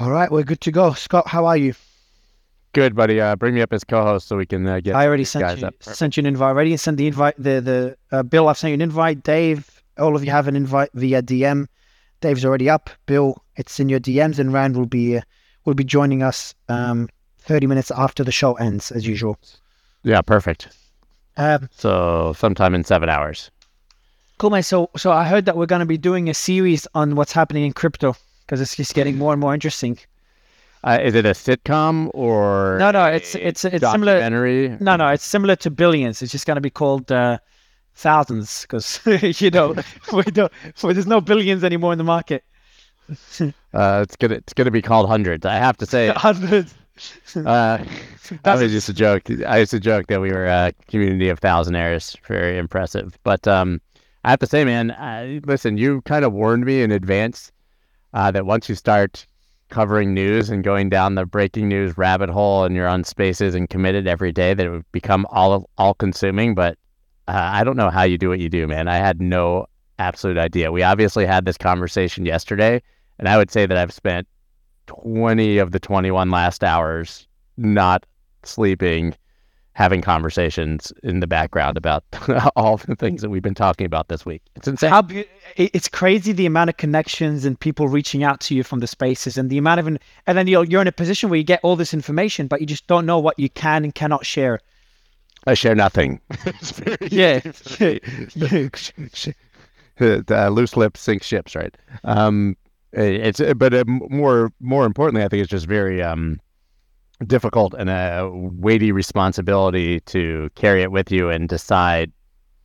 All 0.00 0.10
right, 0.10 0.30
we're 0.30 0.44
good 0.44 0.60
to 0.60 0.70
go. 0.70 0.92
Scott, 0.92 1.26
how 1.26 1.46
are 1.46 1.56
you? 1.56 1.74
Good, 2.72 2.94
buddy. 2.94 3.20
Uh, 3.20 3.34
bring 3.34 3.54
me 3.54 3.62
up 3.62 3.72
as 3.72 3.82
co-host 3.82 4.28
so 4.28 4.36
we 4.36 4.46
can 4.46 4.64
uh, 4.64 4.78
get. 4.78 4.94
I 4.94 5.06
already 5.06 5.24
sent 5.24 5.58
you, 5.60 5.70
sent 5.80 6.16
you 6.16 6.20
an 6.20 6.26
invite 6.26 6.48
already. 6.50 6.76
sent 6.76 6.98
the 6.98 7.08
invite. 7.08 7.34
The 7.36 7.60
the 7.60 7.96
uh, 8.16 8.22
Bill, 8.22 8.48
I've 8.48 8.58
sent 8.58 8.70
you 8.70 8.74
an 8.74 8.80
invite. 8.80 9.24
Dave, 9.24 9.82
all 9.98 10.14
of 10.14 10.24
you 10.24 10.30
have 10.30 10.46
an 10.46 10.54
invite 10.54 10.90
via 10.94 11.20
DM. 11.20 11.66
Dave's 12.20 12.44
already 12.44 12.70
up. 12.70 12.90
Bill, 13.06 13.42
it's 13.56 13.80
in 13.80 13.88
your 13.88 13.98
DMs, 13.98 14.38
and 14.38 14.52
Ran 14.52 14.72
will 14.74 14.86
be 14.86 15.16
uh, 15.16 15.22
will 15.64 15.74
be 15.74 15.84
joining 15.84 16.22
us 16.22 16.54
um, 16.68 17.08
thirty 17.38 17.66
minutes 17.66 17.90
after 17.90 18.22
the 18.22 18.32
show 18.32 18.54
ends, 18.54 18.92
as 18.92 19.04
usual. 19.04 19.36
Yeah, 20.04 20.20
perfect. 20.22 20.68
Um, 21.36 21.68
So 21.72 22.34
sometime 22.36 22.74
in 22.76 22.84
seven 22.84 23.08
hours. 23.08 23.50
cool, 24.38 24.50
man. 24.50 24.62
So 24.62 24.90
so 24.96 25.10
I 25.10 25.24
heard 25.24 25.44
that 25.46 25.56
we're 25.56 25.66
going 25.66 25.80
to 25.80 25.86
be 25.86 25.98
doing 25.98 26.28
a 26.28 26.34
series 26.34 26.86
on 26.94 27.16
what's 27.16 27.32
happening 27.32 27.64
in 27.64 27.72
crypto 27.72 28.14
because 28.48 28.62
it's 28.62 28.74
just 28.74 28.94
getting 28.94 29.18
more 29.18 29.32
and 29.34 29.40
more 29.40 29.52
interesting. 29.52 29.98
Uh, 30.82 30.98
is 31.02 31.14
it 31.14 31.26
a 31.26 31.30
sitcom 31.32 32.08
or 32.14 32.78
No, 32.78 32.90
no, 32.90 33.04
it's 33.04 33.34
it's 33.34 33.64
it's 33.64 33.84
similar. 33.90 34.14
documentary? 34.14 34.74
No, 34.80 34.96
no, 34.96 35.08
it's 35.08 35.24
similar 35.24 35.54
to 35.56 35.70
billions. 35.70 36.22
It's 36.22 36.32
just 36.32 36.46
going 36.46 36.54
to 36.54 36.62
be 36.62 36.70
called 36.70 37.12
uh, 37.12 37.38
thousands 37.94 38.62
because 38.62 39.00
you 39.40 39.50
know 39.50 39.74
we 40.14 40.22
don't. 40.22 40.50
well, 40.82 40.94
there's 40.94 41.06
no 41.06 41.20
billions 41.20 41.62
anymore 41.62 41.92
in 41.92 41.98
the 41.98 42.04
market. 42.04 42.42
Uh, 43.74 44.00
it's 44.02 44.16
gonna 44.16 44.34
it's 44.36 44.54
gonna 44.54 44.70
be 44.70 44.80
called 44.80 45.06
hundreds. 45.06 45.44
I 45.44 45.56
have 45.56 45.76
to 45.76 45.84
say. 45.86 46.08
Hundreds. 46.08 46.74
Uh, 47.36 47.78
that 48.42 48.58
was 48.58 48.72
just 48.72 48.88
a 48.88 48.94
joke. 48.94 49.24
I 49.46 49.58
used 49.58 49.70
to 49.72 49.78
joke 49.80 50.06
that 50.06 50.22
we 50.22 50.32
were 50.32 50.46
a 50.46 50.72
community 50.88 51.28
of 51.28 51.38
thousandaires. 51.40 52.16
Very 52.26 52.56
impressive. 52.56 53.18
But 53.24 53.46
um, 53.46 53.80
I 54.24 54.30
have 54.30 54.38
to 54.40 54.46
say, 54.46 54.64
man, 54.64 54.92
uh, 54.92 55.38
listen, 55.44 55.76
you 55.76 56.00
kind 56.02 56.24
of 56.24 56.32
warned 56.32 56.64
me 56.64 56.80
in 56.82 56.90
advance 56.90 57.52
uh, 58.14 58.30
that 58.30 58.46
once 58.46 58.68
you 58.68 58.74
start 58.74 59.26
covering 59.68 60.14
news 60.14 60.48
and 60.48 60.64
going 60.64 60.88
down 60.88 61.14
the 61.14 61.26
breaking 61.26 61.68
news 61.68 61.98
rabbit 61.98 62.30
hole 62.30 62.64
and 62.64 62.74
you're 62.74 62.88
on 62.88 63.04
spaces 63.04 63.54
and 63.54 63.68
committed 63.68 64.06
every 64.06 64.32
day, 64.32 64.54
that 64.54 64.66
it 64.66 64.70
would 64.70 64.92
become 64.92 65.26
all 65.30 65.68
all 65.76 65.94
consuming. 65.94 66.54
But 66.54 66.78
uh, 67.26 67.50
I 67.52 67.64
don't 67.64 67.76
know 67.76 67.90
how 67.90 68.02
you 68.04 68.18
do 68.18 68.28
what 68.28 68.40
you 68.40 68.48
do, 68.48 68.66
man. 68.66 68.88
I 68.88 68.96
had 68.96 69.20
no 69.20 69.66
absolute 69.98 70.38
idea. 70.38 70.72
We 70.72 70.82
obviously 70.82 71.26
had 71.26 71.44
this 71.44 71.58
conversation 71.58 72.24
yesterday, 72.24 72.82
and 73.18 73.28
I 73.28 73.36
would 73.36 73.50
say 73.50 73.66
that 73.66 73.76
I've 73.76 73.92
spent 73.92 74.26
20 74.86 75.58
of 75.58 75.72
the 75.72 75.78
21 75.78 76.30
last 76.30 76.64
hours 76.64 77.26
not 77.56 78.06
sleeping, 78.44 79.14
having 79.78 80.02
conversations 80.02 80.92
in 81.04 81.20
the 81.20 81.26
background 81.28 81.76
about 81.76 82.02
all 82.56 82.78
the 82.78 82.96
things 82.96 83.22
that 83.22 83.30
we've 83.30 83.42
been 83.42 83.54
talking 83.54 83.86
about 83.86 84.08
this 84.08 84.26
week. 84.26 84.42
It's 84.56 84.66
insane. 84.66 84.90
How 84.90 85.02
be- 85.02 85.24
it's 85.54 85.86
crazy 85.86 86.32
the 86.32 86.46
amount 86.46 86.68
of 86.68 86.78
connections 86.78 87.44
and 87.44 87.58
people 87.58 87.86
reaching 87.86 88.24
out 88.24 88.40
to 88.40 88.56
you 88.56 88.64
from 88.64 88.80
the 88.80 88.88
spaces 88.88 89.38
and 89.38 89.50
the 89.50 89.56
amount 89.56 89.78
of 89.78 89.86
and 89.86 90.36
then 90.36 90.48
you're 90.48 90.64
you're 90.64 90.82
in 90.82 90.88
a 90.88 90.92
position 90.92 91.30
where 91.30 91.36
you 91.36 91.44
get 91.44 91.60
all 91.62 91.76
this 91.76 91.94
information 91.94 92.48
but 92.48 92.60
you 92.60 92.66
just 92.66 92.88
don't 92.88 93.06
know 93.06 93.20
what 93.20 93.38
you 93.38 93.48
can 93.48 93.84
and 93.84 93.94
cannot 93.94 94.26
share. 94.26 94.58
I 95.46 95.54
share 95.54 95.76
nothing. 95.76 96.20
Yeah. 97.10 97.40
uh, 100.00 100.48
loose 100.48 100.76
lips 100.76 101.00
sink 101.00 101.22
ships, 101.22 101.54
right? 101.54 101.76
Um, 102.02 102.56
it's 102.92 103.40
but 103.56 103.74
uh, 103.74 103.84
more 103.86 104.52
more 104.58 104.86
importantly, 104.86 105.22
I 105.22 105.28
think 105.28 105.42
it's 105.42 105.50
just 105.50 105.66
very 105.66 106.02
um, 106.02 106.40
difficult 107.26 107.74
and 107.74 107.90
a 107.90 108.30
weighty 108.32 108.92
responsibility 108.92 110.00
to 110.00 110.50
carry 110.54 110.82
it 110.82 110.92
with 110.92 111.10
you 111.10 111.30
and 111.30 111.48
decide 111.48 112.12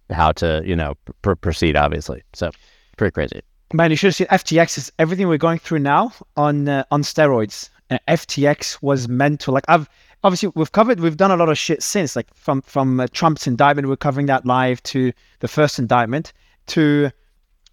how 0.09 0.31
to 0.33 0.61
you 0.65 0.75
know 0.75 0.95
pr- 1.21 1.33
proceed. 1.33 1.75
Obviously, 1.75 2.21
so 2.33 2.51
pretty 2.97 3.11
crazy. 3.11 3.41
Man, 3.73 3.89
you 3.89 3.97
should 3.97 4.07
have 4.07 4.15
seen 4.15 4.27
FTX 4.27 4.77
is 4.77 4.91
everything 4.99 5.27
we're 5.27 5.37
going 5.37 5.59
through 5.59 5.79
now 5.79 6.13
on 6.37 6.67
uh, 6.67 6.83
on 6.91 7.01
steroids. 7.01 7.69
FTX 8.07 8.81
was 8.81 9.07
mental. 9.07 9.53
Like 9.53 9.65
I've 9.67 9.89
obviously 10.23 10.51
we've 10.55 10.71
covered, 10.71 10.99
we've 10.99 11.17
done 11.17 11.31
a 11.31 11.35
lot 11.35 11.49
of 11.49 11.57
shit 11.57 11.83
since. 11.83 12.15
Like 12.15 12.33
from 12.33 12.61
from 12.61 12.99
uh, 12.99 13.07
Trump's 13.11 13.47
indictment, 13.47 13.87
we're 13.87 13.95
covering 13.97 14.27
that 14.27 14.45
live 14.45 14.81
to 14.83 15.11
the 15.39 15.47
first 15.47 15.79
indictment 15.79 16.33
to 16.67 17.11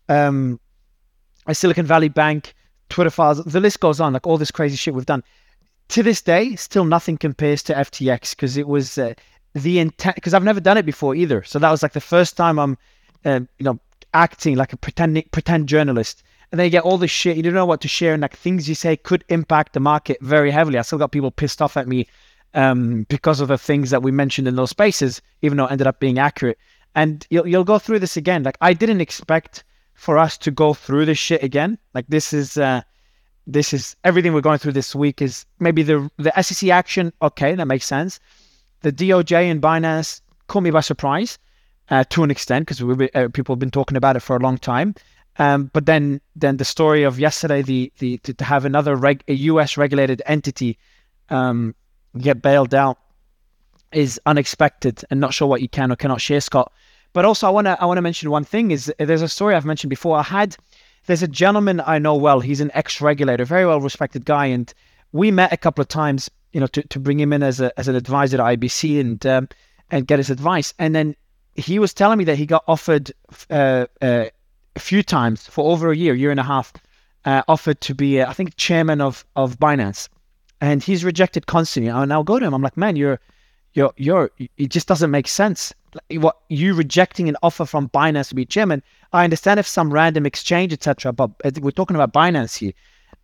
um, 0.09 0.59
a 1.47 1.54
Silicon 1.54 1.87
Valley 1.87 2.09
Bank, 2.09 2.54
Twitter 2.88 3.10
files. 3.10 3.43
The 3.44 3.60
list 3.60 3.81
goes 3.81 4.00
on. 4.00 4.12
Like 4.12 4.27
all 4.27 4.38
this 4.38 4.50
crazy 4.50 4.77
shit 4.77 4.94
we've 4.94 5.06
done. 5.06 5.22
To 5.91 6.05
this 6.05 6.23
day, 6.23 6.55
still 6.55 6.84
nothing 6.84 7.19
compares 7.19 7.65
to 7.65 7.75
FTX 7.75 8.31
because 8.31 8.56
it 8.56 8.69
was 8.69 8.97
uh, 8.97 9.15
the 9.55 9.81
intent. 9.81 10.15
Because 10.15 10.34
I've 10.34 10.45
never 10.45 10.61
done 10.61 10.77
it 10.77 10.87
before 10.87 11.17
either. 11.17 11.43
So 11.43 11.59
that 11.59 11.71
was 11.71 11.83
like 11.83 11.95
the 11.95 12.01
first 12.01 12.37
time 12.37 12.61
I'm, 12.61 12.78
uh, 13.25 13.41
you 13.59 13.65
know, 13.65 13.81
acting 14.15 14.56
like 14.56 14.73
a 14.73 14.77
pretending 14.77 15.25
pretend 15.33 15.69
journalist. 15.69 16.23
And 16.53 16.59
then 16.59 16.67
you 16.67 16.71
get 16.71 16.84
all 16.84 16.97
this 16.97 17.11
shit. 17.11 17.37
You 17.37 17.43
don't 17.43 17.55
know 17.55 17.67
what 17.67 17.81
to 17.81 17.89
share, 17.89 18.12
and 18.12 18.23
like 18.23 18.37
things 18.37 18.69
you 18.69 18.77
say 18.77 18.97
could 18.97 19.25
impact 19.28 19.73
the 19.73 19.81
market 19.81 20.19
very 20.21 20.53
heavily. 20.53 20.78
I 20.78 20.83
still 20.83 20.99
got 20.99 21.11
people 21.11 21.33
pissed 21.33 21.61
off 21.61 21.77
at 21.77 21.89
me 21.89 22.07
um, 22.55 23.05
because 23.09 23.41
of 23.41 23.49
the 23.49 23.59
things 23.59 23.91
that 23.91 24.03
we 24.03 24.12
mentioned 24.12 24.47
in 24.47 24.55
those 24.55 24.71
spaces, 24.71 25.21
even 25.43 25.59
though 25.59 25.67
it 25.67 25.72
ended 25.72 25.89
up 25.89 25.99
being 25.99 26.21
accurate. 26.21 26.59
And 26.95 27.27
you'll 27.31 27.49
you'll 27.49 27.65
go 27.65 27.81
through 27.81 27.99
this 27.99 28.17
again. 28.17 28.45
Like 28.45 28.59
I 28.61 28.75
didn't 28.75 29.01
expect 29.01 29.65
for 29.95 30.19
us 30.19 30.39
to 30.39 30.53
go 30.53 30.72
through 30.72 31.07
this 31.07 31.19
shit 31.19 31.43
again. 31.43 31.78
Like 31.95 32.07
this 32.07 32.33
is 32.33 32.57
uh, 32.59 32.83
this 33.53 33.72
is 33.72 33.97
everything 34.05 34.33
we're 34.33 34.41
going 34.41 34.59
through 34.59 34.72
this 34.72 34.94
week 34.94 35.21
is 35.22 35.47
maybe 35.59 35.83
the 35.83 36.11
the 36.16 36.33
SEC 36.43 36.71
action. 36.71 37.12
Okay, 37.22 37.55
that 37.55 37.66
makes 37.66 37.87
sense. 37.87 38.21
The 38.83 38.93
DOJ 38.93 39.50
and 39.50 39.61
Binance 39.61 40.21
caught 40.47 40.62
me 40.62 40.71
by 40.71 40.81
surprise 40.81 41.38
uh, 41.91 42.05
to 42.10 42.22
an 42.22 42.31
extent 42.31 42.66
because 42.66 42.81
uh, 43.15 43.28
people 43.33 43.55
have 43.55 43.60
been 43.60 43.71
talking 43.71 43.97
about 43.97 44.16
it 44.16 44.21
for 44.21 44.37
a 44.37 44.41
long 44.41 44.59
time. 44.59 44.94
Um, 45.39 45.71
but 45.72 45.87
then 45.87 46.21
then 46.37 46.56
the 46.56 46.65
story 46.65 47.03
of 47.03 47.19
yesterday, 47.19 47.62
the 47.62 47.93
the 47.99 48.19
to, 48.19 48.34
to 48.34 48.44
have 48.44 48.65
another 48.65 48.97
reg, 48.97 49.22
a 49.28 49.34
US 49.34 49.77
regulated 49.77 50.22
entity 50.27 50.78
um, 51.28 51.75
get 52.19 52.43
bailed 52.43 52.75
out 52.75 52.99
is 53.93 54.21
unexpected 54.27 55.05
and 55.10 55.21
not 55.21 55.34
sure 55.34 55.49
what 55.49 55.62
you 55.62 55.69
can 55.69 55.91
or 55.91 55.97
cannot 55.97 56.21
share, 56.21 56.41
Scott. 56.41 56.72
But 57.12 57.25
also, 57.25 57.47
I 57.47 57.50
want 57.50 57.66
to 57.66 57.81
I 57.81 57.87
want 57.87 57.99
to 57.99 58.03
mention 58.03 58.31
one 58.31 58.44
thing 58.44 58.71
is 58.71 58.93
there's 58.99 59.22
a 59.22 59.28
story 59.28 59.55
I've 59.55 59.65
mentioned 59.65 59.91
before. 59.91 60.16
I 60.19 60.22
had 60.22 60.56
there's 61.06 61.22
a 61.22 61.28
gentleman 61.28 61.83
I 61.84 61.99
know 61.99 62.15
well. 62.15 62.41
He's 62.41 62.61
an 62.61 62.71
ex-regulator, 62.75 63.44
very 63.44 63.66
well 63.66 63.81
respected 63.81 64.25
guy, 64.25 64.47
and 64.47 64.72
we 65.12 65.31
met 65.31 65.53
a 65.53 65.56
couple 65.56 65.83
of 65.83 65.88
times, 65.88 66.31
you 66.53 66.61
know, 66.61 66.66
to, 66.69 66.83
to 66.83 67.00
bring 67.00 67.19
him 67.19 67.33
in 67.33 67.43
as 67.43 67.61
a 67.61 67.78
as 67.78 67.88
an 67.88 67.97
advisor 67.97 68.37
to 68.37 68.43
IBC 68.43 69.00
and 69.00 69.27
um, 69.27 69.49
and 69.91 70.06
get 70.06 70.19
his 70.19 70.31
advice. 70.31 70.75
And 70.78 70.94
then 70.94 71.16
he 71.55 71.78
was 71.78 71.93
telling 71.93 72.19
me 72.19 72.25
that 72.25 72.37
he 72.37 72.47
got 72.47 72.65
offered 72.69 73.12
uh, 73.50 73.87
uh, 74.00 74.27
a 74.77 74.81
few 74.81 75.03
times 75.03 75.47
for 75.47 75.71
over 75.72 75.91
a 75.91 75.97
year, 75.97 76.15
year 76.15 76.31
and 76.31 76.41
a 76.41 76.44
half, 76.44 76.72
uh, 77.25 77.43
offered 77.49 77.81
to 77.83 77.94
be, 77.94 78.21
uh, 78.21 78.31
I 78.31 78.33
think, 78.33 78.56
chairman 78.56 79.00
of 79.00 79.25
of 79.37 79.59
Binance, 79.59 80.09
and 80.60 80.83
he's 80.83 81.05
rejected 81.05 81.47
constantly. 81.47 81.91
And 81.91 82.12
I'll 82.12 82.25
go 82.25 82.39
to 82.39 82.47
him. 82.47 82.55
I'm 82.55 82.62
like, 82.62 82.77
man, 82.77 82.97
you're 82.97 83.21
you're 83.75 83.92
you're 83.97 84.31
it 84.38 84.69
just 84.69 84.88
doesn't 84.88 85.10
make 85.10 85.28
sense. 85.28 85.72
Like, 85.94 86.22
What 86.22 86.38
you 86.48 86.75
rejecting 86.75 87.28
an 87.28 87.36
offer 87.42 87.64
from 87.64 87.88
Binance 87.88 88.28
to 88.28 88.34
be 88.34 88.44
chairman? 88.44 88.82
I 89.12 89.25
understand 89.25 89.60
if 89.60 89.66
some 89.66 89.92
random 89.92 90.26
exchange, 90.26 90.72
etc. 90.72 91.12
But 91.12 91.31
we're 91.60 91.70
talking 91.70 91.97
about 91.97 92.12
Binance 92.12 92.56
here. 92.56 92.72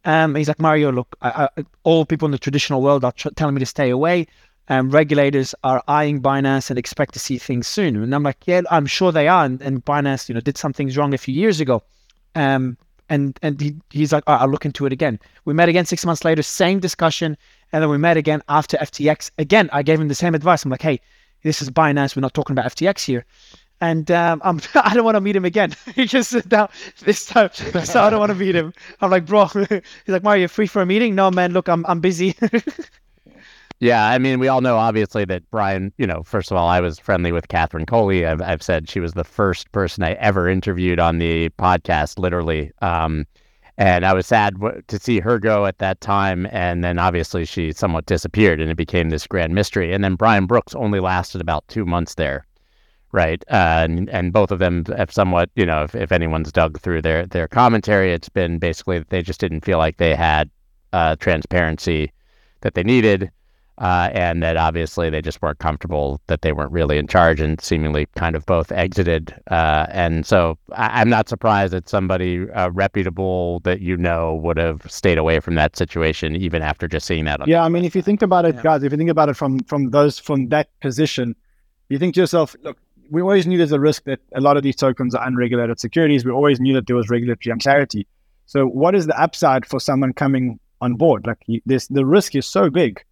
Um, 0.05 0.35
he's 0.35 0.49
like 0.49 0.61
Mario. 0.61 0.93
Look, 0.93 1.17
I, 1.23 1.49
I, 1.57 1.65
all 1.83 2.07
people 2.07 2.27
in 2.27 2.33
the 2.33 2.39
traditional 2.39 2.83
world 2.83 3.05
are 3.05 3.13
tr- 3.13 3.31
telling 3.31 3.55
me 3.55 3.61
to 3.61 3.67
stay 3.67 3.91
away. 3.91 4.27
Um, 4.69 4.91
regulators 4.91 5.55
are 5.63 5.83
eyeing 5.87 6.21
Binance 6.21 6.71
and 6.71 6.79
expect 6.79 7.13
to 7.15 7.21
see 7.21 7.39
things 7.39 7.69
soon. 7.69 8.03
And 8.03 8.15
I'm 8.15 8.25
like, 8.25 8.47
yeah, 8.47 8.63
I'm 8.71 8.87
sure 8.87 9.13
they 9.13 9.29
are. 9.29 9.45
And, 9.45 9.61
and 9.63 9.85
Binance, 9.85 10.29
you 10.29 10.35
know, 10.35 10.41
did 10.41 10.59
some 10.59 10.73
things 10.73 10.97
wrong 10.97 11.15
a 11.15 11.19
few 11.19 11.35
years 11.35 11.61
ago. 11.61 11.83
Um, 12.35 12.77
and 13.09 13.39
and 13.43 13.61
he, 13.61 13.77
he's 13.91 14.13
like, 14.13 14.25
"All 14.27 14.35
right, 14.35 14.43
I'll 14.43 14.49
look 14.49 14.65
into 14.65 14.87
it 14.87 14.93
again. 14.93 15.19
We 15.45 15.55
met 15.55 15.69
again 15.69 15.87
six 15.87 16.05
months 16.05 16.25
later, 16.25 16.43
same 16.43 16.81
discussion, 16.81 17.37
and 17.73 17.83
then 17.83 17.91
we 17.91 17.99
met 17.99 18.17
again 18.17 18.43
after 18.49 18.77
FTX. 18.79 19.31
Again, 19.39 19.69
I 19.73 19.83
gave 19.83 20.01
him 20.01 20.09
the 20.09 20.15
same 20.15 20.35
advice. 20.35 20.65
I'm 20.65 20.71
like, 20.71 20.83
hey, 20.83 21.01
this 21.43 21.63
is 21.63 21.71
Binance. 21.71 22.17
We're 22.17 22.21
not 22.23 22.35
talking 22.35 22.55
about 22.55 22.73
FTX 22.73 23.05
here. 23.05 23.25
And 23.81 24.11
um, 24.11 24.41
I'm, 24.45 24.61
I 24.75 24.95
don't 24.95 25.05
want 25.05 25.17
to 25.17 25.21
meet 25.21 25.37
him 25.37 25.45
again. 25.45 25.75
he 25.95 26.07
just 26.07 26.31
said 26.31 26.51
now 26.51 26.69
this 27.05 27.27
time, 27.27 27.51
so 27.85 28.03
I 28.03 28.11
don't 28.11 28.21
want 28.21 28.31
to 28.31 28.39
meet 28.39 28.55
him. 28.55 28.73
I'm 29.01 29.11
like, 29.11 29.27
bro. 29.27 29.47
He's 29.47 29.83
like, 30.09 30.23
Mario, 30.23 30.43
you 30.43 30.49
free 30.49 30.67
for 30.67 30.83
a 30.83 30.87
meeting? 30.87 31.15
No, 31.15 31.31
man. 31.31 31.53
Look, 31.53 31.69
I'm 31.69 31.85
I'm 31.87 32.01
busy. 32.01 32.35
Yeah, 33.81 34.07
I 34.07 34.19
mean, 34.19 34.39
we 34.39 34.49
all 34.49 34.63
know 34.63 34.77
obviously 34.77 35.25
that 35.27 35.49
Brian. 35.51 35.93
You 35.99 36.07
know, 36.07 36.23
first 36.23 36.51
of 36.51 36.57
all, 36.57 36.69
I 36.69 36.81
was 36.81 36.99
friendly 36.99 37.31
with 37.33 37.49
Catherine 37.49 37.85
Coley. 37.87 38.25
I've 38.25 38.41
I've 38.41 38.63
said 38.63 38.89
she 38.89 39.01
was 39.01 39.13
the 39.13 39.25
first 39.25 39.71
person 39.73 40.03
I 40.03 40.13
ever 40.15 40.49
interviewed 40.49 40.99
on 40.99 41.19
the 41.19 41.51
podcast, 41.51 42.19
literally. 42.19 42.73
Um, 42.81 43.27
and 43.79 44.07
I 44.07 44.15
was 44.15 44.27
sad 44.27 44.55
w- 44.55 44.81
to 44.89 44.99
see 44.99 45.21
her 45.21 45.39
go 45.39 45.67
at 45.67 45.79
that 45.79 46.01
time, 46.01 46.47
and 46.51 46.83
then 46.83 46.99
obviously 46.99 47.45
she 47.45 47.73
somewhat 47.73 48.07
disappeared, 48.07 48.61
and 48.61 48.71
it 48.71 48.77
became 48.77 49.11
this 49.11 49.27
grand 49.27 49.55
mystery. 49.55 49.93
And 49.93 50.03
then 50.03 50.15
Brian 50.15 50.47
Brooks 50.47 50.75
only 50.75 51.01
lasted 51.01 51.43
about 51.43 51.69
two 51.69 51.85
months 51.85 52.15
there, 52.15 52.47
right? 53.13 53.45
Uh, 53.51 53.85
and 53.85 54.09
and 54.11 54.33
both 54.33 54.51
of 54.51 54.59
them 54.59 54.85
have 54.97 55.13
somewhat, 55.13 55.51
you 55.55 55.67
know, 55.67 55.83
if, 55.85 55.95
if 55.95 56.13
anyone's 56.13 56.51
dug 56.53 56.81
through 56.81 57.03
their 57.03 57.27
their 57.27 57.49
commentary, 57.49 58.13
it's 58.13 58.31
been 58.31 58.59
basically 58.59 58.99
that 59.01 59.11
they 59.11 59.21
just 59.23 59.41
didn't 59.41 59.65
feel 59.67 59.79
like 59.79 59.99
they 59.99 60.15
had 60.15 60.49
uh, 60.95 61.17
transparency 61.17 62.11
that 62.63 62.73
they 62.75 62.83
needed. 62.83 63.31
Uh, 63.79 64.09
and 64.13 64.43
that 64.43 64.57
obviously 64.57 65.11
they 65.11 65.21
just 65.21 65.43
weren't 65.43 65.59
comfortable 65.59 66.21
that 66.29 66.43
they 66.43 66.53
weren't 66.53 66.73
really 66.73 66.97
in 66.97 67.07
charge 67.07 67.41
and 67.41 67.61
seemingly 67.61 68.07
kind 68.17 68.35
of 68.35 68.47
both 68.47 68.73
exited. 68.73 69.35
Uh, 69.51 69.87
and 69.91 70.25
so 70.25 70.59
I- 70.73 71.03
am 71.03 71.11
not 71.11 71.29
surprised 71.29 71.73
that 71.75 71.89
somebody 71.89 72.51
uh, 72.51 72.71
reputable 72.71 73.61
that 73.61 73.81
you 73.81 73.97
know 73.97 74.35
would 74.37 74.57
have 74.57 74.91
stayed 74.91 75.19
away 75.19 75.41
from 75.41 75.57
that 75.57 75.77
situation 75.77 76.37
even 76.37 76.63
after 76.63 76.89
just 76.89 77.07
seeing 77.07 77.27
that. 77.27 77.47
yeah, 77.47 77.63
I 77.63 77.69
mean, 77.69 77.85
if 77.85 77.95
you 77.95 78.03
think 78.03 78.23
about 78.23 78.47
it, 78.47 78.55
yeah. 78.57 78.63
guys, 78.63 78.83
if 78.83 78.93
you 78.93 78.99
think 78.99 79.11
about 79.11 79.29
it 79.29 79.35
from 79.35 79.61
from 79.61 79.91
those 79.91 80.19
from 80.19 80.49
that 80.49 80.69
position, 80.81 81.37
you 81.89 81.99
think 81.99 82.15
to 82.15 82.21
yourself, 82.21 82.57
look, 82.63 82.79
we 83.11 83.21
always 83.21 83.47
knew 83.47 83.59
there's 83.59 83.73
a 83.73 83.81
risk 83.81 84.05
that 84.05 84.21
a 84.35 84.41
lot 84.41 84.57
of 84.57 84.63
these 84.63 84.77
tokens 84.77 85.15
are 85.15 85.27
unregulated 85.27 85.79
securities. 85.79 86.25
We 86.25 86.33
always 86.33 86.61
knew 86.61 86.75
that 86.75 86.87
there 86.87 86.97
was 86.97 87.11
regulatory 87.11 87.53
unclarity. 87.53 88.07
So, 88.47 88.67
what 88.67 88.95
is 88.95 89.07
the 89.07 89.21
upside 89.21 89.67
for 89.67 89.81
someone 89.81 90.13
coming 90.13 90.59
on 90.81 90.95
board? 90.95 91.27
Like, 91.27 91.39
this 91.67 91.89
the 91.89 92.07
risk 92.07 92.35
is 92.35 92.47
so 92.47 92.71
big 92.71 93.05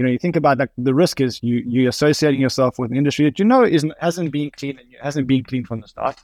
you 0.00 0.06
know, 0.06 0.10
you 0.10 0.18
think 0.18 0.34
about 0.34 0.56
like 0.56 0.70
the 0.78 0.94
risk 0.94 1.20
is 1.20 1.42
you 1.42 1.62
you 1.66 1.86
associating 1.86 2.40
yourself 2.40 2.78
with 2.78 2.90
an 2.90 2.96
industry 2.96 3.26
that 3.26 3.38
you 3.38 3.44
know 3.44 3.62
isn't 3.62 3.92
hasn't 4.00 4.32
been 4.32 4.50
clean 4.50 4.78
and 4.78 4.88
hasn't 5.02 5.26
been 5.26 5.44
clean 5.44 5.62
from 5.62 5.82
the 5.82 5.88
start. 5.88 6.18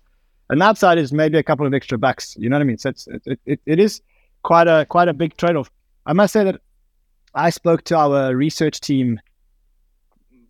And 0.49 0.63
the 0.63 0.65
upside 0.65 0.97
is 0.97 1.13
maybe 1.13 1.37
a 1.37 1.43
couple 1.43 1.67
of 1.67 1.75
extra 1.75 1.99
bucks. 1.99 2.35
You 2.39 2.49
know 2.49 2.57
what 2.57 2.63
I 2.63 2.65
mean? 2.65 2.79
So 2.79 2.89
it's, 2.89 3.07
it, 3.07 3.39
it, 3.45 3.61
it 3.67 3.79
is 3.79 4.01
quite 4.43 4.67
a 4.67 4.87
quite 4.89 5.09
a 5.09 5.13
big 5.13 5.37
trade 5.37 5.57
off. 5.57 5.71
I 6.07 6.15
must 6.15 6.33
say 6.33 6.43
that 6.45 6.59
I 7.35 7.51
spoke 7.51 7.85
to 7.85 7.97
our 7.99 8.35
research 8.35 8.81
team 8.81 9.21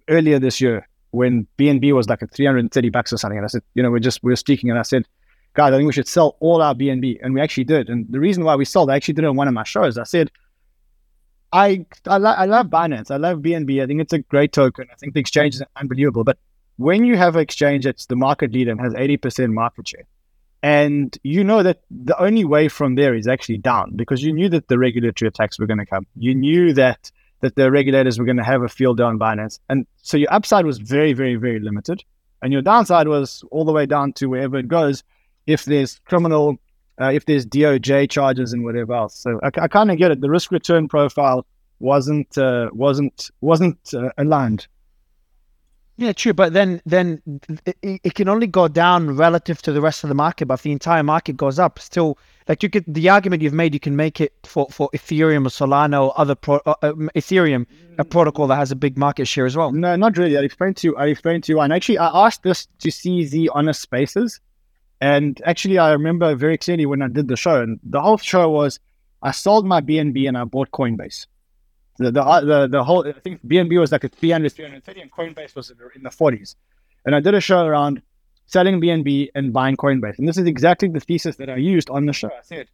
earlier 0.08 0.38
this 0.38 0.60
year 0.60 0.86
when 1.10 1.48
BNB 1.58 1.92
was 1.94 2.08
like 2.08 2.22
at 2.22 2.32
330 2.32 2.90
bucks 2.90 3.12
or 3.12 3.16
something. 3.16 3.38
And 3.38 3.44
I 3.44 3.48
said, 3.48 3.62
you 3.74 3.82
know, 3.82 3.90
we're 3.90 3.98
just, 3.98 4.22
we 4.22 4.32
are 4.32 4.36
speaking 4.36 4.70
and 4.70 4.78
I 4.78 4.82
said, 4.82 5.04
guys, 5.54 5.72
I 5.72 5.78
think 5.78 5.88
we 5.88 5.92
should 5.92 6.06
sell 6.06 6.36
all 6.38 6.62
our 6.62 6.76
BNB. 6.76 7.18
And 7.22 7.34
we 7.34 7.40
actually 7.40 7.64
did. 7.64 7.88
And 7.88 8.06
the 8.08 8.20
reason 8.20 8.44
why 8.44 8.54
we 8.54 8.64
sold, 8.64 8.88
I 8.88 8.94
actually 8.94 9.14
did 9.14 9.24
it 9.24 9.28
on 9.28 9.34
one 9.34 9.48
of 9.48 9.54
my 9.54 9.64
shows. 9.64 9.98
I 9.98 10.04
said, 10.04 10.30
I 11.56 11.86
I, 12.06 12.18
lo- 12.18 12.38
I 12.42 12.44
love 12.44 12.66
Binance. 12.66 13.10
I 13.10 13.16
love 13.16 13.38
BNB. 13.38 13.82
I 13.82 13.86
think 13.86 14.00
it's 14.00 14.12
a 14.12 14.18
great 14.18 14.52
token. 14.52 14.86
I 14.92 14.96
think 14.96 15.14
the 15.14 15.20
exchange 15.20 15.54
is 15.54 15.62
unbelievable. 15.76 16.22
But 16.24 16.38
when 16.76 17.04
you 17.04 17.16
have 17.16 17.36
an 17.36 17.42
exchange 17.42 17.84
that's 17.84 18.06
the 18.06 18.16
market 18.16 18.52
leader 18.52 18.70
and 18.70 18.80
has 18.80 18.92
80% 18.92 19.52
market 19.52 19.88
share, 19.88 20.04
and 20.62 21.16
you 21.22 21.44
know 21.44 21.62
that 21.62 21.80
the 21.90 22.20
only 22.20 22.44
way 22.44 22.68
from 22.68 22.94
there 22.94 23.14
is 23.14 23.26
actually 23.26 23.58
down 23.58 23.96
because 23.96 24.22
you 24.22 24.32
knew 24.32 24.48
that 24.50 24.68
the 24.68 24.78
regulatory 24.78 25.28
attacks 25.28 25.58
were 25.58 25.66
going 25.66 25.78
to 25.78 25.86
come. 25.86 26.06
You 26.16 26.34
knew 26.34 26.72
that 26.74 27.10
that 27.40 27.54
the 27.54 27.70
regulators 27.70 28.18
were 28.18 28.24
going 28.24 28.38
to 28.38 28.44
have 28.44 28.62
a 28.62 28.68
field 28.68 29.00
on 29.00 29.18
Binance. 29.18 29.58
And 29.68 29.86
so 30.02 30.16
your 30.16 30.32
upside 30.32 30.64
was 30.64 30.78
very, 30.78 31.12
very, 31.12 31.36
very 31.36 31.60
limited. 31.60 32.02
And 32.42 32.52
your 32.52 32.62
downside 32.62 33.08
was 33.08 33.44
all 33.50 33.64
the 33.64 33.72
way 33.72 33.86
down 33.86 34.12
to 34.14 34.26
wherever 34.26 34.56
it 34.56 34.68
goes 34.68 35.02
if 35.46 35.64
there's 35.64 36.00
criminal 36.06 36.56
uh, 37.00 37.10
if 37.12 37.26
there's 37.26 37.46
DOJ 37.46 38.10
charges 38.10 38.52
and 38.52 38.64
whatever 38.64 38.94
else. 38.94 39.18
So 39.18 39.40
I, 39.42 39.50
I 39.60 39.68
kind 39.68 39.90
of 39.90 39.98
get 39.98 40.10
it. 40.10 40.20
The 40.20 40.30
risk 40.30 40.50
return 40.50 40.88
profile 40.88 41.46
wasn't 41.78 42.36
uh, 42.38 42.70
wasn't 42.72 43.30
wasn't 43.40 43.78
uh, 43.94 44.10
aligned. 44.18 44.66
Yeah, 45.98 46.12
true. 46.12 46.34
But 46.34 46.52
then 46.52 46.82
then 46.84 47.22
it, 47.64 48.00
it, 48.04 48.14
can 48.14 48.28
only 48.28 48.46
go 48.46 48.68
down 48.68 49.16
relative 49.16 49.62
to 49.62 49.72
the 49.72 49.80
rest 49.80 50.04
of 50.04 50.08
the 50.08 50.14
market. 50.14 50.46
But 50.46 50.54
if 50.54 50.62
the 50.62 50.72
entire 50.72 51.02
market 51.02 51.38
goes 51.38 51.58
up, 51.58 51.78
still 51.78 52.18
like 52.48 52.62
you 52.62 52.68
could 52.68 52.84
the 52.86 53.08
argument 53.08 53.42
you've 53.42 53.54
made, 53.54 53.72
you 53.72 53.80
can 53.80 53.96
make 53.96 54.20
it 54.20 54.34
for, 54.44 54.68
for 54.70 54.90
Ethereum 54.94 55.46
or 55.46 55.50
Solana 55.50 56.04
or 56.04 56.18
other 56.20 56.34
pro, 56.34 56.60
uh, 56.66 56.74
um, 56.82 57.10
Ethereum, 57.14 57.66
a 57.96 58.04
protocol 58.04 58.46
that 58.48 58.56
has 58.56 58.70
a 58.70 58.76
big 58.76 58.98
market 58.98 59.26
share 59.26 59.46
as 59.46 59.56
well. 59.56 59.72
No, 59.72 59.96
not 59.96 60.18
really. 60.18 60.36
I 60.36 60.42
explained 60.42 60.76
to 60.78 60.88
you. 60.88 60.96
I 60.96 61.06
explained 61.06 61.44
to 61.44 61.52
you, 61.52 61.60
and 61.60 61.72
actually 61.72 61.96
I 61.96 62.26
asked 62.26 62.42
this 62.42 62.66
to 62.80 62.88
CZ 62.88 63.48
Honest 63.54 63.80
Spaces 63.80 64.40
and 65.00 65.40
actually, 65.44 65.78
I 65.78 65.92
remember 65.92 66.34
very 66.34 66.58
clearly 66.58 66.86
when 66.86 67.02
I 67.02 67.08
did 67.08 67.28
the 67.28 67.36
show, 67.36 67.60
and 67.60 67.78
the 67.82 68.00
whole 68.00 68.18
show 68.18 68.48
was 68.48 68.80
I 69.22 69.30
sold 69.30 69.66
my 69.66 69.80
BNB 69.80 70.28
and 70.28 70.38
I 70.38 70.44
bought 70.44 70.70
Coinbase. 70.70 71.26
The 71.98 72.10
the 72.12 72.22
uh, 72.22 72.40
the, 72.40 72.66
the 72.68 72.84
whole 72.84 73.06
I 73.06 73.12
think 73.12 73.46
BNB 73.46 73.78
was 73.78 73.92
like 73.92 74.04
a 74.04 74.08
300, 74.08 74.52
330, 74.52 75.00
and 75.00 75.10
Coinbase 75.10 75.54
was 75.54 75.70
in 75.70 76.02
the 76.02 76.10
40s. 76.10 76.54
And 77.04 77.14
I 77.14 77.20
did 77.20 77.34
a 77.34 77.40
show 77.40 77.64
around 77.64 78.02
selling 78.46 78.80
BNB 78.80 79.30
and 79.34 79.52
buying 79.52 79.76
Coinbase. 79.76 80.18
And 80.18 80.28
this 80.28 80.38
is 80.38 80.46
exactly 80.46 80.88
the 80.88 81.00
thesis 81.00 81.36
that 81.36 81.50
I 81.50 81.56
used 81.56 81.90
on 81.90 82.06
the 82.06 82.12
show. 82.12 82.28
I 82.28 82.42
said, 82.42 82.68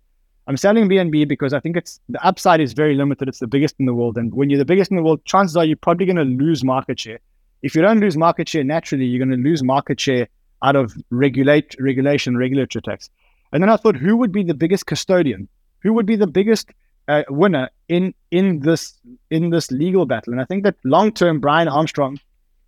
I'm 0.47 0.57
selling 0.57 0.89
BNB 0.89 1.29
because 1.29 1.53
I 1.53 1.61
think 1.61 1.77
it's 1.77 2.01
the 2.09 2.25
upside 2.25 2.61
is 2.61 2.73
very 2.73 2.95
limited. 2.95 3.29
It's 3.29 3.39
the 3.39 3.47
biggest 3.47 3.77
in 3.79 3.87
the 3.87 3.95
world. 3.95 4.17
And 4.17 4.35
when 4.35 4.51
you're 4.51 4.59
the 4.59 4.65
biggest 4.65 4.91
in 4.91 4.97
the 4.97 5.03
world, 5.03 5.25
chances 5.25 5.57
are 5.57 5.65
you're 5.65 5.77
probably 5.77 6.07
going 6.07 6.17
to 6.17 6.25
lose 6.25 6.65
market 6.65 6.99
share. 6.99 7.21
If 7.63 7.75
you 7.75 7.83
don't 7.83 8.01
lose 8.01 8.17
market 8.17 8.49
share 8.49 8.65
naturally, 8.65 9.05
you're 9.05 9.25
going 9.25 9.37
to 9.37 9.49
lose 9.49 9.63
market 9.63 10.01
share 10.01 10.29
out 10.63 10.77
of 10.77 10.95
regulate 11.11 11.75
regulation, 11.79 12.37
regulatory 12.37 12.83
tax. 12.83 13.11
And 13.53 13.63
then 13.63 13.71
I 13.71 13.77
thought, 13.77 13.97
who 13.97 14.17
would 14.17 14.33
be 14.33 14.43
the 14.43 14.55
biggest 14.55 14.87
custodian? 14.87 15.49
Who 15.81 15.93
would 15.95 16.07
be 16.07 16.17
the 16.17 16.27
biggest 16.27 16.71
uh, 17.09 17.25
winner 17.29 17.69
in 17.89 18.15
in 18.31 18.61
this 18.61 18.99
in 19.31 19.51
this 19.51 19.71
legal 19.71 20.07
battle? 20.07 20.33
And 20.33 20.41
I 20.41 20.45
think 20.45 20.65
that 20.65 20.77
long 20.85 21.13
term, 21.13 21.41
Brian 21.41 21.69
Armstrong, 21.69 22.19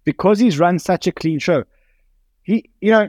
because 0.05 0.39
he's 0.39 0.59
run 0.59 0.79
such 0.79 1.07
a 1.07 1.13
clean 1.13 1.39
show, 1.39 1.65
he 2.43 2.71
you 2.81 2.91
know 2.91 3.09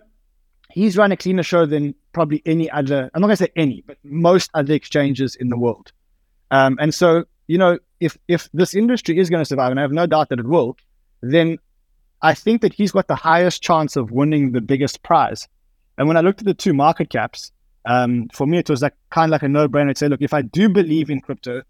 he's 0.72 0.98
run 0.98 1.12
a 1.12 1.18
cleaner 1.18 1.44
show 1.44 1.66
than 1.66 1.96
probably 2.14 2.42
any 2.46 2.70
other. 2.70 3.10
I'm 3.14 3.22
not 3.22 3.28
going 3.28 3.38
to 3.38 3.44
say 3.44 3.52
any, 3.56 3.84
but 3.86 3.98
most 4.04 4.52
other 4.54 4.74
exchanges 4.74 5.36
in 5.36 5.50
the 5.50 5.58
world. 5.58 5.92
Um, 6.52 6.78
and 6.80 6.94
so 6.94 7.26
you 7.48 7.58
know, 7.58 7.80
if 8.00 8.18
if 8.28 8.50
this 8.54 8.74
industry 8.74 9.18
is 9.20 9.30
going 9.30 9.42
to 9.42 9.46
survive, 9.46 9.72
and 9.72 9.80
I 9.80 9.84
have 9.84 9.92
no 9.92 10.06
doubt 10.06 10.30
that 10.30 10.40
it 10.40 10.48
will, 10.48 10.78
then 11.22 11.58
I 12.26 12.34
think 12.34 12.62
that 12.62 12.74
he's 12.74 12.92
got 12.92 13.08
the 13.08 13.16
highest 13.16 13.62
chance 13.62 13.96
of 13.96 14.10
winning 14.10 14.52
the 14.52 14.60
biggest 14.60 15.04
prize. 15.04 15.48
And 15.96 16.08
when 16.08 16.18
I 16.18 16.22
looked 16.22 16.40
at 16.40 16.46
the 16.46 16.56
two 16.56 16.74
market 16.74 17.12
caps, 17.12 17.52
um, 17.86 18.30
for 18.34 18.48
me 18.48 18.58
it 18.58 18.68
was 18.68 18.82
like 18.82 18.96
kind 19.12 19.30
of 19.30 19.32
like 19.32 19.44
a 19.44 19.48
no-brainer 19.48 19.94
to 19.94 20.00
say, 20.00 20.08
look, 20.08 20.24
if 20.24 20.34
I 20.34 20.42
do 20.42 20.68
believe 20.68 21.12
in 21.12 21.22
crypto, 21.22 21.62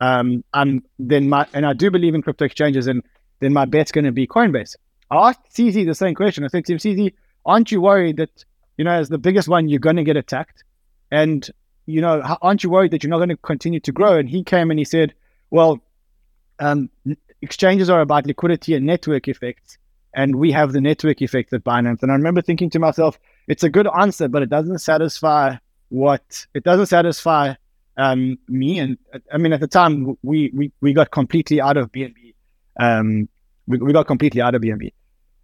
um, 0.00 0.44
and 0.54 0.82
then 0.98 1.28
my 1.28 1.46
and 1.52 1.66
I 1.66 1.74
do 1.74 1.90
believe 1.90 2.14
in 2.14 2.22
crypto 2.22 2.46
exchanges, 2.46 2.86
and 2.86 3.02
then 3.40 3.52
my 3.52 3.66
bet's 3.66 3.92
going 3.92 4.06
to 4.06 4.12
be 4.12 4.26
Coinbase. 4.26 4.76
I 5.10 5.28
asked 5.28 5.40
CZ 5.54 5.84
the 5.84 5.94
same 5.94 6.14
question. 6.14 6.42
I 6.42 6.48
said 6.48 6.64
to 6.64 6.72
him, 6.72 6.78
CZ, 6.78 7.12
aren't 7.44 7.70
you 7.70 7.82
worried 7.82 8.16
that 8.16 8.46
you 8.78 8.84
know 8.86 8.92
as 8.92 9.10
the 9.10 9.18
biggest 9.18 9.46
one 9.46 9.68
you're 9.68 9.78
going 9.78 9.96
to 9.96 10.04
get 10.04 10.16
attacked, 10.16 10.64
and 11.10 11.46
you 11.84 12.00
know 12.00 12.22
aren't 12.40 12.64
you 12.64 12.70
worried 12.70 12.92
that 12.92 13.02
you're 13.02 13.10
not 13.10 13.18
going 13.18 13.28
to 13.28 13.36
continue 13.36 13.80
to 13.80 13.92
grow? 13.92 14.16
And 14.16 14.26
he 14.26 14.42
came 14.42 14.70
and 14.70 14.78
he 14.78 14.86
said, 14.86 15.12
well, 15.50 15.80
um, 16.60 16.88
exchanges 17.42 17.90
are 17.90 18.00
about 18.00 18.24
liquidity 18.26 18.72
and 18.74 18.86
network 18.86 19.28
effects 19.28 19.76
and 20.14 20.36
we 20.36 20.50
have 20.52 20.72
the 20.72 20.80
network 20.80 21.22
effect 21.22 21.52
at 21.52 21.64
Binance. 21.64 22.02
And 22.02 22.10
I 22.10 22.14
remember 22.14 22.42
thinking 22.42 22.70
to 22.70 22.78
myself, 22.78 23.18
it's 23.46 23.62
a 23.62 23.70
good 23.70 23.86
answer, 23.98 24.28
but 24.28 24.42
it 24.42 24.50
doesn't 24.50 24.78
satisfy 24.78 25.56
what 25.90 26.46
it 26.54 26.64
doesn't 26.64 26.86
satisfy 26.86 27.54
um, 27.96 28.38
me. 28.48 28.78
And 28.78 28.98
I 29.32 29.38
mean, 29.38 29.52
at 29.52 29.60
the 29.60 29.66
time, 29.66 30.16
we 30.22 30.50
we, 30.54 30.72
we 30.80 30.92
got 30.92 31.10
completely 31.10 31.60
out 31.60 31.76
of 31.76 31.90
BNB. 31.92 32.34
Um, 32.78 33.28
we, 33.66 33.78
we 33.78 33.92
got 33.92 34.06
completely 34.06 34.40
out 34.40 34.54
of 34.54 34.62
BNB. 34.62 34.92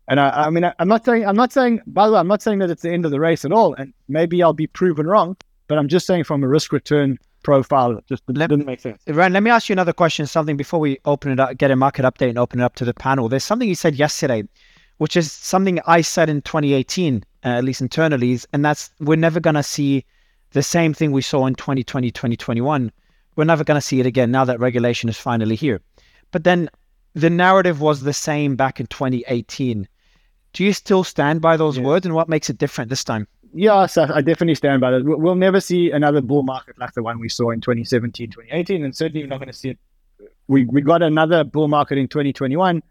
And 0.06 0.20
I, 0.20 0.46
I 0.46 0.50
mean, 0.50 0.64
I, 0.64 0.74
am 0.78 0.88
not 0.88 1.04
saying 1.04 1.26
I'm 1.26 1.36
not 1.36 1.52
saying. 1.52 1.80
By 1.86 2.06
the 2.06 2.12
way, 2.14 2.18
I'm 2.18 2.28
not 2.28 2.42
saying 2.42 2.58
that 2.60 2.70
it's 2.70 2.82
the 2.82 2.92
end 2.92 3.04
of 3.04 3.10
the 3.10 3.20
race 3.20 3.44
at 3.44 3.52
all. 3.52 3.74
And 3.74 3.92
maybe 4.08 4.42
I'll 4.42 4.52
be 4.52 4.66
proven 4.66 5.06
wrong. 5.06 5.36
But 5.66 5.78
I'm 5.78 5.88
just 5.88 6.06
saying 6.06 6.24
from 6.24 6.42
a 6.42 6.48
risk 6.48 6.72
return 6.72 7.18
profile. 7.44 8.00
Just 8.08 8.24
let, 8.26 8.50
didn't 8.50 8.66
make 8.66 8.80
sense. 8.80 9.00
Ryan, 9.06 9.34
let 9.34 9.42
me 9.42 9.50
ask 9.50 9.68
you 9.68 9.74
another 9.74 9.92
question. 9.92 10.26
Something 10.26 10.56
before 10.56 10.80
we 10.80 10.98
open 11.04 11.30
it 11.30 11.38
up, 11.38 11.56
get 11.56 11.70
a 11.70 11.76
market 11.76 12.04
update 12.04 12.30
and 12.30 12.38
open 12.38 12.60
it 12.60 12.64
up 12.64 12.74
to 12.76 12.84
the 12.84 12.94
panel. 12.94 13.28
There's 13.28 13.44
something 13.44 13.68
you 13.68 13.76
said 13.76 13.94
yesterday, 13.94 14.42
which 14.98 15.16
is 15.16 15.30
something 15.30 15.78
I 15.86 16.00
said 16.00 16.28
in 16.28 16.42
2018, 16.42 17.24
uh, 17.44 17.48
at 17.48 17.64
least 17.64 17.80
internally, 17.80 18.40
and 18.52 18.64
that's 18.64 18.90
we're 18.98 19.16
never 19.16 19.38
going 19.38 19.54
to 19.54 19.62
see 19.62 20.04
the 20.50 20.62
same 20.62 20.94
thing 20.94 21.12
we 21.12 21.22
saw 21.22 21.46
in 21.46 21.54
2020, 21.54 22.10
2021. 22.10 22.90
We're 23.36 23.44
never 23.44 23.64
going 23.64 23.76
to 23.76 23.86
see 23.86 24.00
it 24.00 24.06
again 24.06 24.30
now 24.30 24.44
that 24.44 24.60
regulation 24.60 25.08
is 25.08 25.18
finally 25.18 25.56
here. 25.56 25.80
But 26.30 26.44
then 26.44 26.68
the 27.14 27.30
narrative 27.30 27.80
was 27.80 28.00
the 28.00 28.12
same 28.12 28.56
back 28.56 28.80
in 28.80 28.86
2018. 28.86 29.86
Do 30.52 30.64
you 30.64 30.72
still 30.72 31.02
stand 31.02 31.40
by 31.40 31.56
those 31.56 31.80
words, 31.80 32.06
and 32.06 32.14
what 32.14 32.28
makes 32.28 32.48
it 32.48 32.58
different 32.58 32.88
this 32.88 33.04
time? 33.04 33.26
Yes, 33.56 33.96
I 33.96 34.20
definitely 34.20 34.56
stand 34.56 34.80
by 34.80 34.90
that. 34.90 35.04
We'll 35.04 35.36
never 35.36 35.60
see 35.60 35.92
another 35.92 36.20
bull 36.20 36.42
market 36.42 36.76
like 36.76 36.92
the 36.92 37.04
one 37.04 37.20
we 37.20 37.28
saw 37.28 37.50
in 37.50 37.60
2017, 37.60 38.30
2018, 38.30 38.84
and 38.84 38.96
certainly 38.96 39.22
we're 39.22 39.28
not 39.28 39.38
going 39.38 39.50
to 39.50 39.56
see 39.56 39.70
it. 39.70 39.78
We, 40.48 40.64
we 40.64 40.82
got 40.82 41.02
another 41.02 41.44
bull 41.44 41.68
market 41.68 41.96
in 41.96 42.08
2021. 42.08 42.82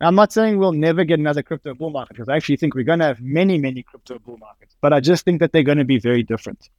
I'm 0.00 0.14
not 0.14 0.32
saying 0.32 0.58
we'll 0.58 0.72
never 0.72 1.04
get 1.04 1.18
another 1.18 1.42
crypto 1.42 1.74
bull 1.74 1.90
market 1.90 2.14
because 2.14 2.28
I 2.28 2.36
actually 2.36 2.56
think 2.56 2.76
we're 2.76 2.84
going 2.84 3.00
to 3.00 3.06
have 3.06 3.20
many, 3.20 3.58
many 3.58 3.82
crypto 3.82 4.20
bull 4.20 4.36
markets, 4.38 4.76
but 4.80 4.92
I 4.92 5.00
just 5.00 5.24
think 5.24 5.40
that 5.40 5.52
they're 5.52 5.64
going 5.64 5.78
to 5.78 5.84
be 5.84 5.98
very 5.98 6.22
different. 6.22 6.70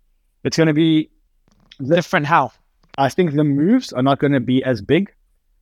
It's 0.46 0.56
going 0.56 0.68
to 0.68 0.74
be 0.74 1.10
different. 1.86 2.26
How? 2.26 2.54
I 2.98 3.10
think 3.10 3.34
the 3.34 3.44
moves 3.44 3.92
are 3.92 4.04
not 4.04 4.20
going 4.20 4.34
to 4.34 4.40
be 4.40 4.64
as 4.64 4.82
big. 4.82 5.12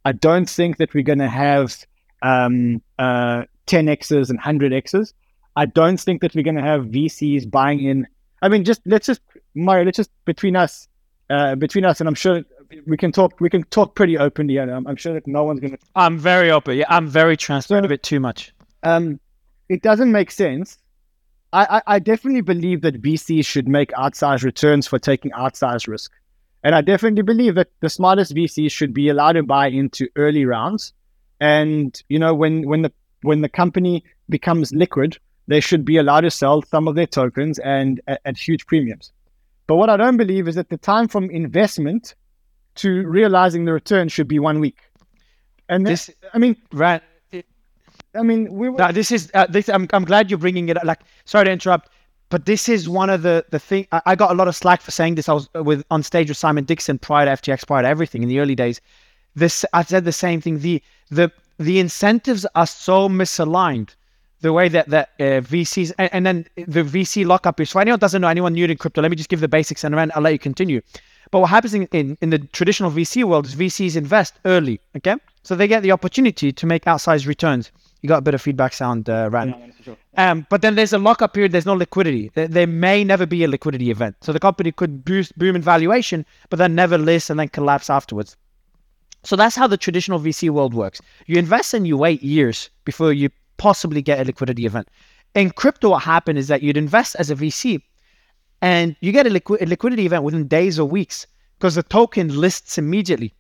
I 0.06 0.12
don't 0.12 0.48
think 0.48 0.78
that 0.78 0.94
we're 0.94 1.04
going 1.04 1.20
to 1.20 1.30
have 1.30 1.76
um, 2.22 2.84
uh, 3.00 3.44
10x's 3.66 4.30
and 4.30 4.40
100x's. 4.40 5.14
I 5.56 5.66
don't 5.66 6.00
think 6.00 6.22
that 6.22 6.36
we're 6.36 6.44
going 6.44 6.56
to 6.56 6.62
have 6.62 6.86
VCs 6.86 7.50
buying 7.50 7.84
in. 7.84 8.08
I 8.42 8.50
mean, 8.50 8.64
just 8.64 8.82
let's 8.86 9.08
just 9.08 9.22
Mario, 9.56 9.86
let's 9.86 9.98
just 9.98 10.12
between 10.26 10.56
us, 10.56 10.88
uh, 11.30 11.56
between 11.56 11.86
us, 11.86 12.00
and 12.00 12.08
I'm 12.08 12.16
sure 12.16 12.44
we 12.88 12.98
can 12.98 13.12
talk. 13.12 13.40
We 13.40 13.50
can 13.50 13.64
talk 13.66 13.96
pretty 13.96 14.18
openly, 14.18 14.58
and 14.58 14.72
I'm, 14.72 14.88
I'm 14.88 14.96
sure 14.96 15.14
that 15.14 15.28
no 15.28 15.44
one's 15.44 15.60
going 15.60 15.74
to. 15.74 15.80
I'm 15.96 16.18
very 16.18 16.52
open. 16.52 16.78
Yeah, 16.78 16.86
I'm 16.90 17.08
very 17.08 17.38
transparent. 17.38 17.84
So, 17.84 17.88
a 17.88 17.90
bit 17.90 18.04
too 18.04 18.20
much. 18.20 18.54
Um, 18.84 19.20
it 19.70 19.82
doesn't 19.82 20.12
make 20.12 20.32
sense. 20.32 20.78
I, 21.54 21.78
I, 21.78 21.96
I 21.96 22.00
definitely 22.00 22.42
believe 22.42 22.82
that 22.82 23.02
VCs 23.02 23.46
should 23.46 23.68
make 23.68 23.92
outsized 23.92 24.44
returns 24.44 24.88
for 24.88 24.98
taking 24.98 25.32
outsized 25.32 25.88
risk, 25.88 26.12
and 26.64 26.74
I 26.74 26.82
definitely 26.82 27.22
believe 27.22 27.56
that 27.56 27.70
the 27.80 27.90
smartest 27.90 28.34
VCs 28.34 28.72
should 28.72 28.94
be 28.94 29.10
allowed 29.10 29.34
to 29.34 29.44
buy 29.44 29.68
into 29.68 30.10
early 30.16 30.46
rounds 30.46 30.94
and 31.44 32.02
you 32.08 32.18
know 32.18 32.34
when 32.34 32.68
when 32.68 32.84
the 32.84 32.92
when 33.22 33.42
the 33.42 33.50
company 33.50 34.04
becomes 34.30 34.72
liquid, 34.74 35.18
they 35.48 35.60
should 35.60 35.84
be 35.86 35.98
allowed 35.98 36.22
to 36.22 36.32
sell 36.32 36.62
some 36.62 36.88
of 36.88 36.96
their 36.96 37.08
tokens 37.08 37.60
and 37.60 38.02
at, 38.08 38.22
at 38.26 38.38
huge 38.38 38.66
premiums. 38.66 39.12
But 39.68 39.76
what 39.76 39.90
I 39.90 39.98
don't 39.98 40.18
believe 40.18 40.48
is 40.48 40.56
that 40.56 40.70
the 40.70 40.78
time 40.78 41.08
from 41.08 41.30
investment 41.30 42.16
to 42.76 43.06
realizing 43.08 43.66
the 43.66 43.74
return 43.74 44.10
should 44.10 44.28
be 44.28 44.40
one 44.40 44.60
week. 44.60 44.80
And 45.70 45.86
this, 45.86 46.10
I 46.34 46.38
mean, 46.38 46.56
right. 46.72 47.02
I 48.16 48.22
mean, 48.22 48.54
we 48.54 48.70
were, 48.70 48.78
Now, 48.78 48.92
this 48.92 49.12
is 49.12 49.32
uh, 49.34 49.48
this. 49.48 49.70
I'm 49.70 49.88
I'm 49.94 50.06
glad 50.06 50.30
you're 50.30 50.38
bringing 50.38 50.70
it. 50.70 50.78
up. 50.78 50.84
Like, 50.84 51.02
sorry 51.26 51.46
to 51.46 51.52
interrupt, 51.52 51.90
but 52.30 52.46
this 52.46 52.70
is 52.70 52.88
one 52.88 53.10
of 53.10 53.24
the 53.24 53.46
the 53.50 53.60
thing. 53.60 53.88
I, 53.92 54.02
I 54.08 54.16
got 54.16 54.32
a 54.32 54.34
lot 54.36 54.48
of 54.48 54.56
slack 54.56 54.82
for 54.82 54.92
saying 54.92 55.16
this. 55.16 55.28
I 55.30 55.34
was 55.34 55.50
with 55.56 55.84
on 55.90 56.04
stage 56.04 56.30
with 56.30 56.38
Simon 56.38 56.64
Dixon 56.64 57.00
prior 57.00 57.26
to 57.26 57.32
FTX, 57.42 57.66
prior 57.66 57.82
to 57.82 57.88
everything 57.88 58.22
in 58.22 58.30
the 58.30 58.40
early 58.40 58.56
days. 58.56 58.82
This 59.36 59.66
I 59.74 59.84
said 59.84 60.06
the 60.06 60.12
same 60.12 60.42
thing. 60.42 60.60
The 60.60 60.84
the 61.10 61.32
the 61.58 61.80
incentives 61.80 62.46
are 62.54 62.68
so 62.68 63.10
misaligned. 63.10 63.96
The 64.44 64.52
way 64.52 64.68
that 64.68 64.90
that 64.90 65.10
uh, 65.22 65.40
VCs 65.40 65.94
and, 65.98 66.10
and 66.14 66.26
then 66.26 66.46
the 66.56 66.84
VC 66.84 67.26
lockup 67.26 67.62
is 67.62 67.72
for 67.72 67.80
anyone 67.80 67.98
doesn't 67.98 68.22
know 68.22 68.28
anyone 68.28 68.52
new 68.52 68.68
to 68.68 68.76
crypto. 68.76 69.02
Let 69.02 69.10
me 69.10 69.16
just 69.16 69.30
give 69.30 69.40
the 69.40 69.48
basics 69.48 69.86
and 69.86 69.96
then 69.96 70.12
I'll 70.16 70.22
let 70.22 70.34
you 70.34 70.40
continue. 70.40 70.82
But 71.32 71.40
what 71.40 71.50
happens 71.50 71.74
in, 71.74 71.88
in, 71.94 72.18
in 72.22 72.30
the 72.30 72.40
traditional 72.40 72.92
VC 72.92 73.24
world 73.24 73.46
is 73.46 73.56
VCs 73.56 73.96
invest 73.96 74.34
early, 74.44 74.82
okay? 74.98 75.16
So 75.44 75.56
they 75.56 75.68
get 75.70 75.82
the 75.82 75.94
opportunity 75.94 76.52
to 76.52 76.66
make 76.66 76.84
outsized 76.84 77.26
returns. 77.26 77.72
You 78.02 78.10
got 78.10 78.18
a 78.18 78.22
bit 78.22 78.34
of 78.34 78.42
feedback 78.42 78.74
sound, 78.74 79.10
uh, 79.10 79.30
Ran. 79.32 79.74
Um, 80.18 80.46
but 80.50 80.62
then 80.62 80.76
there's 80.76 80.92
a 80.92 80.98
lockup 80.98 81.34
period. 81.34 81.54
There's 81.54 81.66
no 81.66 81.74
liquidity. 81.74 82.30
There, 82.36 82.50
there 82.50 82.68
may 82.68 83.06
never 83.06 83.26
be 83.26 83.46
a 83.46 83.48
liquidity 83.48 83.92
event. 83.92 84.18
So 84.20 84.34
the 84.34 84.42
company 84.42 84.74
could 84.74 85.06
boost, 85.06 85.38
boom 85.38 85.56
in 85.56 85.62
valuation, 85.62 86.26
but 86.50 86.60
then 86.60 86.76
never 86.76 86.98
list 86.98 87.30
and 87.30 87.40
then 87.40 87.48
collapse 87.48 87.90
afterwards. 87.90 88.36
So 89.24 89.38
that's 89.38 89.56
how 89.56 89.68
the 89.68 89.78
traditional 89.78 90.20
VC 90.20 90.50
world 90.50 90.74
works. 90.74 91.00
You 91.28 91.38
invest 91.40 91.74
and 91.74 91.88
you 91.88 91.96
wait 91.96 92.22
years 92.22 92.70
before 92.84 93.14
you 93.14 93.30
possibly 93.58 94.02
get 94.02 94.20
a 94.20 94.26
liquidity 94.26 94.66
event. 94.66 94.88
In 95.36 95.50
crypto, 95.50 95.90
what 95.90 96.04
happened 96.04 96.38
is 96.38 96.48
that 96.48 96.62
you'd 96.62 96.78
invest 96.78 97.16
as 97.16 97.30
a 97.30 97.36
VC 97.36 97.82
and 98.62 98.96
you 99.02 99.12
get 99.12 99.28
a, 99.28 99.30
liqui- 99.30 99.62
a 99.62 99.66
liquidity 99.66 100.06
event 100.06 100.24
within 100.24 100.48
days 100.48 100.80
or 100.80 100.88
weeks 100.88 101.28
because 101.58 101.76
the 101.76 101.84
token 101.84 102.30
lists 102.30 102.78
immediately. 102.78 103.34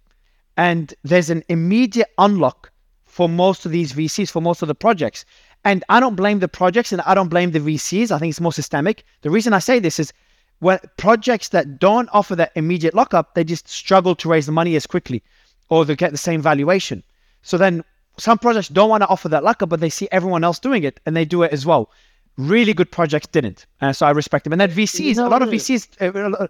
And 0.57 0.93
there's 1.03 1.29
an 1.29 1.43
immediate 1.49 2.09
unlock 2.17 2.71
for 3.05 3.29
most 3.29 3.65
of 3.65 3.71
these 3.71 3.93
VCs, 3.93 4.31
for 4.31 4.41
most 4.41 4.61
of 4.61 4.67
the 4.67 4.75
projects. 4.75 5.25
And 5.65 5.83
I 5.89 5.99
don't 5.99 6.15
blame 6.15 6.39
the 6.39 6.47
projects 6.47 6.91
and 6.91 7.01
I 7.01 7.13
don't 7.13 7.29
blame 7.29 7.51
the 7.51 7.59
VCs. 7.59 8.11
I 8.11 8.17
think 8.17 8.31
it's 8.31 8.41
more 8.41 8.53
systemic. 8.53 9.05
The 9.21 9.29
reason 9.29 9.53
I 9.53 9.59
say 9.59 9.79
this 9.79 9.99
is 9.99 10.11
when 10.59 10.79
projects 10.97 11.49
that 11.49 11.79
don't 11.79 12.09
offer 12.11 12.35
that 12.35 12.51
immediate 12.55 12.93
lockup, 12.93 13.35
they 13.35 13.43
just 13.43 13.67
struggle 13.67 14.15
to 14.15 14.29
raise 14.29 14.45
the 14.45 14.51
money 14.51 14.75
as 14.75 14.87
quickly 14.87 15.23
or 15.69 15.85
they 15.85 15.95
get 15.95 16.11
the 16.11 16.17
same 16.17 16.41
valuation. 16.41 17.03
So 17.41 17.57
then 17.57 17.83
some 18.17 18.37
projects 18.37 18.67
don't 18.67 18.89
want 18.89 19.01
to 19.01 19.07
offer 19.07 19.29
that 19.29 19.43
lockup, 19.43 19.69
but 19.69 19.79
they 19.79 19.89
see 19.89 20.07
everyone 20.11 20.43
else 20.43 20.59
doing 20.59 20.83
it 20.83 20.99
and 21.05 21.15
they 21.15 21.25
do 21.25 21.43
it 21.43 21.51
as 21.51 21.65
well. 21.65 21.91
Really 22.37 22.73
good 22.73 22.91
projects 22.91 23.27
didn't. 23.27 23.65
Uh, 23.81 23.93
so 23.93 24.05
I 24.05 24.11
respect 24.11 24.43
them. 24.43 24.53
And 24.53 24.61
then 24.61 24.71
VCs, 24.71 25.17
a 25.17 25.29
lot 25.29 25.41
of 25.41 25.49
VCs, 25.49 26.01
uh, 26.01 26.47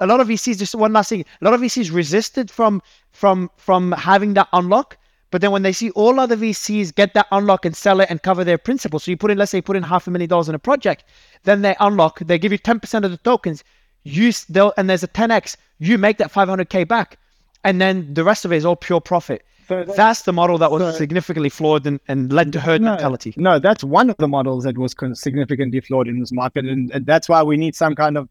a 0.00 0.06
lot 0.06 0.20
of 0.20 0.28
VCs, 0.28 0.58
just 0.58 0.74
one 0.74 0.92
last 0.92 1.10
thing, 1.10 1.24
a 1.40 1.44
lot 1.44 1.54
of 1.54 1.60
VCs 1.60 1.92
resisted 1.92 2.50
from 2.50 2.82
from 3.12 3.50
from 3.56 3.92
having 3.92 4.34
that 4.34 4.48
unlock. 4.52 4.98
But 5.30 5.42
then 5.42 5.50
when 5.50 5.62
they 5.62 5.72
see 5.72 5.90
all 5.90 6.18
other 6.18 6.36
VCs 6.36 6.94
get 6.94 7.12
that 7.14 7.26
unlock 7.30 7.66
and 7.66 7.76
sell 7.76 8.00
it 8.00 8.08
and 8.10 8.22
cover 8.22 8.44
their 8.44 8.56
principal, 8.56 8.98
so 8.98 9.10
you 9.10 9.16
put 9.16 9.30
in, 9.30 9.36
let's 9.36 9.50
say, 9.50 9.58
you 9.58 9.62
put 9.62 9.76
in 9.76 9.82
half 9.82 10.06
a 10.06 10.10
million 10.10 10.28
dollars 10.28 10.48
in 10.48 10.54
a 10.54 10.58
project, 10.58 11.04
then 11.44 11.60
they 11.60 11.76
unlock, 11.80 12.20
they 12.20 12.38
give 12.38 12.50
you 12.50 12.58
10% 12.58 13.04
of 13.04 13.10
the 13.10 13.18
tokens, 13.18 13.62
you 14.04 14.32
they'll, 14.48 14.72
and 14.78 14.88
there's 14.88 15.02
a 15.02 15.08
10x, 15.08 15.56
you 15.80 15.98
make 15.98 16.16
that 16.16 16.32
500k 16.32 16.88
back, 16.88 17.18
and 17.62 17.78
then 17.78 18.14
the 18.14 18.24
rest 18.24 18.46
of 18.46 18.52
it 18.52 18.56
is 18.56 18.64
all 18.64 18.76
pure 18.76 19.02
profit. 19.02 19.44
So 19.68 19.84
that- 19.84 19.96
That's 19.96 20.22
the 20.22 20.32
model 20.32 20.58
that 20.58 20.70
was 20.70 20.82
so- 20.82 20.90
significantly 20.92 21.50
flawed 21.50 21.86
and, 21.86 22.00
and 22.08 22.32
led 22.32 22.52
to 22.54 22.60
herd 22.60 22.80
no, 22.80 22.92
mentality. 22.92 23.34
No, 23.36 23.58
that's 23.58 23.84
one 23.84 24.08
of 24.10 24.16
the 24.16 24.28
models 24.28 24.64
that 24.64 24.78
was 24.78 24.94
significantly 25.12 25.80
flawed 25.80 26.08
in 26.08 26.20
this 26.20 26.32
market, 26.32 26.64
and, 26.64 26.90
and 26.92 27.04
that's 27.06 27.28
why 27.28 27.42
we 27.42 27.56
need 27.56 27.74
some 27.74 27.94
kind 27.94 28.16
of 28.16 28.28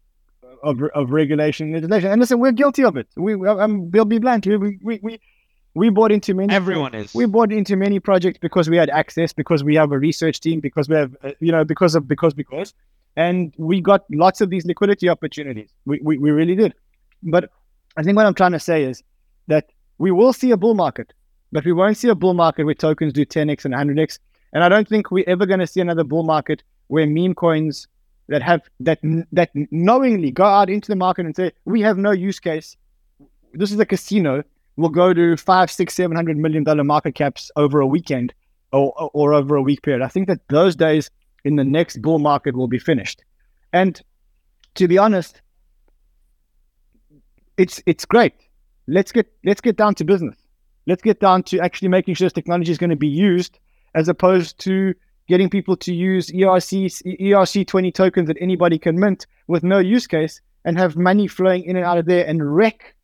of, 0.64 0.82
of 0.94 1.10
regulation 1.12 1.72
legislation. 1.72 2.10
And 2.10 2.20
listen, 2.20 2.40
we're 2.40 2.50
guilty 2.50 2.82
of 2.82 2.96
it. 2.96 3.06
We, 3.16 3.36
we 3.36 3.46
um, 3.48 3.92
we'll 3.92 4.04
be 4.04 4.18
blunt. 4.18 4.44
We 4.46 4.56
we 4.56 4.98
we 5.02 5.20
we 5.74 5.88
bought 5.90 6.10
into 6.10 6.34
many. 6.34 6.52
Everyone 6.52 6.94
is. 6.94 7.14
We 7.14 7.26
bought 7.26 7.52
into 7.52 7.76
many 7.76 8.00
projects 8.00 8.38
because 8.38 8.68
we 8.68 8.76
had 8.76 8.90
access, 8.90 9.32
because 9.32 9.62
we 9.62 9.76
have 9.76 9.92
a 9.92 9.98
research 9.98 10.40
team, 10.40 10.58
because 10.58 10.88
we 10.88 10.96
have, 10.96 11.14
uh, 11.22 11.30
you 11.38 11.52
know, 11.52 11.64
because 11.64 11.94
of 11.94 12.08
because 12.08 12.34
because, 12.34 12.74
and 13.14 13.54
we 13.56 13.80
got 13.80 14.02
lots 14.10 14.40
of 14.40 14.50
these 14.50 14.66
liquidity 14.66 15.08
opportunities. 15.08 15.70
We 15.84 16.00
we, 16.02 16.18
we 16.18 16.32
really 16.32 16.56
did. 16.56 16.74
But 17.22 17.50
I 17.96 18.02
think 18.02 18.16
what 18.16 18.26
I'm 18.26 18.34
trying 18.34 18.52
to 18.52 18.60
say 18.60 18.82
is 18.82 19.04
that 19.46 19.70
we 19.98 20.10
will 20.10 20.32
see 20.32 20.50
a 20.50 20.56
bull 20.56 20.74
market, 20.74 21.12
but 21.52 21.64
we 21.64 21.72
won't 21.72 21.96
see 21.96 22.08
a 22.08 22.14
bull 22.14 22.34
market 22.34 22.64
where 22.64 22.74
tokens 22.74 23.12
do 23.12 23.24
10x 23.24 23.64
and 23.64 23.74
100x. 23.74 24.18
And 24.52 24.64
I 24.64 24.68
don't 24.68 24.88
think 24.88 25.10
we're 25.10 25.28
ever 25.28 25.46
going 25.46 25.60
to 25.60 25.66
see 25.66 25.80
another 25.80 26.04
bull 26.04 26.22
market 26.22 26.62
where 26.88 27.06
meme 27.06 27.34
coins 27.34 27.86
that 28.28 28.42
have 28.42 28.62
that 28.80 28.98
that 29.32 29.50
knowingly 29.70 30.30
go 30.30 30.44
out 30.44 30.70
into 30.70 30.88
the 30.88 30.96
market 30.96 31.26
and 31.26 31.34
say 31.34 31.52
we 31.64 31.80
have 31.80 31.98
no 31.98 32.10
use 32.10 32.38
case. 32.38 32.76
This 33.52 33.72
is 33.72 33.78
a 33.80 33.86
casino. 33.86 34.42
Will 34.76 34.90
go 34.90 35.12
to 35.12 35.36
five, 35.36 35.70
six, 35.70 35.94
seven 35.94 36.16
hundred 36.16 36.36
million 36.36 36.62
dollar 36.62 36.84
market 36.84 37.14
caps 37.14 37.50
over 37.56 37.80
a 37.80 37.86
weekend 37.86 38.32
or 38.72 38.92
or 39.12 39.34
over 39.34 39.56
a 39.56 39.62
week 39.62 39.82
period. 39.82 40.02
I 40.02 40.08
think 40.08 40.28
that 40.28 40.46
those 40.48 40.76
days 40.76 41.10
in 41.44 41.56
the 41.56 41.64
next 41.64 42.00
bull 42.00 42.18
market 42.18 42.54
will 42.54 42.68
be 42.68 42.78
finished. 42.78 43.24
And 43.72 44.00
to 44.74 44.86
be 44.86 44.98
honest, 44.98 45.40
it's 47.56 47.82
it's 47.86 48.04
great. 48.04 48.34
Let's 48.86 49.10
get 49.10 49.26
let's 49.44 49.60
get 49.60 49.76
down 49.76 49.94
to 49.96 50.04
business. 50.04 50.36
Let's 50.88 51.02
get 51.02 51.20
down 51.20 51.42
to 51.44 51.60
actually 51.60 51.88
making 51.88 52.14
sure 52.14 52.24
this 52.24 52.32
technology 52.32 52.72
is 52.72 52.78
going 52.78 52.90
to 52.90 52.96
be 52.96 53.06
used 53.06 53.58
as 53.94 54.08
opposed 54.08 54.58
to 54.60 54.94
getting 55.28 55.50
people 55.50 55.76
to 55.76 55.94
use 55.94 56.30
ERC 56.30 57.20
ERC 57.20 57.66
twenty 57.66 57.92
tokens 57.92 58.26
that 58.28 58.38
anybody 58.40 58.78
can 58.78 58.98
mint 58.98 59.26
with 59.46 59.62
no 59.62 59.78
use 59.78 60.06
case 60.06 60.40
and 60.64 60.78
have 60.78 60.96
money 60.96 61.28
flowing 61.28 61.62
in 61.64 61.76
and 61.76 61.84
out 61.84 61.98
of 61.98 62.06
there 62.06 62.26
and 62.26 62.54
wreck 62.56 62.94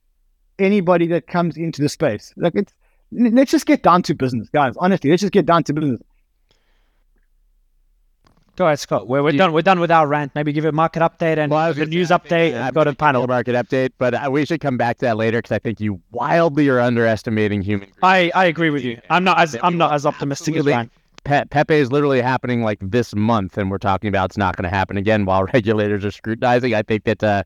anybody 0.58 1.06
that 1.08 1.26
comes 1.26 1.56
into 1.58 1.82
the 1.82 1.88
space. 1.88 2.32
Like 2.38 2.54
it's 2.54 2.72
let's 3.12 3.50
just 3.50 3.66
get 3.66 3.82
down 3.82 4.02
to 4.04 4.14
business, 4.14 4.48
guys. 4.48 4.74
Honestly, 4.78 5.10
let's 5.10 5.20
just 5.20 5.32
get 5.32 5.46
down 5.46 5.62
to 5.64 5.74
business. 5.74 6.00
Go 8.56 8.66
ahead, 8.66 8.78
Scott. 8.78 9.08
We're, 9.08 9.22
we're 9.22 9.32
done. 9.32 9.52
We're 9.52 9.62
done 9.62 9.80
with 9.80 9.90
our 9.90 10.06
rant. 10.06 10.32
Maybe 10.34 10.52
give 10.52 10.64
a 10.64 10.70
market 10.72 11.00
update 11.00 11.38
and 11.38 11.50
Well, 11.50 11.74
the 11.74 11.86
news 11.86 12.08
say, 12.08 12.14
I 12.14 12.18
think 12.18 12.54
update. 12.54 12.62
I've 12.62 12.74
got 12.74 12.86
a 12.86 12.94
panel. 12.94 13.26
market 13.26 13.54
update, 13.54 13.90
but 13.98 14.14
uh, 14.14 14.28
we 14.30 14.44
should 14.44 14.60
come 14.60 14.76
back 14.76 14.98
to 14.98 15.06
that 15.06 15.16
later 15.16 15.38
because 15.38 15.52
I 15.52 15.58
think 15.58 15.80
you 15.80 16.00
wildly 16.12 16.68
are 16.68 16.78
underestimating 16.78 17.62
human. 17.62 17.90
I, 18.02 18.30
I 18.34 18.44
agree 18.44 18.70
with 18.70 18.84
you. 18.84 19.00
I'm 19.10 19.24
not 19.24 19.40
as 19.40 19.56
I'm 19.62 19.76
not 19.76 19.92
as 19.92 20.06
optimistic 20.06 20.54
as. 20.56 20.66
Ryan. 20.66 20.90
Pe- 21.24 21.46
Pepe 21.46 21.74
is 21.74 21.90
literally 21.90 22.20
happening 22.20 22.62
like 22.62 22.78
this 22.82 23.14
month, 23.14 23.56
and 23.58 23.70
we're 23.70 23.78
talking 23.78 24.08
about 24.08 24.26
it's 24.26 24.36
not 24.36 24.56
going 24.56 24.70
to 24.70 24.76
happen 24.76 24.96
again 24.96 25.24
while 25.24 25.44
regulators 25.54 26.04
are 26.04 26.10
scrutinizing. 26.10 26.74
I 26.74 26.82
think 26.82 27.04
that 27.04 27.24
uh, 27.24 27.42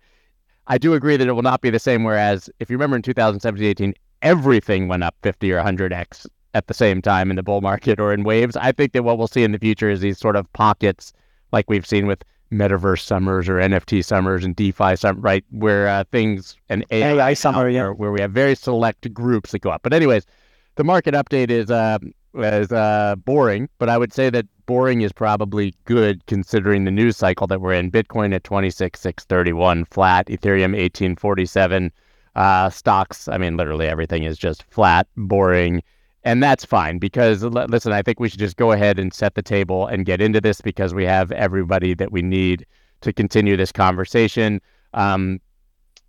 I 0.67 0.77
do 0.79 0.95
agree 0.95 1.17
that 1.17 1.27
it 1.27 1.33
will 1.33 1.43
not 1.43 1.63
be 1.63 1.71
the 1.71 1.79
same. 1.79 2.05
Whereas, 2.05 2.51
if 2.61 2.69
you 2.71 2.77
remember 2.77 2.97
in 2.97 3.03
2017 3.03 3.67
18, 3.67 3.95
everything 4.21 4.89
went 4.89 5.05
up 5.05 5.15
50 5.23 5.53
or 5.53 5.63
100x 5.63 6.27
at 6.59 6.67
the 6.67 6.75
same 6.75 7.01
time 7.01 7.31
in 7.31 7.37
the 7.37 7.43
bull 7.43 7.61
market 7.61 7.99
or 7.99 8.13
in 8.13 8.25
waves. 8.25 8.57
I 8.57 8.73
think 8.73 8.93
that 8.93 9.05
what 9.05 9.17
we'll 9.17 9.29
see 9.29 9.45
in 9.45 9.53
the 9.53 9.59
future 9.59 9.89
is 9.89 10.01
these 10.01 10.19
sort 10.19 10.37
of 10.37 10.53
pockets, 10.53 11.13
like 11.53 11.71
we've 11.71 11.87
seen 11.87 12.07
with 12.07 12.23
metaverse 12.53 13.01
summers 13.01 13.49
or 13.49 13.55
NFT 13.55 14.05
summers 14.05 14.45
and 14.45 14.57
DeFi 14.57 14.97
summer, 14.97 15.21
right? 15.21 15.45
Where 15.51 15.89
uh, 15.89 16.05
things 16.11 16.57
and 16.69 16.85
AI, 16.91 17.13
AI 17.13 17.35
summer, 17.35 17.69
yeah. 17.69 17.91
where, 17.91 18.13
we 18.13 18.21
have 18.21 18.33
very 18.33 18.55
select 18.55 19.13
groups 19.15 19.53
that 19.53 19.61
go 19.61 19.71
up. 19.71 19.83
But 19.83 19.93
anyways, 19.93 20.27
the 20.75 20.85
market 20.85 21.15
update 21.15 21.51
is 21.51 21.71
uh, 21.71 21.99
is 22.35 22.73
uh, 22.73 23.17
boring, 23.25 23.69
but 23.79 23.89
I 23.89 23.99
would 23.99 24.13
say 24.13 24.31
that 24.31 24.47
boring 24.67 25.01
is 25.01 25.13
probably 25.13 25.75
good 25.85 26.25
considering 26.27 26.85
the 26.85 26.91
news 26.91 27.17
cycle 27.17 27.47
that 27.47 27.61
we're 27.61 27.73
in. 27.73 27.91
Bitcoin 27.91 28.35
at 28.35 28.45
26,631 28.45 29.85
flat, 29.87 30.27
Ethereum 30.27 30.73
1847, 30.73 31.91
uh, 32.37 32.71
stocks, 32.71 33.29
I 33.29 33.39
mean, 33.39 33.57
literally 33.57 33.89
everything 33.89 34.25
is 34.25 34.39
just 34.39 34.65
flat, 34.71 35.09
boring. 35.17 35.83
And 36.29 36.43
that's 36.43 36.63
fine 36.63 36.99
because, 36.99 37.43
listen, 37.43 37.91
I 37.95 38.03
think 38.03 38.21
we 38.21 38.29
should 38.29 38.39
just 38.39 38.59
go 38.59 38.73
ahead 38.73 38.99
and 38.99 39.15
set 39.15 39.35
the 39.35 39.41
table 39.41 39.87
and 39.87 40.05
get 40.05 40.21
into 40.21 40.43
this 40.43 40.61
because 40.61 40.93
we 40.93 41.07
have 41.07 41.33
everybody 41.33 41.95
that 41.95 42.13
we 42.13 42.21
need 42.21 42.67
to 43.01 43.15
continue 43.15 43.57
this 43.57 43.73
conversation. 43.73 44.61
Um, 44.93 45.41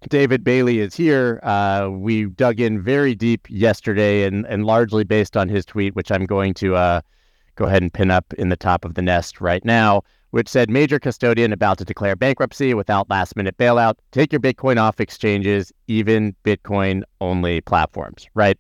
David 0.09 0.43
Bailey 0.43 0.79
is 0.79 0.93
here. 0.93 1.39
Uh, 1.41 1.88
we 1.93 2.25
dug 2.25 2.59
in 2.59 2.81
very 2.81 3.15
deep 3.15 3.47
yesterday 3.49 4.25
and, 4.25 4.45
and 4.47 4.65
largely 4.65 5.05
based 5.05 5.38
on 5.38 5.47
his 5.47 5.65
tweet, 5.65 5.95
which 5.95 6.11
I'm 6.11 6.25
going 6.25 6.53
to 6.55 6.75
uh, 6.75 6.99
go 7.55 7.63
ahead 7.63 7.81
and 7.81 7.93
pin 7.93 8.11
up 8.11 8.33
in 8.33 8.49
the 8.49 8.57
top 8.57 8.83
of 8.83 8.95
the 8.95 9.01
nest 9.01 9.39
right 9.39 9.63
now, 9.63 10.01
which 10.31 10.49
said 10.49 10.69
major 10.69 10.99
custodian 10.99 11.53
about 11.53 11.77
to 11.77 11.85
declare 11.85 12.17
bankruptcy 12.17 12.73
without 12.73 13.09
last 13.09 13.38
minute 13.38 13.57
bailout. 13.57 13.95
Take 14.11 14.33
your 14.33 14.41
Bitcoin 14.41 14.81
off 14.81 14.99
exchanges, 14.99 15.71
even 15.88 16.35
Bitcoin 16.43 17.03
only 17.21 17.61
platforms, 17.61 18.27
right? 18.33 18.57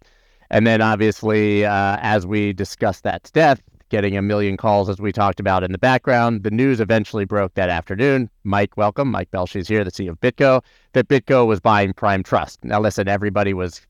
And 0.51 0.65
then 0.65 0.81
obviously, 0.81 1.65
uh, 1.65 1.97
as 2.01 2.25
we 2.25 2.53
discussed 2.53 3.03
that 3.03 3.29
death, 3.33 3.61
getting 3.89 4.15
a 4.15 4.21
million 4.21 4.57
calls 4.57 4.89
as 4.89 4.99
we 4.99 5.11
talked 5.11 5.39
about 5.39 5.63
in 5.63 5.71
the 5.71 5.77
background, 5.77 6.43
the 6.43 6.51
news 6.51 6.79
eventually 6.79 7.25
broke 7.25 7.53
that 7.55 7.69
afternoon. 7.69 8.29
Mike, 8.43 8.77
welcome. 8.77 9.09
Mike 9.09 9.31
Belshe's 9.31 9.67
here, 9.67 9.83
the 9.83 9.91
CEO 9.91 10.09
of 10.09 10.19
BitGo, 10.19 10.63
that 10.93 11.07
BitGo 11.07 11.45
was 11.45 11.59
buying 11.59 11.93
Prime 11.93 12.23
Trust. 12.23 12.63
Now, 12.63 12.79
listen, 12.79 13.07
everybody 13.07 13.53
was 13.53 13.81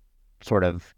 sort 0.42 0.64
of 0.64 0.94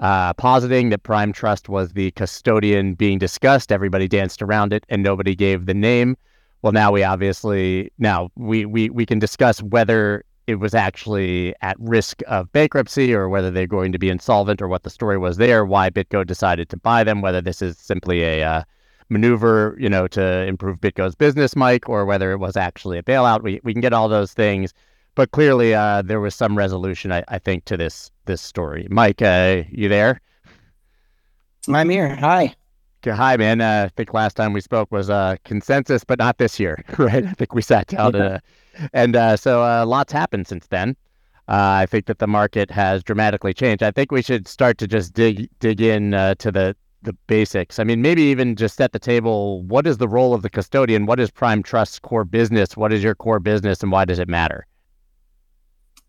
uh, 0.00 0.34
positing 0.34 0.90
that 0.90 1.02
Prime 1.02 1.32
Trust 1.32 1.68
was 1.68 1.92
the 1.92 2.10
custodian 2.12 2.94
being 2.94 3.18
discussed. 3.18 3.72
Everybody 3.72 4.08
danced 4.08 4.42
around 4.42 4.72
it, 4.72 4.84
and 4.88 5.02
nobody 5.02 5.34
gave 5.34 5.66
the 5.66 5.74
name. 5.74 6.16
Well, 6.62 6.72
now 6.72 6.92
we 6.92 7.02
obviously 7.02 7.90
now 7.98 8.30
we 8.36 8.66
we 8.66 8.90
we 8.90 9.06
can 9.06 9.18
discuss 9.18 9.62
whether 9.62 10.24
it 10.46 10.56
was 10.56 10.74
actually 10.74 11.54
at 11.60 11.76
risk 11.80 12.22
of 12.26 12.50
bankruptcy 12.52 13.12
or 13.14 13.28
whether 13.28 13.50
they're 13.50 13.66
going 13.66 13.92
to 13.92 13.98
be 13.98 14.08
insolvent 14.08 14.62
or 14.62 14.68
what 14.68 14.84
the 14.84 14.90
story 14.90 15.18
was 15.18 15.36
there, 15.38 15.64
why 15.64 15.90
BitGo 15.90 16.26
decided 16.26 16.68
to 16.68 16.76
buy 16.76 17.02
them, 17.02 17.20
whether 17.20 17.40
this 17.40 17.60
is 17.60 17.76
simply 17.76 18.22
a 18.22 18.44
uh, 18.44 18.62
maneuver, 19.08 19.76
you 19.78 19.88
know, 19.88 20.06
to 20.08 20.44
improve 20.46 20.80
BitGo's 20.80 21.14
business, 21.14 21.56
Mike, 21.56 21.88
or 21.88 22.04
whether 22.04 22.30
it 22.32 22.38
was 22.38 22.56
actually 22.56 22.98
a 22.98 23.02
bailout. 23.02 23.42
We, 23.42 23.60
we 23.64 23.72
can 23.72 23.80
get 23.80 23.92
all 23.92 24.08
those 24.08 24.32
things. 24.32 24.72
But 25.16 25.30
clearly, 25.30 25.74
uh, 25.74 26.02
there 26.02 26.20
was 26.20 26.34
some 26.34 26.56
resolution, 26.56 27.10
I, 27.10 27.24
I, 27.28 27.38
think, 27.38 27.64
to 27.66 27.76
this 27.76 28.10
this 28.26 28.42
story. 28.42 28.86
Mike, 28.90 29.22
uh, 29.22 29.62
you 29.70 29.88
there? 29.88 30.20
I'm 31.68 31.88
here. 31.88 32.14
Hi. 32.16 32.54
Hi, 33.04 33.36
man. 33.36 33.60
Uh, 33.60 33.84
I 33.86 33.88
think 33.96 34.12
last 34.14 34.34
time 34.34 34.52
we 34.52 34.60
spoke 34.60 34.90
was 34.90 35.10
uh, 35.10 35.36
consensus, 35.44 36.02
but 36.02 36.18
not 36.18 36.38
this 36.38 36.58
year, 36.58 36.82
right? 36.98 37.24
I 37.24 37.32
think 37.32 37.54
we 37.54 37.62
sat 37.62 37.86
down 37.86 38.14
yeah. 38.14 38.20
to 38.20 38.42
and 38.92 39.16
uh, 39.16 39.36
so 39.36 39.62
uh, 39.62 39.84
lots 39.86 40.12
happened 40.12 40.46
since 40.46 40.66
then. 40.68 40.96
Uh, 41.48 41.78
I 41.80 41.86
think 41.86 42.06
that 42.06 42.18
the 42.18 42.26
market 42.26 42.70
has 42.70 43.04
dramatically 43.04 43.54
changed. 43.54 43.82
I 43.82 43.92
think 43.92 44.10
we 44.10 44.22
should 44.22 44.48
start 44.48 44.78
to 44.78 44.86
just 44.86 45.14
dig 45.14 45.48
dig 45.60 45.80
in 45.80 46.14
uh, 46.14 46.34
to 46.36 46.50
the 46.50 46.76
the 47.02 47.12
basics. 47.28 47.78
I 47.78 47.84
mean, 47.84 48.02
maybe 48.02 48.22
even 48.22 48.56
just 48.56 48.76
set 48.76 48.92
the 48.92 48.98
table. 48.98 49.62
What 49.62 49.86
is 49.86 49.98
the 49.98 50.08
role 50.08 50.34
of 50.34 50.42
the 50.42 50.50
custodian? 50.50 51.06
What 51.06 51.20
is 51.20 51.30
Prime 51.30 51.62
Trust's 51.62 52.00
core 52.00 52.24
business? 52.24 52.76
What 52.76 52.92
is 52.92 53.02
your 53.02 53.14
core 53.14 53.38
business, 53.38 53.82
and 53.82 53.92
why 53.92 54.04
does 54.04 54.18
it 54.18 54.28
matter? 54.28 54.66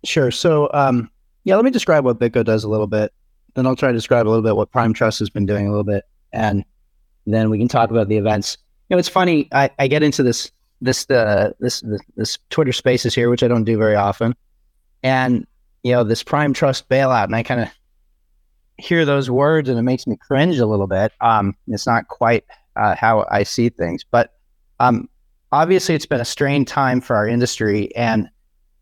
Sure. 0.03 0.31
So, 0.31 0.69
um, 0.73 1.09
yeah, 1.43 1.55
let 1.55 1.65
me 1.65 1.71
describe 1.71 2.03
what 2.03 2.19
BitGo 2.19 2.43
does 2.43 2.63
a 2.63 2.69
little 2.69 2.87
bit. 2.87 3.13
Then 3.53 3.67
I'll 3.67 3.75
try 3.75 3.89
to 3.89 3.97
describe 3.97 4.27
a 4.27 4.29
little 4.29 4.43
bit 4.43 4.55
what 4.55 4.71
Prime 4.71 4.93
Trust 4.93 5.19
has 5.19 5.29
been 5.29 5.45
doing 5.45 5.67
a 5.67 5.69
little 5.69 5.83
bit, 5.83 6.03
and 6.33 6.65
then 7.33 7.49
we 7.49 7.57
can 7.57 7.67
talk 7.67 7.91
about 7.91 8.07
the 8.07 8.17
events. 8.17 8.57
You 8.89 8.95
know, 8.95 8.99
it's 8.99 9.09
funny. 9.09 9.47
I, 9.51 9.69
I 9.79 9.87
get 9.87 10.03
into 10.03 10.23
this 10.23 10.51
this 10.81 11.09
uh, 11.09 11.51
this, 11.59 11.81
this 11.81 12.01
this 12.15 12.37
Twitter 12.49 12.71
Spaces 12.71 13.13
here, 13.13 13.29
which 13.29 13.43
I 13.43 13.47
don't 13.47 13.63
do 13.63 13.77
very 13.77 13.95
often, 13.95 14.35
and 15.03 15.45
you 15.83 15.91
know 15.91 16.03
this 16.03 16.23
Prime 16.23 16.53
Trust 16.53 16.87
bailout, 16.89 17.25
and 17.25 17.35
I 17.35 17.43
kind 17.43 17.61
of 17.61 17.69
hear 18.77 19.05
those 19.05 19.29
words, 19.29 19.69
and 19.69 19.77
it 19.77 19.83
makes 19.83 20.07
me 20.07 20.17
cringe 20.17 20.59
a 20.59 20.65
little 20.65 20.87
bit. 20.87 21.11
Um, 21.21 21.55
it's 21.67 21.87
not 21.87 22.07
quite 22.07 22.45
uh, 22.75 22.95
how 22.95 23.25
I 23.31 23.43
see 23.43 23.69
things, 23.69 24.05
but 24.09 24.33
um, 24.79 25.09
obviously 25.51 25.95
it's 25.95 26.05
been 26.05 26.21
a 26.21 26.25
strained 26.25 26.67
time 26.67 27.01
for 27.01 27.15
our 27.15 27.27
industry, 27.27 27.93
and 27.95 28.29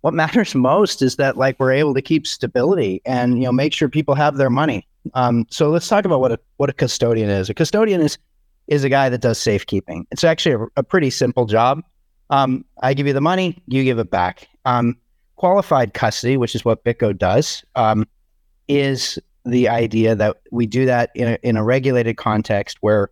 what 0.02 0.14
matters 0.14 0.54
most 0.56 1.02
is 1.02 1.16
that 1.16 1.38
like 1.38 1.60
we're 1.60 1.72
able 1.72 1.94
to 1.94 2.02
keep 2.02 2.28
stability 2.28 3.02
and 3.06 3.40
you 3.40 3.46
know 3.46 3.52
make 3.52 3.74
sure 3.74 3.90
people 3.90 4.16
have 4.16 4.38
their 4.38 4.50
money. 4.50 4.88
Um, 5.14 5.46
so 5.50 5.70
let's 5.70 5.88
talk 5.88 6.06
about 6.06 6.20
what 6.20 6.32
a 6.32 6.40
what 6.58 6.70
a 6.70 6.74
custodian 6.74 7.30
is. 7.30 7.50
A 7.50 7.54
custodian 7.54 8.02
is 8.02 8.18
is 8.68 8.84
a 8.84 8.90
guy 8.90 9.10
that 9.10 9.22
does 9.22 9.38
safekeeping. 9.38 10.08
It's 10.12 10.24
actually 10.24 10.56
a, 10.56 10.68
a 10.78 10.84
pretty 10.84 11.10
simple 11.10 11.46
job. 11.46 11.84
Um, 12.30 12.66
I 12.82 12.94
give 12.94 13.08
you 13.08 13.14
the 13.14 13.22
money, 13.22 13.62
you 13.68 13.84
give 13.84 14.00
it 14.00 14.10
back. 14.10 14.48
Um, 14.66 14.98
qualified 15.36 15.94
custody, 15.94 16.38
which 16.38 16.56
is 16.56 16.66
what 16.66 16.84
BitGo 16.84 17.18
does, 17.18 17.64
um, 17.76 18.08
is 18.68 19.20
the 19.46 19.70
idea 19.70 20.16
that 20.16 20.38
we 20.52 20.66
do 20.66 20.86
that 20.86 21.12
in 21.14 21.28
a, 21.28 21.38
in 21.44 21.56
a 21.56 21.64
regulated 21.64 22.18
context 22.18 22.78
where 22.82 23.12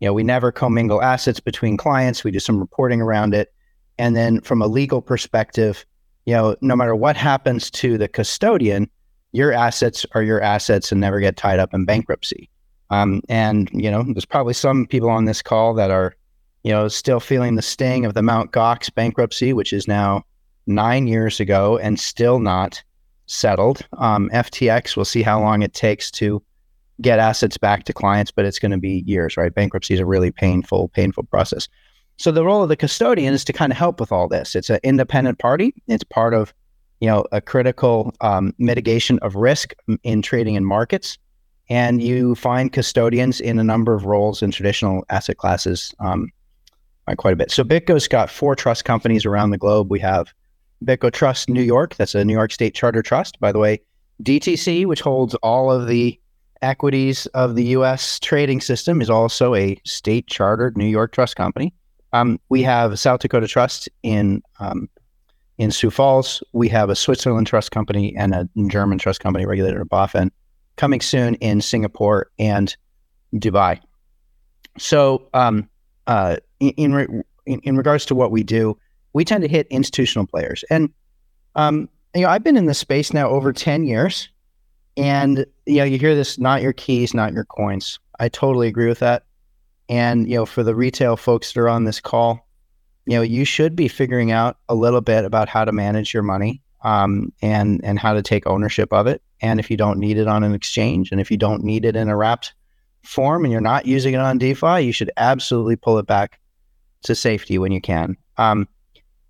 you 0.00 0.06
know 0.06 0.12
we 0.12 0.22
never 0.22 0.52
commingle 0.52 1.02
assets 1.02 1.40
between 1.40 1.76
clients. 1.76 2.22
We 2.22 2.30
do 2.30 2.40
some 2.40 2.58
reporting 2.58 3.00
around 3.00 3.34
it, 3.34 3.52
and 3.98 4.14
then 4.14 4.40
from 4.42 4.60
a 4.60 4.66
legal 4.66 5.00
perspective, 5.00 5.86
you 6.26 6.34
know, 6.34 6.56
no 6.60 6.76
matter 6.76 6.94
what 6.94 7.16
happens 7.16 7.70
to 7.72 7.96
the 7.96 8.08
custodian, 8.08 8.90
your 9.32 9.52
assets 9.52 10.04
are 10.12 10.22
your 10.22 10.42
assets 10.42 10.92
and 10.92 11.00
never 11.00 11.20
get 11.20 11.36
tied 11.36 11.58
up 11.58 11.72
in 11.72 11.86
bankruptcy. 11.86 12.50
Um, 12.90 13.22
and 13.28 13.70
you 13.72 13.90
know, 13.90 14.02
there's 14.02 14.24
probably 14.24 14.54
some 14.54 14.86
people 14.86 15.10
on 15.10 15.24
this 15.24 15.42
call 15.42 15.74
that 15.74 15.90
are, 15.90 16.14
you 16.64 16.72
know, 16.72 16.88
still 16.88 17.20
feeling 17.20 17.54
the 17.54 17.62
sting 17.62 18.04
of 18.04 18.14
the 18.14 18.22
Mount 18.22 18.52
Gox 18.52 18.92
bankruptcy, 18.92 19.52
which 19.52 19.72
is 19.72 19.88
now 19.88 20.24
nine 20.66 21.06
years 21.06 21.40
ago 21.40 21.78
and 21.78 21.98
still 21.98 22.38
not 22.38 22.82
settled. 23.26 23.86
Um, 23.98 24.28
FTX, 24.32 24.96
we'll 24.96 25.04
see 25.04 25.22
how 25.22 25.40
long 25.40 25.62
it 25.62 25.72
takes 25.72 26.10
to 26.12 26.42
get 27.00 27.18
assets 27.18 27.56
back 27.56 27.84
to 27.84 27.92
clients, 27.92 28.30
but 28.30 28.44
it's 28.44 28.58
going 28.58 28.72
to 28.72 28.78
be 28.78 29.04
years, 29.06 29.36
right? 29.36 29.54
Bankruptcy 29.54 29.94
is 29.94 30.00
a 30.00 30.06
really 30.06 30.30
painful, 30.30 30.88
painful 30.88 31.24
process. 31.24 31.68
So 32.16 32.30
the 32.30 32.44
role 32.44 32.62
of 32.62 32.68
the 32.68 32.76
custodian 32.76 33.32
is 33.32 33.44
to 33.44 33.52
kind 33.52 33.72
of 33.72 33.78
help 33.78 34.00
with 34.00 34.12
all 34.12 34.28
this. 34.28 34.54
It's 34.54 34.68
an 34.68 34.80
independent 34.82 35.38
party. 35.38 35.72
It's 35.86 36.04
part 36.04 36.34
of, 36.34 36.52
you 37.00 37.08
know, 37.08 37.24
a 37.32 37.40
critical 37.40 38.12
um, 38.20 38.54
mitigation 38.58 39.18
of 39.20 39.36
risk 39.36 39.72
in 40.02 40.20
trading 40.20 40.56
and 40.56 40.66
markets 40.66 41.16
and 41.70 42.02
you 42.02 42.34
find 42.34 42.72
custodians 42.72 43.40
in 43.40 43.58
a 43.58 43.64
number 43.64 43.94
of 43.94 44.04
roles 44.04 44.42
in 44.42 44.50
traditional 44.50 45.04
asset 45.08 45.38
classes 45.38 45.94
um, 46.00 46.28
quite 47.16 47.32
a 47.32 47.36
bit. 47.36 47.50
So 47.50 47.64
BitGo's 47.64 48.08
got 48.08 48.28
four 48.28 48.54
trust 48.54 48.84
companies 48.84 49.24
around 49.24 49.50
the 49.50 49.58
globe. 49.58 49.90
We 49.90 50.00
have 50.00 50.32
BitGo 50.84 51.12
Trust 51.12 51.48
New 51.48 51.62
York, 51.62 51.94
that's 51.96 52.14
a 52.14 52.24
New 52.24 52.32
York 52.32 52.52
State 52.52 52.74
charter 52.74 53.02
trust. 53.02 53.38
By 53.40 53.52
the 53.52 53.58
way, 53.58 53.80
DTC, 54.22 54.86
which 54.86 55.00
holds 55.00 55.34
all 55.36 55.70
of 55.70 55.86
the 55.86 56.18
equities 56.62 57.26
of 57.26 57.54
the 57.54 57.64
U.S. 57.64 58.18
trading 58.18 58.60
system, 58.60 59.00
is 59.00 59.10
also 59.10 59.54
a 59.54 59.76
state 59.84 60.26
chartered 60.26 60.76
New 60.76 60.86
York 60.86 61.12
trust 61.12 61.36
company. 61.36 61.72
Um, 62.12 62.40
we 62.48 62.62
have 62.62 62.98
South 62.98 63.20
Dakota 63.20 63.46
Trust 63.46 63.88
in 64.02 64.42
um, 64.58 64.88
in 65.58 65.70
Sioux 65.70 65.90
Falls. 65.90 66.42
We 66.52 66.68
have 66.68 66.90
a 66.90 66.96
Switzerland 66.96 67.46
trust 67.46 67.70
company 67.70 68.16
and 68.16 68.34
a 68.34 68.48
German 68.68 68.98
trust 68.98 69.20
company 69.20 69.46
regulated 69.46 69.80
at 69.80 69.86
BaFin 69.88 70.30
coming 70.76 71.00
soon 71.00 71.34
in 71.36 71.60
Singapore 71.60 72.30
and 72.38 72.76
Dubai. 73.34 73.80
So, 74.78 75.28
um, 75.34 75.68
uh, 76.06 76.36
in, 76.58 77.22
in, 77.46 77.60
in 77.60 77.76
regards 77.76 78.04
to 78.06 78.14
what 78.14 78.30
we 78.30 78.42
do, 78.42 78.76
we 79.12 79.24
tend 79.24 79.42
to 79.42 79.48
hit 79.48 79.66
institutional 79.68 80.26
players, 80.26 80.64
and 80.70 80.90
um, 81.56 81.88
you 82.14 82.22
know, 82.22 82.28
I've 82.28 82.44
been 82.44 82.56
in 82.56 82.66
this 82.66 82.78
space 82.78 83.12
now 83.12 83.28
over 83.28 83.52
ten 83.52 83.84
years, 83.84 84.28
and 84.96 85.44
you 85.66 85.76
know, 85.76 85.84
you 85.84 85.98
hear 85.98 86.14
this: 86.14 86.38
not 86.38 86.62
your 86.62 86.72
keys, 86.72 87.14
not 87.14 87.32
your 87.32 87.44
coins. 87.44 87.98
I 88.18 88.28
totally 88.28 88.68
agree 88.68 88.88
with 88.88 89.00
that. 89.00 89.24
And 89.88 90.28
you 90.28 90.36
know, 90.36 90.46
for 90.46 90.62
the 90.62 90.74
retail 90.74 91.16
folks 91.16 91.52
that 91.52 91.60
are 91.60 91.68
on 91.68 91.84
this 91.84 92.00
call, 92.00 92.46
you 93.06 93.16
know, 93.16 93.22
you 93.22 93.44
should 93.44 93.74
be 93.74 93.88
figuring 93.88 94.30
out 94.30 94.58
a 94.68 94.74
little 94.74 95.00
bit 95.00 95.24
about 95.24 95.48
how 95.48 95.64
to 95.64 95.72
manage 95.72 96.14
your 96.14 96.22
money 96.22 96.62
um, 96.82 97.32
and 97.42 97.80
and 97.82 97.98
how 97.98 98.12
to 98.12 98.22
take 98.22 98.46
ownership 98.46 98.92
of 98.92 99.06
it. 99.06 99.22
And 99.42 99.58
if 99.58 99.70
you 99.70 99.76
don't 99.76 99.98
need 99.98 100.18
it 100.18 100.28
on 100.28 100.42
an 100.44 100.54
exchange, 100.54 101.10
and 101.12 101.20
if 101.20 101.30
you 101.30 101.36
don't 101.36 101.64
need 101.64 101.84
it 101.84 101.96
in 101.96 102.08
a 102.08 102.16
wrapped 102.16 102.52
form, 103.02 103.44
and 103.44 103.52
you're 103.52 103.60
not 103.60 103.86
using 103.86 104.14
it 104.14 104.20
on 104.20 104.38
DeFi, 104.38 104.80
you 104.80 104.92
should 104.92 105.10
absolutely 105.16 105.76
pull 105.76 105.98
it 105.98 106.06
back 106.06 106.38
to 107.02 107.14
safety 107.14 107.58
when 107.58 107.72
you 107.72 107.80
can. 107.80 108.16
Um, 108.36 108.68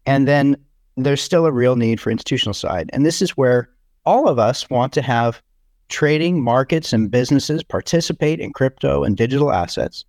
and 0.07 0.27
then 0.27 0.57
there's 0.96 1.23
still 1.23 1.46
a 1.46 1.53
real 1.53 1.77
need 1.77 2.01
for 2.01 2.11
institutional 2.11 2.55
side, 2.55 2.90
and 2.92 3.07
this 3.07 3.23
is 3.23 3.37
where 3.37 3.70
all 4.05 4.29
of 4.29 4.38
us 4.38 4.68
want 4.68 4.92
to 4.94 5.03
have 5.03 5.40
trading 5.88 6.42
markets 6.42 6.92
and 6.92 7.11
businesses 7.11 7.62
participate 7.62 8.40
in 8.40 8.53
crypto 8.53 9.05
and 9.05 9.16
digital 9.16 9.53
assets. 9.53 10.05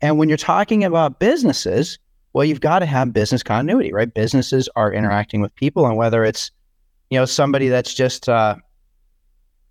And 0.00 0.18
when 0.18 0.28
you're 0.28 0.38
talking 0.38 0.84
about 0.84 1.18
businesses, 1.18 1.98
well, 2.32 2.44
you've 2.44 2.60
got 2.60 2.80
to 2.80 2.86
have 2.86 3.12
business 3.12 3.42
continuity, 3.42 3.92
right? 3.92 4.12
Businesses 4.12 4.68
are 4.76 4.92
interacting 4.92 5.40
with 5.40 5.54
people, 5.54 5.86
and 5.86 5.96
whether 5.96 6.24
it's 6.24 6.50
you 7.10 7.18
know, 7.18 7.24
somebody 7.24 7.68
that's 7.68 7.94
just 7.94 8.28
uh, 8.28 8.56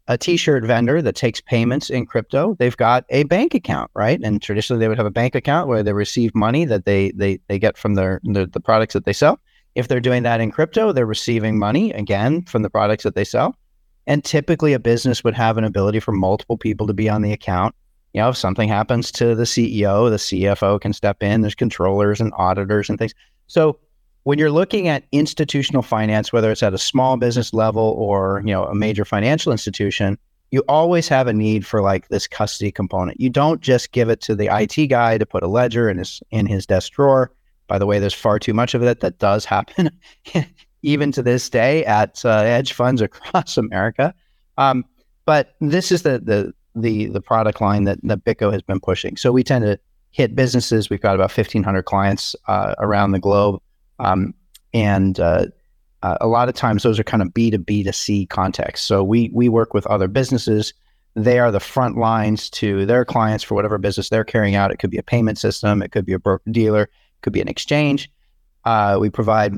a 0.08 0.18
t-shirt 0.18 0.66
vendor 0.66 1.02
that 1.02 1.16
takes 1.16 1.40
payments 1.40 1.90
in 1.90 2.06
crypto, 2.06 2.56
they've 2.60 2.76
got 2.76 3.06
a 3.10 3.24
bank 3.24 3.54
account, 3.54 3.90
right? 3.94 4.20
And 4.22 4.42
traditionally, 4.42 4.80
they 4.80 4.88
would 4.88 4.98
have 4.98 5.06
a 5.06 5.12
bank 5.12 5.34
account 5.34 5.68
where 5.68 5.84
they 5.84 5.94
receive 5.94 6.36
money 6.36 6.66
that 6.66 6.86
they 6.86 7.12
they 7.12 7.40
they 7.48 7.58
get 7.58 7.78
from 7.78 7.96
their 7.96 8.20
the, 8.24 8.48
products 8.64 8.94
that 8.94 9.06
they 9.06 9.14
sell. 9.14 9.40
If 9.76 9.88
they're 9.88 10.00
doing 10.00 10.24
that 10.24 10.42
in 10.42 10.52
crypto, 10.52 10.92
they're 10.92 11.06
receiving 11.06 11.58
money 11.58 11.92
again 11.94 12.44
from 12.44 12.62
the 12.62 12.70
products 12.70 13.04
that 13.04 13.16
they 13.16 13.24
sell. 13.24 13.56
And 14.06 14.24
typically, 14.24 14.74
a 14.74 14.80
business 14.80 15.24
would 15.24 15.36
have 15.36 15.58
an 15.58 15.64
ability 15.64 16.02
for 16.02 16.12
multiple 16.12 16.58
people 16.58 16.86
to 16.88 16.94
be 16.94 17.10
on 17.10 17.22
the 17.22 17.32
account. 17.32 17.74
You 18.14 18.22
know, 18.22 18.30
if 18.30 18.38
something 18.38 18.68
happens 18.68 19.12
to 19.14 19.34
the 19.34 19.44
CEO, 19.44 20.10
the 20.10 20.18
CFO 20.18 20.80
can 20.82 20.94
step 20.94 21.24
in. 21.24 21.42
There's 21.42 21.56
controllers 21.56 22.20
and 22.20 22.34
auditors 22.36 22.90
and 22.90 23.00
things. 23.00 23.14
So 23.48 23.80
when 24.24 24.40
you're 24.40 24.52
looking 24.52 24.88
at 24.88 25.04
institutional 25.12 25.84
finance, 25.84 26.32
whether 26.32 26.52
it's 26.52 26.64
at 26.64 26.74
a 26.74 26.78
small 26.78 27.18
business 27.18 27.54
level 27.54 27.96
or 27.98 28.42
you 28.46 28.54
know 28.54 28.66
a 28.66 28.76
major 28.76 29.06
financial 29.06 29.52
institution, 29.52 30.18
you 30.52 30.64
always 30.68 31.08
have 31.08 31.28
a 31.28 31.34
need 31.34 31.66
for 31.66 31.82
like 31.82 32.08
this 32.10 32.28
custody 32.28 32.72
component. 32.72 33.20
You 33.20 33.30
don't 33.30 33.62
just 33.62 33.92
give 33.92 34.10
it 34.10 34.22
to 34.22 34.36
the 34.36 34.50
IT 34.52 34.88
guy 34.88 35.18
to 35.18 35.26
put 35.26 35.44
a 35.44 35.48
ledger 35.48 35.90
in 35.90 35.98
his 35.98 36.22
in 36.32 36.46
his 36.46 36.66
desk 36.66 36.94
drawer. 36.94 37.32
By 37.68 37.80
the 37.80 37.86
way, 37.86 38.00
there's 38.00 38.14
far 38.14 38.40
too 38.40 38.54
much 38.54 38.74
of 38.74 38.84
it 38.84 39.00
that 39.00 39.20
does 39.20 39.46
happen, 39.46 39.90
even 40.84 41.12
to 41.14 41.24
this 41.24 41.50
day 41.50 41.86
at 41.86 42.24
uh, 42.26 42.44
hedge 42.44 42.74
funds 42.74 43.02
across 43.02 43.58
America. 43.58 44.14
Um, 44.58 44.86
but 45.26 45.56
this 45.60 45.92
is 45.92 46.04
the 46.04 46.20
the 46.20 46.54
the 46.76 47.08
the 47.08 47.22
product 47.22 47.62
line 47.62 47.84
that 47.86 48.00
that 48.04 48.24
BitGo 48.24 48.52
has 48.52 48.62
been 48.62 48.80
pushing. 48.80 49.18
So 49.18 49.32
we 49.32 49.44
tend 49.44 49.66
to 49.66 49.80
hit 50.12 50.36
businesses. 50.36 50.90
We've 50.90 51.02
got 51.02 51.16
about 51.16 51.36
1,500 51.36 51.84
clients 51.84 52.36
uh, 52.48 52.76
around 52.78 53.12
the 53.12 53.20
globe. 53.20 53.60
Um, 54.00 54.34
and 54.74 55.20
uh, 55.20 55.46
uh, 56.02 56.18
a 56.22 56.28
lot 56.28 56.50
of 56.50 56.56
times 56.56 56.84
those 56.84 57.00
are 57.00 57.04
kind 57.04 57.22
of 57.22 57.34
B 57.34 57.52
to 57.52 57.60
B 57.60 57.84
to 57.84 57.94
C 57.94 58.26
contexts. 58.26 58.86
So 58.86 59.04
we 59.04 59.30
we 59.34 59.50
work 59.50 59.74
with 59.74 59.86
other 59.88 60.08
businesses 60.08 60.74
they 61.16 61.40
are 61.40 61.52
the 61.52 61.60
front 61.60 61.98
lines 61.98 62.50
to 62.50 62.86
their 62.86 63.06
clients 63.06 63.44
for 63.44 63.56
whatever 63.56 63.78
business 63.78 64.10
they're 64.10 64.24
carrying 64.24 64.56
out. 64.56 64.72
It 64.72 64.80
could 64.80 64.90
be 64.90 64.98
a 64.98 65.04
payment 65.04 65.38
system, 65.38 65.82
it 65.82 65.92
could 65.92 66.06
be 66.06 66.14
a 66.14 66.20
broker 66.20 66.50
dealer, 66.50 66.84
it 66.84 67.22
could 67.22 67.34
be 67.34 67.42
an 67.42 67.48
exchange. 67.48 68.12
Uh, 68.66 68.98
we 69.00 69.10
provide 69.10 69.54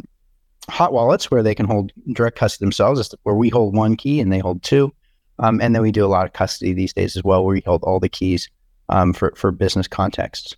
hot 0.69 0.91
wallets 0.91 1.29
where 1.31 1.43
they 1.43 1.55
can 1.55 1.65
hold 1.65 1.91
direct 2.13 2.37
custody 2.37 2.65
themselves, 2.65 3.13
where 3.23 3.35
we 3.35 3.49
hold 3.49 3.75
one 3.75 3.95
key 3.95 4.19
and 4.19 4.33
they 4.33 4.39
hold 4.39 4.63
two. 4.63 4.93
Um, 5.39 5.61
and 5.61 5.75
then 5.75 5.81
we 5.81 5.91
do 5.91 6.05
a 6.05 6.07
lot 6.07 6.25
of 6.25 6.33
custody 6.33 6.73
these 6.73 6.93
days 6.93 7.15
as 7.15 7.23
well, 7.23 7.43
where 7.43 7.53
we 7.53 7.61
hold 7.61 7.83
all 7.83 7.99
the 7.99 8.09
keys 8.09 8.49
um, 8.89 9.13
for 9.13 9.33
for 9.35 9.51
business 9.51 9.87
contexts. 9.87 10.55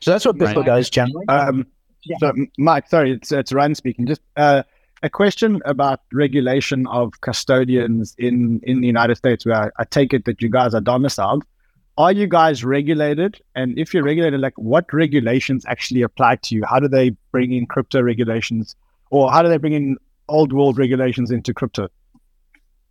So 0.00 0.10
that's 0.10 0.26
what 0.26 0.36
BitGo 0.36 0.56
right. 0.56 0.66
does 0.66 0.90
generally. 0.90 1.26
Um, 1.28 1.66
yeah. 2.06 2.16
So, 2.18 2.32
Mike, 2.58 2.88
sorry, 2.88 3.12
it's 3.12 3.32
it's 3.32 3.52
Ryan 3.52 3.74
speaking. 3.74 4.06
Just 4.06 4.22
uh, 4.36 4.62
a 5.02 5.10
question 5.10 5.60
about 5.64 6.00
regulation 6.12 6.86
of 6.86 7.20
custodians 7.20 8.14
in 8.18 8.60
in 8.62 8.80
the 8.80 8.86
United 8.86 9.16
States, 9.16 9.44
where 9.44 9.56
I, 9.56 9.70
I 9.78 9.84
take 9.84 10.12
it 10.14 10.24
that 10.24 10.40
you 10.40 10.48
guys 10.48 10.74
are 10.74 10.80
domiciled. 10.80 11.44
Are 11.98 12.12
you 12.12 12.26
guys 12.26 12.62
regulated? 12.62 13.40
And 13.54 13.78
if 13.78 13.94
you're 13.94 14.04
regulated, 14.04 14.40
like 14.40 14.56
what 14.56 14.92
regulations 14.92 15.64
actually 15.66 16.02
apply 16.02 16.36
to 16.36 16.54
you? 16.54 16.62
How 16.68 16.78
do 16.78 16.88
they 16.88 17.10
bring 17.32 17.52
in 17.52 17.66
crypto 17.66 18.02
regulations, 18.02 18.76
or 19.10 19.30
how 19.32 19.42
do 19.42 19.48
they 19.48 19.56
bring 19.56 19.72
in 19.72 19.96
old 20.28 20.52
world 20.52 20.78
regulations 20.78 21.30
into 21.30 21.54
crypto? 21.54 21.88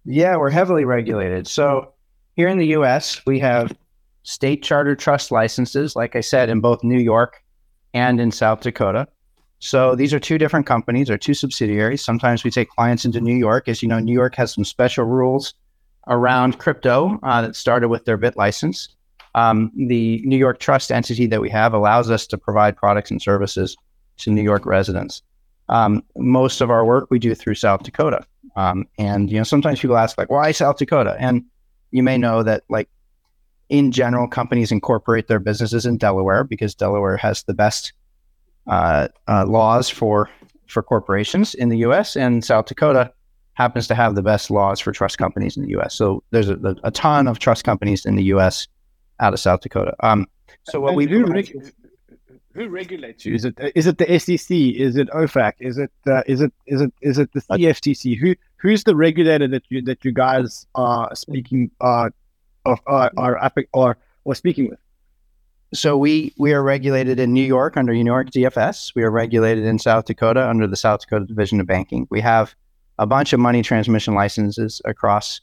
Yeah, 0.06 0.38
we're 0.38 0.52
heavily 0.52 0.86
regulated. 0.86 1.48
So 1.48 1.94
here 2.36 2.48
in 2.48 2.58
the 2.58 2.68
US, 2.78 3.26
we 3.26 3.40
have 3.40 3.76
state 4.24 4.64
charter 4.64 4.96
trust 4.96 5.32
licenses, 5.32 5.96
like 5.96 6.16
I 6.16 6.22
said, 6.22 6.50
in 6.50 6.60
both 6.60 6.84
New 6.84 7.00
York 7.00 7.44
and 7.96 8.20
in 8.20 8.32
South 8.32 8.62
Dakota. 8.62 9.08
So 9.60 9.96
these 9.96 10.14
are 10.14 10.20
two 10.20 10.38
different 10.38 10.68
companies 10.68 11.10
or 11.10 11.18
two 11.18 11.34
subsidiaries. 11.34 12.04
Sometimes 12.04 12.44
we 12.44 12.52
take 12.52 12.70
clients 12.70 13.06
into 13.06 13.22
New 13.22 13.36
York. 13.36 13.68
As 13.68 13.82
you 13.82 13.88
know, 13.88 14.00
New 14.00 14.14
York 14.14 14.36
has 14.36 14.54
some 14.54 14.66
special 14.66 15.06
rules 15.06 15.56
around 16.08 16.60
crypto 16.60 17.18
uh, 17.24 17.42
that 17.42 17.56
started 17.56 17.88
with 17.88 18.06
their 18.06 18.18
BitLicense. 18.18 18.90
Um, 19.34 19.72
the 19.76 20.22
New 20.24 20.38
York 20.38 20.60
trust 20.60 20.92
entity 20.92 21.26
that 21.28 21.42
we 21.42 21.50
have 21.50 21.74
allows 21.74 22.12
us 22.12 22.28
to 22.28 22.38
provide 22.38 22.78
products 22.78 23.10
and 23.10 23.22
services 23.22 23.76
to 24.18 24.30
New 24.30 24.44
York 24.44 24.66
residents. 24.66 25.24
Um, 25.68 26.04
most 26.16 26.62
of 26.62 26.70
our 26.70 26.86
work 26.86 27.08
we 27.10 27.18
do 27.18 27.34
through 27.34 27.56
South 27.56 27.84
Dakota. 27.84 28.26
Um, 28.56 28.86
and 29.00 29.32
you 29.32 29.38
know, 29.38 29.44
sometimes 29.44 29.80
people 29.80 29.98
ask 29.98 30.18
like, 30.18 30.30
"Why 30.30 30.52
South 30.52 30.78
Dakota?" 30.78 31.18
And 31.20 31.44
you 31.92 32.04
may 32.04 32.18
know 32.18 32.44
that 32.44 32.64
like 32.70 32.88
in 33.70 33.92
general, 33.92 34.28
companies 34.28 34.72
incorporate 34.72 35.28
their 35.28 35.40
businesses 35.40 35.86
in 35.86 35.98
Delaware 35.98 36.44
because 36.44 36.76
Delaware 36.76 37.18
has 37.18 37.44
the 37.44 37.54
best 37.54 37.94
uh, 38.68 39.08
uh, 39.28 39.46
laws 39.46 39.90
for 39.90 40.30
for 40.68 40.82
corporations 40.82 41.54
in 41.54 41.70
the 41.70 41.78
U.S. 41.80 42.16
and 42.16 42.44
South 42.44 42.66
Dakota 42.66 43.12
happens 43.54 43.88
to 43.88 43.96
have 43.96 44.16
the 44.16 44.22
best 44.22 44.50
laws 44.50 44.80
for 44.80 44.92
trust 44.92 45.18
companies 45.18 45.56
in 45.56 45.64
the 45.64 45.70
U.S. 45.70 45.96
So 45.96 46.24
there's 46.32 46.50
a, 46.50 46.76
a 46.84 46.92
ton 46.92 47.28
of 47.28 47.40
trust 47.40 47.64
companies 47.64 48.06
in 48.06 48.16
the 48.16 48.24
U.S. 48.26 48.68
out 49.20 49.34
of 49.34 49.40
South 49.40 49.62
Dakota. 49.62 49.96
Um, 50.02 50.28
so 50.64 50.80
what 50.80 50.96
we 50.96 51.06
who, 51.06 51.26
reg- 51.26 51.74
who 52.54 52.68
regulates 52.70 53.26
you? 53.26 53.36
Is 53.36 53.46
it 53.46 53.56
is 53.76 53.88
it 53.88 53.98
the 53.98 54.20
SEC? 54.20 54.50
Is 54.50 54.96
it 54.96 55.10
OFAC? 55.10 55.54
Is 55.60 55.78
it 55.78 55.92
uh, 56.08 56.24
is 56.26 56.42
it 56.42 56.52
is 56.66 56.82
it 56.82 56.94
is 57.02 57.18
it 57.18 57.32
the 57.34 57.42
CFTC? 57.42 58.18
Who 58.18 58.36
who's 58.58 58.84
the 58.84 58.96
regulator 58.96 59.48
that 59.48 59.64
you 59.70 59.82
that 59.84 60.04
you 60.04 60.12
guys 60.12 60.66
are 60.76 61.14
speaking 61.16 61.72
uh, 61.82 62.10
of 62.66 62.80
uh, 62.88 63.10
are 63.18 63.52
or 63.74 63.98
or 64.24 64.36
speaking 64.36 64.70
with? 64.70 64.80
So 65.74 65.98
we 65.98 66.34
we 66.38 66.54
are 66.54 66.64
regulated 66.64 67.20
in 67.20 67.34
New 67.34 67.44
York 67.44 67.78
under 67.78 67.94
New 67.94 68.06
York 68.06 68.30
DFS. 68.32 68.94
We 68.96 69.04
are 69.04 69.12
regulated 69.12 69.66
in 69.66 69.80
South 69.80 70.06
Dakota 70.06 70.48
under 70.48 70.68
the 70.68 70.78
South 70.78 71.02
Dakota 71.02 71.26
Division 71.26 71.60
of 71.60 71.68
Banking. 71.68 72.08
We 72.10 72.22
have 72.22 72.56
a 72.98 73.06
bunch 73.06 73.34
of 73.34 73.40
money 73.40 73.62
transmission 73.62 74.14
licenses 74.14 74.82
across 74.86 75.42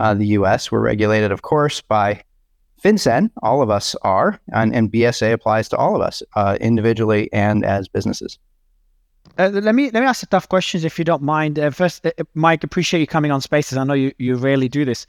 uh, 0.00 0.14
the 0.14 0.26
U.S. 0.28 0.72
We're 0.72 0.80
regulated, 0.80 1.30
of 1.30 1.42
course, 1.42 1.80
by 1.80 2.24
FinCEN. 2.82 3.30
All 3.42 3.62
of 3.62 3.70
us 3.70 3.94
are, 4.02 4.40
and, 4.52 4.74
and 4.74 4.90
BSA 4.90 5.32
applies 5.32 5.68
to 5.68 5.76
all 5.76 5.94
of 5.94 6.02
us 6.02 6.22
uh, 6.34 6.56
individually 6.60 7.28
and 7.32 7.64
as 7.64 7.86
businesses. 7.86 8.38
Uh, 9.38 9.50
let 9.52 9.74
me 9.74 9.90
let 9.90 10.00
me 10.00 10.06
ask 10.06 10.20
the 10.20 10.26
tough 10.26 10.48
questions 10.48 10.84
if 10.84 10.98
you 10.98 11.04
don't 11.04 11.22
mind. 11.22 11.58
Uh, 11.58 11.70
first, 11.70 12.04
uh, 12.04 12.10
Mike, 12.34 12.64
appreciate 12.64 13.00
you 13.00 13.06
coming 13.06 13.30
on 13.30 13.40
Spaces. 13.40 13.78
I 13.78 13.84
know 13.84 13.94
you, 13.94 14.12
you 14.18 14.34
rarely 14.36 14.68
do 14.68 14.84
this. 14.84 15.06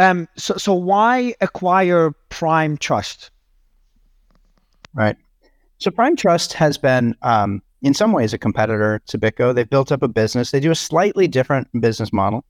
Um, 0.00 0.26
so 0.34 0.56
so 0.56 0.72
why 0.72 1.34
acquire 1.42 2.12
Prime 2.30 2.78
Trust? 2.78 3.30
Right. 4.94 5.14
So 5.76 5.90
Prime 5.90 6.16
Trust 6.16 6.54
has 6.54 6.78
been, 6.78 7.14
um, 7.20 7.62
in 7.82 7.92
some 7.92 8.12
ways, 8.12 8.32
a 8.32 8.38
competitor 8.38 9.02
to 9.06 9.18
BitGo. 9.18 9.54
They've 9.54 9.68
built 9.68 9.92
up 9.92 10.02
a 10.02 10.08
business. 10.08 10.52
They 10.52 10.60
do 10.60 10.70
a 10.70 10.74
slightly 10.74 11.28
different 11.28 11.68
business 11.82 12.14
model, 12.14 12.46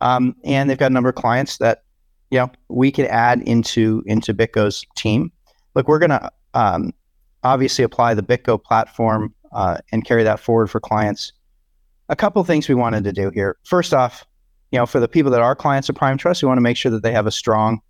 um, 0.00 0.34
and 0.44 0.70
they've 0.70 0.78
got 0.78 0.90
a 0.90 0.94
number 0.94 1.10
of 1.10 1.14
clients 1.14 1.58
that 1.58 1.82
you 2.30 2.38
know 2.38 2.50
we 2.70 2.90
could 2.90 3.06
add 3.06 3.42
into 3.42 4.02
into 4.06 4.32
BitGo's 4.32 4.86
team. 4.96 5.30
Look, 5.74 5.88
we're 5.88 5.98
going 5.98 6.08
to 6.10 6.32
um, 6.54 6.94
obviously 7.42 7.84
apply 7.84 8.14
the 8.14 8.22
BitGo 8.22 8.62
platform 8.64 9.34
uh, 9.52 9.76
and 9.92 10.06
carry 10.06 10.22
that 10.24 10.40
forward 10.40 10.68
for 10.68 10.80
clients. 10.80 11.34
A 12.08 12.16
couple 12.16 12.42
things 12.44 12.66
we 12.66 12.74
wanted 12.74 13.04
to 13.04 13.12
do 13.12 13.30
here. 13.34 13.58
First 13.64 13.92
off, 13.92 14.26
you 14.74 14.78
know, 14.80 14.86
for 14.86 15.00
the 15.00 15.08
people 15.08 15.30
that 15.30 15.40
are 15.40 15.56
clients 15.56 15.88
of 15.88 15.94
Prime 15.94 16.18
Trust, 16.18 16.42
we 16.42 16.48
want 16.48 16.58
to 16.58 16.62
make 16.62 16.76
sure 16.76 16.90
that 16.90 17.02
they 17.02 17.12
have 17.12 17.26
a 17.26 17.30
strong 17.30 17.80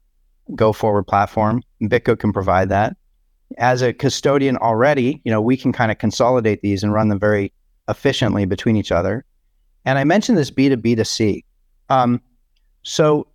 go 0.55 0.73
forward 0.73 1.05
platform. 1.05 1.63
BitGo 1.83 2.19
can 2.19 2.33
provide 2.33 2.69
that 2.69 2.97
as 3.59 3.83
a 3.83 3.93
custodian 3.93 4.57
already, 4.59 5.21
you 5.25 5.31
know, 5.31 5.41
we 5.41 5.57
can 5.57 5.73
kind 5.73 5.91
of 5.91 5.99
consolidate 5.99 6.63
these 6.63 6.83
and 6.83 6.93
run 6.93 7.09
them 7.09 7.19
very 7.19 7.53
efficiently 7.89 8.45
between 8.45 8.77
each 8.77 8.93
other. 8.93 9.25
And 9.85 9.99
I 9.99 10.05
mentioned 10.05 10.39
this 10.39 10.51
B2B 10.51 10.97
to 10.97 11.05
C. 11.05 11.45
Um, 11.91 12.21
so 12.83 13.27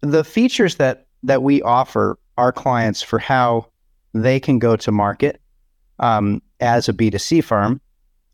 the 0.00 0.24
features 0.24 0.76
that 0.76 1.06
that 1.22 1.42
we 1.42 1.62
offer 1.62 2.18
our 2.36 2.50
clients 2.50 3.00
for 3.00 3.18
how 3.18 3.66
they 4.12 4.40
can 4.40 4.58
go 4.58 4.74
to 4.74 4.90
market 4.90 5.40
um, 6.00 6.42
as 6.60 6.88
a 6.88 6.92
B2C 6.92 7.44
firm 7.44 7.80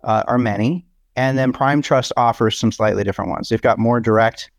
uh, 0.05 0.25
are 0.27 0.39
many. 0.39 0.87
And 1.19 1.37
then 1.37 1.51
mm-hmm. 1.51 1.59
Prime 1.59 1.83
Trust 1.83 2.13
offers 2.17 2.57
some 2.57 2.71
slightly 2.71 3.03
different 3.03 3.31
ones. 3.31 3.49
They've 3.49 3.61
got 3.61 3.79
more 3.79 4.01
direct 4.01 4.53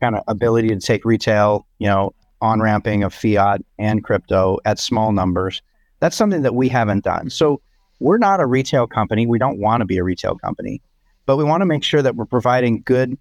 kind 0.00 0.16
of 0.16 0.24
ability 0.26 0.68
to 0.68 0.80
take 0.80 1.04
retail, 1.04 1.66
you 1.78 1.86
know, 1.86 2.12
on 2.40 2.60
ramping 2.60 3.04
of 3.04 3.14
fiat 3.14 3.62
and 3.78 4.02
crypto 4.02 4.58
at 4.64 4.80
small 4.80 5.12
numbers. 5.12 5.62
That's 6.00 6.16
something 6.16 6.42
that 6.42 6.54
we 6.54 6.68
haven't 6.68 7.04
done. 7.04 7.30
So 7.30 7.60
we're 8.00 8.18
not 8.18 8.40
a 8.40 8.46
retail 8.46 8.88
company. 8.88 9.26
We 9.26 9.38
don't 9.38 9.60
want 9.60 9.82
to 9.82 9.84
be 9.84 9.98
a 9.98 10.02
retail 10.02 10.34
company, 10.34 10.82
but 11.26 11.36
we 11.36 11.44
want 11.44 11.60
to 11.60 11.66
make 11.66 11.84
sure 11.84 12.02
that 12.02 12.16
we're 12.16 12.24
providing 12.24 12.82
good 12.84 13.16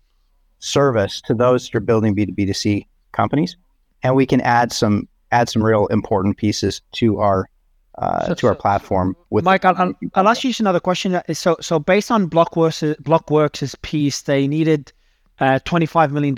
service 0.58 1.21
to 1.25 1.36
those 1.36 1.65
that 1.65 1.78
are 1.78 1.82
building 1.82 2.15
B2B2C 2.15 2.88
companies. 3.12 3.56
And 4.02 4.15
we 4.15 4.25
can 4.25 4.41
add 4.41 4.71
some 4.71 5.08
add 5.32 5.47
some 5.47 5.63
real 5.63 5.86
important 5.88 6.38
pieces 6.38 6.82
to 6.93 7.19
our 7.19 7.47
uh, 8.00 8.28
so, 8.28 8.34
to 8.34 8.48
our 8.48 8.56
platform. 8.56 9.16
With 9.30 9.44
Mike, 9.44 9.66
I'll, 9.66 9.94
I'll, 10.16 10.28
ask 10.28 10.44
you 10.44 10.50
just 10.52 10.62
another 10.62 10.80
question. 10.80 11.22
So, 11.34 11.58
so 11.60 11.80
based 11.80 12.12
on 12.12 12.30
Blockworks, 12.30 12.96
Blockworks' 13.02 13.76
piece, 13.82 14.22
they 14.22 14.48
needed 14.48 14.92
uh, 15.40 15.60
$25 15.66 16.12
million. 16.12 16.36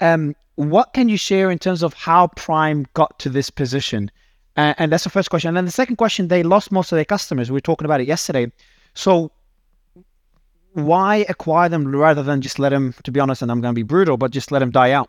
Um, 0.00 0.36
what 0.56 0.92
can 0.92 1.08
you 1.08 1.16
share 1.16 1.50
in 1.50 1.58
terms 1.58 1.82
of 1.82 1.94
how 1.94 2.28
Prime 2.28 2.86
got 2.92 3.18
to 3.20 3.30
this 3.30 3.48
position? 3.48 4.10
Uh, 4.56 4.74
and 4.76 4.92
that's 4.92 5.04
the 5.04 5.10
first 5.10 5.30
question. 5.30 5.48
And 5.48 5.56
then 5.56 5.64
the 5.64 5.70
second 5.70 5.96
question, 5.96 6.28
they 6.28 6.42
lost 6.42 6.70
most 6.70 6.92
of 6.92 6.96
their 6.96 7.04
customers. 7.06 7.50
We 7.50 7.54
were 7.54 7.60
talking 7.60 7.86
about 7.86 8.02
it 8.02 8.06
yesterday. 8.06 8.52
So 8.94 9.32
why 10.74 11.24
acquire 11.28 11.70
them 11.70 11.88
rather 11.94 12.22
than 12.22 12.42
just 12.42 12.58
let 12.58 12.68
them, 12.68 12.94
to 13.04 13.10
be 13.10 13.20
honest, 13.20 13.40
and 13.40 13.50
I'm 13.50 13.62
going 13.62 13.74
to 13.74 13.78
be 13.78 13.82
brutal, 13.82 14.18
but 14.18 14.30
just 14.30 14.52
let 14.52 14.58
them 14.58 14.70
die 14.70 14.92
out? 14.92 15.08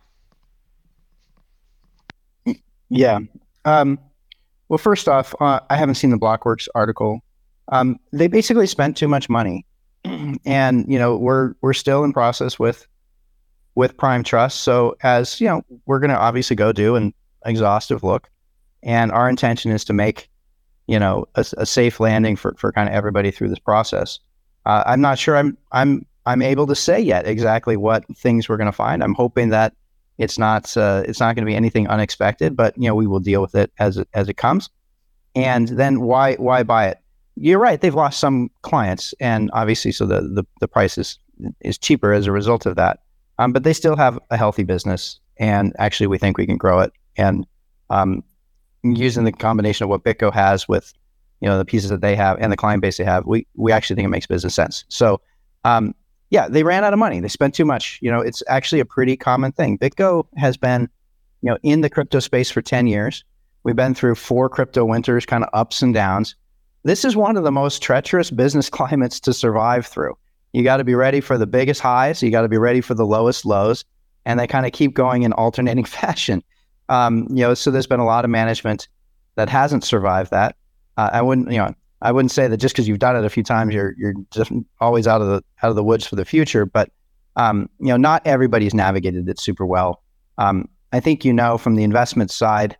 Yeah. 2.88 3.20
Um, 3.66 4.00
well, 4.72 4.78
first 4.78 5.10
off, 5.10 5.36
uh, 5.42 5.60
I 5.70 5.76
haven't 5.76 5.96
seen 5.96 6.12
the 6.12 6.18
Blockworks 6.18 6.70
article. 6.74 7.20
Um, 7.74 8.00
they 8.14 8.28
basically 8.28 8.68
spent 8.68 8.96
too 8.96 9.10
much 9.10 9.28
money, 9.28 9.66
and 10.46 10.86
you 10.88 10.98
know 10.98 11.18
we're 11.18 11.56
we're 11.60 11.74
still 11.74 12.06
in 12.06 12.14
process 12.14 12.58
with 12.58 12.88
with 13.76 13.98
Prime 13.98 14.24
Trust. 14.24 14.62
So 14.62 14.96
as 15.04 15.42
you 15.42 15.48
know, 15.48 15.62
we're 15.88 16.00
going 16.00 16.12
to 16.12 16.18
obviously 16.18 16.56
go 16.56 16.72
do 16.72 16.96
an 16.96 17.14
exhaustive 17.46 18.02
look 18.02 18.30
and 18.82 19.12
our 19.12 19.30
intention 19.30 19.72
is 19.72 19.84
to 19.86 19.94
make, 19.94 20.30
you 20.88 20.98
know, 20.98 21.28
a, 21.36 21.46
a 21.58 21.66
safe 21.66 22.00
landing 22.00 22.38
for, 22.38 22.56
for 22.58 22.72
kind 22.72 22.88
of 22.88 22.96
everybody 22.96 23.30
through 23.30 23.50
this 23.50 23.60
process. 23.60 24.20
Uh, 24.66 24.84
I'm 24.86 25.02
not 25.02 25.20
sure 25.20 25.36
I'm 25.36 25.58
I'm 25.74 26.06
I'm 26.26 26.42
able 26.42 26.68
to 26.68 26.76
say 26.76 26.98
yet 26.98 27.28
exactly 27.28 27.76
what 27.76 28.06
things 28.16 28.48
we're 28.48 28.58
going 28.58 28.68
to 28.68 28.72
find. 28.72 29.04
I'm 29.04 29.16
hoping 29.16 29.50
that 29.50 29.74
it's 30.22 30.38
not 30.38 30.78
uh, 30.78 31.04
it's 31.08 31.20
not 31.20 31.36
going 31.36 31.44
to 31.44 31.50
be 31.50 31.56
anything 31.56 31.88
unexpected, 31.88 32.56
but 32.56 32.78
you 32.78 32.88
know 32.88 32.94
we 32.94 33.08
will 33.08 33.20
deal 33.20 33.42
with 33.42 33.56
it 33.56 33.72
as 33.80 33.98
it, 33.98 34.08
as 34.14 34.30
it 34.30 34.36
comes. 34.36 34.70
And 35.34 35.68
then 35.70 36.02
why 36.02 36.36
why 36.36 36.62
buy 36.62 36.90
it? 36.90 37.00
You're 37.36 37.60
right; 37.60 37.82
they've 37.82 37.96
lost 37.96 38.20
some 38.20 38.52
clients, 38.62 39.16
and 39.20 39.50
obviously, 39.54 39.92
so 39.92 40.06
the 40.06 40.22
the, 40.22 40.44
the 40.60 40.68
price 40.68 40.98
is 40.98 41.18
is 41.62 41.80
cheaper 41.80 42.14
as 42.14 42.28
a 42.28 42.32
result 42.32 42.68
of 42.68 42.76
that. 42.76 43.00
Um, 43.40 43.52
but 43.52 43.64
they 43.64 43.74
still 43.74 43.96
have 43.96 44.20
a 44.30 44.38
healthy 44.38 44.64
business, 44.64 45.20
and 45.38 45.74
actually, 45.80 46.08
we 46.08 46.20
think 46.20 46.38
we 46.38 46.46
can 46.46 46.58
grow 46.58 46.80
it. 46.82 46.92
And 47.18 47.48
um, 47.90 48.24
using 48.84 49.24
the 49.24 49.32
combination 49.32 49.86
of 49.86 49.90
what 49.90 50.04
BitGo 50.04 50.32
has 50.32 50.68
with 50.68 50.94
you 51.40 51.50
know 51.50 51.58
the 51.58 51.66
pieces 51.66 51.90
that 51.90 52.02
they 52.02 52.16
have 52.16 52.38
and 52.40 52.52
the 52.52 52.58
client 52.58 52.84
base 52.84 52.98
they 52.98 53.06
have, 53.06 53.26
we 53.26 53.48
we 53.56 53.72
actually 53.72 53.96
think 53.96 54.06
it 54.06 54.10
makes 54.10 54.28
business 54.28 54.54
sense. 54.54 54.86
So 54.90 55.20
um, 55.64 55.96
yeah, 56.32 56.48
they 56.48 56.64
ran 56.64 56.84
out 56.84 56.94
of 56.94 57.00
money. 57.00 57.20
They 57.20 57.28
spent 57.28 57.54
too 57.54 57.66
much. 57.66 58.00
You 58.02 58.10
know, 58.10 58.22
it's 58.22 58.42
actually 58.48 58.80
a 58.80 58.86
pretty 58.86 59.16
common 59.18 59.52
thing. 59.52 59.78
BitGo 59.78 60.26
has 60.38 60.58
been 60.58 60.90
you 61.42 61.50
know, 61.50 61.58
in 61.62 61.82
the 61.82 61.90
crypto 61.90 62.20
space 62.20 62.50
for 62.50 62.62
10 62.62 62.88
years. 62.88 63.24
We've 63.64 63.76
been 63.76 63.94
through 63.94 64.16
four 64.16 64.50
crypto 64.50 64.86
winters, 64.86 65.26
kind 65.26 65.44
of 65.44 65.50
ups 65.54 65.82
and 65.82 65.94
downs. 65.94 66.36
This 66.84 67.06
is 67.06 67.16
one 67.16 67.38
of 67.38 67.44
the 67.44 67.52
most 67.52 67.84
treacherous 67.84 68.32
business 68.44 68.70
climates 68.70 69.20
to 69.22 69.34
survive 69.34 69.86
through. 69.86 70.18
You 70.54 70.64
got 70.64 70.78
to 70.78 70.84
be 70.84 70.96
ready 70.96 71.22
for 71.22 71.38
the 71.38 71.48
biggest 71.48 71.82
highs, 71.82 72.24
you 72.24 72.32
got 72.32 72.42
to 72.42 72.50
be 72.50 72.58
ready 72.58 72.82
for 72.82 72.94
the 72.94 73.06
lowest 73.06 73.46
lows, 73.46 73.86
and 74.26 74.40
they 74.40 74.48
kind 74.48 74.66
of 74.66 74.72
keep 74.72 74.94
going 74.94 75.24
in 75.24 75.34
alternating 75.34 75.86
fashion. 76.02 76.44
Um, 76.88 77.28
you 77.30 77.42
know, 77.42 77.54
so 77.54 77.72
there's 77.72 77.88
been 77.88 78.00
a 78.00 78.06
lot 78.06 78.26
of 78.26 78.32
management 78.32 78.88
that 79.36 79.50
hasn't 79.50 79.84
survived 79.84 80.32
that. 80.32 80.56
Uh, 80.98 81.10
I 81.14 81.22
wouldn't, 81.22 81.52
you 81.52 81.58
know, 81.58 81.74
I 82.02 82.12
wouldn't 82.12 82.32
say 82.32 82.48
that 82.48 82.58
just 82.58 82.76
because 82.76 82.88
you've 82.88 83.00
done 83.00 83.16
it 83.16 83.26
a 83.26 83.30
few 83.30 83.44
times, 83.44 83.74
you're 83.74 83.94
you're 83.98 84.14
just 84.32 84.52
always 84.80 85.08
out 85.08 85.22
of 85.22 85.28
the 85.28 85.44
out 85.62 85.70
of 85.70 85.76
the 85.76 85.84
woods 85.84 86.06
for 86.06 86.16
the 86.16 86.26
future. 86.26 86.66
But 86.66 86.92
um, 87.36 87.70
you 87.80 87.88
know, 87.88 87.98
not 87.98 88.26
everybody's 88.26 88.74
navigated 88.74 89.30
it 89.30 89.40
super 89.40 89.66
well. 89.66 90.02
Um, 90.38 90.68
I 90.92 91.00
think 91.00 91.24
you 91.24 91.34
know 91.34 91.58
from 91.58 91.76
the 91.76 91.84
investment 91.84 92.32
side, 92.32 92.76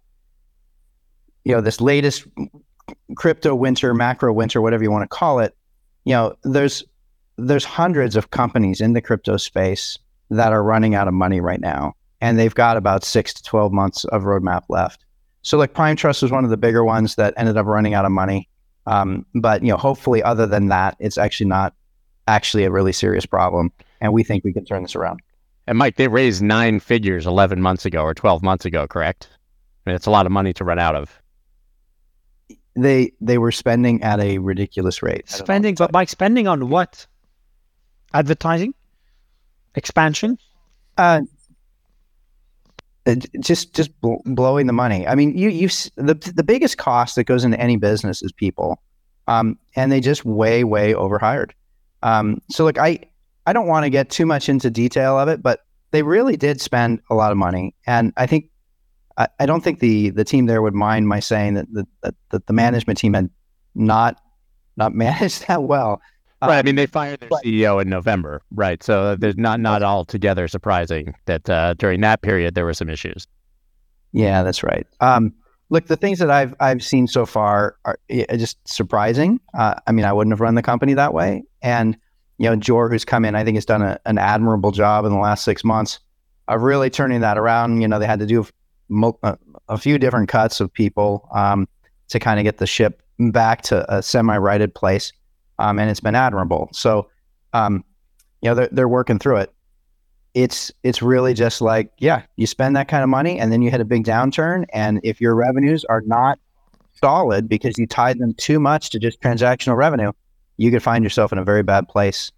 you 1.44 1.54
know, 1.54 1.62
this 1.62 1.80
latest 1.80 2.28
crypto 3.16 3.56
winter, 3.56 3.94
macro 3.94 4.34
winter, 4.34 4.62
whatever 4.62 4.84
you 4.84 4.92
want 4.92 5.04
to 5.04 5.16
call 5.16 5.40
it, 5.40 5.56
you 6.06 6.14
know, 6.14 6.36
there's 6.44 6.84
there's 7.38 7.66
hundreds 7.66 8.16
of 8.16 8.32
companies 8.32 8.82
in 8.82 8.94
the 8.94 9.02
crypto 9.02 9.38
space 9.38 9.98
that 10.30 10.54
are 10.54 10.64
running 10.64 10.96
out 10.96 11.08
of 11.08 11.14
money 11.14 11.42
right 11.42 11.62
now, 11.62 11.94
and 12.22 12.38
they've 12.38 12.56
got 12.56 12.78
about 12.78 13.04
six 13.04 13.34
to 13.34 13.44
twelve 13.44 13.72
months 13.72 14.04
of 14.06 14.24
roadmap 14.24 14.64
left. 14.70 15.06
So, 15.44 15.58
like 15.58 15.74
Prime 15.74 15.96
Trust 15.96 16.22
was 16.22 16.32
one 16.32 16.44
of 16.44 16.50
the 16.50 16.58
bigger 16.58 16.84
ones 16.84 17.16
that 17.16 17.34
ended 17.38 17.58
up 17.58 17.66
running 17.66 17.94
out 17.94 18.06
of 18.06 18.12
money. 18.12 18.48
Um, 18.86 19.26
but 19.36 19.62
you 19.62 19.70
know, 19.70 19.78
hopefully, 19.78 20.24
other 20.24 20.48
than 20.48 20.68
that, 20.68 20.96
it's 21.00 21.18
actually 21.18 21.48
not 21.48 21.74
actually 22.28 22.64
a 22.64 22.72
really 22.72 22.94
serious 22.94 23.26
problem, 23.26 23.72
and 24.00 24.14
we 24.14 24.24
think 24.24 24.44
we 24.44 24.54
can 24.54 24.66
turn 24.66 24.84
this 24.84 24.96
around. 24.96 25.22
And 25.68 25.78
Mike, 25.78 25.96
they 25.96 26.08
raised 26.08 26.42
nine 26.42 26.80
figures 26.80 27.28
11 27.28 27.62
months 27.62 27.86
ago 27.86 28.02
or 28.02 28.14
12 28.14 28.42
months 28.42 28.66
ago, 28.66 28.88
correct? 28.88 29.30
I 29.86 29.90
mean, 29.90 29.96
it's 29.96 30.08
a 30.08 30.12
lot 30.12 30.26
of 30.26 30.32
money 30.32 30.54
to 30.54 30.64
run 30.64 30.80
out 30.80 30.96
of. 30.96 31.22
They 32.76 33.12
they 33.20 33.38
were 33.38 33.52
spending 33.52 34.02
at 34.02 34.20
a 34.20 34.38
ridiculous 34.38 35.04
rate. 35.04 35.30
Spending, 35.30 35.76
but 35.76 35.92
Mike, 35.92 36.10
spending 36.10 36.48
on 36.48 36.70
what? 36.70 37.06
Advertising, 38.14 38.74
expansion. 39.76 40.38
Uh, 40.98 41.22
just 43.40 43.74
just 43.74 44.00
bl- 44.02 44.22
blowing 44.26 44.68
the 44.68 44.74
money. 44.74 45.08
I 45.08 45.16
mean, 45.16 45.38
you 45.38 45.50
you 45.50 45.68
the 45.96 46.14
the 46.36 46.44
biggest 46.44 46.78
cost 46.78 47.16
that 47.16 47.24
goes 47.24 47.44
into 47.44 47.60
any 47.60 47.78
business 47.78 48.22
is 48.22 48.32
people, 48.32 48.82
um, 49.28 49.58
and 49.76 49.92
they 49.92 50.00
just 50.00 50.26
way 50.26 50.64
way 50.64 50.94
overhired. 50.94 51.54
Um, 52.04 52.42
so 52.50 52.64
look, 52.64 52.78
I 52.78 53.00
I 53.46 53.54
don't 53.54 53.68
want 53.68 53.86
to 53.86 53.90
get 53.90 54.10
too 54.10 54.26
much 54.26 54.50
into 54.50 54.70
detail 54.70 55.18
of 55.18 55.28
it, 55.28 55.42
but 55.42 55.62
they 55.92 56.04
really 56.04 56.38
did 56.38 56.62
spend 56.62 57.02
a 57.10 57.16
lot 57.16 57.32
of 57.32 57.38
money, 57.38 57.76
and 57.88 58.14
I 58.18 58.28
think 58.28 58.50
I, 59.18 59.28
I 59.40 59.46
don't 59.46 59.64
think 59.64 59.80
the 59.80 60.12
the 60.12 60.24
team 60.24 60.46
there 60.46 60.62
would 60.62 60.76
mind 60.76 61.08
my 61.08 61.20
saying 61.20 61.56
that 61.56 61.74
the 61.74 61.88
that, 62.04 62.16
that 62.30 62.46
the 62.46 62.54
management 62.54 63.00
team 63.00 63.14
had 63.14 63.30
not 63.74 64.22
not 64.78 64.94
managed 64.96 65.48
that 65.48 65.64
well. 65.64 66.02
Right. 66.42 66.58
I 66.58 66.64
mean, 66.64 66.76
they 66.76 66.88
fired 66.88 67.20
their 67.20 67.30
but, 67.30 67.44
CEO 67.44 67.82
in 67.82 67.90
November, 67.90 68.42
right? 68.52 68.82
So 68.82 69.16
there's 69.16 69.38
not 69.38 69.60
not 69.60 69.84
altogether 69.84 70.48
surprising 70.48 71.14
that 71.26 71.50
uh, 71.50 71.76
during 71.76 72.02
that 72.02 72.22
period 72.24 72.56
there 72.56 72.66
were 72.66 72.74
some 72.74 72.90
issues. 72.90 73.28
Yeah, 74.12 74.42
that's 74.42 74.64
right. 74.64 74.88
Um, 75.02 75.34
look, 75.70 75.86
the 75.86 75.96
things 75.96 76.18
that 76.20 76.32
I've 76.32 76.56
I've 76.60 76.84
seen 76.84 77.08
so 77.08 77.26
far 77.26 77.76
are 77.86 77.98
just 78.36 78.58
surprising. 78.68 79.40
Uh, 79.54 79.76
I 79.86 79.92
mean, 79.92 80.06
I 80.06 80.14
wouldn't 80.14 80.34
have 80.34 80.42
run 80.42 80.56
the 80.56 80.64
company 80.64 80.96
that 80.96 81.14
way, 81.14 81.44
and 81.62 81.96
you 82.38 82.50
know, 82.50 82.56
Jor, 82.56 82.90
who's 82.90 83.06
come 83.06 83.24
in, 83.24 83.36
I 83.36 83.44
think 83.44 83.56
has 83.56 83.66
done 83.66 83.84
a, 83.84 84.00
an 84.08 84.18
admirable 84.18 84.72
job 84.72 85.06
in 85.06 85.12
the 85.12 85.20
last 85.20 85.44
six 85.44 85.64
months 85.64 86.00
of 86.48 86.64
really 86.64 86.90
turning 86.90 87.22
that 87.22 87.38
around. 87.38 87.82
You 87.82 87.88
know, 87.88 88.00
they 88.00 88.08
had 88.08 88.20
to 88.20 88.26
do 88.26 88.46
a, 88.92 89.12
uh, 89.22 89.36
a 89.70 89.78
few 89.78 90.00
different 90.00 90.28
cuts 90.28 90.60
of 90.60 90.74
people 90.74 91.30
um, 91.36 91.68
to 92.08 92.20
kind 92.20 92.40
of 92.40 92.44
get 92.44 92.58
the 92.58 92.66
ship 92.66 93.04
back 93.20 93.62
to 93.62 93.86
a 93.96 94.02
semi-righted 94.02 94.74
place 94.74 95.14
um, 95.62 95.80
and 95.80 95.90
it's 95.90 96.00
been 96.00 96.16
admirable. 96.16 96.70
So, 96.74 97.10
um, 97.54 97.84
you 98.42 98.50
know, 98.50 98.56
they're, 98.56 98.70
they're 98.72 98.88
working 98.88 99.20
through 99.20 99.38
it. 99.38 99.54
It's 100.34 100.72
it's 100.84 101.02
really 101.02 101.34
just 101.34 101.60
like, 101.62 101.92
yeah, 101.98 102.24
you 102.38 102.48
spend 102.48 102.76
that 102.78 102.88
kind 102.88 103.04
of 103.04 103.10
money 103.10 103.38
and 103.38 103.52
then 103.52 103.62
you 103.62 103.70
hit 103.70 103.82
a 103.82 103.86
big 103.86 104.06
downturn, 104.06 104.66
and 104.74 105.02
if 105.04 105.20
your 105.20 105.36
revenues 105.36 105.84
are 105.86 106.02
not 106.06 106.40
solid 107.02 107.50
because 107.50 107.78
you 107.78 107.86
tied 107.86 108.18
them 108.18 108.34
too 108.36 108.60
much 108.60 108.92
to 108.92 109.00
just 109.00 109.20
transactional 109.22 109.76
revenue, 109.76 110.12
you 110.58 110.72
could 110.72 110.82
find 110.82 111.04
yourself 111.04 111.34
in 111.34 111.38
a 111.38 111.44
very 111.44 111.64
bad 111.64 111.88
place. 111.90 112.32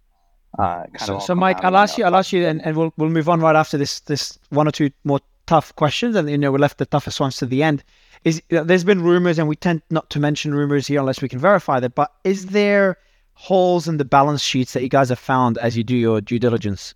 Uh, 0.58 0.84
so, 0.98 1.18
so 1.18 1.34
Mike, 1.34 1.62
I'll 1.64 1.76
ask 1.76 1.98
you, 1.98 2.04
I'll 2.04 2.16
ask 2.16 2.32
you, 2.32 2.46
and, 2.46 2.64
and 2.64 2.76
we'll 2.76 2.92
we'll 2.96 3.10
move 3.10 3.28
on 3.28 3.40
right 3.40 3.56
after 3.56 3.78
this 3.78 4.00
this 4.00 4.38
one 4.50 4.66
or 4.66 4.72
two 4.72 4.90
more 5.04 5.20
tough 5.46 5.74
questions, 5.76 6.16
and 6.16 6.28
you 6.28 6.38
know 6.38 6.50
we 6.50 6.58
left 6.58 6.78
the 6.78 6.86
toughest 6.86 7.20
ones 7.20 7.36
to 7.38 7.46
the 7.46 7.62
end. 7.62 7.84
Is 8.24 8.42
there's 8.48 8.84
been 8.84 9.02
rumors, 9.02 9.38
and 9.38 9.48
we 9.48 9.56
tend 9.56 9.82
not 9.90 10.10
to 10.10 10.18
mention 10.18 10.54
rumors 10.54 10.86
here 10.86 10.98
unless 10.98 11.22
we 11.22 11.28
can 11.28 11.38
verify 11.38 11.78
that. 11.80 11.94
But 11.94 12.12
is 12.24 12.46
there 12.46 12.98
holes 13.34 13.86
in 13.88 13.98
the 13.98 14.04
balance 14.04 14.42
sheets 14.42 14.72
that 14.72 14.82
you 14.82 14.88
guys 14.88 15.08
have 15.08 15.18
found 15.18 15.58
as 15.58 15.76
you 15.76 15.84
do 15.84 15.96
your 15.96 16.20
due 16.20 16.38
diligence? 16.38 16.94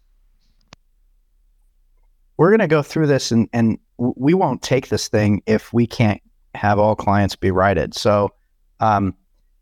We're 2.37 2.51
going 2.51 2.61
to 2.61 2.68
go 2.68 2.83
through 2.83 3.09
this 3.09 3.33
and, 3.33 3.48
and 3.53 3.79
we 3.98 4.33
won't 4.33 4.62
take 4.62 4.88
this 4.88 5.09
thing 5.09 5.42
if 5.46 5.72
we 5.72 5.87
can't 5.87 6.22
have 6.55 6.79
all 6.79 6.94
clients 6.94 7.35
be 7.35 7.51
righted. 7.51 7.94
So, 7.94 8.33
um, 8.81 9.14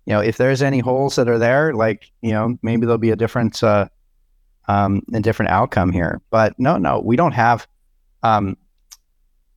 you 0.05 0.13
know, 0.13 0.21
if 0.21 0.37
there's 0.37 0.63
any 0.63 0.79
holes 0.79 1.17
that 1.17 1.29
are 1.29 1.39
there, 1.39 1.73
like, 1.73 2.13
you 2.21 2.33
know, 2.33 2.59
maybe 2.63 2.87
there'll 2.87 2.99
be 2.99 3.11
a 3.11 3.17
different, 3.17 3.63
uh, 3.63 3.89
um, 4.69 5.03
a 5.15 5.21
different 5.21 5.51
outcome 5.51 5.91
here. 5.91 6.21
But 6.31 6.59
no, 6.59 6.77
no, 6.77 7.01
we 7.01 7.17
don't 7.17 7.33
have, 7.33 7.67
um, 8.23 8.57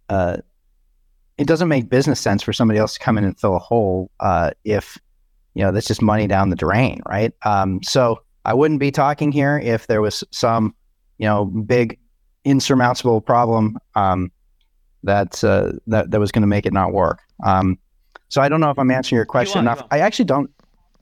uh, 0.07 0.37
it 1.37 1.45
doesn't 1.47 1.67
make 1.67 1.89
business 1.89 2.19
sense 2.19 2.41
for 2.41 2.53
somebody 2.53 2.79
else 2.79 2.93
to 2.93 2.99
come 2.99 3.17
in 3.17 3.23
and 3.25 3.39
fill 3.39 3.55
a 3.55 3.59
hole 3.59 4.09
uh, 4.19 4.51
if 4.63 4.97
you 5.59 5.65
know, 5.65 5.73
that's 5.73 5.87
just 5.87 6.01
money 6.01 6.25
down 6.25 6.49
the 6.49 6.55
drain, 6.55 7.01
right? 7.05 7.33
Um, 7.43 7.83
so 7.83 8.21
I 8.45 8.53
wouldn't 8.53 8.79
be 8.79 8.91
talking 8.91 9.29
here 9.29 9.59
if 9.59 9.87
there 9.87 10.01
was 10.01 10.23
some, 10.31 10.73
you 11.17 11.25
know, 11.25 11.43
big 11.43 11.99
insurmountable 12.45 13.19
problem 13.19 13.77
um, 13.93 14.31
that 15.03 15.43
uh, 15.43 15.73
that 15.87 16.11
that 16.11 16.19
was 16.21 16.31
going 16.31 16.43
to 16.43 16.47
make 16.47 16.65
it 16.65 16.71
not 16.71 16.93
work. 16.93 17.19
Um, 17.43 17.77
so 18.29 18.41
I 18.41 18.47
don't 18.47 18.61
know 18.61 18.69
if 18.69 18.79
I'm 18.79 18.89
answering 18.89 19.17
your 19.17 19.25
question 19.25 19.57
you 19.57 19.63
enough. 19.63 19.85
I 19.91 19.99
actually 19.99 20.25
don't. 20.25 20.49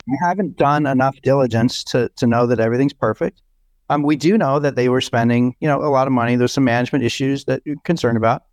I 0.09 0.27
haven't 0.27 0.57
done 0.57 0.87
enough 0.87 1.21
diligence 1.21 1.83
to 1.91 2.09
to 2.15 2.25
know 2.25 2.47
that 2.47 2.59
everything's 2.59 2.93
perfect. 2.93 3.43
Um, 3.91 4.01
we 4.01 4.15
do 4.15 4.39
know 4.39 4.57
that 4.57 4.75
they 4.75 4.89
were 4.89 5.01
spending, 5.01 5.55
you 5.59 5.67
know, 5.67 5.83
a 5.83 5.91
lot 5.91 6.07
of 6.07 6.13
money. 6.13 6.35
There's 6.35 6.51
some 6.51 6.63
management 6.63 7.03
issues 7.03 7.45
that 7.45 7.61
you're 7.63 7.75
concerned 7.83 8.17
about. 8.17 8.45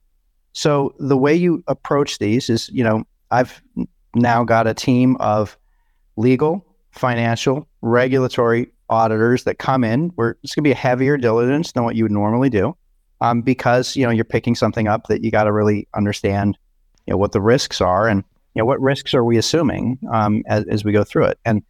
So 0.53 0.95
the 0.99 1.17
way 1.17 1.35
you 1.35 1.65
approach 1.67 2.19
these 2.19 2.51
is, 2.51 2.69
you 2.69 2.85
know, 2.85 3.05
I've 3.31 3.63
now 4.15 4.45
got 4.45 4.67
a 4.67 4.75
team 4.75 5.17
of 5.19 5.57
legal, 6.17 6.65
financial, 6.91 7.69
regulatory 7.83 8.71
auditors 8.89 9.45
that 9.45 9.59
come 9.59 9.85
in. 9.85 10.11
Where 10.11 10.37
it's 10.43 10.55
going 10.55 10.63
to 10.63 10.69
be 10.69 10.73
a 10.73 10.77
heavier 10.77 11.17
diligence 11.17 11.73
than 11.73 11.85
what 11.85 11.97
you 11.97 12.05
would 12.05 12.13
normally 12.13 12.51
do, 12.51 12.77
um, 13.21 13.43
because 13.43 13.97
you 13.97 14.05
know 14.05 14.11
you're 14.11 14.25
picking 14.25 14.55
something 14.55 14.89
up 14.89 15.07
that 15.09 15.25
you 15.25 15.31
got 15.31 15.45
to 15.45 15.53
really 15.53 15.89
understand, 15.95 16.59
you 17.07 17.13
know, 17.13 17.19
what 17.19 17.33
the 17.33 17.41
risks 17.41 17.81
are 17.81 18.09
and 18.09 18.25
you 18.55 18.61
know 18.61 18.67
what 18.67 18.81
risks 18.81 19.15
are 19.15 19.25
we 19.25 19.37
assuming 19.37 19.99
um, 20.13 20.43
as, 20.47 20.65
as 20.67 20.85
we 20.85 20.93
go 20.93 21.05
through 21.05 21.25
it, 21.25 21.39
and 21.45 21.63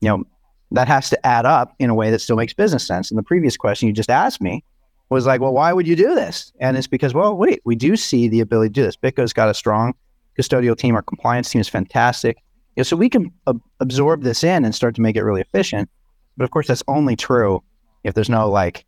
you 0.00 0.08
know 0.08 0.24
that 0.72 0.88
has 0.88 1.10
to 1.10 1.26
add 1.26 1.46
up 1.46 1.74
in 1.78 1.90
a 1.90 1.94
way 1.94 2.10
that 2.10 2.20
still 2.20 2.36
makes 2.36 2.52
business 2.52 2.86
sense. 2.86 3.10
And 3.10 3.18
the 3.18 3.22
previous 3.22 3.56
question 3.56 3.88
you 3.88 3.94
just 3.94 4.10
asked 4.10 4.40
me 4.40 4.64
was 5.10 5.26
like, 5.26 5.40
well, 5.40 5.52
why 5.52 5.72
would 5.72 5.86
you 5.86 5.94
do 5.94 6.14
this? 6.14 6.52
And 6.60 6.76
it's 6.76 6.86
because, 6.86 7.12
well, 7.12 7.36
wait, 7.36 7.60
we 7.64 7.76
do 7.76 7.96
see 7.96 8.28
the 8.28 8.40
ability 8.40 8.70
to 8.70 8.72
do 8.72 8.82
this. 8.82 8.96
BitGo's 8.96 9.34
got 9.34 9.50
a 9.50 9.54
strong 9.54 9.92
custodial 10.38 10.76
team. 10.76 10.94
Our 10.94 11.02
compliance 11.02 11.50
team 11.50 11.60
is 11.60 11.68
fantastic. 11.68 12.38
Yeah, 12.76 12.84
so 12.84 12.96
we 12.96 13.08
can 13.08 13.32
ab- 13.46 13.60
absorb 13.80 14.22
this 14.22 14.42
in 14.42 14.64
and 14.64 14.74
start 14.74 14.94
to 14.96 15.00
make 15.00 15.16
it 15.16 15.22
really 15.22 15.40
efficient. 15.40 15.90
But 16.36 16.44
of 16.44 16.50
course, 16.50 16.66
that's 16.66 16.82
only 16.88 17.16
true 17.16 17.62
if 18.04 18.14
there's 18.14 18.30
no 18.30 18.48
like, 18.48 18.84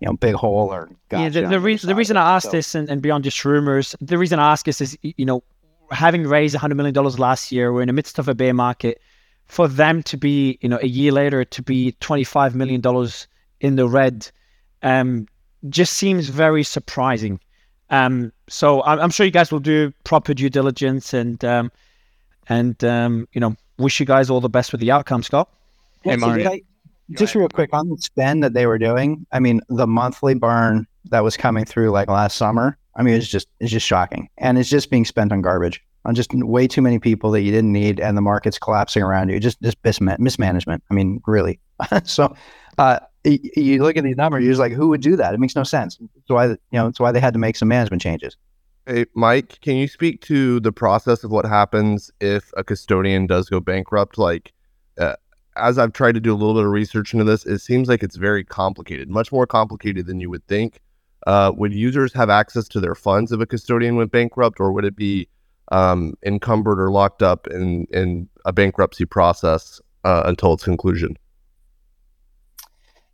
you 0.00 0.06
know, 0.06 0.16
big 0.16 0.34
hole 0.34 0.72
or 0.72 0.90
yeah. 1.12 1.28
The, 1.28 1.42
the, 1.42 1.60
re- 1.60 1.76
the 1.76 1.94
reason 1.94 2.16
I 2.16 2.36
asked 2.36 2.46
so. 2.46 2.52
this 2.52 2.74
and, 2.74 2.88
and 2.88 3.02
beyond 3.02 3.24
just 3.24 3.44
rumors, 3.44 3.94
the 4.00 4.18
reason 4.18 4.38
I 4.38 4.52
ask 4.52 4.64
this 4.64 4.80
is, 4.80 4.96
you 5.02 5.24
know, 5.24 5.42
having 5.90 6.26
raised 6.26 6.56
$100 6.56 6.76
million 6.76 6.94
last 7.18 7.52
year, 7.52 7.72
we're 7.72 7.82
in 7.82 7.88
the 7.88 7.92
midst 7.92 8.18
of 8.18 8.28
a 8.28 8.34
bear 8.34 8.54
market. 8.54 9.00
For 9.46 9.68
them 9.68 10.02
to 10.04 10.16
be, 10.16 10.58
you 10.60 10.68
know, 10.68 10.78
a 10.82 10.88
year 10.88 11.12
later 11.12 11.44
to 11.44 11.62
be 11.62 11.92
$25 12.00 12.54
million 12.54 12.82
in 13.60 13.76
the 13.76 13.88
red 13.88 14.28
um, 14.82 15.28
just 15.68 15.92
seems 15.92 16.28
very 16.28 16.64
surprising. 16.64 17.38
Um, 17.90 18.32
so 18.48 18.82
I'm, 18.82 18.98
I'm, 18.98 19.10
sure 19.10 19.24
you 19.24 19.32
guys 19.32 19.52
will 19.52 19.60
do 19.60 19.92
proper 20.02 20.34
due 20.34 20.50
diligence 20.50 21.14
and 21.14 21.44
um, 21.44 21.70
and 22.48 22.82
um, 22.84 23.28
you 23.32 23.40
know, 23.40 23.56
wish 23.78 24.00
you 24.00 24.06
guys 24.06 24.30
all 24.30 24.40
the 24.40 24.48
best 24.48 24.72
with 24.72 24.80
the 24.80 24.90
outcome, 24.90 25.22
Scott. 25.22 25.48
Hey, 26.02 26.16
I, 26.46 26.62
just 27.10 27.34
real 27.34 27.48
quick 27.48 27.70
on 27.72 27.88
the 27.88 27.96
spend 27.98 28.42
that 28.42 28.52
they 28.52 28.66
were 28.66 28.78
doing. 28.78 29.26
I 29.32 29.40
mean, 29.40 29.60
the 29.68 29.86
monthly 29.86 30.34
burn 30.34 30.86
that 31.06 31.22
was 31.22 31.36
coming 31.36 31.64
through 31.64 31.90
like 31.90 32.08
last 32.08 32.36
summer. 32.36 32.76
I 32.96 33.02
mean, 33.02 33.14
it's 33.14 33.28
just 33.28 33.48
it's 33.60 33.70
just 33.70 33.86
shocking, 33.86 34.28
and 34.38 34.58
it's 34.58 34.68
just 34.68 34.90
being 34.90 35.04
spent 35.04 35.32
on 35.32 35.42
garbage, 35.42 35.82
on 36.04 36.14
just 36.14 36.32
way 36.32 36.66
too 36.66 36.82
many 36.82 36.98
people 36.98 37.30
that 37.32 37.42
you 37.42 37.52
didn't 37.52 37.72
need, 37.72 38.00
and 38.00 38.16
the 38.16 38.22
market's 38.22 38.58
collapsing 38.58 39.02
around 39.02 39.28
you. 39.28 39.38
Just 39.38 39.60
just 39.62 39.78
mismanagement. 39.82 40.82
I 40.90 40.94
mean, 40.94 41.20
really. 41.26 41.60
so, 42.04 42.34
uh, 42.78 43.00
you 43.24 43.82
look 43.82 43.96
at 43.96 44.04
these 44.04 44.16
numbers, 44.16 44.44
you're 44.44 44.52
just 44.52 44.60
like, 44.60 44.72
who 44.72 44.88
would 44.88 45.00
do 45.00 45.16
that? 45.16 45.34
It 45.34 45.40
makes 45.40 45.56
no 45.56 45.64
sense. 45.64 45.98
That's 45.98 46.28
why 46.28 46.46
you 46.46 46.58
know 46.72 46.86
it's 46.86 47.00
why 47.00 47.12
they 47.12 47.20
had 47.20 47.34
to 47.34 47.38
make 47.38 47.56
some 47.56 47.68
management 47.68 48.02
changes. 48.02 48.36
Hey, 48.88 49.06
Mike, 49.14 49.60
can 49.62 49.74
you 49.74 49.88
speak 49.88 50.20
to 50.22 50.60
the 50.60 50.70
process 50.70 51.24
of 51.24 51.32
what 51.32 51.44
happens 51.44 52.08
if 52.20 52.52
a 52.56 52.62
custodian 52.62 53.26
does 53.26 53.48
go 53.48 53.58
bankrupt? 53.58 54.16
Like, 54.16 54.52
uh, 54.96 55.16
as 55.56 55.76
I've 55.76 55.92
tried 55.92 56.12
to 56.12 56.20
do 56.20 56.32
a 56.32 56.36
little 56.36 56.54
bit 56.54 56.64
of 56.64 56.70
research 56.70 57.12
into 57.12 57.24
this, 57.24 57.44
it 57.46 57.58
seems 57.58 57.88
like 57.88 58.04
it's 58.04 58.14
very 58.14 58.44
complicated, 58.44 59.10
much 59.10 59.32
more 59.32 59.44
complicated 59.44 60.06
than 60.06 60.20
you 60.20 60.30
would 60.30 60.46
think. 60.46 60.78
Uh, 61.26 61.50
would 61.56 61.74
users 61.74 62.12
have 62.12 62.30
access 62.30 62.68
to 62.68 62.78
their 62.78 62.94
funds 62.94 63.32
if 63.32 63.40
a 63.40 63.46
custodian 63.46 63.96
went 63.96 64.12
bankrupt, 64.12 64.60
or 64.60 64.70
would 64.70 64.84
it 64.84 64.94
be 64.94 65.28
um, 65.72 66.14
encumbered 66.24 66.78
or 66.78 66.92
locked 66.92 67.24
up 67.24 67.48
in, 67.48 67.86
in 67.86 68.28
a 68.44 68.52
bankruptcy 68.52 69.04
process 69.04 69.80
uh, 70.04 70.22
until 70.26 70.52
its 70.52 70.62
conclusion? 70.62 71.18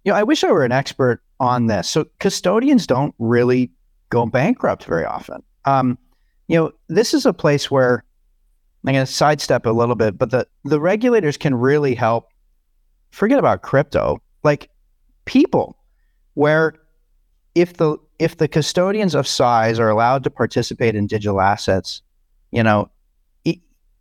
You 0.04 0.12
know, 0.12 0.18
I 0.18 0.22
wish 0.22 0.44
I 0.44 0.52
were 0.52 0.66
an 0.66 0.72
expert 0.72 1.22
on 1.40 1.68
this. 1.68 1.88
So 1.88 2.04
custodians 2.18 2.86
don't 2.86 3.14
really 3.18 3.70
go 4.10 4.26
bankrupt 4.26 4.84
very 4.84 5.06
often. 5.06 5.42
Um, 5.64 5.98
you 6.48 6.56
know, 6.56 6.72
this 6.88 7.14
is 7.14 7.26
a 7.26 7.32
place 7.32 7.70
where 7.70 8.04
I'm 8.84 8.92
going 8.92 9.06
to 9.06 9.12
sidestep 9.12 9.66
a 9.66 9.70
little 9.70 9.94
bit, 9.94 10.18
but 10.18 10.30
the 10.30 10.46
the 10.64 10.80
regulators 10.80 11.36
can 11.36 11.54
really 11.54 11.94
help. 11.94 12.28
Forget 13.10 13.38
about 13.38 13.62
crypto, 13.62 14.22
like 14.42 14.70
people, 15.24 15.76
where 16.34 16.74
if 17.54 17.74
the 17.74 17.96
if 18.18 18.38
the 18.38 18.48
custodians 18.48 19.14
of 19.14 19.26
size 19.26 19.78
are 19.78 19.88
allowed 19.88 20.24
to 20.24 20.30
participate 20.30 20.94
in 20.94 21.06
digital 21.06 21.40
assets, 21.40 22.02
you 22.50 22.62
know, 22.62 22.90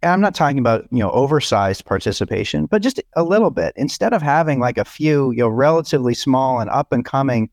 I'm 0.03 0.21
not 0.21 0.33
talking 0.33 0.57
about 0.57 0.87
you 0.91 0.99
know 0.99 1.11
oversized 1.11 1.85
participation, 1.85 2.65
but 2.65 2.81
just 2.81 3.01
a 3.15 3.23
little 3.23 3.51
bit. 3.51 3.73
Instead 3.75 4.13
of 4.13 4.21
having 4.21 4.59
like 4.59 4.77
a 4.77 4.85
few, 4.85 5.31
you 5.31 5.39
know, 5.39 5.47
relatively 5.47 6.13
small 6.13 6.59
and 6.59 6.69
up 6.69 6.91
and 6.91 7.05
coming, 7.05 7.49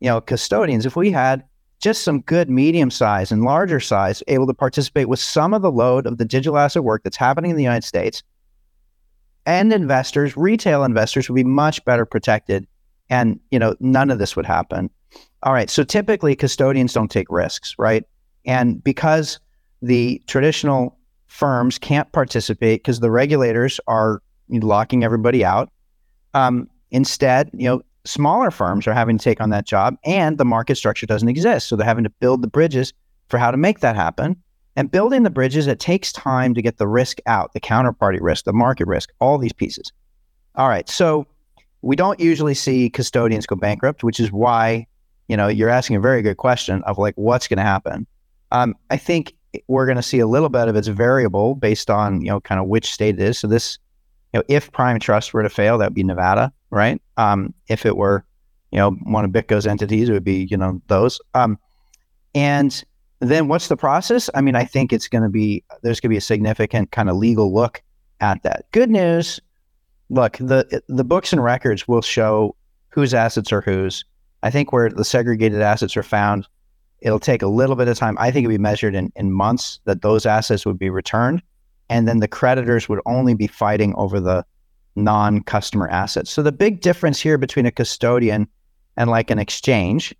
you 0.00 0.08
know, 0.08 0.20
custodians, 0.20 0.84
if 0.84 0.94
we 0.94 1.10
had 1.10 1.42
just 1.80 2.02
some 2.02 2.20
good 2.22 2.48
medium 2.48 2.90
size 2.90 3.30
and 3.30 3.42
larger 3.42 3.80
size 3.80 4.22
able 4.28 4.46
to 4.46 4.54
participate 4.54 5.08
with 5.08 5.20
some 5.20 5.52
of 5.52 5.62
the 5.62 5.70
load 5.70 6.06
of 6.06 6.18
the 6.18 6.24
digital 6.24 6.58
asset 6.58 6.84
work 6.84 7.02
that's 7.02 7.16
happening 7.16 7.50
in 7.50 7.56
the 7.56 7.62
United 7.62 7.84
States, 7.86 8.22
and 9.44 9.72
investors, 9.72 10.36
retail 10.36 10.84
investors, 10.84 11.28
would 11.28 11.36
be 11.36 11.44
much 11.44 11.84
better 11.84 12.04
protected, 12.04 12.66
and 13.10 13.38
you 13.50 13.58
know, 13.58 13.76
none 13.80 14.10
of 14.10 14.18
this 14.18 14.34
would 14.36 14.46
happen. 14.46 14.90
All 15.42 15.52
right, 15.52 15.70
so 15.70 15.84
typically 15.84 16.34
custodians 16.34 16.92
don't 16.92 17.10
take 17.10 17.30
risks, 17.30 17.74
right? 17.78 18.04
And 18.44 18.82
because 18.82 19.38
the 19.82 20.22
traditional 20.26 20.96
firms 21.26 21.78
can't 21.78 22.10
participate 22.12 22.82
because 22.82 23.00
the 23.00 23.10
regulators 23.10 23.78
are 23.86 24.22
locking 24.48 25.04
everybody 25.04 25.44
out. 25.44 25.70
Um, 26.34 26.68
instead, 26.90 27.50
you 27.52 27.68
know, 27.68 27.82
smaller 28.06 28.50
firms 28.50 28.86
are 28.86 28.94
having 28.94 29.18
to 29.18 29.24
take 29.24 29.40
on 29.40 29.50
that 29.50 29.66
job, 29.66 29.96
and 30.04 30.38
the 30.38 30.44
market 30.44 30.76
structure 30.76 31.06
doesn't 31.06 31.28
exist, 31.28 31.68
so 31.68 31.76
they're 31.76 31.86
having 31.86 32.04
to 32.04 32.10
build 32.10 32.42
the 32.42 32.48
bridges 32.48 32.92
for 33.28 33.38
how 33.38 33.50
to 33.50 33.56
make 33.56 33.80
that 33.80 33.96
happen. 33.96 34.36
And 34.76 34.90
building 34.90 35.22
the 35.22 35.30
bridges, 35.30 35.66
it 35.66 35.80
takes 35.80 36.12
time 36.12 36.54
to 36.54 36.62
get 36.62 36.76
the 36.76 36.86
risk 36.86 37.18
out, 37.26 37.52
the 37.54 37.60
counterparty 37.60 38.18
risk, 38.20 38.44
the 38.44 38.52
market 38.52 38.86
risk, 38.86 39.10
all 39.20 39.38
these 39.38 39.52
pieces. 39.52 39.90
All 40.54 40.68
right, 40.68 40.88
so 40.88 41.26
we 41.82 41.96
don't 41.96 42.20
usually 42.20 42.54
see 42.54 42.90
custodians 42.90 43.46
go 43.46 43.56
bankrupt, 43.56 44.04
which 44.04 44.20
is 44.20 44.32
why 44.32 44.86
you 45.28 45.36
know 45.36 45.48
you're 45.48 45.68
asking 45.68 45.96
a 45.96 46.00
very 46.00 46.22
good 46.22 46.36
question 46.36 46.82
of 46.84 46.98
like 46.98 47.14
what's 47.16 47.48
going 47.48 47.58
to 47.58 47.62
happen. 47.62 48.06
Um, 48.52 48.74
I 48.90 48.96
think 48.96 49.34
we're 49.68 49.86
going 49.86 49.96
to 49.96 50.02
see 50.02 50.18
a 50.18 50.26
little 50.26 50.48
bit 50.48 50.68
of 50.68 50.76
its 50.76 50.88
variable 50.88 51.54
based 51.54 51.90
on 51.90 52.20
you 52.20 52.28
know 52.28 52.40
kind 52.40 52.60
of 52.60 52.66
which 52.66 52.92
state 52.92 53.18
it 53.18 53.22
is. 53.22 53.38
So 53.38 53.46
this, 53.46 53.78
you 54.36 54.42
know, 54.42 54.44
if 54.54 54.70
Prime 54.72 55.00
Trust 55.00 55.32
were 55.32 55.42
to 55.42 55.48
fail, 55.48 55.78
that 55.78 55.86
would 55.86 55.94
be 55.94 56.04
Nevada, 56.04 56.52
right? 56.70 57.00
Um, 57.16 57.54
if 57.68 57.86
it 57.86 57.96
were, 57.96 58.22
you 58.70 58.78
know, 58.78 58.90
one 59.04 59.24
of 59.24 59.30
BitGo's 59.30 59.66
entities, 59.66 60.10
it 60.10 60.12
would 60.12 60.24
be 60.24 60.46
you 60.50 60.58
know 60.58 60.82
those. 60.88 61.18
Um, 61.32 61.58
and 62.34 62.84
then 63.20 63.48
what's 63.48 63.68
the 63.68 63.78
process? 63.78 64.28
I 64.34 64.42
mean, 64.42 64.54
I 64.54 64.64
think 64.64 64.92
it's 64.92 65.08
going 65.08 65.22
to 65.22 65.30
be 65.30 65.64
there's 65.82 66.00
going 66.00 66.10
to 66.10 66.14
be 66.14 66.18
a 66.18 66.20
significant 66.20 66.90
kind 66.90 67.08
of 67.08 67.16
legal 67.16 67.54
look 67.54 67.82
at 68.20 68.42
that. 68.42 68.66
Good 68.72 68.90
news, 68.90 69.40
look 70.10 70.36
the 70.36 70.82
the 70.88 71.04
books 71.04 71.32
and 71.32 71.42
records 71.42 71.88
will 71.88 72.02
show 72.02 72.54
whose 72.90 73.14
assets 73.14 73.52
are 73.52 73.62
whose. 73.62 74.04
I 74.42 74.50
think 74.50 74.70
where 74.70 74.90
the 74.90 75.04
segregated 75.04 75.62
assets 75.62 75.96
are 75.96 76.02
found 76.02 76.46
It'll 77.00 77.20
take 77.20 77.42
a 77.42 77.46
little 77.46 77.76
bit 77.76 77.88
of 77.88 77.98
time. 77.98 78.16
I 78.18 78.30
think 78.30 78.44
it'd 78.44 78.54
be 78.54 78.62
measured 78.62 78.94
in, 78.94 79.12
in 79.16 79.30
months 79.30 79.80
that 79.84 80.02
those 80.02 80.24
assets 80.24 80.64
would 80.64 80.78
be 80.78 80.90
returned. 80.90 81.42
And 81.88 82.08
then 82.08 82.18
the 82.18 82.28
creditors 82.28 82.88
would 82.88 83.00
only 83.06 83.34
be 83.34 83.46
fighting 83.46 83.94
over 83.94 84.20
the 84.20 84.44
non 84.96 85.42
customer 85.42 85.88
assets. 85.88 86.30
So 86.30 86.42
the 86.42 86.52
big 86.52 86.80
difference 86.80 87.20
here 87.20 87.38
between 87.38 87.66
a 87.66 87.70
custodian 87.70 88.48
and 88.96 89.10
like 89.10 89.30
an 89.30 89.38
exchange, 89.38 90.14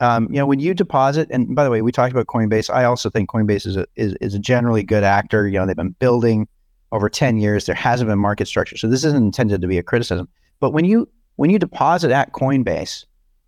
um, 0.00 0.28
you 0.30 0.36
know, 0.36 0.46
when 0.46 0.58
you 0.58 0.74
deposit, 0.74 1.28
and 1.30 1.54
by 1.54 1.64
the 1.64 1.70
way, 1.70 1.80
we 1.80 1.92
talked 1.92 2.12
about 2.12 2.26
Coinbase. 2.26 2.68
I 2.72 2.84
also 2.84 3.08
think 3.08 3.30
Coinbase 3.30 3.66
is 3.66 3.76
a, 3.76 3.86
is, 3.96 4.14
is 4.20 4.34
a 4.34 4.38
generally 4.38 4.82
good 4.82 5.04
actor. 5.04 5.46
You 5.46 5.58
know, 5.58 5.66
they've 5.66 5.76
been 5.76 5.94
building 5.98 6.48
over 6.92 7.08
10 7.08 7.38
years. 7.38 7.66
There 7.66 7.74
hasn't 7.74 8.08
been 8.08 8.18
market 8.18 8.48
structure. 8.48 8.76
So 8.76 8.88
this 8.88 9.04
isn't 9.04 9.22
intended 9.22 9.60
to 9.62 9.68
be 9.68 9.78
a 9.78 9.82
criticism. 9.82 10.28
But 10.60 10.70
when 10.70 10.84
you 10.84 11.08
when 11.36 11.50
you 11.50 11.58
deposit 11.58 12.12
at 12.12 12.32
Coinbase, 12.32 13.04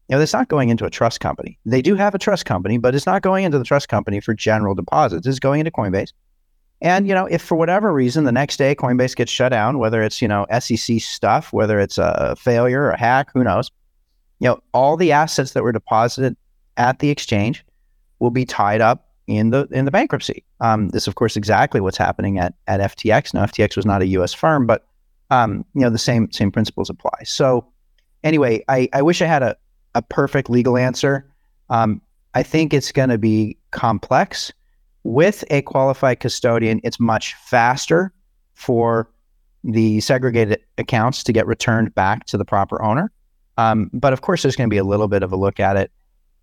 you 0.08 0.16
know, 0.16 0.22
it's 0.22 0.32
not 0.32 0.48
going 0.48 0.68
into 0.68 0.84
a 0.84 0.90
trust 0.90 1.20
company. 1.20 1.58
They 1.64 1.82
do 1.82 1.94
have 1.94 2.14
a 2.14 2.18
trust 2.18 2.44
company, 2.44 2.78
but 2.78 2.94
it's 2.94 3.06
not 3.06 3.22
going 3.22 3.44
into 3.44 3.58
the 3.58 3.64
trust 3.64 3.88
company 3.88 4.20
for 4.20 4.34
general 4.34 4.74
deposits. 4.74 5.26
It's 5.26 5.38
going 5.38 5.60
into 5.60 5.70
Coinbase. 5.70 6.12
And, 6.82 7.08
you 7.08 7.14
know, 7.14 7.26
if 7.26 7.42
for 7.42 7.54
whatever 7.54 7.92
reason 7.92 8.24
the 8.24 8.32
next 8.32 8.58
day 8.58 8.74
Coinbase 8.74 9.16
gets 9.16 9.32
shut 9.32 9.50
down, 9.50 9.78
whether 9.78 10.02
it's, 10.02 10.20
you 10.20 10.28
know, 10.28 10.46
SEC 10.58 11.00
stuff, 11.00 11.52
whether 11.52 11.80
it's 11.80 11.96
a 11.98 12.36
failure, 12.38 12.90
a 12.90 12.98
hack, 12.98 13.30
who 13.32 13.42
knows, 13.42 13.70
you 14.40 14.48
know, 14.48 14.60
all 14.74 14.96
the 14.96 15.12
assets 15.12 15.52
that 15.52 15.62
were 15.62 15.72
deposited 15.72 16.36
at 16.76 16.98
the 16.98 17.08
exchange 17.08 17.64
will 18.18 18.30
be 18.30 18.44
tied 18.44 18.80
up 18.80 19.08
in 19.26 19.50
the 19.50 19.66
in 19.70 19.84
the 19.84 19.90
bankruptcy. 19.90 20.44
Um, 20.60 20.90
this, 20.90 21.06
of 21.06 21.14
course, 21.14 21.36
exactly 21.36 21.80
what's 21.80 21.96
happening 21.96 22.38
at 22.38 22.54
at 22.66 22.80
FTX. 22.80 23.34
Now, 23.34 23.44
FTX 23.44 23.76
was 23.76 23.86
not 23.86 24.02
a 24.02 24.06
U.S. 24.08 24.32
firm, 24.32 24.66
but 24.66 24.86
um, 25.30 25.64
you 25.74 25.80
know, 25.80 25.90
the 25.90 25.98
same 25.98 26.30
same 26.30 26.52
principles 26.52 26.90
apply. 26.90 27.24
So, 27.24 27.66
anyway, 28.22 28.64
I, 28.68 28.88
I 28.92 29.02
wish 29.02 29.22
I 29.22 29.26
had 29.26 29.42
a, 29.42 29.56
a 29.94 30.02
perfect 30.02 30.50
legal 30.50 30.76
answer. 30.76 31.28
Um, 31.70 32.00
I 32.34 32.42
think 32.42 32.72
it's 32.72 32.92
going 32.92 33.08
to 33.08 33.18
be 33.18 33.56
complex. 33.70 34.52
With 35.06 35.44
a 35.50 35.62
qualified 35.62 36.20
custodian, 36.20 36.80
it's 36.82 36.98
much 36.98 37.34
faster 37.34 38.12
for 38.54 39.08
the 39.62 40.00
segregated 40.00 40.60
accounts 40.78 41.22
to 41.24 41.32
get 41.32 41.46
returned 41.46 41.94
back 41.94 42.26
to 42.26 42.36
the 42.36 42.44
proper 42.44 42.82
owner. 42.82 43.12
Um, 43.56 43.90
but 43.92 44.12
of 44.12 44.20
course, 44.20 44.42
there's 44.42 44.56
going 44.56 44.68
to 44.68 44.74
be 44.74 44.78
a 44.78 44.84
little 44.84 45.08
bit 45.08 45.22
of 45.22 45.32
a 45.32 45.36
look 45.36 45.60
at 45.60 45.76
it. 45.76 45.90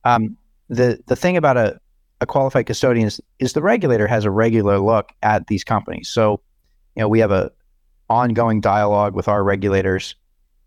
Um, 0.06 0.38
the 0.70 1.00
the 1.08 1.16
thing 1.16 1.38
about 1.38 1.58
a, 1.58 1.80
a 2.22 2.26
qualified 2.26 2.66
custodian 2.66 3.08
is, 3.08 3.22
is 3.40 3.54
the 3.54 3.62
regulator 3.62 4.08
has 4.08 4.26
a 4.26 4.32
regular 4.32 4.80
look 4.80 5.12
at 5.22 5.48
these 5.48 5.64
companies. 5.64 6.10
So, 6.10 6.42
you 6.96 7.02
know, 7.02 7.08
we 7.10 7.20
have 7.20 7.32
a 7.32 7.52
ongoing 8.10 8.62
dialogue 8.62 9.14
with 9.14 9.28
our 9.28 9.44
regulators. 9.44 10.16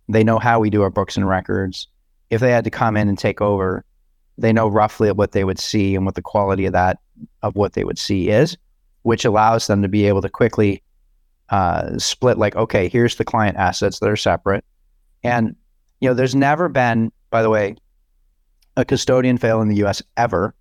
They 0.09 0.23
know 0.23 0.39
how 0.39 0.61
we 0.61 0.71
do 0.71 0.83
our 0.83 0.91
books 0.91 1.17
and 1.17 1.29
records 1.29 1.89
if 2.31 2.41
they 2.41 2.51
had 2.51 2.65
to 2.65 2.71
come 2.71 2.97
in 2.97 3.09
and 3.09 3.19
take 3.19 3.41
over, 3.41 3.85
they 4.39 4.53
know 4.53 4.69
roughly 4.69 5.11
what 5.13 5.33
they 5.33 5.45
would 5.45 5.59
see 5.59 5.95
and 5.95 6.05
what 6.05 6.15
the 6.15 6.23
quality 6.23 6.67
of 6.67 6.73
that 6.73 6.99
of 7.43 7.55
what 7.57 7.75
they 7.75 7.85
would 7.85 7.99
see 7.99 8.29
is, 8.29 8.57
which 9.03 9.25
allows 9.25 9.67
them 9.67 9.83
to 9.83 9.89
be 9.89 10.07
able 10.07 10.23
to 10.23 10.29
quickly 10.29 10.83
uh, 11.51 11.97
split. 11.99 12.39
Like, 12.39 12.57
okay, 12.57 12.89
here's 12.89 13.17
the 13.17 13.25
client 13.25 13.57
assets 13.57 14.01
that 14.01 14.09
are 14.09 14.17
separate, 14.17 14.65
and 15.23 15.55
you 16.01 16.09
know, 16.09 16.15
there's 16.15 16.35
never 16.35 16.69
been, 16.69 17.11
by 17.31 17.43
the 17.43 17.51
way, 17.51 17.77
a 18.77 18.85
custodian 18.85 19.39
fail 19.39 19.63
in 19.63 19.69
the 19.69 19.77
U.S. 19.77 20.03
ever 20.17 20.55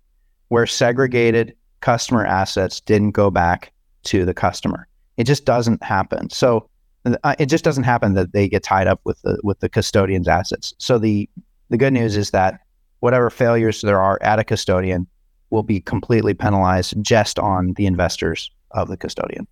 where 0.48 0.66
segregated 0.66 1.54
customer 1.80 2.24
assets 2.24 2.80
didn't 2.80 3.10
go 3.10 3.30
back 3.30 3.72
to 4.04 4.24
the 4.24 4.34
customer. 4.34 4.88
It 5.16 5.24
just 5.24 5.44
doesn't 5.44 5.82
happen. 5.82 6.30
So 6.30 6.68
uh, 7.04 7.34
it 7.38 7.46
just 7.46 7.64
doesn't 7.64 7.84
happen 7.84 8.14
that 8.14 8.32
they 8.32 8.48
get 8.48 8.62
tied 8.62 8.86
up 8.86 9.00
with 9.04 9.20
the 9.22 9.38
with 9.42 9.60
the 9.60 9.68
custodian's 9.68 10.28
assets. 10.28 10.74
So 10.78 10.98
the 10.98 11.28
the 11.70 11.76
good 11.76 11.92
news 11.92 12.16
is 12.16 12.30
that 12.30 12.60
whatever 13.00 13.30
failures 13.30 13.80
there 13.82 14.00
are 14.00 14.18
at 14.22 14.38
a 14.38 14.44
custodian 14.44 15.06
will 15.50 15.62
be 15.62 15.80
completely 15.80 16.34
penalized 16.34 16.94
just 17.02 17.38
on 17.38 17.74
the 17.74 17.86
investors 17.86 18.50
of 18.72 18.88
the 18.88 18.96
custodian. 18.96 19.46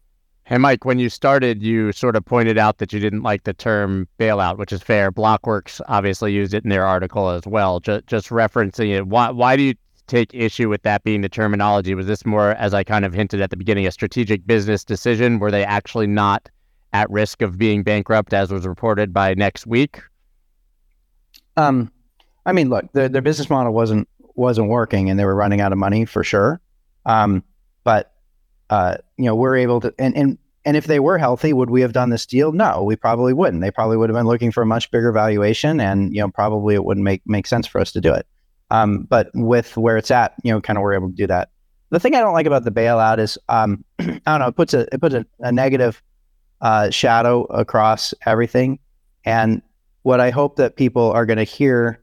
Hey, 0.47 0.59
Mike, 0.59 0.85
when 0.85 0.99
you 0.99 1.09
started, 1.09 1.63
you 1.63 1.91
sort 1.93 2.17
of 2.17 2.25
pointed 2.25 2.59
out 2.59 2.77
that 2.79 2.93
you 2.93 3.01
didn't 3.01 3.23
like 3.23 3.45
the 3.45 3.55
term 3.55 4.07
bailout, 4.19 4.59
which 4.59 4.73
is 4.73 4.83
fair. 4.83 5.11
Blockworks 5.11 5.81
obviously 5.89 6.35
used 6.35 6.53
it 6.53 6.65
in 6.65 6.71
their 6.71 6.85
article 6.85 7.31
as 7.31 7.47
well. 7.47 7.81
Just, 7.81 8.07
just 8.07 8.29
referencing 8.29 8.95
it, 8.95 9.07
why, 9.07 9.31
why 9.31 9.57
do 9.57 9.63
you 9.63 9.75
take 10.07 10.35
issue 10.35 10.69
with 10.69 10.83
that 10.83 11.03
being 11.03 11.23
the 11.23 11.31
terminology? 11.31 11.95
Was 11.95 12.07
this 12.07 12.27
more, 12.27 12.51
as 12.57 12.75
I 12.75 12.85
kind 12.85 13.07
of 13.07 13.15
hinted 13.15 13.41
at 13.41 13.49
the 13.49 13.57
beginning, 13.57 13.87
a 13.87 13.91
strategic 13.91 14.47
business 14.47 14.85
decision? 14.85 15.39
Were 15.39 15.51
they 15.51 15.65
actually 15.65 16.09
not 16.09 16.51
at 16.93 17.09
risk 17.11 17.41
of 17.41 17.57
being 17.57 17.83
bankrupt, 17.83 18.35
as 18.35 18.53
was 18.53 18.67
reported 18.67 19.15
by 19.15 19.33
next 19.33 19.67
week? 19.67 20.03
Um, 21.57 21.91
I 22.45 22.53
mean, 22.53 22.69
look, 22.69 22.93
their 22.93 23.09
their 23.09 23.23
business 23.23 23.49
model 23.49 23.73
wasn't 23.73 24.09
wasn't 24.35 24.69
working, 24.69 25.11
and 25.11 25.19
they 25.19 25.25
were 25.25 25.35
running 25.35 25.61
out 25.61 25.73
of 25.73 25.79
money 25.79 26.05
for 26.05 26.25
sure. 26.25 26.61
Um, 27.07 27.43
but 27.85 28.13
uh, 28.71 28.97
you 29.17 29.27
know, 29.27 29.35
we're 29.35 29.57
able 29.57 29.81
to, 29.81 29.95
and 29.99 30.17
and 30.17 30.39
and 30.65 30.77
if 30.77 30.87
they 30.87 31.01
were 31.01 31.19
healthy, 31.19 31.53
would 31.53 31.71
we 31.71 31.83
have 31.83 31.93
done 31.93 32.11
this 32.11 32.27
deal? 32.27 32.53
No, 32.53 32.83
we 32.83 32.97
probably 32.97 33.33
wouldn't. 33.33 33.63
They 33.63 33.71
probably 33.71 33.97
would 33.97 34.09
have 34.09 34.17
been 34.17 34.27
looking 34.27 34.51
for 34.51 34.63
a 34.63 34.67
much 34.67 34.91
bigger 34.91 35.13
valuation, 35.13 35.81
and 35.81 36.15
you 36.15 36.21
know, 36.21 36.31
probably 36.31 36.75
it 36.75 36.85
wouldn't 36.85 37.05
make 37.05 37.23
make 37.27 37.47
sense 37.47 37.67
for 37.67 37.81
us 37.81 37.93
to 37.93 38.01
do 38.01 38.13
it. 38.13 38.27
Um, 38.71 39.03
but 39.03 39.31
with 39.35 39.77
where 39.77 39.97
it's 39.97 40.11
at, 40.11 40.35
you 40.43 40.51
know, 40.51 40.61
kind 40.61 40.79
of 40.79 40.83
we're 40.83 40.95
able 40.95 41.11
to 41.11 41.15
do 41.15 41.27
that. 41.27 41.51
the 41.91 42.01
thing 42.01 42.15
I 42.15 42.21
don't 42.21 42.33
like 42.33 42.47
about 42.47 42.65
the 42.65 42.73
bailout 42.73 43.19
is, 43.19 43.39
um, 43.49 43.85
I 43.99 44.21
don't 44.25 44.41
know, 44.41 44.49
it 44.49 44.57
puts 44.57 44.75
a 44.75 44.87
it 44.93 45.01
puts 45.01 45.15
a, 45.15 45.27
a 45.41 45.53
negative 45.53 46.03
uh, 46.61 46.91
shadow 46.91 47.45
across 47.45 48.15
everything. 48.25 48.79
And 49.25 49.63
what 50.03 50.21
I 50.21 50.31
hope 50.31 50.57
that 50.57 50.77
people 50.77 51.13
are 51.13 51.27
going 51.27 51.39
to 51.39 51.45
hear 51.45 52.01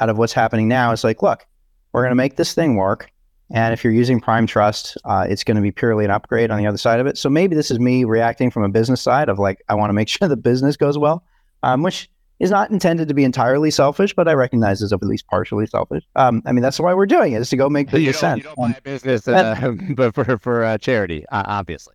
out 0.00 0.08
of 0.08 0.18
what's 0.18 0.32
happening 0.32 0.68
now 0.68 0.92
is 0.92 1.04
like, 1.04 1.22
look, 1.22 1.46
we're 1.92 2.02
going 2.02 2.10
to 2.10 2.16
make 2.16 2.36
this 2.36 2.54
thing 2.54 2.76
work. 2.76 3.10
And 3.50 3.72
if 3.72 3.82
you're 3.82 3.92
using 3.92 4.20
Prime 4.20 4.46
Trust, 4.46 4.98
uh, 5.04 5.26
it's 5.28 5.42
going 5.42 5.56
to 5.56 5.62
be 5.62 5.70
purely 5.70 6.04
an 6.04 6.10
upgrade 6.10 6.50
on 6.50 6.58
the 6.58 6.66
other 6.66 6.76
side 6.76 7.00
of 7.00 7.06
it. 7.06 7.16
So 7.16 7.30
maybe 7.30 7.56
this 7.56 7.70
is 7.70 7.80
me 7.80 8.04
reacting 8.04 8.50
from 8.50 8.62
a 8.62 8.68
business 8.68 9.00
side 9.00 9.28
of 9.28 9.38
like, 9.38 9.62
I 9.68 9.74
want 9.74 9.90
to 9.90 9.94
make 9.94 10.08
sure 10.08 10.28
the 10.28 10.36
business 10.36 10.76
goes 10.76 10.98
well, 10.98 11.24
um, 11.62 11.82
which 11.82 12.10
is 12.40 12.50
not 12.50 12.70
intended 12.70 13.08
to 13.08 13.14
be 13.14 13.24
entirely 13.24 13.70
selfish, 13.70 14.14
but 14.14 14.28
I 14.28 14.32
recognize 14.34 14.80
it's 14.82 14.92
at 14.92 15.02
least 15.02 15.26
partially 15.26 15.66
selfish. 15.66 16.04
Um, 16.14 16.42
I 16.46 16.52
mean, 16.52 16.62
that's 16.62 16.78
why 16.78 16.94
we're 16.94 17.06
doing 17.06 17.32
it 17.32 17.40
is 17.40 17.50
to 17.50 17.56
go 17.56 17.68
make 17.68 17.90
the 17.90 18.00
you 18.00 18.12
sense. 18.12 18.38
You 18.38 18.44
don't 18.44 18.56
buy 18.56 18.76
a 18.78 18.82
business, 18.82 19.26
uh, 19.26 19.72
but 19.96 20.14
for 20.14 20.38
for 20.38 20.64
uh, 20.64 20.78
charity, 20.78 21.24
uh, 21.32 21.42
obviously. 21.46 21.94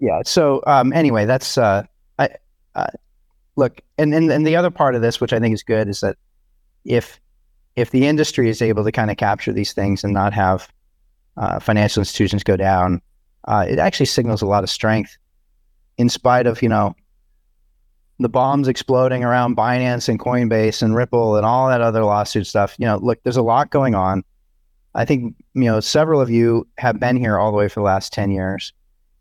Yeah. 0.00 0.20
So 0.24 0.62
um, 0.66 0.92
anyway, 0.92 1.24
that's 1.24 1.58
uh, 1.58 1.84
I 2.18 2.28
uh, 2.74 2.86
look, 3.56 3.80
and, 3.98 4.14
and 4.14 4.30
and 4.30 4.46
the 4.46 4.54
other 4.54 4.70
part 4.70 4.94
of 4.94 5.02
this, 5.02 5.20
which 5.20 5.32
I 5.32 5.40
think 5.40 5.54
is 5.54 5.62
good, 5.62 5.88
is 5.88 6.00
that 6.00 6.16
if 6.84 7.20
if 7.76 7.90
the 7.90 8.06
industry 8.06 8.48
is 8.48 8.62
able 8.62 8.84
to 8.84 8.92
kind 8.92 9.10
of 9.10 9.16
capture 9.16 9.52
these 9.52 9.72
things 9.72 10.04
and 10.04 10.12
not 10.12 10.32
have 10.32 10.68
uh, 11.36 11.58
financial 11.58 12.00
institutions 12.00 12.44
go 12.44 12.56
down, 12.56 13.00
uh, 13.46 13.66
it 13.68 13.78
actually 13.78 14.06
signals 14.06 14.42
a 14.42 14.46
lot 14.46 14.62
of 14.64 14.70
strength, 14.70 15.16
in 15.98 16.08
spite 16.08 16.46
of 16.46 16.62
you 16.62 16.68
know 16.68 16.94
the 18.20 18.28
bombs 18.28 18.68
exploding 18.68 19.24
around 19.24 19.56
Binance 19.56 20.08
and 20.08 20.20
Coinbase 20.20 20.82
and 20.82 20.94
Ripple 20.94 21.36
and 21.36 21.44
all 21.44 21.68
that 21.68 21.80
other 21.80 22.04
lawsuit 22.04 22.46
stuff. 22.46 22.76
You 22.78 22.86
know, 22.86 22.98
look, 22.98 23.22
there's 23.22 23.36
a 23.36 23.42
lot 23.42 23.70
going 23.70 23.94
on. 23.94 24.24
I 24.94 25.04
think 25.04 25.34
you 25.54 25.64
know 25.64 25.80
several 25.80 26.20
of 26.20 26.30
you 26.30 26.66
have 26.78 27.00
been 27.00 27.16
here 27.16 27.38
all 27.38 27.50
the 27.50 27.58
way 27.58 27.68
for 27.68 27.80
the 27.80 27.84
last 27.84 28.12
ten 28.12 28.30
years. 28.30 28.72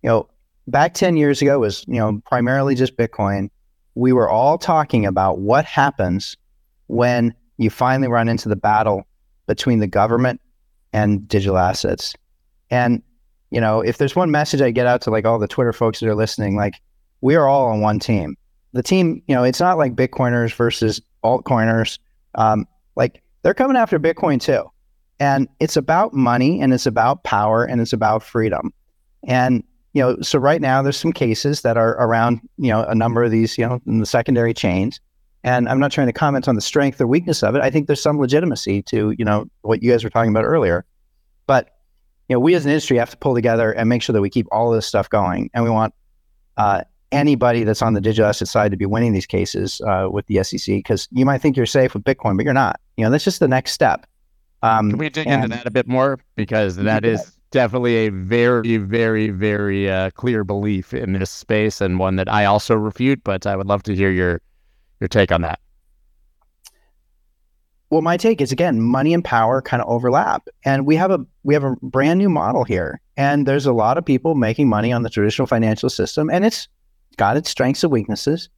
You 0.04 0.10
know, 0.10 0.30
back 0.68 0.94
ten 0.94 1.18
years 1.18 1.42
ago 1.42 1.60
was 1.60 1.84
you 1.88 1.96
know 1.96 2.22
primarily 2.26 2.76
just 2.76 2.96
Bitcoin. 2.96 3.50
We 3.96 4.14
were 4.14 4.30
all 4.30 4.58
talking 4.58 5.06
about 5.06 5.40
what 5.40 5.66
happens 5.66 6.38
when 6.88 7.34
you 7.58 7.70
finally 7.70 8.08
run 8.08 8.28
into 8.28 8.50
the 8.50 8.56
battle 8.56 9.06
between 9.48 9.80
the 9.80 9.88
government 9.88 10.42
and 10.92 11.28
digital 11.28 11.58
assets. 11.58 12.16
And 12.70 13.02
you 13.52 13.62
know, 13.62 13.82
if 13.82 13.98
there's 13.98 14.16
one 14.16 14.32
message 14.32 14.62
I 14.62 14.72
get 14.72 14.88
out 14.88 15.02
to 15.02 15.12
like 15.12 15.26
all 15.26 15.38
the 15.38 15.48
Twitter 15.48 15.74
folks 15.74 16.00
that 16.00 16.10
are 16.10 16.16
listening, 16.16 16.56
like 16.56 16.82
we 17.22 17.36
are 17.36 17.48
all 17.48 17.68
on 17.68 17.82
one 17.82 18.00
team 18.00 18.36
the 18.74 18.84
team, 18.84 19.22
you 19.28 19.36
know, 19.36 19.44
it's 19.44 19.60
not 19.60 19.78
like 19.78 19.96
Bitcoiners 19.96 20.54
versus 20.54 21.02
altcoiners. 21.24 22.00
Um, 22.36 22.68
like 22.96 23.22
they're 23.44 23.54
coming 23.54 23.78
after 23.78 24.00
Bitcoin 24.00 24.42
too. 24.42 24.70
And 25.20 25.48
it's 25.60 25.78
about 25.78 26.14
money 26.14 26.60
and 26.60 26.74
it's 26.74 26.88
about 26.88 27.24
power 27.24 27.64
and 27.64 27.80
it's 27.80 27.94
about 27.94 28.24
freedom. 28.24 28.74
And, 29.26 29.64
you 29.94 30.02
know, 30.02 30.18
so 30.22 30.40
right 30.40 30.60
now 30.60 30.82
there's 30.82 30.98
some 30.98 31.14
cases 31.14 31.62
that 31.62 31.78
are 31.78 31.92
around, 31.92 32.42
you 32.58 32.72
know, 32.72 32.84
a 32.84 32.96
number 32.96 33.24
of 33.24 33.32
these, 33.32 33.58
you 33.58 33.66
know, 33.66 33.80
in 33.86 34.00
the 34.00 34.06
secondary 34.06 34.54
chains. 34.54 35.00
And 35.44 35.68
I'm 35.68 35.80
not 35.80 35.92
trying 35.92 36.08
to 36.08 36.14
comment 36.14 36.48
on 36.48 36.56
the 36.56 36.62
strength 36.62 37.02
or 37.02 37.08
weakness 37.08 37.44
of 37.44 37.56
it. 37.56 37.62
I 37.62 37.70
think 37.70 37.88
there's 37.88 38.02
some 38.02 38.18
legitimacy 38.20 38.82
to, 38.84 39.14
you 39.18 39.26
know, 39.26 39.46
what 39.62 39.84
you 39.84 39.92
guys 39.92 40.04
were 40.04 40.10
talking 40.10 40.32
about 40.32 40.46
earlier. 40.46 40.86
But, 41.48 41.72
you 42.30 42.36
know, 42.36 42.40
we 42.40 42.56
as 42.56 42.64
an 42.64 42.72
industry 42.72 42.98
have 42.98 43.10
to 43.10 43.18
pull 43.18 43.36
together 43.36 43.72
and 43.74 43.90
make 43.90 44.02
sure 44.02 44.14
that 44.14 44.22
we 44.22 44.30
keep 44.30 44.48
all 44.52 44.72
of 44.72 44.78
this 44.78 44.88
stuff 44.88 45.10
going. 45.10 45.50
And 45.54 45.64
we 45.64 45.70
want 45.70 45.94
uh, 46.56 46.84
anybody 47.12 47.64
that's 47.64 47.82
on 47.82 47.94
the 47.94 48.02
digital 48.02 48.30
asset 48.30 48.48
side 48.48 48.72
to 48.72 48.78
be 48.78 48.86
winning 48.86 49.12
these 49.12 49.26
cases 49.26 49.82
uh, 49.82 50.08
with 50.10 50.26
the 50.28 50.44
SEC 50.44 50.76
because 50.76 51.10
you 51.12 51.26
might 51.26 51.40
think 51.40 51.58
you're 51.58 51.66
safe 51.66 51.94
with 51.94 52.04
Bitcoin, 52.04 52.38
but 52.38 52.46
you're 52.46 52.54
not. 52.54 52.80
You 52.96 53.04
know, 53.04 53.12
that's 53.12 53.26
just 53.26 53.42
the 53.42 53.48
next 53.48 53.74
step. 53.74 54.06
Um, 54.62 54.92
Can 54.92 55.00
we 55.00 55.10
dig 55.10 55.28
and, 55.28 55.44
into 55.44 55.58
that 55.58 55.66
a 55.66 55.72
bit 55.72 55.88
more 55.88 56.20
because 56.36 56.78
that 56.78 57.04
is 57.04 57.38
definitely 57.52 57.96
a 58.08 58.10
very, 58.10 58.78
very, 58.78 59.30
very 59.30 59.90
uh, 59.90 60.10
clear 60.12 60.44
belief 60.44 60.94
in 60.94 61.14
this 61.14 61.30
space 61.30 61.82
and 61.82 62.00
one 62.00 62.16
that 62.16 62.32
I 62.32 62.46
also 62.46 62.76
refute. 62.76 63.24
But 63.24 63.46
I 63.46 63.56
would 63.56 63.68
love 63.68 63.84
to 63.84 63.96
hear 63.96 64.10
your 64.10 64.42
your 65.04 65.10
take 65.10 65.32
on 65.32 65.42
that. 65.42 65.60
Well, 67.90 68.02
my 68.02 68.18
take 68.18 68.42
is 68.42 68.52
again, 68.52 68.82
money 68.82 69.14
and 69.14 69.24
power 69.24 69.62
kind 69.62 69.84
of 69.84 69.88
overlap, 69.88 70.48
and 70.66 70.88
we 70.88 70.96
have 70.96 71.12
a 71.12 71.20
we 71.44 71.54
have 71.54 71.64
a 71.64 71.76
brand 71.84 72.18
new 72.18 72.30
model 72.30 72.64
here, 72.64 73.00
and 73.18 73.46
there's 73.46 73.68
a 73.68 73.74
lot 73.74 74.00
of 74.00 74.06
people 74.06 74.34
making 74.34 74.68
money 74.68 74.92
on 74.92 75.04
the 75.04 75.12
traditional 75.12 75.46
financial 75.46 75.92
system, 75.92 76.28
and 76.32 76.44
it's 76.44 76.68
got 77.18 77.38
its 77.38 77.52
strengths 77.52 77.84
and 77.84 77.92
weaknesses. 77.92 78.50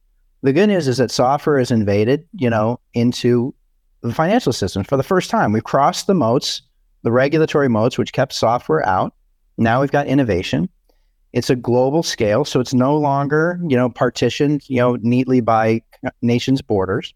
The 0.42 0.54
good 0.54 0.68
news 0.68 0.88
is 0.88 0.96
that 0.96 1.10
software 1.10 1.58
has 1.58 1.70
invaded, 1.70 2.26
you 2.32 2.48
know, 2.48 2.80
into 2.94 3.54
the 4.00 4.14
financial 4.14 4.54
system 4.54 4.84
for 4.84 4.96
the 4.96 5.02
first 5.02 5.28
time. 5.28 5.52
We've 5.52 5.64
crossed 5.64 6.06
the 6.06 6.14
moats, 6.14 6.62
the 7.02 7.12
regulatory 7.12 7.68
moats, 7.68 7.98
which 7.98 8.14
kept 8.14 8.32
software 8.32 8.86
out. 8.86 9.12
Now 9.58 9.82
we've 9.82 9.92
got 9.92 10.06
innovation. 10.06 10.70
It's 11.32 11.50
a 11.50 11.56
global 11.56 12.02
scale, 12.02 12.44
so 12.44 12.60
it's 12.60 12.72
no 12.74 12.96
longer, 12.96 13.60
you 13.66 13.76
know, 13.76 13.88
partitioned, 13.88 14.62
you 14.68 14.78
know, 14.78 14.96
neatly 15.02 15.40
by 15.40 15.82
nations' 16.22 16.62
borders. 16.62 17.12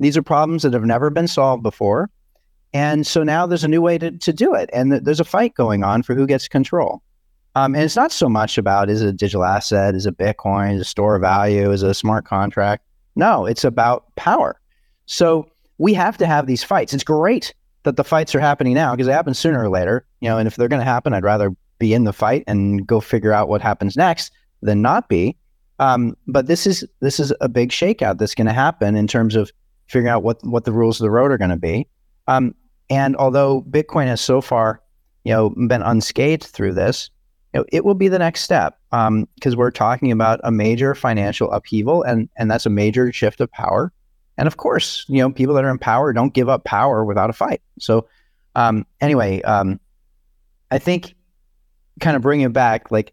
These 0.00 0.16
are 0.16 0.22
problems 0.22 0.62
that 0.62 0.72
have 0.72 0.84
never 0.84 1.10
been 1.10 1.28
solved 1.28 1.62
before. 1.62 2.10
And 2.72 3.06
so 3.06 3.22
now 3.22 3.46
there's 3.46 3.64
a 3.64 3.68
new 3.68 3.80
way 3.80 3.98
to, 3.98 4.10
to 4.10 4.32
do 4.32 4.54
it. 4.54 4.68
And 4.72 4.90
th- 4.90 5.02
there's 5.04 5.20
a 5.20 5.24
fight 5.24 5.54
going 5.54 5.84
on 5.84 6.02
for 6.02 6.14
who 6.14 6.26
gets 6.26 6.48
control. 6.48 7.02
Um, 7.54 7.74
and 7.74 7.84
it's 7.84 7.94
not 7.94 8.10
so 8.10 8.28
much 8.28 8.58
about 8.58 8.90
is 8.90 9.00
it 9.00 9.08
a 9.08 9.12
digital 9.12 9.44
asset, 9.44 9.94
is 9.94 10.06
it 10.06 10.18
Bitcoin, 10.18 10.72
is 10.72 10.78
it 10.78 10.82
a 10.82 10.84
store 10.84 11.14
of 11.14 11.22
value, 11.22 11.70
is 11.70 11.84
it 11.84 11.90
a 11.90 11.94
smart 11.94 12.24
contract? 12.24 12.84
No, 13.14 13.46
it's 13.46 13.62
about 13.62 14.12
power. 14.16 14.60
So 15.06 15.48
we 15.78 15.94
have 15.94 16.18
to 16.18 16.26
have 16.26 16.46
these 16.46 16.64
fights. 16.64 16.92
It's 16.92 17.04
great 17.04 17.54
that 17.84 17.96
the 17.96 18.02
fights 18.02 18.34
are 18.34 18.40
happening 18.40 18.74
now 18.74 18.92
because 18.92 19.06
they 19.06 19.12
happen 19.12 19.34
sooner 19.34 19.62
or 19.62 19.68
later. 19.68 20.04
You 20.20 20.30
know, 20.30 20.38
and 20.38 20.48
if 20.48 20.56
they're 20.56 20.68
going 20.68 20.80
to 20.80 20.84
happen, 20.84 21.12
I'd 21.14 21.22
rather 21.22 21.54
be 21.78 21.94
in 21.94 22.04
the 22.04 22.12
fight 22.12 22.44
and 22.46 22.86
go 22.86 23.00
figure 23.00 23.32
out 23.32 23.48
what 23.48 23.60
happens 23.60 23.96
next 23.96 24.32
than 24.62 24.82
not 24.82 25.08
be. 25.08 25.36
Um, 25.78 26.16
but 26.26 26.46
this 26.46 26.66
is 26.66 26.86
this 27.00 27.18
is 27.18 27.32
a 27.40 27.48
big 27.48 27.70
shakeout 27.70 28.18
that's 28.18 28.34
going 28.34 28.46
to 28.46 28.52
happen 28.52 28.94
in 28.94 29.06
terms 29.06 29.34
of 29.34 29.50
figuring 29.86 30.08
out 30.08 30.22
what 30.22 30.44
what 30.44 30.64
the 30.64 30.72
rules 30.72 31.00
of 31.00 31.04
the 31.04 31.10
road 31.10 31.32
are 31.32 31.38
going 31.38 31.50
to 31.50 31.56
be. 31.56 31.86
Um, 32.28 32.54
and 32.90 33.16
although 33.16 33.62
Bitcoin 33.62 34.06
has 34.06 34.20
so 34.20 34.40
far, 34.40 34.80
you 35.24 35.32
know, 35.32 35.50
been 35.50 35.82
unscathed 35.82 36.44
through 36.44 36.74
this, 36.74 37.10
it 37.72 37.84
will 37.84 37.94
be 37.94 38.08
the 38.08 38.18
next 38.18 38.42
step 38.42 38.78
because 38.90 39.08
um, 39.08 39.56
we're 39.56 39.70
talking 39.70 40.10
about 40.10 40.40
a 40.42 40.50
major 40.50 40.94
financial 40.94 41.50
upheaval 41.52 42.02
and 42.02 42.28
and 42.36 42.50
that's 42.50 42.66
a 42.66 42.70
major 42.70 43.12
shift 43.12 43.40
of 43.40 43.50
power 43.52 43.92
and 44.36 44.46
of 44.46 44.56
course 44.56 45.04
you 45.08 45.18
know 45.18 45.30
people 45.30 45.54
that 45.54 45.64
are 45.64 45.70
in 45.70 45.78
power 45.78 46.12
don't 46.12 46.34
give 46.34 46.48
up 46.48 46.64
power 46.64 47.04
without 47.04 47.30
a 47.30 47.32
fight 47.32 47.62
so 47.78 48.06
um, 48.56 48.86
anyway 49.00 49.40
um, 49.42 49.78
i 50.70 50.78
think 50.78 51.14
kind 52.00 52.16
of 52.16 52.22
bringing 52.22 52.46
it 52.46 52.52
back 52.52 52.90
like 52.90 53.12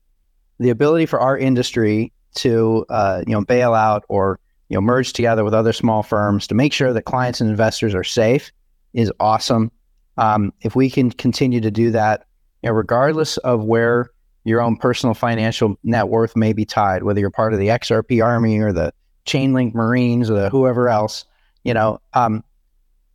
the 0.60 0.70
ability 0.70 1.06
for 1.06 1.20
our 1.20 1.38
industry 1.38 2.12
to 2.36 2.86
uh, 2.90 3.24
you 3.28 3.34
know 3.34 3.44
bail 3.44 3.74
out 3.74 4.04
or 4.10 4.40
you 4.70 4.76
know 4.76 4.82
merge 4.82 5.14
together 5.14 5.44
with 5.44 5.54
other 5.54 5.74
small 5.74 6.04
firms 6.04 6.48
to 6.48 6.56
make 6.56 6.74
sure 6.74 6.94
that 6.94 7.04
clients 7.04 7.42
and 7.42 7.50
investors 7.50 7.94
are 7.94 8.04
safe 8.04 8.52
is 8.94 9.12
awesome 9.20 9.72
um, 10.18 10.54
if 10.62 10.76
we 10.76 10.90
can 10.90 11.12
continue 11.12 11.62
to 11.62 11.72
do 11.72 11.92
that 11.92 12.26
you 12.62 12.70
know, 12.70 12.74
regardless 12.74 13.38
of 13.38 13.64
where 13.64 14.12
your 14.44 14.62
own 14.62 14.76
personal 14.76 15.14
financial 15.14 15.78
net 15.84 16.08
worth 16.08 16.36
may 16.36 16.54
be 16.54 16.66
tied, 16.66 17.04
whether 17.04 17.20
you're 17.20 17.30
part 17.30 17.54
of 17.54 17.60
the 17.60 17.68
XRP 17.68 18.24
Army 18.24 18.60
or 18.60 18.74
the 18.74 18.94
Chainlink 19.26 19.74
Marines 19.74 20.30
or 20.30 20.36
the 20.36 20.50
whoever 20.50 20.90
else. 20.90 21.26
You 21.64 21.74
know, 21.74 22.00
um, 22.14 22.44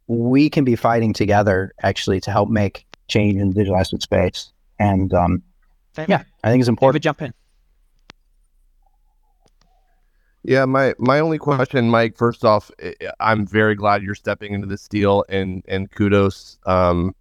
we 0.07 0.49
can 0.49 0.65
be 0.65 0.77
fighting 0.77 1.13
together 1.13 1.73
actually 1.83 2.21
to 2.21 2.31
help 2.31 2.49
make 2.49 2.87
change 3.09 3.41
in 3.41 3.49
the 3.49 3.55
digital 3.55 3.77
asset 3.77 4.03
space. 4.03 4.53
And 4.79 5.13
um, 5.13 5.43
yeah, 6.09 6.23
I 6.45 6.51
think 6.51 6.61
it's 6.61 6.69
important. 6.69 7.03
David, 7.03 7.03
jump 7.03 7.23
in. 7.23 7.35
Yeah, 10.43 10.65
my 10.65 10.95
my 10.99 11.19
only 11.19 11.39
question, 11.39 11.91
Mike. 11.91 12.17
First 12.17 12.45
off, 12.45 12.71
I'm 13.19 13.47
very 13.47 13.75
glad 13.75 14.03
you're 14.05 14.15
stepping 14.15 14.55
into 14.55 14.69
this 14.69 14.87
deal, 14.87 15.25
and 15.29 15.65
and 15.67 15.91
kudos, 15.91 16.59
um, 16.67 17.17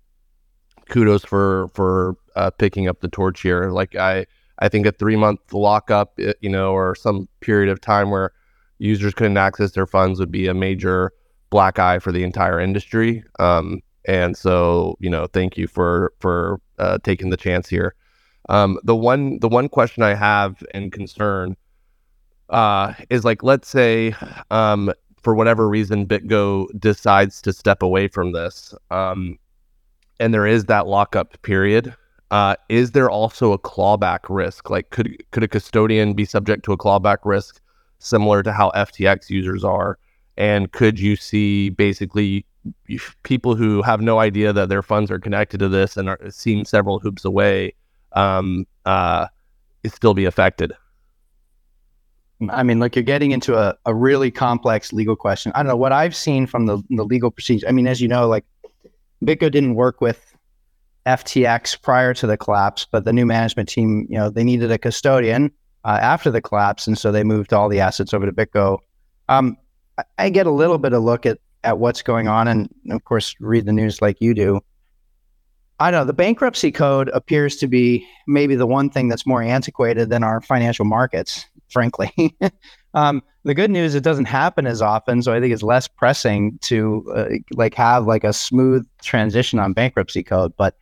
kudos 0.89 1.25
for 1.25 1.69
for 1.73 2.17
uh, 2.35 2.51
picking 2.51 2.87
up 2.87 3.01
the 3.01 3.07
torch 3.07 3.41
here. 3.41 3.71
Like 3.71 3.95
I, 3.95 4.27
I 4.59 4.69
think 4.69 4.85
a 4.85 4.91
three 4.91 5.15
month 5.15 5.53
lockup, 5.53 6.19
you 6.39 6.49
know, 6.49 6.73
or 6.73 6.93
some 6.93 7.27
period 7.39 7.71
of 7.71 7.81
time 7.81 8.11
where 8.11 8.31
users 8.77 9.15
couldn't 9.15 9.37
access 9.37 9.71
their 9.71 9.87
funds 9.87 10.19
would 10.19 10.31
be 10.31 10.47
a 10.47 10.53
major 10.53 11.11
black 11.49 11.79
eye 11.79 11.97
for 11.97 12.11
the 12.11 12.23
entire 12.23 12.59
industry. 12.59 13.23
Um, 13.39 13.81
and 14.07 14.37
so, 14.37 14.97
you 14.99 15.09
know, 15.09 15.25
thank 15.27 15.57
you 15.57 15.67
for 15.67 16.13
for 16.19 16.59
uh, 16.77 16.99
taking 17.03 17.31
the 17.31 17.37
chance 17.37 17.67
here. 17.67 17.95
Um, 18.49 18.79
the 18.83 18.95
one 18.95 19.39
the 19.39 19.49
one 19.49 19.69
question 19.69 20.03
I 20.03 20.13
have 20.13 20.63
and 20.73 20.91
concern 20.91 21.55
uh, 22.49 22.93
is 23.09 23.25
like, 23.25 23.43
let's 23.43 23.67
say, 23.67 24.15
um, 24.51 24.93
for 25.21 25.33
whatever 25.33 25.67
reason, 25.67 26.05
BitGo 26.05 26.67
decides 26.79 27.41
to 27.41 27.53
step 27.53 27.81
away 27.81 28.07
from 28.07 28.33
this, 28.33 28.73
um, 28.91 29.39
and 30.19 30.33
there 30.33 30.45
is 30.45 30.65
that 30.65 30.87
lockup 30.87 31.41
period. 31.41 31.95
Uh, 32.31 32.55
is 32.69 32.91
there 32.91 33.09
also 33.09 33.51
a 33.53 33.59
clawback 33.59 34.19
risk? 34.29 34.69
Like, 34.69 34.89
could 34.91 35.23
could 35.31 35.43
a 35.43 35.47
custodian 35.47 36.13
be 36.13 36.25
subject 36.25 36.65
to 36.65 36.73
a 36.73 36.77
clawback 36.77 37.19
risk 37.23 37.61
similar 37.99 38.43
to 38.43 38.51
how 38.51 38.71
FTX 38.75 39.29
users 39.29 39.63
are? 39.63 39.97
And 40.37 40.71
could 40.71 40.99
you 40.99 41.15
see 41.15 41.69
basically 41.69 42.45
people 43.23 43.55
who 43.55 43.81
have 43.83 44.01
no 44.01 44.19
idea 44.19 44.51
that 44.53 44.69
their 44.69 44.81
funds 44.81 45.11
are 45.11 45.19
connected 45.19 45.59
to 45.59 45.69
this 45.69 45.97
and 45.97 46.09
are 46.09 46.19
seem 46.29 46.65
several 46.65 46.99
hoops 46.99 47.23
away 47.23 47.73
um, 48.15 48.65
uh, 48.85 49.27
it 49.83 49.93
still 49.93 50.13
be 50.13 50.25
affected. 50.25 50.73
I 52.49 52.63
mean, 52.63 52.79
like 52.79 52.95
you're 52.95 53.03
getting 53.03 53.31
into 53.31 53.55
a, 53.55 53.77
a 53.85 53.95
really 53.95 54.29
complex 54.29 54.91
legal 54.91 55.15
question. 55.15 55.51
I 55.55 55.59
don't 55.59 55.67
know 55.67 55.77
what 55.77 55.93
I've 55.93 56.15
seen 56.15 56.47
from 56.47 56.65
the, 56.65 56.81
the 56.89 57.03
legal 57.03 57.31
procedure. 57.31 57.67
I 57.67 57.71
mean, 57.71 57.87
as 57.87 58.01
you 58.01 58.07
know, 58.07 58.27
like 58.27 58.43
BitGo 59.23 59.51
didn't 59.51 59.75
work 59.75 60.01
with 60.01 60.35
FTX 61.05 61.81
prior 61.81 62.13
to 62.15 62.27
the 62.27 62.35
collapse, 62.35 62.85
but 62.91 63.05
the 63.05 63.13
new 63.13 63.25
management 63.25 63.69
team, 63.69 64.05
you 64.09 64.17
know, 64.17 64.29
they 64.29 64.43
needed 64.43 64.71
a 64.71 64.77
custodian 64.77 65.51
uh, 65.85 65.99
after 66.01 66.29
the 66.29 66.41
collapse, 66.41 66.87
and 66.87 66.97
so 66.97 67.11
they 67.11 67.23
moved 67.23 67.53
all 67.53 67.69
the 67.69 67.79
assets 67.79 68.13
over 68.13 68.25
to 68.25 68.31
BitGo. 68.31 68.79
Um, 69.29 69.57
I, 69.97 70.03
I 70.17 70.29
get 70.29 70.47
a 70.47 70.51
little 70.51 70.77
bit 70.77 70.93
of 70.93 71.03
look 71.03 71.25
at 71.25 71.39
at 71.63 71.79
what's 71.79 72.01
going 72.01 72.27
on, 72.27 72.47
and 72.47 72.69
of 72.91 73.03
course, 73.05 73.35
read 73.39 73.65
the 73.65 73.73
news 73.73 74.01
like 74.01 74.21
you 74.21 74.33
do. 74.33 74.61
I 75.79 75.91
don't 75.91 76.01
know. 76.01 76.05
The 76.05 76.13
bankruptcy 76.13 76.71
code 76.71 77.09
appears 77.09 77.57
to 77.57 77.67
be 77.67 78.07
maybe 78.27 78.55
the 78.55 78.67
one 78.67 78.89
thing 78.89 79.09
that's 79.09 79.25
more 79.25 79.41
antiquated 79.41 80.09
than 80.09 80.23
our 80.23 80.41
financial 80.41 80.85
markets, 80.85 81.45
frankly. 81.69 82.11
um, 82.93 83.21
the 83.43 83.53
good 83.53 83.69
news, 83.69 83.93
it 83.93 84.03
doesn't 84.03 84.25
happen 84.25 84.67
as 84.67 84.81
often, 84.81 85.21
so 85.21 85.33
I 85.33 85.39
think 85.41 85.53
it's 85.53 85.63
less 85.63 85.87
pressing 85.87 86.57
to 86.63 87.05
uh, 87.13 87.25
like 87.53 87.73
have 87.75 88.07
like 88.07 88.23
a 88.23 88.31
smooth 88.31 88.87
transition 89.01 89.59
on 89.59 89.73
bankruptcy 89.73 90.23
code. 90.23 90.53
But 90.55 90.77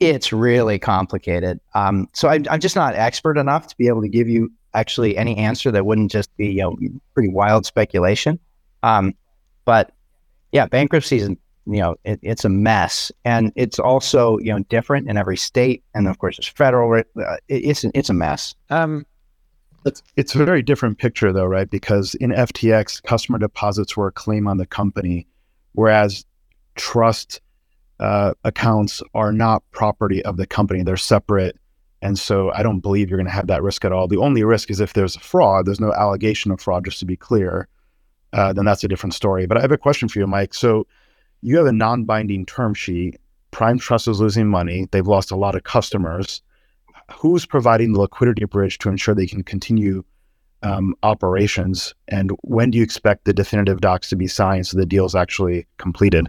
it's 0.00 0.32
really 0.32 0.78
complicated. 0.78 1.60
Um, 1.74 2.08
so 2.12 2.28
I, 2.28 2.40
I'm 2.50 2.60
just 2.60 2.74
not 2.74 2.94
expert 2.94 3.38
enough 3.38 3.68
to 3.68 3.76
be 3.76 3.86
able 3.86 4.02
to 4.02 4.08
give 4.08 4.28
you 4.28 4.50
actually 4.74 5.16
any 5.16 5.36
answer 5.36 5.70
that 5.70 5.86
wouldn't 5.86 6.10
just 6.10 6.34
be 6.36 6.48
you 6.48 6.62
know, 6.62 6.76
pretty 7.14 7.28
wild 7.28 7.66
speculation. 7.66 8.40
Um, 8.82 9.14
but 9.64 9.92
yeah, 10.50 10.66
bankruptcy 10.66 11.18
is 11.18 11.30
you 11.66 11.78
know 11.78 11.96
it, 12.04 12.18
it's 12.22 12.44
a 12.44 12.48
mess, 12.48 13.12
and 13.24 13.52
it's 13.56 13.78
also 13.78 14.38
you 14.38 14.52
know 14.52 14.60
different 14.68 15.08
in 15.08 15.16
every 15.16 15.36
state, 15.36 15.84
and 15.94 16.08
of 16.08 16.18
course 16.18 16.38
it's 16.38 16.48
federal. 16.48 16.92
Uh, 16.98 17.36
it, 17.48 17.64
it's 17.64 17.84
it's 17.94 18.10
a 18.10 18.14
mess. 18.14 18.54
Um, 18.70 19.06
it's 19.84 20.02
it's 20.16 20.34
a 20.34 20.44
very 20.44 20.62
different 20.62 20.98
picture 20.98 21.32
though, 21.32 21.46
right? 21.46 21.68
Because 21.68 22.14
in 22.16 22.30
FTX, 22.30 23.02
customer 23.02 23.38
deposits 23.38 23.96
were 23.96 24.08
a 24.08 24.12
claim 24.12 24.48
on 24.48 24.58
the 24.58 24.66
company, 24.66 25.26
whereas 25.72 26.24
trust 26.74 27.40
uh, 28.00 28.34
accounts 28.44 29.02
are 29.14 29.32
not 29.32 29.62
property 29.70 30.24
of 30.24 30.36
the 30.36 30.46
company; 30.46 30.82
they're 30.82 30.96
separate. 30.96 31.56
And 32.04 32.18
so 32.18 32.50
I 32.52 32.64
don't 32.64 32.80
believe 32.80 33.08
you're 33.08 33.16
going 33.16 33.28
to 33.28 33.32
have 33.32 33.46
that 33.46 33.62
risk 33.62 33.84
at 33.84 33.92
all. 33.92 34.08
The 34.08 34.16
only 34.16 34.42
risk 34.42 34.72
is 34.72 34.80
if 34.80 34.92
there's 34.92 35.14
a 35.14 35.20
fraud. 35.20 35.66
There's 35.66 35.78
no 35.78 35.92
allegation 35.92 36.50
of 36.50 36.60
fraud, 36.60 36.84
just 36.84 36.98
to 36.98 37.04
be 37.04 37.16
clear. 37.16 37.68
Uh, 38.32 38.52
then 38.52 38.64
that's 38.64 38.82
a 38.82 38.88
different 38.88 39.14
story. 39.14 39.46
But 39.46 39.56
I 39.56 39.60
have 39.60 39.70
a 39.70 39.78
question 39.78 40.08
for 40.08 40.18
you, 40.18 40.26
Mike. 40.26 40.52
So 40.52 40.86
you 41.42 41.56
have 41.56 41.66
a 41.66 41.72
non-binding 41.72 42.46
term 42.46 42.74
sheet. 42.74 43.18
Prime 43.50 43.78
Trust 43.78 44.08
is 44.08 44.20
losing 44.20 44.48
money. 44.48 44.88
They've 44.92 45.06
lost 45.06 45.30
a 45.30 45.36
lot 45.36 45.54
of 45.54 45.64
customers. 45.64 46.40
Who's 47.12 47.44
providing 47.44 47.92
the 47.92 48.00
liquidity 48.00 48.44
bridge 48.46 48.78
to 48.78 48.88
ensure 48.88 49.14
they 49.14 49.26
can 49.26 49.42
continue 49.42 50.04
um, 50.62 50.94
operations? 51.02 51.94
And 52.08 52.30
when 52.42 52.70
do 52.70 52.78
you 52.78 52.84
expect 52.84 53.24
the 53.24 53.34
definitive 53.34 53.80
docs 53.80 54.08
to 54.10 54.16
be 54.16 54.26
signed 54.26 54.66
so 54.66 54.78
the 54.78 54.86
deal 54.86 55.04
is 55.04 55.14
actually 55.14 55.66
completed? 55.78 56.28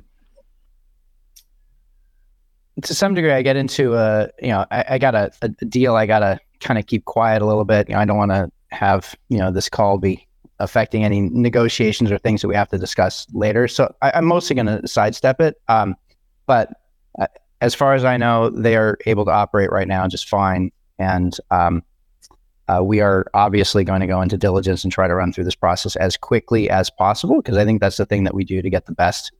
to 2.82 2.93
some 2.93 3.14
degree, 3.14 3.32
I 3.32 3.41
get 3.41 3.55
into 3.55 3.95
a, 3.95 4.30
you 4.41 4.49
know, 4.49 4.66
I, 4.72 4.86
I 4.89 4.97
got 4.97 5.16
a, 5.16 5.32
a 5.41 5.49
deal 5.49 5.95
I 5.95 6.05
got 6.05 6.20
to 6.20 6.39
kind 6.59 6.80
of 6.80 6.88
keep 6.88 7.05
quiet 7.05 7.41
a 7.41 7.45
little 7.45 7.66
bit. 7.66 7.88
You 7.88 7.95
know, 7.95 8.01
I 8.01 8.05
don't 8.05 8.18
want 8.18 8.32
to 8.32 8.51
have, 8.72 9.16
you 9.30 9.38
know, 9.38 9.51
this 9.51 9.70
call 9.70 9.97
be 9.97 10.28
affecting 10.64 11.03
any 11.03 11.22
negotiations 11.22 12.11
or 12.11 12.18
things 12.18 12.41
that 12.41 12.47
we 12.47 12.55
have 12.55 12.70
to 12.70 12.78
discuss 12.78 13.28
later. 13.34 13.68
So 13.68 13.93
I, 14.01 14.18
am 14.18 14.26
mostly 14.26 14.55
going 14.55 14.66
to 14.68 14.88
sidestep 14.88 15.41
it. 15.41 15.61
Um, 15.68 15.95
but 16.45 16.70
uh, 17.20 17.28
as 17.61 17.76
far 17.76 17.93
as 17.93 18.03
I 18.03 18.18
know, 18.18 18.49
they 18.49 18.76
are 18.76 18.97
able 19.05 19.26
to 19.26 19.32
operate 19.32 19.72
right 19.72 19.88
now 19.88 20.07
just 20.07 20.28
fine. 20.28 20.72
And 20.99 21.38
um, 21.51 21.84
uh, 22.68 22.82
we 22.84 23.01
are 23.01 23.26
obviously 23.34 23.84
going 23.84 24.01
to 24.01 24.07
go 24.07 24.22
into 24.22 24.38
diligence 24.38 24.84
and 24.84 24.93
try 24.93 25.07
to 25.07 25.16
run 25.16 25.34
through 25.34 25.43
this 25.43 25.55
process 25.55 25.95
as 25.97 26.18
quickly 26.18 26.70
as 26.70 26.89
possible 26.89 27.38
because 27.38 27.57
I 27.57 27.66
think 27.66 27.82
that's 27.82 27.97
the 27.97 28.05
thing 28.05 28.24
that 28.24 28.34
we 28.34 28.45
do 28.45 28.61
to 28.61 28.70
get 28.70 28.86
the 28.86 28.93
best 28.93 29.32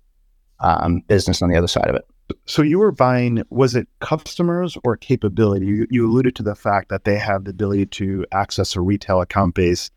um, 0.60 1.02
business 1.08 1.42
on 1.42 1.50
the 1.50 1.58
other 1.58 1.68
side 1.68 1.88
of 1.88 1.96
it. 1.96 2.06
So 2.46 2.62
you 2.62 2.80
were 2.80 2.92
buying, 2.92 3.44
was 3.50 3.76
it 3.76 3.88
customers 4.00 4.78
or 4.84 4.98
capability? 4.98 5.66
You, 5.66 5.88
you 5.90 6.10
alluded 6.10 6.36
to 6.38 6.44
the 6.44 6.56
fact 6.56 6.90
that 6.90 7.04
they 7.04 7.18
have 7.18 7.44
the 7.44 7.52
ability 7.52 7.86
to 7.88 8.26
access 8.32 8.76
a 8.76 8.82
retail 8.82 9.22
account 9.22 9.56
base. 9.56 9.92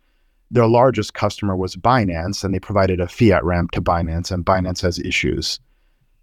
Their 0.51 0.66
largest 0.66 1.14
customer 1.14 1.57
was 1.57 1.76
Binance, 1.76 2.44
and 2.44 2.55
they 2.55 2.61
provided 2.61 3.01
a 3.01 3.09
fiat 3.09 3.44
ramp 3.44 3.72
to 3.72 3.82
Binance, 3.82 4.30
and 4.30 4.44
Binance 4.44 4.80
has 4.82 4.99
issues. 4.99 5.59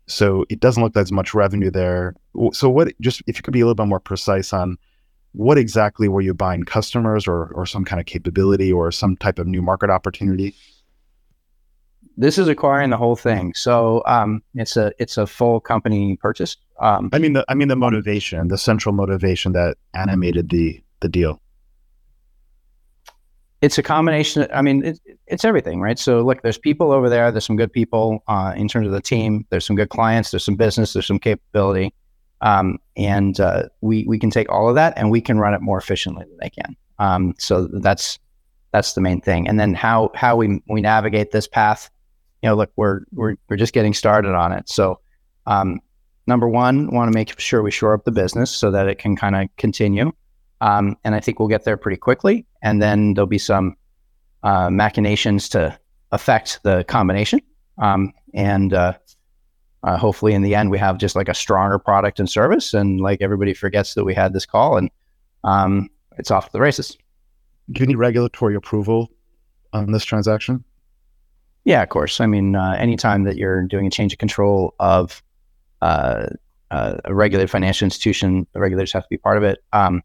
So 0.08 0.46
it 0.50 0.60
doesn't 0.60 0.82
look 0.82 0.90
like 0.90 0.94
there's 0.94 1.12
much 1.12 1.34
revenue 1.34 1.72
there. 1.72 2.16
So 2.52 2.70
what? 2.70 2.94
Just 3.02 3.22
if 3.28 3.38
you 3.38 3.44
could 3.44 3.54
be 3.54 3.62
a 3.62 3.66
little 3.66 3.76
bit 3.76 3.88
more 3.88 4.00
precise 4.00 4.54
on 4.54 4.78
what 5.34 5.58
exactly 5.58 6.08
were 6.08 6.22
you 6.22 6.34
buying, 6.34 6.64
customers 6.64 7.28
or 7.28 7.48
or 7.54 7.66
some 7.66 7.86
kind 7.86 8.00
of 8.00 8.06
capability 8.06 8.72
or 8.72 8.92
some 8.92 9.16
type 9.18 9.40
of 9.40 9.48
new 9.48 9.62
market 9.62 9.90
opportunity? 9.90 10.56
this 12.18 12.38
is 12.38 12.48
acquiring 12.48 12.90
the 12.90 12.98
whole 12.98 13.16
thing. 13.16 13.54
So 13.54 14.04
um, 14.06 14.44
it's 14.56 14.78
a 14.78 14.92
it's 15.00 15.18
a 15.18 15.26
full 15.26 15.60
company 15.60 16.18
purchase. 16.18 16.58
Um, 16.80 17.10
I 17.14 17.20
mean 17.20 17.34
the 17.34 17.46
I 17.48 17.56
mean 17.56 17.68
the 17.68 17.76
motivation, 17.76 18.48
the 18.48 18.58
central 18.58 18.94
motivation 18.94 19.54
that 19.54 19.78
animated 19.94 20.50
the 20.50 20.82
the 21.00 21.10
deal. 21.10 21.42
It's 23.64 23.78
a 23.78 23.84
combination. 23.84 24.48
I 24.54 24.62
mean, 24.62 24.84
it, 24.84 25.00
it's 25.28 25.46
everything, 25.46 25.80
right? 25.82 25.98
So 25.98 26.22
look, 26.22 26.42
there's 26.42 26.58
people 26.58 26.92
over 26.92 27.10
there. 27.10 27.32
There's 27.32 27.46
some 27.46 27.56
good 27.56 27.72
people 27.72 28.24
uh, 28.28 28.54
in 28.56 28.68
terms 28.68 28.88
of 28.88 28.94
the 28.94 29.02
team. 29.02 29.46
There's 29.50 29.66
some 29.66 29.76
good 29.76 29.90
clients. 29.90 30.32
There's 30.32 30.46
some 30.46 30.56
business. 30.56 30.94
There's 30.94 31.08
some 31.08 31.20
capability, 31.20 31.94
um, 32.42 32.78
and 32.98 33.40
uh, 33.40 33.64
we 33.82 34.06
we 34.06 34.20
can 34.20 34.30
take 34.30 34.52
all 34.52 34.70
of 34.70 34.76
that 34.76 34.94
and 34.98 35.10
we 35.10 35.22
can 35.22 35.40
run 35.40 35.54
it 35.54 35.62
more 35.62 35.78
efficiently 35.78 36.26
than 36.26 36.38
they 36.42 36.50
can. 36.50 36.76
Um, 37.00 37.34
so 37.40 37.68
that's 37.68 38.20
that's 38.72 38.94
the 38.94 39.02
main 39.02 39.22
thing. 39.22 39.48
And 39.48 39.60
then 39.60 39.74
how 39.74 40.12
how 40.14 40.36
we 40.36 40.62
we 40.68 40.82
navigate 40.82 41.32
this 41.32 41.48
path 41.48 41.90
you 42.44 42.50
know, 42.50 42.56
look, 42.56 42.72
we're 42.76 43.02
we're 43.14 43.36
we're 43.50 43.56
just 43.56 43.74
getting 43.74 43.94
started 43.94 44.36
on 44.36 44.52
it. 44.52 44.68
So, 44.68 45.00
um, 45.48 45.80
number 46.28 46.48
one, 46.48 46.94
want 46.94 47.12
to 47.12 47.18
make 47.18 47.40
sure 47.40 47.64
we 47.64 47.72
shore 47.72 47.94
up 47.94 48.04
the 48.04 48.12
business 48.12 48.52
so 48.52 48.70
that 48.70 48.88
it 48.90 49.00
can 49.00 49.16
kind 49.16 49.36
of 49.36 49.48
continue. 49.58 50.12
Um, 50.64 50.96
and 51.04 51.14
I 51.14 51.20
think 51.20 51.40
we'll 51.40 51.50
get 51.50 51.66
there 51.66 51.76
pretty 51.76 51.98
quickly. 51.98 52.46
And 52.62 52.82
then 52.82 53.14
there'll 53.14 53.28
be 53.28 53.38
some 53.38 53.76
uh, 54.44 54.70
machinations 54.70 55.50
to 55.50 55.78
affect 56.12 56.62
the 56.64 56.86
combination. 56.86 57.42
Um, 57.78 58.14
and 58.34 58.74
uh, 58.74 58.94
uh, 59.84 59.98
hopefully, 59.98 60.34
in 60.34 60.42
the 60.42 60.56
end, 60.56 60.72
we 60.72 60.78
have 60.80 60.98
just 60.98 61.18
like 61.18 61.28
a 61.28 61.34
stronger 61.34 61.78
product 61.78 62.18
and 62.20 62.30
service. 62.30 62.74
And 62.74 63.02
like 63.02 63.22
everybody 63.22 63.54
forgets 63.54 63.94
that 63.96 64.06
we 64.06 64.14
had 64.14 64.32
this 64.32 64.46
call, 64.46 64.78
and 64.78 64.90
um, 65.44 65.90
it's 66.18 66.32
off 66.32 66.46
to 66.46 66.52
the 66.54 66.62
races. 66.62 66.98
Do 67.72 67.82
you 67.82 67.88
need 67.88 67.98
regulatory 67.98 68.56
approval 68.56 69.12
on 69.74 69.92
this 69.92 70.06
transaction? 70.06 70.64
Yeah, 71.66 71.82
of 71.84 71.90
course. 71.90 72.22
I 72.22 72.26
mean, 72.26 72.56
uh, 72.56 72.76
anytime 72.80 73.24
that 73.24 73.36
you're 73.36 73.64
doing 73.64 73.88
a 73.88 73.90
change 73.90 74.14
of 74.14 74.20
control 74.20 74.76
of 74.80 75.22
uh, 75.82 76.28
uh, 76.72 76.96
a 77.04 77.14
regulated 77.14 77.50
financial 77.50 77.86
institution, 77.86 78.48
the 78.54 78.62
regulators 78.62 78.94
have 78.94 79.04
to 79.04 79.10
be 79.10 79.18
part 79.18 79.38
of 79.38 79.44
it. 79.44 79.60
Um, 79.74 80.02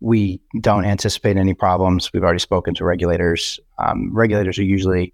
we 0.00 0.40
don't 0.60 0.84
anticipate 0.84 1.36
any 1.36 1.54
problems. 1.54 2.12
We've 2.12 2.22
already 2.22 2.38
spoken 2.38 2.74
to 2.74 2.84
regulators. 2.84 3.58
Um, 3.78 4.10
regulators 4.14 4.58
are 4.58 4.64
usually 4.64 5.12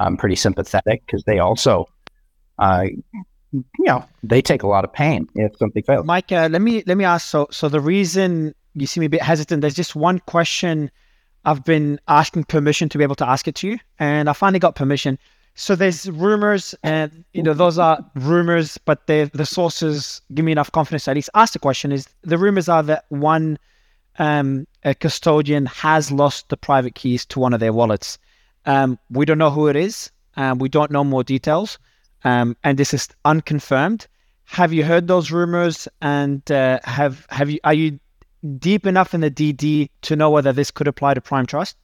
um, 0.00 0.16
pretty 0.16 0.36
sympathetic 0.36 1.04
because 1.06 1.22
they 1.24 1.38
also, 1.38 1.86
uh, 2.58 2.84
you 3.52 3.64
know, 3.80 4.04
they 4.22 4.40
take 4.40 4.62
a 4.62 4.66
lot 4.66 4.84
of 4.84 4.92
pain 4.92 5.28
if 5.34 5.56
something 5.58 5.82
fails. 5.82 6.06
Mike, 6.06 6.32
uh, 6.32 6.48
let 6.50 6.62
me 6.62 6.82
let 6.86 6.96
me 6.96 7.04
ask. 7.04 7.28
So, 7.28 7.46
so 7.50 7.68
the 7.68 7.80
reason 7.80 8.54
you 8.74 8.86
see 8.86 9.00
me 9.00 9.06
a 9.06 9.10
bit 9.10 9.22
hesitant, 9.22 9.60
there's 9.60 9.74
just 9.74 9.94
one 9.94 10.18
question 10.20 10.90
I've 11.44 11.64
been 11.64 12.00
asking 12.08 12.44
permission 12.44 12.88
to 12.88 12.98
be 12.98 13.04
able 13.04 13.16
to 13.16 13.28
ask 13.28 13.46
it 13.48 13.54
to 13.56 13.68
you, 13.68 13.78
and 13.98 14.30
I 14.30 14.32
finally 14.32 14.58
got 14.58 14.74
permission. 14.74 15.18
So 15.54 15.76
there's 15.76 16.10
rumors, 16.10 16.74
and 16.82 17.24
you 17.34 17.42
know 17.42 17.52
those 17.52 17.78
are 17.78 18.02
rumors, 18.14 18.78
but 18.78 19.06
the 19.06 19.30
the 19.34 19.44
sources 19.44 20.22
give 20.32 20.46
me 20.46 20.52
enough 20.52 20.72
confidence 20.72 21.04
to 21.04 21.10
at 21.10 21.16
least 21.16 21.28
ask 21.34 21.52
the 21.52 21.58
question. 21.58 21.92
Is 21.92 22.08
the 22.22 22.38
rumors 22.38 22.70
are 22.70 22.82
that 22.84 23.04
one 23.10 23.58
um, 24.18 24.66
a 24.84 24.94
custodian 24.94 25.66
has 25.66 26.12
lost 26.12 26.48
the 26.48 26.56
private 26.56 26.94
keys 26.94 27.24
to 27.26 27.40
one 27.40 27.54
of 27.54 27.60
their 27.60 27.72
wallets. 27.72 28.18
Um, 28.66 28.98
we 29.10 29.24
don't 29.24 29.38
know 29.38 29.50
who 29.50 29.68
it 29.68 29.76
is. 29.76 30.10
Um, 30.36 30.58
we 30.58 30.68
don't 30.68 30.90
know 30.90 31.04
more 31.04 31.24
details, 31.24 31.78
um, 32.24 32.56
and 32.64 32.78
this 32.78 32.94
is 32.94 33.08
unconfirmed. 33.24 34.06
Have 34.44 34.72
you 34.72 34.84
heard 34.84 35.06
those 35.06 35.30
rumors? 35.30 35.88
And 36.00 36.48
uh, 36.50 36.78
have 36.84 37.26
have 37.30 37.50
you 37.50 37.58
are 37.64 37.74
you 37.74 37.98
deep 38.58 38.86
enough 38.86 39.14
in 39.14 39.20
the 39.20 39.30
DD 39.30 39.88
to 40.02 40.16
know 40.16 40.30
whether 40.30 40.52
this 40.52 40.70
could 40.70 40.88
apply 40.88 41.14
to 41.14 41.20
Prime 41.20 41.46
Trust? 41.46 41.76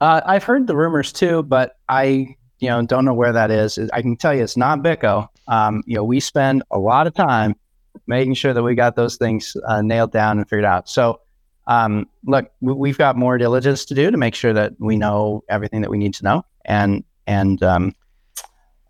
Uh, 0.00 0.20
I've 0.24 0.44
heard 0.44 0.66
the 0.66 0.76
rumors 0.76 1.12
too, 1.12 1.42
but 1.42 1.76
I 1.88 2.36
you 2.60 2.68
know 2.68 2.84
don't 2.84 3.04
know 3.04 3.14
where 3.14 3.32
that 3.32 3.50
is. 3.50 3.78
I 3.92 4.02
can 4.02 4.16
tell 4.16 4.34
you 4.34 4.42
it's 4.42 4.56
not 4.56 4.80
BitGo. 4.80 5.28
Um, 5.48 5.82
you 5.86 5.96
know, 5.96 6.04
we 6.04 6.20
spend 6.20 6.62
a 6.70 6.78
lot 6.78 7.06
of 7.06 7.14
time 7.14 7.56
making 8.06 8.34
sure 8.34 8.52
that 8.52 8.62
we 8.62 8.74
got 8.74 8.96
those 8.96 9.16
things 9.16 9.56
uh, 9.66 9.82
nailed 9.82 10.12
down 10.12 10.38
and 10.38 10.48
figured 10.48 10.64
out. 10.64 10.88
So, 10.88 11.20
um, 11.66 12.06
look, 12.26 12.50
we've 12.60 12.98
got 12.98 13.16
more 13.16 13.38
diligence 13.38 13.84
to 13.86 13.94
do 13.94 14.10
to 14.10 14.16
make 14.16 14.34
sure 14.34 14.52
that 14.52 14.72
we 14.78 14.96
know 14.96 15.42
everything 15.48 15.80
that 15.82 15.90
we 15.90 15.98
need 15.98 16.14
to 16.14 16.24
know, 16.24 16.44
and 16.64 17.04
and 17.26 17.62
um, 17.62 17.94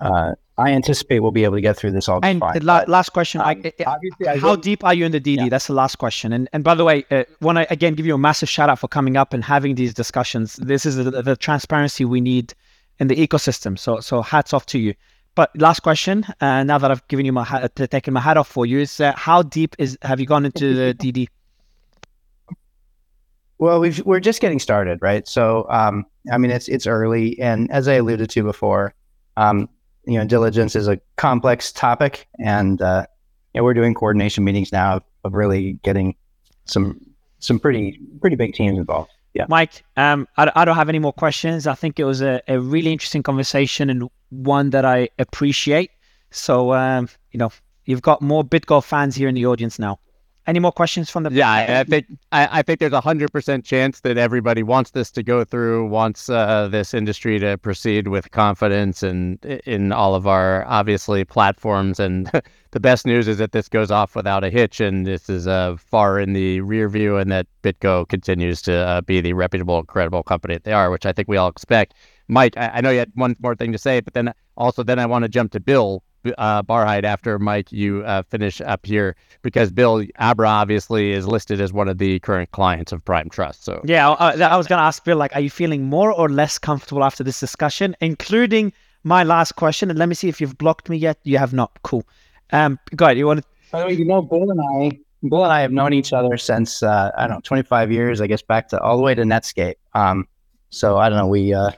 uh, 0.00 0.32
I 0.56 0.70
anticipate 0.70 1.20
we'll 1.20 1.32
be 1.32 1.44
able 1.44 1.56
to 1.56 1.60
get 1.60 1.76
through 1.76 1.92
this 1.92 2.08
all 2.08 2.20
And 2.22 2.38
fine. 2.40 2.60
la- 2.62 2.80
But, 2.80 2.88
last 2.88 3.10
question: 3.12 3.40
um, 3.40 3.46
I, 3.48 3.72
I- 4.26 4.36
how 4.38 4.56
deep 4.56 4.84
are 4.84 4.94
you 4.94 5.04
in 5.04 5.12
the 5.12 5.20
DD? 5.20 5.36
Yeah. 5.38 5.48
That's 5.48 5.66
the 5.66 5.72
last 5.74 5.96
question. 5.96 6.32
And 6.32 6.48
and 6.52 6.62
by 6.64 6.74
the 6.74 6.84
way, 6.84 7.04
uh, 7.10 7.24
want 7.40 7.58
to 7.58 7.72
again 7.72 7.94
give 7.94 8.06
you 8.06 8.14
a 8.14 8.18
massive 8.18 8.48
shout 8.48 8.68
out 8.68 8.78
for 8.78 8.88
coming 8.88 9.16
up 9.16 9.32
and 9.34 9.44
having 9.44 9.74
these 9.74 9.94
discussions. 9.94 10.56
This 10.56 10.86
is 10.86 10.96
the, 10.96 11.10
the 11.22 11.36
transparency 11.36 12.04
we 12.04 12.20
need 12.20 12.54
in 12.98 13.08
the 13.08 13.16
ecosystem. 13.16 13.78
So 13.78 14.00
so 14.00 14.22
hats 14.22 14.52
off 14.52 14.66
to 14.66 14.78
you. 14.78 14.94
But 15.34 15.50
last 15.60 15.80
question, 15.80 16.24
uh, 16.40 16.62
now 16.62 16.78
that 16.78 16.90
I've 16.90 17.06
given 17.08 17.26
you 17.26 17.32
my 17.32 17.44
hat, 17.44 17.74
taken 17.74 18.14
my 18.14 18.20
hat 18.20 18.36
off 18.36 18.48
for 18.48 18.66
you, 18.66 18.78
is 18.78 19.00
uh, 19.00 19.12
how 19.16 19.42
deep 19.42 19.74
is 19.78 19.98
have 20.02 20.20
you 20.20 20.26
gone 20.26 20.44
into 20.44 20.74
the 20.74 20.94
DD? 20.94 21.28
Well, 23.58 23.80
we've, 23.80 23.98
we're 24.04 24.20
just 24.20 24.40
getting 24.40 24.58
started, 24.58 25.00
right? 25.02 25.26
So, 25.26 25.66
um, 25.70 26.06
I 26.32 26.38
mean, 26.38 26.50
it's 26.50 26.68
it's 26.68 26.86
early, 26.86 27.38
and 27.40 27.70
as 27.72 27.88
I 27.88 27.94
alluded 27.94 28.30
to 28.30 28.42
before, 28.42 28.94
um, 29.36 29.68
you 30.06 30.18
know, 30.18 30.24
diligence 30.24 30.76
is 30.76 30.86
a 30.86 31.00
complex 31.16 31.72
topic, 31.72 32.28
and 32.38 32.80
uh, 32.80 33.06
you 33.54 33.60
know, 33.60 33.64
we're 33.64 33.74
doing 33.74 33.94
coordination 33.94 34.44
meetings 34.44 34.70
now 34.70 35.00
of 35.24 35.34
really 35.34 35.74
getting 35.82 36.14
some 36.64 37.00
some 37.40 37.58
pretty 37.58 37.98
pretty 38.20 38.36
big 38.36 38.54
teams 38.54 38.78
involved. 38.78 39.10
Yeah. 39.34 39.46
Mike, 39.48 39.84
um, 39.96 40.28
I, 40.36 40.50
I 40.54 40.64
don't 40.64 40.76
have 40.76 40.88
any 40.88 41.00
more 41.00 41.12
questions. 41.12 41.66
I 41.66 41.74
think 41.74 41.98
it 41.98 42.04
was 42.04 42.22
a, 42.22 42.40
a 42.46 42.58
really 42.60 42.92
interesting 42.92 43.22
conversation 43.22 43.90
and 43.90 44.08
one 44.30 44.70
that 44.70 44.84
I 44.84 45.08
appreciate. 45.18 45.90
So, 46.30 46.72
um, 46.72 47.08
you 47.32 47.38
know, 47.38 47.50
you've 47.84 48.02
got 48.02 48.22
more 48.22 48.44
BitGo 48.44 48.82
fans 48.82 49.16
here 49.16 49.28
in 49.28 49.34
the 49.34 49.46
audience 49.46 49.78
now. 49.78 49.98
Any 50.46 50.58
more 50.58 50.72
questions 50.72 51.08
from 51.08 51.22
the? 51.22 51.32
Yeah, 51.32 51.50
I, 51.50 51.80
I 51.80 51.84
think 51.84 52.06
I, 52.30 52.58
I 52.58 52.62
think 52.62 52.78
there's 52.78 52.92
a 52.92 53.00
hundred 53.00 53.32
percent 53.32 53.64
chance 53.64 54.00
that 54.00 54.18
everybody 54.18 54.62
wants 54.62 54.90
this 54.90 55.10
to 55.12 55.22
go 55.22 55.42
through, 55.42 55.86
wants 55.86 56.28
uh, 56.28 56.68
this 56.68 56.92
industry 56.92 57.38
to 57.38 57.56
proceed 57.56 58.08
with 58.08 58.30
confidence, 58.30 59.02
and 59.02 59.42
in 59.44 59.90
all 59.90 60.14
of 60.14 60.26
our 60.26 60.66
obviously 60.66 61.24
platforms. 61.24 61.98
And 61.98 62.30
the 62.72 62.80
best 62.80 63.06
news 63.06 63.26
is 63.26 63.38
that 63.38 63.52
this 63.52 63.70
goes 63.70 63.90
off 63.90 64.14
without 64.14 64.44
a 64.44 64.50
hitch, 64.50 64.80
and 64.80 65.06
this 65.06 65.30
is 65.30 65.46
uh, 65.46 65.76
far 65.78 66.20
in 66.20 66.34
the 66.34 66.60
rear 66.60 66.90
view, 66.90 67.16
and 67.16 67.32
that 67.32 67.46
BitGo 67.62 68.06
continues 68.08 68.60
to 68.62 68.74
uh, 68.74 69.00
be 69.00 69.22
the 69.22 69.32
reputable, 69.32 69.82
credible 69.84 70.22
company 70.22 70.54
that 70.54 70.64
they 70.64 70.72
are, 70.74 70.90
which 70.90 71.06
I 71.06 71.12
think 71.12 71.26
we 71.26 71.38
all 71.38 71.48
expect. 71.48 71.94
Mike, 72.28 72.54
I, 72.58 72.68
I 72.74 72.80
know 72.82 72.90
you 72.90 72.98
had 72.98 73.12
one 73.14 73.34
more 73.40 73.56
thing 73.56 73.72
to 73.72 73.78
say, 73.78 74.00
but 74.00 74.12
then 74.12 74.34
also 74.58 74.82
then 74.82 74.98
I 74.98 75.06
want 75.06 75.22
to 75.22 75.28
jump 75.30 75.52
to 75.52 75.60
Bill 75.60 76.02
uh, 76.38 76.62
Barhydt 76.62 77.04
after 77.04 77.38
Mike 77.38 77.70
you 77.72 78.02
uh, 78.04 78.22
finish 78.22 78.60
up 78.60 78.84
here 78.86 79.16
because 79.42 79.70
Bill 79.70 80.04
Abra 80.18 80.48
obviously 80.48 81.12
is 81.12 81.26
listed 81.26 81.60
as 81.60 81.72
one 81.72 81.88
of 81.88 81.98
the 81.98 82.18
current 82.20 82.50
clients 82.52 82.92
of 82.92 83.04
Prime 83.04 83.28
Trust. 83.28 83.64
So 83.64 83.80
Yeah, 83.84 84.10
I, 84.10 84.32
I 84.40 84.56
was 84.56 84.66
going 84.66 84.78
to 84.78 84.84
ask 84.84 85.04
Bill, 85.04 85.16
like, 85.16 85.34
are 85.34 85.40
you 85.40 85.50
feeling 85.50 85.84
more 85.84 86.12
or 86.12 86.28
less 86.28 86.58
comfortable 86.58 87.04
after 87.04 87.22
this 87.22 87.40
discussion, 87.40 87.96
including 88.00 88.72
my 89.02 89.22
last 89.24 89.52
question? 89.52 89.90
And 89.90 89.98
let 89.98 90.08
me 90.08 90.14
see 90.14 90.28
if 90.28 90.40
you've 90.40 90.58
blocked 90.58 90.88
me 90.88 90.96
yet. 90.96 91.18
You 91.24 91.38
have 91.38 91.52
not. 91.52 91.78
Cool. 91.82 92.04
Um, 92.52 92.78
go 92.96 93.06
ahead. 93.06 93.18
You 93.18 93.26
want 93.26 93.42
to? 93.42 93.46
By 93.70 93.80
the 93.80 93.86
way, 93.86 93.92
you 93.94 94.04
know, 94.04 94.22
Bill 94.22 94.50
and 94.50 94.60
I, 94.60 94.98
Bill 95.28 95.44
and 95.44 95.52
I 95.52 95.60
have 95.60 95.72
known 95.72 95.92
each 95.92 96.12
other 96.12 96.36
since 96.36 96.82
uh, 96.82 97.10
I 97.16 97.26
don't 97.26 97.36
know, 97.36 97.40
25 97.42 97.90
years. 97.92 98.20
I 98.20 98.26
guess 98.26 98.42
back 98.42 98.68
to 98.68 98.80
all 98.80 98.96
the 98.96 99.02
way 99.02 99.14
to 99.14 99.22
Netscape. 99.22 99.74
Um, 99.94 100.26
so 100.70 100.98
I 100.98 101.08
don't 101.08 101.18
know. 101.18 101.26
We 101.26 101.54
uh, 101.54 101.70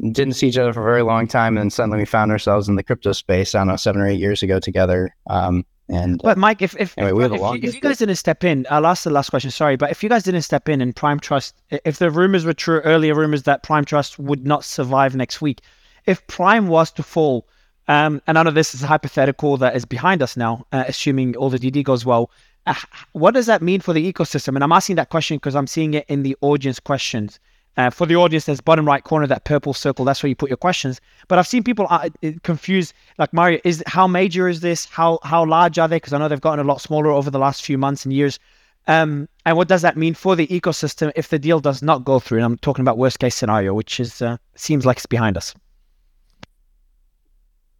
didn't 0.00 0.34
see 0.34 0.48
each 0.48 0.58
other 0.58 0.72
for 0.72 0.80
a 0.80 0.84
very 0.84 1.02
long 1.02 1.26
time, 1.26 1.56
and 1.56 1.72
suddenly 1.72 1.98
we 1.98 2.04
found 2.04 2.30
ourselves 2.30 2.68
in 2.68 2.76
the 2.76 2.82
crypto 2.82 3.12
space. 3.12 3.54
I 3.54 3.58
don't 3.58 3.68
know, 3.68 3.76
seven 3.76 4.02
or 4.02 4.08
eight 4.08 4.18
years 4.18 4.42
ago 4.42 4.58
together. 4.58 5.14
Um, 5.28 5.64
and 5.88 6.20
But 6.22 6.38
Mike, 6.38 6.62
if 6.62 6.74
if, 6.78 6.96
Anyway, 6.96 7.12
we 7.12 7.22
have 7.22 7.32
a 7.32 7.36
if, 7.36 7.40
long 7.40 7.54
you, 7.56 7.68
if 7.68 7.74
you 7.74 7.80
guys 7.80 7.98
didn't 7.98 8.16
step 8.16 8.42
in, 8.42 8.66
I'll 8.70 8.86
ask 8.86 9.04
the 9.04 9.10
last 9.10 9.30
question. 9.30 9.50
Sorry, 9.50 9.76
but 9.76 9.90
if 9.90 10.02
you 10.02 10.08
guys 10.08 10.22
didn't 10.22 10.42
step 10.42 10.68
in 10.68 10.80
and 10.80 10.96
Prime 10.96 11.20
Trust, 11.20 11.62
if 11.70 11.98
the 11.98 12.10
rumors 12.10 12.44
were 12.44 12.54
true, 12.54 12.80
earlier 12.80 13.14
rumors 13.14 13.42
that 13.42 13.62
Prime 13.62 13.84
Trust 13.84 14.18
would 14.18 14.46
not 14.46 14.64
survive 14.64 15.14
next 15.14 15.42
week, 15.42 15.60
if 16.06 16.26
Prime 16.26 16.68
was 16.68 16.90
to 16.92 17.02
fall, 17.02 17.46
um, 17.86 18.22
and 18.26 18.38
I 18.38 18.42
know 18.42 18.50
this 18.50 18.74
is 18.74 18.82
a 18.82 18.86
hypothetical 18.86 19.58
that 19.58 19.76
is 19.76 19.84
behind 19.84 20.22
us 20.22 20.36
now, 20.36 20.66
uh, 20.72 20.84
assuming 20.88 21.36
all 21.36 21.50
the 21.50 21.58
DD 21.58 21.84
goes 21.84 22.06
well. 22.06 22.30
Uh, 22.66 22.74
what 23.12 23.34
does 23.34 23.44
that 23.46 23.60
mean 23.60 23.80
for 23.80 23.92
the 23.92 24.10
ecosystem? 24.10 24.54
And 24.54 24.64
I'm 24.64 24.72
asking 24.72 24.96
that 24.96 25.10
question 25.10 25.36
because 25.36 25.54
I'm 25.54 25.66
seeing 25.66 25.92
it 25.92 26.06
in 26.08 26.22
the 26.22 26.34
audience 26.40 26.80
questions. 26.80 27.38
Uh, 27.76 27.90
for 27.90 28.06
the 28.06 28.14
audience, 28.14 28.44
there's 28.44 28.60
bottom 28.60 28.86
right 28.86 29.02
corner, 29.02 29.26
that 29.26 29.44
purple 29.44 29.74
circle. 29.74 30.04
That's 30.04 30.22
where 30.22 30.28
you 30.28 30.36
put 30.36 30.48
your 30.48 30.56
questions. 30.56 31.00
But 31.26 31.38
I've 31.38 31.46
seen 31.46 31.64
people 31.64 31.86
uh, 31.90 32.08
confused. 32.42 32.94
Like 33.18 33.32
Mario, 33.32 33.58
is 33.64 33.82
how 33.86 34.06
major 34.06 34.48
is 34.48 34.60
this? 34.60 34.84
How 34.84 35.18
how 35.24 35.44
large 35.44 35.78
are 35.78 35.88
they? 35.88 35.96
Because 35.96 36.12
I 36.12 36.18
know 36.18 36.28
they've 36.28 36.40
gotten 36.40 36.64
a 36.64 36.68
lot 36.68 36.80
smaller 36.80 37.10
over 37.10 37.30
the 37.30 37.38
last 37.38 37.64
few 37.64 37.76
months 37.76 38.04
and 38.04 38.12
years. 38.12 38.38
Um, 38.86 39.28
and 39.46 39.56
what 39.56 39.68
does 39.68 39.82
that 39.82 39.96
mean 39.96 40.14
for 40.14 40.36
the 40.36 40.46
ecosystem 40.48 41.10
if 41.16 41.28
the 41.28 41.38
deal 41.38 41.58
does 41.58 41.82
not 41.82 42.04
go 42.04 42.20
through? 42.20 42.38
And 42.38 42.44
I'm 42.44 42.58
talking 42.58 42.82
about 42.82 42.98
worst 42.98 43.18
case 43.18 43.34
scenario, 43.34 43.74
which 43.74 43.98
is 43.98 44.22
uh, 44.22 44.36
seems 44.54 44.86
like 44.86 44.98
it's 44.98 45.06
behind 45.06 45.36
us. 45.36 45.54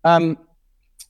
Um, 0.03 0.39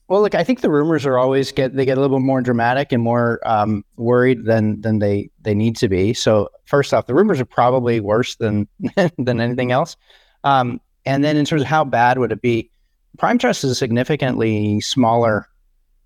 well, 0.07 0.21
look, 0.21 0.35
I 0.35 0.43
think 0.43 0.61
the 0.61 0.69
rumors 0.69 1.05
are 1.05 1.17
always 1.17 1.51
get 1.51 1.75
they 1.75 1.85
get 1.85 1.97
a 1.97 2.01
little 2.01 2.17
bit 2.17 2.25
more 2.25 2.41
dramatic 2.41 2.91
and 2.91 3.01
more 3.01 3.39
um, 3.45 3.83
worried 3.97 4.45
than 4.45 4.79
than 4.81 4.99
they 4.99 5.29
they 5.41 5.55
need 5.55 5.75
to 5.77 5.89
be. 5.89 6.13
So 6.13 6.49
first 6.65 6.93
off, 6.93 7.07
the 7.07 7.15
rumors 7.15 7.41
are 7.41 7.45
probably 7.45 7.99
worse 7.99 8.35
than 8.35 8.67
than 9.17 9.41
anything 9.41 9.71
else. 9.71 9.97
Um, 10.43 10.79
and 11.05 11.23
then 11.23 11.37
in 11.37 11.45
terms 11.45 11.63
of 11.63 11.67
how 11.67 11.83
bad 11.83 12.19
would 12.19 12.31
it 12.31 12.41
be, 12.41 12.69
Prime 13.17 13.37
Trust 13.39 13.63
is 13.63 13.71
a 13.71 13.75
significantly 13.75 14.79
smaller 14.81 15.47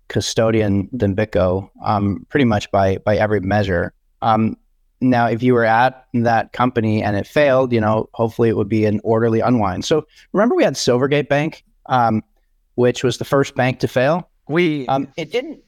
custodian 0.08 0.88
than 0.92 1.14
BitGo, 1.14 1.68
um, 1.84 2.26
pretty 2.30 2.46
much 2.46 2.70
by 2.70 2.96
by 2.98 3.16
every 3.16 3.40
measure. 3.40 3.92
Um, 4.22 4.56
now, 5.02 5.26
if 5.26 5.42
you 5.42 5.54
were 5.54 5.64
at 5.64 6.06
that 6.14 6.52
company 6.52 7.02
and 7.02 7.16
it 7.16 7.26
failed, 7.26 7.72
you 7.72 7.80
know, 7.80 8.08
hopefully 8.12 8.48
it 8.48 8.56
would 8.56 8.68
be 8.68 8.84
an 8.86 9.00
orderly 9.02 9.40
unwind. 9.40 9.84
So 9.84 10.06
remember, 10.32 10.54
we 10.54 10.64
had 10.64 10.74
Silvergate 10.74 11.28
Bank. 11.28 11.64
Um, 11.86 12.22
which 12.80 13.04
was 13.04 13.18
the 13.18 13.24
first 13.24 13.54
bank 13.54 13.78
to 13.80 13.88
fail. 13.88 14.28
We, 14.48 14.86
Um, 14.88 15.08
it 15.16 15.30
didn't. 15.30 15.62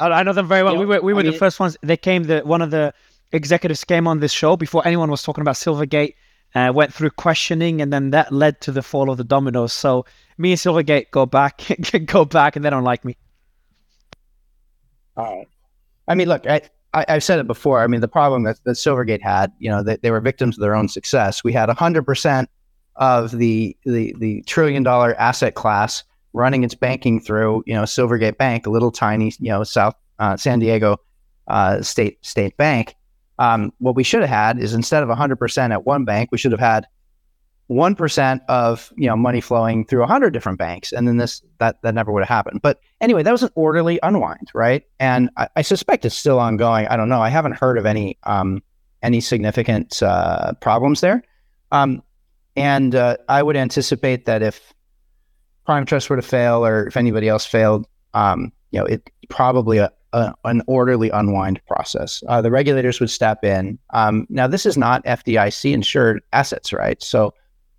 I, 0.00 0.08
I 0.08 0.22
know 0.24 0.32
them 0.32 0.48
very 0.48 0.62
well. 0.64 0.72
you 0.74 0.80
we 0.80 0.86
were 0.86 1.00
we 1.00 1.12
I 1.12 1.16
were 1.16 1.22
the 1.22 1.30
mean- 1.30 1.38
first 1.38 1.60
ones. 1.60 1.76
They 1.82 1.96
came 1.96 2.24
the 2.24 2.40
one 2.40 2.60
of 2.60 2.70
the 2.70 2.92
executives 3.32 3.84
came 3.84 4.06
on 4.08 4.20
this 4.20 4.32
show 4.32 4.56
before 4.56 4.82
anyone 4.86 5.10
was 5.10 5.22
talking 5.22 5.42
about 5.42 5.54
Silvergate. 5.56 6.14
Uh, 6.54 6.72
went 6.72 6.92
through 6.94 7.10
questioning, 7.10 7.82
and 7.82 7.92
then 7.92 8.10
that 8.10 8.32
led 8.32 8.60
to 8.62 8.72
the 8.72 8.82
fall 8.82 9.10
of 9.10 9.18
the 9.18 9.24
dominoes. 9.24 9.72
So 9.74 10.06
me 10.38 10.52
and 10.52 10.58
Silvergate 10.58 11.10
go 11.10 11.26
back, 11.26 11.60
go 12.06 12.24
back, 12.24 12.56
and 12.56 12.64
they 12.64 12.70
don't 12.70 12.84
like 12.84 13.04
me. 13.04 13.16
All 15.16 15.24
right. 15.38 15.48
I 16.08 16.14
mean, 16.14 16.28
look, 16.28 16.46
I, 16.46 16.62
I, 16.94 17.04
I've 17.08 17.24
said 17.24 17.38
it 17.40 17.46
before. 17.46 17.80
I 17.82 17.86
mean, 17.88 18.00
the 18.00 18.08
problem 18.08 18.44
that, 18.44 18.58
that 18.64 18.72
Silvergate 18.76 19.20
had, 19.22 19.52
you 19.58 19.68
know, 19.68 19.82
they, 19.82 19.96
they 19.96 20.10
were 20.10 20.20
victims 20.20 20.56
of 20.56 20.62
their 20.62 20.74
own 20.74 20.88
success. 20.88 21.44
We 21.44 21.52
had 21.52 21.68
100% 21.68 22.46
of 22.96 23.32
the, 23.32 23.76
the, 23.84 24.14
the 24.18 24.42
trillion 24.42 24.82
dollar 24.82 25.14
asset 25.16 25.54
class 25.56 26.04
running 26.36 26.62
its 26.62 26.74
banking 26.74 27.18
through, 27.18 27.64
you 27.66 27.74
know, 27.74 27.82
Silvergate 27.82 28.36
Bank, 28.36 28.66
a 28.66 28.70
little 28.70 28.92
tiny, 28.92 29.32
you 29.40 29.48
know, 29.48 29.64
South 29.64 29.94
uh, 30.18 30.36
San 30.36 30.58
Diego 30.58 30.98
uh, 31.48 31.82
state 31.82 32.24
state 32.24 32.56
bank. 32.56 32.94
Um, 33.38 33.72
what 33.78 33.96
we 33.96 34.04
should 34.04 34.20
have 34.20 34.30
had 34.30 34.58
is 34.58 34.72
instead 34.74 35.02
of 35.02 35.08
100% 35.08 35.72
at 35.72 35.84
one 35.84 36.04
bank, 36.04 36.30
we 36.32 36.38
should 36.38 36.52
have 36.52 36.60
had 36.60 36.86
1% 37.68 38.40
of 38.48 38.92
you 38.96 39.08
know 39.08 39.16
money 39.16 39.40
flowing 39.40 39.84
through 39.84 39.98
100 39.98 40.30
different 40.30 40.56
banks 40.56 40.92
and 40.92 41.08
then 41.08 41.16
this 41.16 41.42
that 41.58 41.82
that 41.82 41.94
never 41.94 42.12
would 42.12 42.22
have 42.22 42.28
happened. 42.28 42.62
But 42.62 42.78
anyway 43.00 43.24
that 43.24 43.32
was 43.32 43.42
an 43.42 43.50
orderly 43.56 43.98
unwind 44.04 44.52
right? 44.54 44.84
And 45.00 45.30
i, 45.36 45.48
I 45.56 45.62
suspect 45.62 46.04
it's 46.04 46.14
still 46.14 46.38
ongoing. 46.38 46.86
I 46.86 46.96
don't 46.96 47.08
know. 47.08 47.20
I 47.20 47.28
haven't 47.28 47.56
heard 47.56 47.76
of 47.76 47.84
any 47.84 48.18
um 48.22 48.62
any 49.02 49.20
significant 49.20 50.00
uh, 50.00 50.52
problems 50.60 51.00
there. 51.00 51.24
Um 51.72 52.04
and 52.54 52.94
uh, 52.94 53.16
i 53.28 53.42
would 53.42 53.56
anticipate 53.56 54.26
that 54.26 54.42
if 54.42 54.72
prime 55.66 55.84
trust 55.84 56.08
were 56.08 56.16
to 56.16 56.22
fail 56.22 56.64
or 56.64 56.86
if 56.86 56.96
anybody 56.96 57.28
else 57.28 57.44
failed 57.44 57.86
um 58.14 58.52
you 58.70 58.78
know 58.78 58.86
it 58.86 59.10
probably 59.28 59.78
a, 59.78 59.90
a, 60.12 60.32
an 60.44 60.62
orderly 60.66 61.10
unwind 61.10 61.60
process. 61.66 62.22
Uh, 62.28 62.40
the 62.40 62.50
regulators 62.50 63.00
would 63.00 63.10
step 63.10 63.44
in. 63.44 63.78
Um, 63.90 64.26
now 64.30 64.46
this 64.46 64.66
is 64.66 64.76
not 64.76 65.04
fdic 65.04 65.72
insured 65.72 66.22
assets 66.32 66.72
right? 66.72 67.02
So 67.02 67.34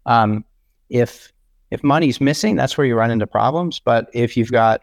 um, 0.05 0.43
if 0.89 1.31
if 1.69 1.83
money's 1.83 2.21
missing, 2.21 2.55
that's 2.55 2.77
where 2.77 2.87
you 2.87 2.95
run 2.95 3.11
into 3.11 3.27
problems. 3.27 3.79
But 3.79 4.09
if 4.13 4.37
you've 4.37 4.51
got 4.51 4.81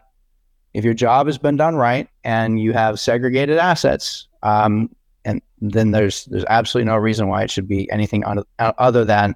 if 0.73 0.83
your 0.83 0.93
job 0.93 1.27
has 1.27 1.37
been 1.37 1.55
done 1.55 1.75
right 1.75 2.07
and 2.23 2.59
you 2.59 2.73
have 2.73 2.99
segregated 2.99 3.57
assets, 3.57 4.27
um, 4.43 4.93
and 5.23 5.41
then 5.61 5.91
there's 5.91 6.25
there's 6.25 6.45
absolutely 6.49 6.91
no 6.91 6.97
reason 6.97 7.27
why 7.27 7.43
it 7.43 7.49
should 7.49 7.67
be 7.67 7.89
anything 7.91 8.23
other 8.59 9.05
than 9.05 9.35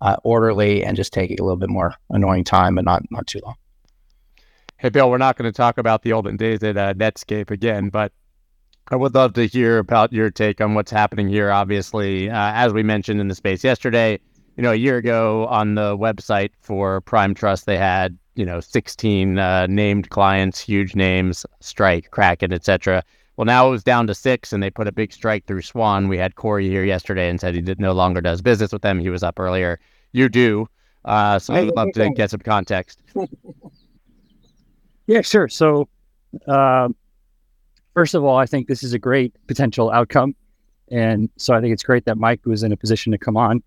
uh, 0.00 0.16
orderly 0.24 0.84
and 0.84 0.96
just 0.96 1.12
taking 1.12 1.40
a 1.40 1.42
little 1.42 1.56
bit 1.56 1.70
more 1.70 1.94
annoying 2.10 2.44
time, 2.44 2.74
but 2.74 2.84
not 2.84 3.02
not 3.10 3.26
too 3.26 3.40
long. 3.44 3.56
Hey, 4.78 4.90
Bill, 4.90 5.10
we're 5.10 5.18
not 5.18 5.36
going 5.38 5.50
to 5.50 5.56
talk 5.56 5.78
about 5.78 6.02
the 6.02 6.12
olden 6.12 6.36
days 6.36 6.62
at 6.62 6.76
uh, 6.76 6.92
Netscape 6.94 7.50
again, 7.50 7.88
but 7.88 8.12
I 8.88 8.96
would 8.96 9.14
love 9.14 9.32
to 9.34 9.46
hear 9.46 9.78
about 9.78 10.12
your 10.12 10.30
take 10.30 10.60
on 10.60 10.74
what's 10.74 10.90
happening 10.90 11.28
here. 11.28 11.50
Obviously, 11.50 12.28
uh, 12.28 12.52
as 12.52 12.72
we 12.72 12.82
mentioned 12.82 13.20
in 13.20 13.28
the 13.28 13.34
space 13.34 13.64
yesterday, 13.64 14.20
you 14.56 14.62
know, 14.62 14.72
a 14.72 14.76
year 14.76 14.98
ago 14.98 15.46
on 15.48 15.74
the 15.74 15.96
website 15.96 16.50
for 16.60 17.00
Prime 17.00 17.34
Trust, 17.34 17.66
they 17.66 17.78
had 17.78 18.16
you 18.34 18.44
know 18.44 18.60
16 18.60 19.38
uh, 19.38 19.66
named 19.66 20.10
clients, 20.10 20.60
huge 20.60 20.94
names, 20.94 21.46
Strike, 21.60 22.10
Kraken, 22.10 22.52
etc. 22.52 23.02
Well, 23.36 23.44
now 23.44 23.68
it 23.68 23.70
was 23.70 23.84
down 23.84 24.06
to 24.06 24.14
six, 24.14 24.52
and 24.52 24.62
they 24.62 24.70
put 24.70 24.88
a 24.88 24.92
big 24.92 25.12
strike 25.12 25.46
through 25.46 25.62
Swan. 25.62 26.08
We 26.08 26.16
had 26.16 26.36
Cory 26.36 26.68
here 26.68 26.84
yesterday 26.84 27.28
and 27.28 27.38
said 27.40 27.54
he 27.54 27.60
did, 27.60 27.78
no 27.78 27.92
longer 27.92 28.20
does 28.20 28.40
business 28.40 28.72
with 28.72 28.82
them. 28.82 28.98
He 28.98 29.10
was 29.10 29.22
up 29.22 29.38
earlier. 29.38 29.78
You 30.12 30.28
do. 30.28 30.68
Uh, 31.04 31.38
so 31.38 31.54
I'd 31.54 31.74
love 31.76 31.92
to 31.94 32.10
get 32.10 32.30
some 32.30 32.40
context. 32.40 33.00
Yeah, 35.06 35.20
sure. 35.20 35.48
So, 35.48 35.88
um, 36.48 36.96
first 37.94 38.14
of 38.14 38.24
all, 38.24 38.36
I 38.36 38.46
think 38.46 38.66
this 38.66 38.82
is 38.82 38.92
a 38.92 38.98
great 38.98 39.34
potential 39.46 39.90
outcome, 39.90 40.34
and 40.90 41.30
so 41.36 41.54
I 41.54 41.60
think 41.60 41.72
it's 41.72 41.84
great 41.84 42.04
that 42.06 42.18
Mike 42.18 42.44
was 42.44 42.62
in 42.62 42.72
a 42.72 42.76
position 42.76 43.12
to 43.12 43.18
come 43.18 43.36
on 43.36 43.62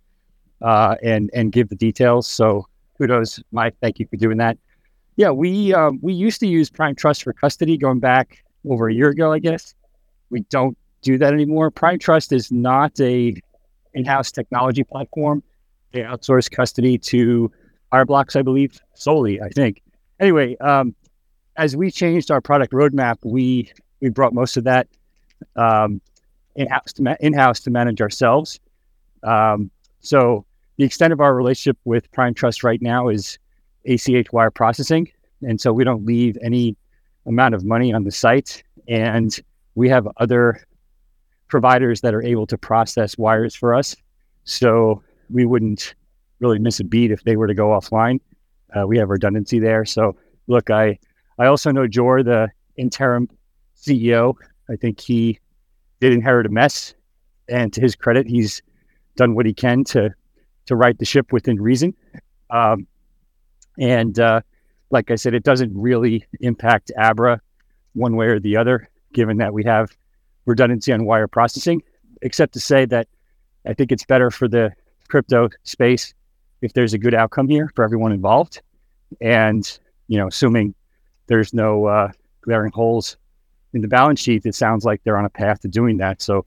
uh, 0.61 0.95
and 1.01 1.30
and 1.34 1.51
give 1.51 1.70
the 1.70 1.76
details. 1.76 2.28
So, 2.28 2.67
kudos, 2.97 3.41
Mike. 3.51 3.76
Thank 3.82 3.99
you 3.99 4.07
for 4.07 4.17
doing 4.17 4.38
that. 4.38 4.57
Yeah, 5.15 5.32
we 5.32 5.74
um, 5.74 5.99
we 6.01 6.13
used 6.13 6.41
to 6.41 6.47
use 6.47 6.70
Prime 6.70 6.95
Trust 6.95 7.24
for 7.24 7.32
custody 7.32 7.78
going 7.78 7.99
back 7.99 8.43
over 8.68 8.89
a 8.89 8.93
year 8.93 9.10
ago, 9.10 9.32
I 9.32 9.39
guess. 9.39 9.76
We 10.30 10.41
don't 10.49 10.78
do 11.01 11.18
that 11.18 11.34
anymore. 11.34 11.72
Prime 11.72 11.99
Trust 11.99 12.32
is 12.32 12.51
not 12.51 12.99
a 12.99 13.36
in-house 13.93 14.32
technology 14.32 14.84
platform. 14.84 15.43
They 15.91 16.01
outsource 16.01 16.51
custody 16.51 16.97
to 16.99 17.51
Fireblocks, 17.91 18.36
I 18.36 18.41
believe, 18.41 18.80
solely. 18.93 19.41
I 19.41 19.49
think. 19.49 19.82
Anyway, 20.20 20.55
um, 20.57 20.93
as 21.57 21.76
we 21.76 21.89
changed 21.91 22.32
our 22.32 22.41
product 22.41 22.74
roadmap, 22.74 23.18
we 23.24 23.72
we 24.01 24.10
brought 24.10 24.34
most 24.34 24.57
of 24.57 24.64
that 24.66 24.88
um, 25.55 26.01
in-house 26.55 26.93
to 26.93 27.03
ma- 27.03 27.16
in-house 27.20 27.60
to 27.62 27.72
manage 27.72 28.01
ourselves. 28.01 28.60
Um, 29.24 29.72
so 29.99 30.45
the 30.78 30.86
extent 30.86 31.12
of 31.12 31.20
our 31.20 31.36
relationship 31.36 31.78
with 31.86 32.12
Prime 32.12 32.34
Trust 32.34 32.64
right 32.64 32.82
now 32.82 33.10
is 33.10 33.38
ACH 33.86 34.32
wire 34.32 34.51
processing, 34.51 35.10
and 35.41 35.60
so 35.60 35.74
we 35.74 35.84
don't 35.84 36.05
leave 36.05 36.38
any 36.41 36.76
amount 37.26 37.55
of 37.55 37.63
money 37.63 37.93
on 37.93 38.03
the 38.03 38.11
site, 38.11 38.63
and 38.88 39.39
we 39.76 39.89
have 39.89 40.07
other 40.17 40.65
providers 41.47 42.01
that 42.01 42.13
are 42.13 42.24
able 42.24 42.47
to 42.47 42.57
process 42.57 43.17
wires 43.17 43.55
for 43.55 43.74
us. 43.74 43.95
So 44.43 45.03
we 45.30 45.45
wouldn't 45.45 45.95
really 46.39 46.59
miss 46.59 46.80
a 46.80 46.84
beat 46.84 47.11
if 47.11 47.24
they 47.24 47.36
were 47.36 47.47
to 47.47 47.53
go 47.53 47.70
offline. 47.70 48.20
Uh, 48.76 48.88
we 48.88 48.97
have 48.97 49.09
redundancy 49.09 49.59
there. 49.59 49.86
So 49.86 50.15
look, 50.47 50.70
I 50.70 50.97
I 51.38 51.45
also 51.47 51.72
know 51.72 51.88
Jor, 51.88 52.24
the 52.24 52.49
interim 52.76 53.30
CEO. 53.76 54.36
I 54.70 54.76
think 54.76 54.99
he 54.99 55.39
did 55.99 56.13
inherit 56.13 56.45
a 56.45 56.49
mess, 56.49 56.93
and 57.47 57.74
to 57.74 57.82
his 57.82 57.95
credit, 57.95 58.28
he's 58.28 58.61
done 59.15 59.36
what 59.36 59.45
he 59.45 59.53
can 59.53 59.84
to 59.86 60.13
to 60.67 60.76
right 60.76 60.97
the 60.97 61.05
ship 61.05 61.32
within 61.32 61.61
reason. 61.61 61.93
Um, 62.49 62.88
and 63.80 64.20
uh, 64.20 64.41
like 64.92 65.12
I 65.12 65.16
said, 65.16 65.34
it 65.34 65.44
doesn't 65.44 65.72
really 65.76 66.26
impact 66.42 66.92
Abra 66.98 67.42
one 67.94 68.16
way 68.16 68.28
or 68.28 68.40
the 68.40 68.58
other, 68.58 68.90
given 69.14 69.38
that 69.38 69.54
we 69.54 69.64
have 69.64 69.96
redundancy 70.46 70.92
on 70.92 71.06
wire 71.06 71.28
processing, 71.28 71.82
except 72.22 72.54
to 72.54 72.60
say 72.60 72.86
that 72.86 73.08
I 73.66 73.74
think 73.74 73.92
it's 73.92 74.06
better 74.06 74.32
for 74.32 74.48
the 74.48 74.74
crypto 75.08 75.50
space 75.64 76.14
if 76.62 76.74
there's 76.74 76.94
a 76.94 76.98
good 76.98 77.14
outcome 77.14 77.48
here 77.48 77.72
for 77.76 77.84
everyone 77.84 78.12
involved. 78.12 78.62
And, 79.22 79.80
you 80.08 80.18
know, 80.18 80.28
assuming 80.28 80.76
there's 81.28 81.54
no 81.54 81.86
uh, 81.86 82.12
glaring 82.42 82.72
holes 82.72 83.18
in 83.74 83.82
the 83.82 83.88
balance 83.88 84.20
sheet, 84.20 84.46
it 84.46 84.56
sounds 84.56 84.86
like 84.86 85.02
they're 85.04 85.18
on 85.18 85.26
a 85.26 85.30
path 85.30 85.62
to 85.62 85.68
doing 85.68 85.98
that. 85.98 86.22
So, 86.22 86.46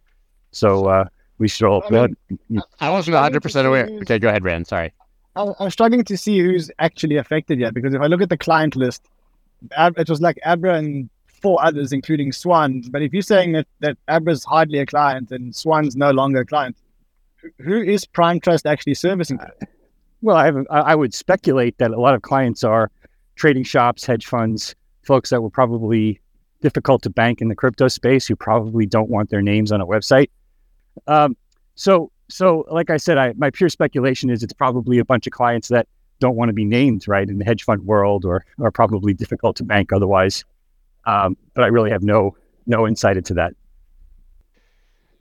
so 0.50 0.86
uh, 0.86 1.04
we 1.38 1.48
should 1.48 1.66
all. 1.66 1.82
I 1.86 2.08
mean, 2.48 2.62
I 2.80 2.90
wasn't 2.90 3.14
100 3.14 3.42
percent 3.42 3.66
aware. 3.66 3.88
Okay, 4.02 4.18
go 4.18 4.28
ahead, 4.28 4.44
Ran. 4.44 4.64
Sorry. 4.64 4.92
I'm 5.34 5.70
struggling 5.70 6.04
to 6.04 6.16
see 6.16 6.38
who's 6.40 6.70
actually 6.78 7.16
affected 7.16 7.58
yet 7.58 7.74
because 7.74 7.94
if 7.94 8.00
I 8.02 8.06
look 8.06 8.20
at 8.20 8.28
the 8.28 8.36
client 8.36 8.76
list, 8.76 9.02
it 9.78 10.08
was 10.08 10.20
like 10.20 10.38
Abra 10.44 10.74
and 10.74 11.08
four 11.26 11.62
others, 11.64 11.92
including 11.92 12.32
Swan. 12.32 12.82
But 12.90 13.02
if 13.02 13.12
you're 13.12 13.22
saying 13.22 13.52
that, 13.52 13.66
that 13.80 13.96
Abra's 14.08 14.44
hardly 14.44 14.78
a 14.78 14.86
client 14.86 15.30
and 15.30 15.54
Swan's 15.56 15.96
no 15.96 16.10
longer 16.10 16.40
a 16.40 16.46
client, 16.46 16.76
who- 17.58 17.82
is 17.82 18.04
Prime 18.04 18.40
Trust 18.40 18.66
actually 18.66 18.94
servicing? 18.94 19.40
Well, 20.20 20.36
I, 20.36 20.48
I 20.70 20.92
I 20.92 20.94
would 20.94 21.12
speculate 21.14 21.78
that 21.78 21.90
a 21.90 22.00
lot 22.00 22.14
of 22.14 22.22
clients 22.22 22.62
are 22.62 22.90
trading 23.34 23.64
shops, 23.64 24.04
hedge 24.04 24.26
funds, 24.26 24.76
folks 25.02 25.30
that 25.30 25.42
were 25.42 25.50
probably 25.50 26.20
difficult 26.60 27.02
to 27.02 27.10
bank 27.10 27.40
in 27.40 27.48
the 27.48 27.56
crypto 27.56 27.88
space 27.88 28.28
who 28.28 28.36
probably 28.36 28.86
don't 28.86 29.10
want 29.10 29.30
their 29.30 29.42
names 29.42 29.72
on 29.72 29.80
a 29.80 29.86
website. 29.86 30.30
Um, 31.08 31.36
so, 31.74 32.11
so 32.32 32.66
like 32.70 32.90
I 32.90 32.96
said, 32.96 33.18
I, 33.18 33.32
my 33.36 33.50
pure 33.50 33.68
speculation 33.68 34.30
is 34.30 34.42
it's 34.42 34.52
probably 34.52 34.98
a 34.98 35.04
bunch 35.04 35.26
of 35.26 35.32
clients 35.32 35.68
that 35.68 35.86
don't 36.18 36.36
want 36.36 36.48
to 36.48 36.52
be 36.52 36.64
named, 36.64 37.06
right, 37.08 37.28
in 37.28 37.38
the 37.38 37.44
hedge 37.44 37.64
fund 37.64 37.82
world, 37.82 38.24
or 38.24 38.44
are 38.60 38.70
probably 38.70 39.12
difficult 39.12 39.56
to 39.56 39.64
bank 39.64 39.92
otherwise. 39.92 40.44
Um, 41.04 41.36
but 41.54 41.64
I 41.64 41.66
really 41.66 41.90
have 41.90 42.02
no 42.02 42.36
no 42.66 42.86
insight 42.86 43.16
into 43.16 43.34
that. 43.34 43.54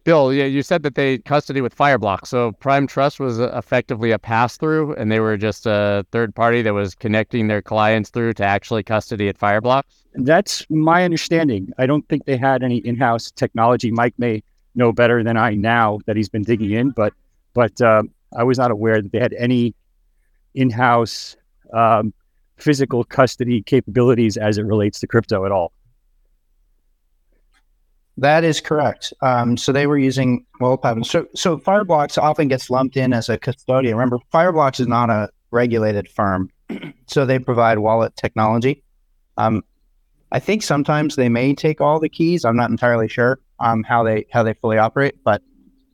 Bill, 0.03 0.33
yeah, 0.33 0.45
you 0.45 0.63
said 0.63 0.81
that 0.83 0.95
they 0.95 1.19
custody 1.19 1.61
with 1.61 1.75
Fireblock. 1.75 2.25
So 2.25 2.53
Prime 2.53 2.87
Trust 2.87 3.19
was 3.19 3.39
uh, 3.39 3.51
effectively 3.55 4.11
a 4.11 4.17
pass 4.17 4.57
through, 4.57 4.95
and 4.95 5.11
they 5.11 5.19
were 5.19 5.37
just 5.37 5.67
a 5.67 6.05
third 6.11 6.33
party 6.33 6.63
that 6.63 6.73
was 6.73 6.95
connecting 6.95 7.47
their 7.47 7.61
clients 7.61 8.09
through 8.09 8.33
to 8.33 8.43
actually 8.43 8.81
custody 8.81 9.27
at 9.27 9.37
Fireblocks. 9.37 9.83
That's 10.15 10.65
my 10.71 11.03
understanding. 11.03 11.71
I 11.77 11.85
don't 11.85 12.07
think 12.09 12.25
they 12.25 12.37
had 12.37 12.63
any 12.63 12.77
in-house 12.77 13.29
technology. 13.31 13.91
Mike 13.91 14.15
may 14.17 14.43
know 14.75 14.91
better 14.91 15.23
than 15.23 15.37
I 15.37 15.55
now 15.55 15.99
that 16.05 16.15
he's 16.15 16.29
been 16.29 16.43
digging 16.43 16.71
in, 16.71 16.91
but 16.91 17.13
but 17.53 17.81
um, 17.81 18.09
I 18.37 18.43
was 18.43 18.57
not 18.57 18.71
aware 18.71 19.01
that 19.01 19.11
they 19.11 19.19
had 19.19 19.33
any 19.33 19.75
in-house 20.53 21.35
um, 21.73 22.13
physical 22.57 23.03
custody 23.03 23.61
capabilities 23.61 24.37
as 24.37 24.57
it 24.57 24.63
relates 24.63 24.99
to 25.01 25.07
crypto 25.07 25.45
at 25.45 25.51
all. 25.51 25.73
That 28.17 28.43
is 28.43 28.61
correct. 28.61 29.13
Um, 29.21 29.57
so 29.57 29.71
they 29.71 29.87
were 29.87 29.97
using 29.97 30.45
well. 30.59 30.79
So 31.03 31.27
so 31.33 31.57
Fireblocks 31.57 32.21
often 32.21 32.47
gets 32.47 32.69
lumped 32.69 32.97
in 32.97 33.13
as 33.13 33.29
a 33.29 33.37
custodian. 33.37 33.95
Remember, 33.95 34.19
Fireblocks 34.33 34.79
is 34.79 34.87
not 34.87 35.09
a 35.09 35.29
regulated 35.51 36.07
firm, 36.09 36.49
so 37.07 37.25
they 37.25 37.39
provide 37.39 37.79
wallet 37.79 38.15
technology. 38.15 38.83
Um, 39.37 39.63
I 40.31 40.39
think 40.39 40.63
sometimes 40.63 41.15
they 41.15 41.29
may 41.29 41.53
take 41.53 41.81
all 41.81 41.99
the 41.99 42.09
keys. 42.09 42.45
I'm 42.45 42.55
not 42.55 42.69
entirely 42.69 43.07
sure 43.07 43.39
um, 43.59 43.83
how 43.83 44.03
they 44.03 44.25
how 44.31 44.43
they 44.43 44.53
fully 44.53 44.77
operate, 44.77 45.15
but 45.23 45.41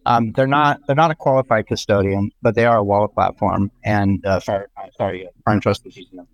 um, 0.06 0.32
they're 0.34 0.48
not 0.48 0.80
they're 0.86 0.96
not 0.96 1.12
a 1.12 1.16
qualified 1.16 1.68
custodian, 1.68 2.32
but 2.42 2.56
they 2.56 2.66
are 2.66 2.78
a 2.78 2.84
wallet 2.84 3.14
platform. 3.14 3.72
And 3.84 4.26
uh, 4.26 4.40
Fire, 4.40 4.70
uh, 4.78 4.88
sorry, 4.98 5.28
Prime 5.44 5.60
Trust 5.60 5.86
is 5.86 5.98
using 5.98 6.18
them. 6.18 6.28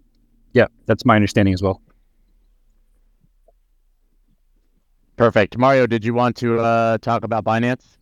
Yeah, 0.54 0.68
that's 0.86 1.06
my 1.06 1.16
understanding 1.16 1.54
as 1.54 1.62
well. 1.62 1.82
Perfect. 5.16 5.58
Mario, 5.58 5.88
did 5.88 6.04
you 6.04 6.14
want 6.14 6.36
to 6.38 6.60
uh, 6.60 6.98
talk 6.98 7.24
about 7.24 7.46
Binance? 7.46 7.98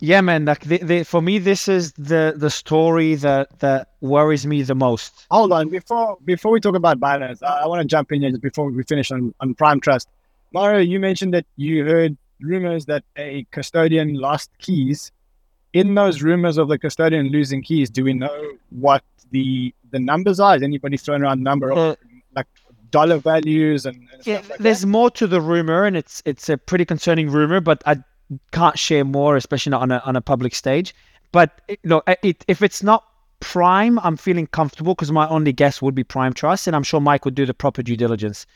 Yeah, 0.00 0.20
man. 0.20 0.44
Like 0.44 0.60
the, 0.64 0.78
the, 0.78 1.02
for 1.02 1.20
me, 1.20 1.38
this 1.38 1.66
is 1.68 1.92
the 1.92 2.34
the 2.36 2.50
story 2.50 3.16
that 3.16 3.58
that 3.58 3.88
worries 4.00 4.46
me 4.46 4.62
the 4.62 4.74
most. 4.74 5.26
Hold 5.30 5.52
on, 5.52 5.68
before 5.68 6.16
before 6.24 6.52
we 6.52 6.60
talk 6.60 6.76
about 6.76 7.00
Binance, 7.00 7.42
I, 7.42 7.62
I 7.62 7.66
want 7.66 7.82
to 7.82 7.86
jump 7.86 8.12
in 8.12 8.22
here 8.22 8.30
just 8.30 8.42
before 8.42 8.70
we 8.70 8.82
finish 8.84 9.10
on, 9.10 9.34
on 9.40 9.54
Prime 9.54 9.80
Trust. 9.80 10.08
Mario, 10.52 10.80
you 10.80 11.00
mentioned 11.00 11.34
that 11.34 11.46
you 11.56 11.84
heard 11.84 12.16
rumors 12.40 12.86
that 12.86 13.04
a 13.16 13.44
custodian 13.50 14.14
lost 14.14 14.50
keys. 14.58 15.10
In 15.74 15.94
those 15.94 16.22
rumors 16.22 16.56
of 16.56 16.68
the 16.68 16.78
custodian 16.78 17.28
losing 17.28 17.62
keys, 17.62 17.90
do 17.90 18.02
we 18.04 18.14
know 18.14 18.52
what 18.70 19.02
the 19.32 19.74
the 19.90 19.98
numbers 19.98 20.38
are? 20.40 20.56
Is 20.56 20.62
anybody 20.62 20.96
throwing 20.96 21.22
around 21.22 21.42
number 21.42 21.70
of 21.70 21.78
Uh, 21.78 21.96
like 22.36 22.46
dollar 22.90 23.18
values 23.18 23.84
and, 23.84 23.96
and 24.12 24.26
Yeah, 24.26 24.42
like 24.48 24.58
there's 24.58 24.80
that? 24.82 24.86
more 24.86 25.10
to 25.10 25.26
the 25.26 25.40
rumor, 25.40 25.84
and 25.84 25.96
it's 25.96 26.22
it's 26.24 26.48
a 26.48 26.56
pretty 26.56 26.84
concerning 26.84 27.30
rumor, 27.30 27.60
but 27.60 27.82
I 27.84 27.96
can't 28.52 28.78
share 28.78 29.04
more, 29.04 29.36
especially 29.36 29.70
not 29.70 29.82
on 29.82 29.90
a 29.90 30.02
on 30.04 30.16
a 30.16 30.20
public 30.20 30.54
stage. 30.54 30.94
But 31.32 31.60
it, 31.68 31.80
look, 31.84 32.04
it, 32.22 32.44
if 32.48 32.62
it's 32.62 32.82
not 32.82 33.04
Prime, 33.40 33.98
I'm 34.00 34.16
feeling 34.16 34.46
comfortable 34.46 34.94
because 34.94 35.12
my 35.12 35.28
only 35.28 35.52
guess 35.52 35.80
would 35.80 35.94
be 35.94 36.04
Prime 36.04 36.32
Trust, 36.32 36.66
and 36.66 36.74
I'm 36.74 36.82
sure 36.82 37.00
Mike 37.00 37.24
would 37.24 37.34
do 37.34 37.46
the 37.46 37.54
proper 37.54 37.82
due 37.82 37.96
diligence. 37.96 38.46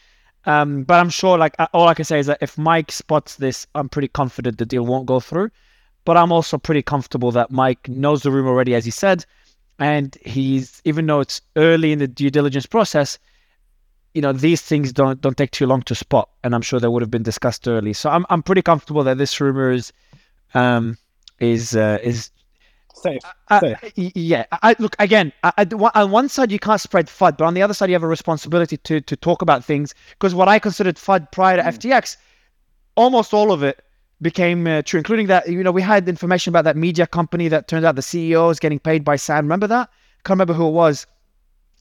Um, 0.44 0.82
but 0.82 0.98
I'm 0.98 1.10
sure, 1.10 1.38
like 1.38 1.54
uh, 1.58 1.68
all 1.72 1.88
I 1.88 1.94
can 1.94 2.04
say 2.04 2.18
is 2.18 2.26
that 2.26 2.38
if 2.40 2.58
Mike 2.58 2.90
spots 2.90 3.36
this, 3.36 3.66
I'm 3.74 3.88
pretty 3.88 4.08
confident 4.08 4.58
the 4.58 4.66
deal 4.66 4.84
won't 4.84 5.06
go 5.06 5.20
through. 5.20 5.50
But 6.04 6.16
I'm 6.16 6.32
also 6.32 6.58
pretty 6.58 6.82
comfortable 6.82 7.30
that 7.30 7.52
Mike 7.52 7.88
knows 7.88 8.22
the 8.22 8.32
room 8.32 8.48
already, 8.48 8.74
as 8.74 8.84
he 8.84 8.90
said, 8.90 9.24
and 9.78 10.16
he's 10.24 10.82
even 10.84 11.06
though 11.06 11.20
it's 11.20 11.40
early 11.56 11.92
in 11.92 12.00
the 12.00 12.08
due 12.08 12.30
diligence 12.30 12.66
process, 12.66 13.18
you 14.14 14.22
know 14.22 14.32
these 14.32 14.60
things 14.62 14.92
don't 14.92 15.20
don't 15.20 15.36
take 15.36 15.50
too 15.50 15.66
long 15.66 15.82
to 15.82 15.94
spot, 15.94 16.28
and 16.44 16.54
I'm 16.54 16.62
sure 16.62 16.80
they 16.80 16.88
would 16.88 17.02
have 17.02 17.10
been 17.10 17.22
discussed 17.22 17.66
early. 17.68 17.92
So 17.92 18.10
I'm 18.10 18.26
I'm 18.30 18.42
pretty 18.42 18.62
comfortable 18.62 19.04
that 19.04 19.18
this 19.18 19.40
rumor 19.40 19.70
is 19.70 19.92
um 20.54 20.98
is 21.40 21.74
uh, 21.74 21.98
is 22.02 22.30
Safe. 22.94 23.22
uh, 23.50 23.60
Safe. 23.60 23.92
yeah. 23.96 24.44
I, 24.62 24.76
look 24.78 24.94
again. 24.98 25.32
I, 25.42 25.52
I, 25.58 25.66
on 26.00 26.10
one 26.10 26.28
side 26.28 26.52
you 26.52 26.58
can't 26.58 26.80
spread 26.80 27.06
FUD, 27.08 27.36
but 27.38 27.44
on 27.44 27.54
the 27.54 27.62
other 27.62 27.74
side 27.74 27.88
you 27.88 27.94
have 27.94 28.02
a 28.02 28.08
responsibility 28.08 28.76
to 28.76 29.00
to 29.00 29.16
talk 29.16 29.42
about 29.42 29.64
things 29.64 29.94
because 30.10 30.34
what 30.34 30.48
I 30.48 30.58
considered 30.58 30.96
FUD 30.96 31.32
prior 31.32 31.56
to 31.56 31.62
FTX, 31.62 32.16
almost 32.94 33.34
all 33.34 33.50
of 33.50 33.62
it 33.62 33.82
became 34.20 34.66
uh, 34.66 34.82
true, 34.82 34.98
including 34.98 35.26
that 35.26 35.48
you 35.48 35.62
know 35.62 35.72
we 35.72 35.82
had 35.82 36.08
information 36.08 36.50
about 36.50 36.64
that 36.64 36.76
media 36.76 37.06
company 37.06 37.48
that 37.48 37.66
turned 37.66 37.84
out 37.84 37.96
the 37.96 38.02
CEO 38.02 38.50
is 38.52 38.60
getting 38.60 38.78
paid 38.78 39.04
by 39.04 39.16
Sam. 39.16 39.44
Remember 39.44 39.66
that? 39.66 39.88
Can't 40.24 40.36
remember 40.36 40.54
who 40.54 40.68
it 40.68 40.72
was. 40.72 41.06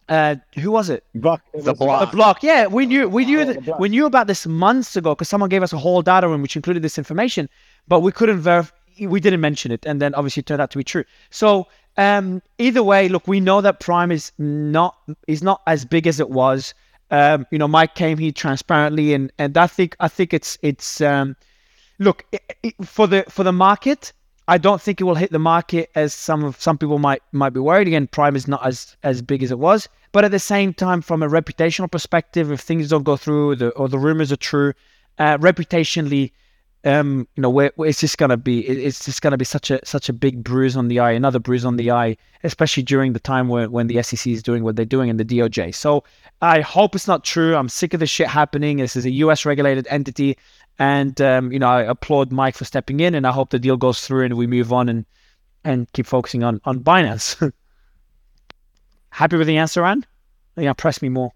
Uh, 0.09 0.35
who 0.59 0.71
was 0.71 0.89
it? 0.89 1.03
Block. 1.15 1.41
The 1.53 1.73
block. 1.73 2.09
The 2.11 2.15
block. 2.15 2.43
Yeah, 2.43 2.67
we 2.67 2.85
knew 2.85 3.07
we 3.07 3.25
knew 3.25 3.41
Oh, 3.41 3.45
that, 3.53 3.79
we 3.79 3.87
knew 3.89 4.05
about 4.05 4.27
this 4.27 4.45
months 4.45 4.95
ago 4.95 5.15
because 5.15 5.29
someone 5.29 5.49
gave 5.49 5.63
us 5.63 5.71
a 5.73 5.77
whole 5.77 6.01
data 6.01 6.27
room 6.27 6.41
which 6.41 6.55
included 6.55 6.83
this 6.83 6.97
information, 6.97 7.47
but 7.87 8.01
we 8.01 8.11
couldn't 8.11 8.39
verify. 8.39 8.75
we 8.99 9.19
didn't 9.19 9.41
mention 9.41 9.71
it, 9.71 9.85
and 9.85 10.01
then 10.01 10.13
obviously 10.15 10.41
it 10.41 10.45
turned 10.47 10.61
out 10.61 10.71
to 10.71 10.77
be 10.77 10.83
true. 10.83 11.05
So 11.29 11.67
um, 11.97 12.41
either 12.57 12.83
way, 12.83 13.07
look, 13.09 13.27
we 13.27 13.39
know 13.39 13.61
that 13.61 13.79
Prime 13.79 14.11
is 14.11 14.31
not 14.37 14.95
is 15.27 15.41
not 15.41 15.61
as 15.67 15.85
big 15.85 16.07
as 16.07 16.19
it 16.19 16.29
was. 16.29 16.73
Um, 17.09 17.45
you 17.51 17.57
know, 17.57 17.67
Mike 17.67 17.95
came 17.95 18.17
here 18.17 18.31
transparently, 18.31 19.13
and 19.13 19.31
and 19.37 19.57
I 19.57 19.67
think 19.67 19.95
I 19.99 20.07
think 20.07 20.33
it's 20.33 20.57
it's 20.61 21.01
um, 21.01 21.35
look 21.99 22.25
it, 22.31 22.57
it, 22.63 22.75
for 22.85 23.07
the 23.07 23.23
for 23.29 23.43
the 23.43 23.51
market. 23.51 24.13
I 24.51 24.57
don't 24.57 24.81
think 24.81 24.99
it 24.99 25.05
will 25.05 25.15
hit 25.15 25.31
the 25.31 25.39
market 25.39 25.89
as 25.95 26.13
some 26.13 26.43
of 26.43 26.61
some 26.61 26.77
people 26.77 26.99
might 26.99 27.21
might 27.31 27.51
be 27.51 27.61
worried. 27.61 27.87
Again, 27.87 28.07
Prime 28.07 28.35
is 28.35 28.49
not 28.49 28.65
as 28.65 28.97
as 29.01 29.21
big 29.21 29.43
as 29.43 29.49
it 29.49 29.59
was, 29.59 29.87
but 30.11 30.25
at 30.25 30.31
the 30.31 30.39
same 30.39 30.73
time, 30.73 31.01
from 31.01 31.23
a 31.23 31.29
reputational 31.29 31.89
perspective, 31.89 32.51
if 32.51 32.59
things 32.59 32.89
don't 32.89 33.03
go 33.03 33.15
through 33.15 33.55
the, 33.55 33.69
or 33.69 33.87
the 33.87 33.97
rumors 33.97 34.29
are 34.29 34.41
true, 34.51 34.73
uh, 35.19 35.37
reputationally, 35.37 36.33
um, 36.83 37.29
you 37.35 37.41
know, 37.41 37.49
where, 37.49 37.71
it's 37.77 38.01
just 38.01 38.17
gonna 38.17 38.35
be, 38.35 38.59
it's 38.67 39.05
just 39.05 39.21
gonna 39.21 39.37
be 39.37 39.45
such 39.45 39.71
a 39.71 39.79
such 39.85 40.09
a 40.09 40.13
big 40.13 40.43
bruise 40.43 40.75
on 40.75 40.89
the 40.89 40.99
eye, 40.99 41.11
another 41.11 41.39
bruise 41.39 41.63
on 41.63 41.77
the 41.77 41.89
eye, 41.89 42.17
especially 42.43 42.83
during 42.83 43.13
the 43.13 43.21
time 43.21 43.47
when 43.47 43.71
when 43.71 43.87
the 43.87 44.03
SEC 44.03 44.33
is 44.33 44.43
doing 44.43 44.65
what 44.65 44.75
they're 44.75 44.83
doing 44.83 45.07
in 45.07 45.15
the 45.15 45.23
DOJ. 45.23 45.73
So 45.73 46.03
I 46.41 46.59
hope 46.59 46.93
it's 46.93 47.07
not 47.07 47.23
true. 47.23 47.55
I'm 47.55 47.69
sick 47.69 47.93
of 47.93 48.01
this 48.01 48.09
shit 48.09 48.27
happening. 48.27 48.77
This 48.77 48.97
is 48.97 49.05
a 49.05 49.11
U.S. 49.11 49.45
regulated 49.45 49.87
entity, 49.89 50.37
and 50.81 51.21
um, 51.21 51.51
you 51.51 51.59
know, 51.59 51.69
I 51.69 51.83
applaud 51.83 52.31
Mike 52.31 52.55
for 52.55 52.65
stepping 52.65 53.01
in, 53.01 53.13
and 53.13 53.27
I 53.27 53.31
hope 53.31 53.51
the 53.51 53.59
deal 53.59 53.77
goes 53.77 54.01
through 54.01 54.25
and 54.25 54.33
we 54.35 54.47
move 54.47 54.73
on 54.73 54.89
and 54.89 55.05
and 55.63 55.91
keep 55.93 56.07
focusing 56.07 56.43
on 56.43 56.59
on 56.65 56.79
Binance. 56.79 57.37
Happy 59.11 59.37
with 59.37 59.45
the 59.45 59.57
answer, 59.57 59.85
Anne? 59.85 60.03
Yeah, 60.57 60.73
press 60.73 61.03
me 61.03 61.09
more. 61.09 61.33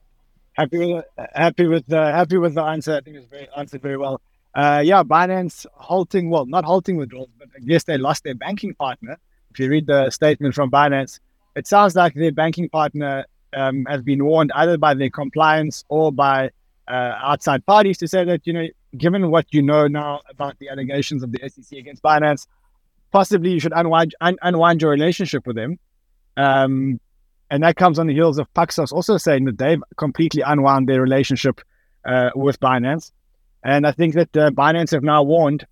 Happy 0.54 0.80
with 0.80 1.06
happy 1.36 1.68
with 1.68 1.94
uh, 1.94 2.12
happy 2.12 2.40
with 2.40 2.56
the 2.56 2.64
answer. 2.64 2.96
I 2.96 3.02
think 3.02 3.18
it's 3.18 3.28
very 3.28 3.48
answered 3.56 3.84
very 3.84 3.98
well. 3.98 4.20
Uh, 4.56 4.82
yeah, 4.84 5.04
Binance 5.04 5.68
halting, 5.76 6.32
well, 6.32 6.48
not 6.48 6.66
halting 6.66 6.96
withdrawals, 6.96 7.30
but 7.38 7.50
I 7.56 7.60
guess 7.60 7.84
they 7.84 8.00
lost 8.00 8.24
their 8.24 8.36
banking 8.36 8.74
partner. 8.74 9.20
If 9.52 9.60
you 9.60 9.70
read 9.70 9.86
the 9.86 10.10
statement 10.10 10.56
from 10.56 10.72
Binance, 10.72 11.20
it 11.56 11.68
sounds 11.68 11.96
like 11.96 12.16
their 12.16 12.32
banking 12.32 12.70
partner 12.70 13.26
um, 13.54 13.86
has 13.86 14.02
been 14.02 14.26
warned 14.26 14.52
either 14.56 14.78
by 14.78 14.96
their 14.96 15.12
compliance 15.12 15.84
or 15.90 16.12
by 16.12 16.50
uh, 16.88 17.14
outside 17.22 17.66
parties 17.66 17.98
to 17.98 18.08
say 18.08 18.24
that, 18.24 18.48
you 18.48 18.54
know, 18.54 18.68
given 18.98 19.30
what 19.32 19.46
you 19.52 19.62
know 19.62 19.88
now 19.88 20.22
about 20.30 20.58
the 20.60 20.70
allegations 20.70 21.24
of 21.24 21.32
the 21.32 21.40
SEC 21.50 21.78
against 21.78 22.04
Binance, 22.04 22.48
possibly 23.12 23.52
you 23.52 23.60
should 23.60 23.74
unwind, 23.76 24.16
un- 24.22 24.38
unwind 24.42 24.82
your 24.82 24.92
relationship 24.92 25.46
with 25.48 25.56
them. 25.56 25.78
Um, 26.38 27.00
and 27.50 27.64
that 27.64 27.76
comes 27.76 28.00
on 28.00 28.08
the 28.08 28.14
heels 28.14 28.40
of 28.40 28.52
Paxos 28.54 28.92
also 28.92 29.18
saying 29.18 29.46
that 29.46 29.58
they've 29.58 29.82
completely 29.98 30.42
unwound 30.42 30.90
their 30.90 31.02
relationship 31.02 31.62
uh, 32.06 32.32
with 32.36 32.60
Binance. 32.60 33.12
And 33.64 33.88
I 33.88 33.92
think 33.92 34.16
that 34.16 34.36
uh, 34.36 34.52
Binance 34.52 34.92
have 34.92 35.04
now 35.04 35.24
warned 35.24 35.66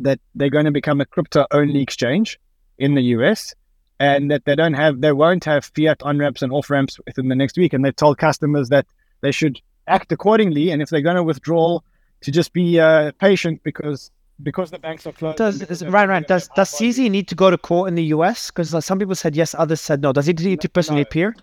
that 0.00 0.20
they're 0.34 0.50
going 0.50 0.64
to 0.64 0.72
become 0.72 1.00
a 1.00 1.06
crypto 1.06 1.46
only 1.50 1.82
exchange 1.82 2.38
in 2.78 2.94
the 2.94 3.02
US 3.16 3.54
and 4.00 4.30
that 4.30 4.44
they 4.44 4.56
don't 4.56 4.74
have, 4.74 5.00
they 5.00 5.12
won't 5.12 5.44
have 5.44 5.70
fiat 5.76 6.02
on 6.02 6.18
ramps 6.18 6.42
and 6.42 6.52
off 6.52 6.70
ramps 6.70 6.98
within 7.06 7.28
the 7.28 7.36
next 7.36 7.56
week. 7.56 7.72
And 7.72 7.84
they've 7.84 7.94
told 7.94 8.18
customers 8.18 8.68
that 8.70 8.86
they 9.20 9.30
should 9.30 9.60
act 9.86 10.10
accordingly. 10.10 10.70
And 10.70 10.82
if 10.82 10.88
they're 10.88 11.00
going 11.00 11.16
to 11.16 11.22
withdraw, 11.22 11.80
to 12.22 12.30
just 12.30 12.52
be 12.52 12.80
uh, 12.80 13.12
patient 13.18 13.62
because 13.62 14.10
because 14.42 14.70
the 14.70 14.78
banks 14.78 15.06
are 15.06 15.12
closed. 15.12 15.38
Does 15.38 15.62
is, 15.62 15.84
right, 15.86 16.08
right. 16.08 16.26
Does 16.26 16.48
does 16.56 16.70
CZ 16.70 17.10
need 17.10 17.28
to 17.28 17.34
go 17.34 17.50
to 17.50 17.58
court 17.58 17.88
in 17.88 17.94
the 17.94 18.04
US? 18.04 18.50
Because 18.50 18.84
some 18.84 18.98
people 18.98 19.14
said 19.14 19.36
yes, 19.36 19.54
others 19.56 19.80
said 19.80 20.02
no. 20.02 20.12
Does 20.12 20.26
he 20.26 20.32
need 20.32 20.60
to 20.60 20.68
personally 20.68 21.02
no. 21.02 21.08
appear? 21.08 21.34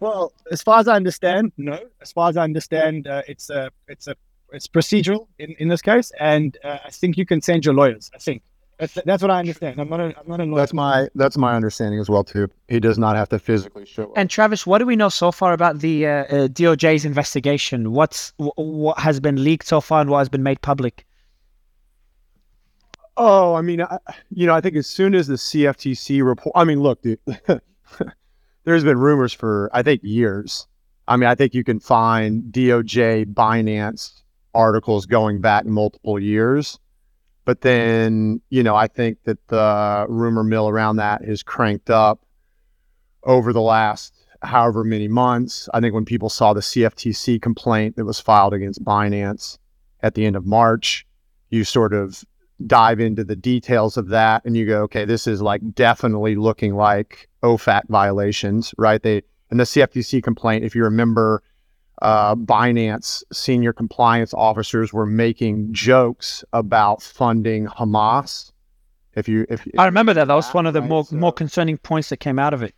Well, 0.00 0.32
as 0.50 0.62
far 0.62 0.78
as 0.80 0.88
I 0.88 0.96
understand, 0.96 1.52
no. 1.58 1.78
As 2.00 2.12
far 2.12 2.30
as 2.30 2.36
I 2.36 2.44
understand, 2.44 3.06
uh, 3.06 3.22
it's 3.28 3.50
a 3.50 3.70
it's 3.88 4.06
a 4.06 4.14
it's 4.52 4.66
procedural 4.66 5.26
in, 5.38 5.54
in 5.58 5.68
this 5.68 5.82
case, 5.82 6.10
and 6.18 6.56
uh, 6.64 6.78
I 6.84 6.90
think 6.90 7.16
you 7.16 7.26
can 7.26 7.40
send 7.40 7.64
your 7.64 7.74
lawyers. 7.74 8.10
I 8.14 8.18
think 8.18 8.42
that's 8.80 8.94
that's 9.04 9.22
what 9.22 9.30
I 9.30 9.38
understand. 9.38 9.78
I'm 9.78 9.88
not 9.88 10.00
a, 10.00 10.18
I'm 10.18 10.26
not 10.26 10.40
a 10.40 10.44
lawyer. 10.44 10.56
That's 10.56 10.72
my 10.72 11.08
that's 11.14 11.36
my 11.36 11.54
understanding 11.54 12.00
as 12.00 12.08
well 12.08 12.24
too. 12.24 12.48
He 12.68 12.80
does 12.80 12.98
not 12.98 13.14
have 13.14 13.28
to 13.28 13.38
physically 13.38 13.84
show 13.84 14.04
up. 14.04 14.12
And 14.16 14.30
Travis, 14.30 14.66
what 14.66 14.78
do 14.78 14.86
we 14.86 14.96
know 14.96 15.10
so 15.10 15.30
far 15.30 15.52
about 15.52 15.80
the 15.80 16.06
uh, 16.06 16.10
uh, 16.10 16.48
DOJ's 16.48 17.04
investigation? 17.04 17.92
What's 17.92 18.32
what 18.38 18.98
has 18.98 19.20
been 19.20 19.44
leaked 19.44 19.66
so 19.66 19.80
far 19.80 20.00
and 20.00 20.08
what 20.08 20.18
has 20.18 20.30
been 20.30 20.42
made 20.42 20.62
public? 20.62 21.06
Oh, 23.18 23.54
I 23.54 23.60
mean, 23.60 23.82
I, 23.82 23.98
you 24.30 24.46
know, 24.46 24.54
I 24.54 24.62
think 24.62 24.76
as 24.76 24.86
soon 24.86 25.14
as 25.14 25.26
the 25.26 25.34
CFTC 25.34 26.24
report, 26.24 26.54
I 26.56 26.64
mean, 26.64 26.80
look, 26.80 27.02
dude, 27.02 27.18
there's 28.64 28.84
been 28.84 28.98
rumors 28.98 29.34
for 29.34 29.68
I 29.74 29.82
think 29.82 30.00
years. 30.02 30.66
I 31.06 31.16
mean, 31.16 31.28
I 31.28 31.34
think 31.34 31.54
you 31.54 31.64
can 31.64 31.80
find 31.80 32.44
DOJ 32.44 33.26
Binance 33.34 34.22
articles 34.54 35.06
going 35.06 35.40
back 35.40 35.66
multiple 35.66 36.18
years. 36.18 36.78
But 37.44 37.62
then, 37.62 38.40
you 38.50 38.62
know, 38.62 38.76
I 38.76 38.86
think 38.86 39.18
that 39.24 39.48
the 39.48 40.06
rumor 40.08 40.44
mill 40.44 40.68
around 40.68 40.96
that 40.96 41.24
has 41.24 41.42
cranked 41.42 41.90
up 41.90 42.24
over 43.24 43.52
the 43.52 43.60
last 43.60 44.14
however 44.42 44.84
many 44.84 45.08
months. 45.08 45.68
I 45.74 45.80
think 45.80 45.94
when 45.94 46.04
people 46.04 46.28
saw 46.28 46.52
the 46.52 46.60
CFTC 46.60 47.40
complaint 47.42 47.96
that 47.96 48.04
was 48.04 48.20
filed 48.20 48.54
against 48.54 48.84
Binance 48.84 49.58
at 50.02 50.14
the 50.14 50.24
end 50.24 50.36
of 50.36 50.46
March, 50.46 51.06
you 51.50 51.64
sort 51.64 51.92
of 51.92 52.24
dive 52.66 53.00
into 53.00 53.24
the 53.24 53.36
details 53.36 53.96
of 53.96 54.08
that 54.08 54.44
and 54.44 54.56
you 54.56 54.66
go, 54.66 54.82
okay, 54.82 55.04
this 55.04 55.26
is 55.26 55.40
like 55.42 55.74
definitely 55.74 56.36
looking 56.36 56.74
like 56.74 57.28
OFAC 57.42 57.82
violations, 57.88 58.74
right? 58.78 59.02
They 59.02 59.22
and 59.50 59.58
the 59.58 59.64
CFTC 59.64 60.22
complaint, 60.22 60.64
if 60.64 60.76
you 60.76 60.84
remember, 60.84 61.42
uh, 62.02 62.34
Binance 62.34 63.22
senior 63.32 63.72
compliance 63.72 64.32
officers 64.34 64.92
were 64.92 65.06
making 65.06 65.72
jokes 65.72 66.44
about 66.52 67.02
funding 67.02 67.66
Hamas. 67.66 68.52
If 69.14 69.28
you, 69.28 69.44
if, 69.48 69.66
if 69.66 69.78
I 69.78 69.86
remember 69.86 70.14
that, 70.14 70.28
that 70.28 70.34
was 70.34 70.50
one 70.52 70.66
of 70.66 70.72
the 70.72 70.80
right? 70.80 70.88
more 70.88 71.04
so, 71.04 71.16
more 71.16 71.32
concerning 71.32 71.78
points 71.78 72.08
that 72.10 72.18
came 72.18 72.38
out 72.38 72.54
of 72.54 72.62
it. 72.62 72.74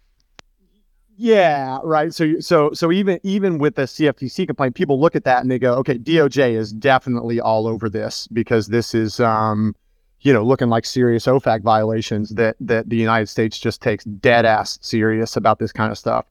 Yeah, 1.16 1.78
right. 1.84 2.12
So, 2.12 2.40
so, 2.40 2.72
so 2.72 2.90
even 2.90 3.20
even 3.22 3.58
with 3.58 3.76
the 3.76 3.82
CFTC 3.82 4.46
complaint, 4.46 4.74
people 4.74 4.98
look 4.98 5.14
at 5.14 5.24
that 5.24 5.42
and 5.42 5.50
they 5.50 5.58
go, 5.58 5.74
okay, 5.74 5.98
DOJ 5.98 6.54
is 6.54 6.72
definitely 6.72 7.38
all 7.38 7.66
over 7.66 7.88
this 7.88 8.26
because 8.28 8.68
this 8.68 8.94
is, 8.94 9.20
um, 9.20 9.76
you 10.22 10.32
know, 10.32 10.42
looking 10.42 10.68
like 10.68 10.86
serious 10.86 11.26
OFAC 11.26 11.62
violations 11.62 12.30
that 12.30 12.56
that 12.60 12.88
the 12.88 12.96
United 12.96 13.28
States 13.28 13.58
just 13.58 13.82
takes 13.82 14.04
dead 14.04 14.46
ass 14.46 14.78
serious 14.80 15.36
about 15.36 15.58
this 15.58 15.70
kind 15.70 15.92
of 15.92 15.98
stuff. 15.98 16.24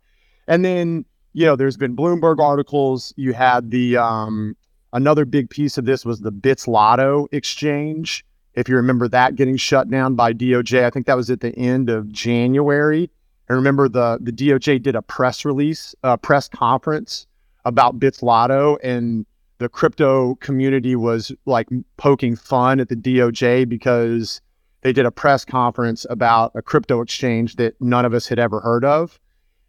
And 0.48 0.66
then 0.66 1.06
you 1.34 1.46
know, 1.46 1.56
there's 1.56 1.78
been 1.78 1.96
Bloomberg 1.96 2.40
articles. 2.40 3.14
You 3.18 3.34
had 3.34 3.72
the 3.72 3.98
um, 3.98 4.56
another 4.94 5.26
big 5.26 5.50
piece 5.50 5.78
of 5.78 5.86
this 5.86 6.06
was 6.06 6.20
the 6.20 6.32
Bitzlato 6.32 7.28
exchange. 7.32 8.26
If 8.54 8.68
you 8.68 8.76
remember 8.76 9.08
that 9.08 9.36
getting 9.36 9.56
shut 9.56 9.90
down 9.90 10.16
by 10.16 10.34
DOJ, 10.34 10.84
I 10.84 10.90
think 10.90 11.06
that 11.06 11.16
was 11.16 11.30
at 11.30 11.40
the 11.40 11.56
end 11.56 11.90
of 11.90 12.12
January. 12.12 13.10
And 13.48 13.56
remember 13.56 13.88
the 13.88 14.18
the 14.22 14.32
DOJ 14.32 14.82
did 14.82 14.96
a 14.96 15.02
press 15.02 15.46
release, 15.46 15.96
a 16.04 16.18
press 16.18 16.48
conference 16.50 17.28
about 17.66 18.00
Bitzlato, 18.00 18.78
and 18.84 19.26
the 19.60 19.70
crypto 19.70 20.36
community 20.36 20.96
was 20.96 21.32
like 21.46 21.68
poking 21.98 22.36
fun 22.36 22.80
at 22.80 22.90
the 22.90 22.96
DOJ 22.96 23.70
because 23.70 24.42
they 24.82 24.92
did 24.92 25.06
a 25.06 25.12
press 25.12 25.46
conference 25.46 26.06
about 26.10 26.52
a 26.56 26.62
crypto 26.62 27.02
exchange 27.02 27.56
that 27.58 27.80
none 27.80 28.04
of 28.04 28.14
us 28.14 28.28
had 28.28 28.40
ever 28.40 28.60
heard 28.60 28.84
of. 28.84 29.20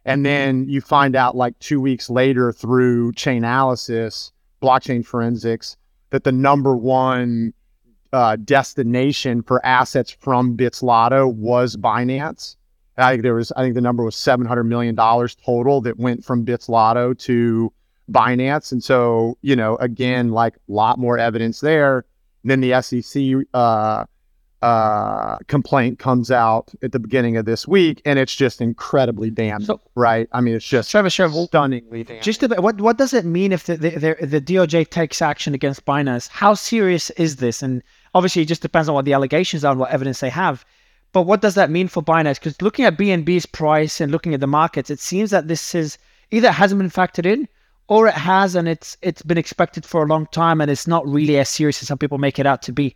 And 0.05 0.25
then 0.25 0.67
you 0.67 0.81
find 0.81 1.15
out 1.15 1.35
like 1.35 1.57
two 1.59 1.79
weeks 1.79 2.09
later 2.09 2.51
through 2.51 3.13
Chainalysis, 3.13 4.31
blockchain 4.61 5.05
forensics, 5.05 5.77
that 6.09 6.23
the 6.23 6.31
number 6.31 6.75
one 6.75 7.53
uh, 8.11 8.35
destination 8.35 9.41
for 9.41 9.65
assets 9.65 10.11
from 10.11 10.55
Bitzlato 10.55 11.33
was 11.33 11.75
Binance. 11.75 12.55
I 12.97 13.11
think 13.13 13.23
there 13.23 13.33
was, 13.33 13.51
I 13.53 13.63
think 13.63 13.73
the 13.73 13.81
number 13.81 14.03
was 14.03 14.15
seven 14.15 14.45
hundred 14.45 14.65
million 14.65 14.93
dollars 14.93 15.35
total 15.35 15.81
that 15.81 15.97
went 15.97 16.23
from 16.23 16.45
Bitzlato 16.45 17.17
to 17.19 17.73
Binance, 18.11 18.71
and 18.71 18.83
so 18.83 19.37
you 19.41 19.55
know, 19.55 19.77
again, 19.77 20.29
like 20.29 20.55
a 20.55 20.71
lot 20.71 20.99
more 20.99 21.17
evidence 21.17 21.59
there. 21.59 22.05
And 22.43 22.51
then 22.51 22.61
the 22.61 22.81
SEC 22.81 23.47
uh, 23.53 24.05
uh, 24.63 25.37
complaint 25.47 25.99
comes 25.99 26.31
out 26.31 26.71
at 26.81 26.93
the 26.93 26.99
beginning 26.99 27.35
of 27.35 27.43
this 27.43 27.67
week, 27.67 28.01
and 28.05 28.17
it's 28.17 28.33
just 28.33 28.61
incredibly 28.61 29.29
damning, 29.29 29.65
so, 29.65 29.81
right? 29.95 30.29
I 30.31 30.39
mean, 30.39 30.55
it's 30.55 30.65
just 30.65 30.89
Trevor, 30.89 31.09
Trevor, 31.09 31.43
stunningly 31.43 32.05
damning. 32.05 32.23
Just 32.23 32.43
about, 32.43 32.63
what 32.63 32.79
what 32.79 32.97
does 32.97 33.13
it 33.13 33.25
mean 33.25 33.51
if 33.51 33.65
the, 33.65 33.75
the, 33.75 33.89
the, 33.89 34.25
the 34.25 34.41
DOJ 34.41 34.89
takes 34.89 35.21
action 35.21 35.53
against 35.53 35.85
Binance? 35.85 36.29
How 36.29 36.53
serious 36.53 37.09
is 37.11 37.35
this? 37.35 37.61
And 37.61 37.83
obviously, 38.15 38.43
it 38.43 38.47
just 38.47 38.61
depends 38.61 38.87
on 38.87 38.95
what 38.95 39.03
the 39.03 39.11
allegations 39.11 39.65
are 39.65 39.71
and 39.71 39.79
what 39.81 39.91
evidence 39.91 40.21
they 40.21 40.29
have. 40.29 40.63
But 41.11 41.23
what 41.23 41.41
does 41.41 41.55
that 41.55 41.69
mean 41.69 41.89
for 41.89 42.01
Binance? 42.01 42.35
Because 42.35 42.61
looking 42.61 42.85
at 42.85 42.97
BNB's 42.97 43.45
price 43.45 43.99
and 43.99 44.13
looking 44.13 44.33
at 44.33 44.39
the 44.39 44.47
markets, 44.47 44.89
it 44.89 45.01
seems 45.01 45.29
that 45.31 45.49
this 45.49 45.75
is 45.75 45.97
either 46.31 46.51
hasn't 46.51 46.79
been 46.79 46.89
factored 46.89 47.25
in 47.25 47.49
or 47.89 48.07
it 48.07 48.13
has 48.13 48.55
and 48.55 48.67
it's 48.67 48.97
it's 49.01 49.21
been 49.21 49.37
expected 49.37 49.85
for 49.85 50.03
a 50.03 50.07
long 50.07 50.25
time 50.27 50.61
and 50.61 50.71
it's 50.71 50.87
not 50.87 51.05
really 51.05 51.37
as 51.37 51.49
serious 51.49 51.81
as 51.81 51.87
some 51.89 51.97
people 51.97 52.17
make 52.17 52.39
it 52.39 52.45
out 52.45 52.61
to 52.61 52.71
be. 52.71 52.95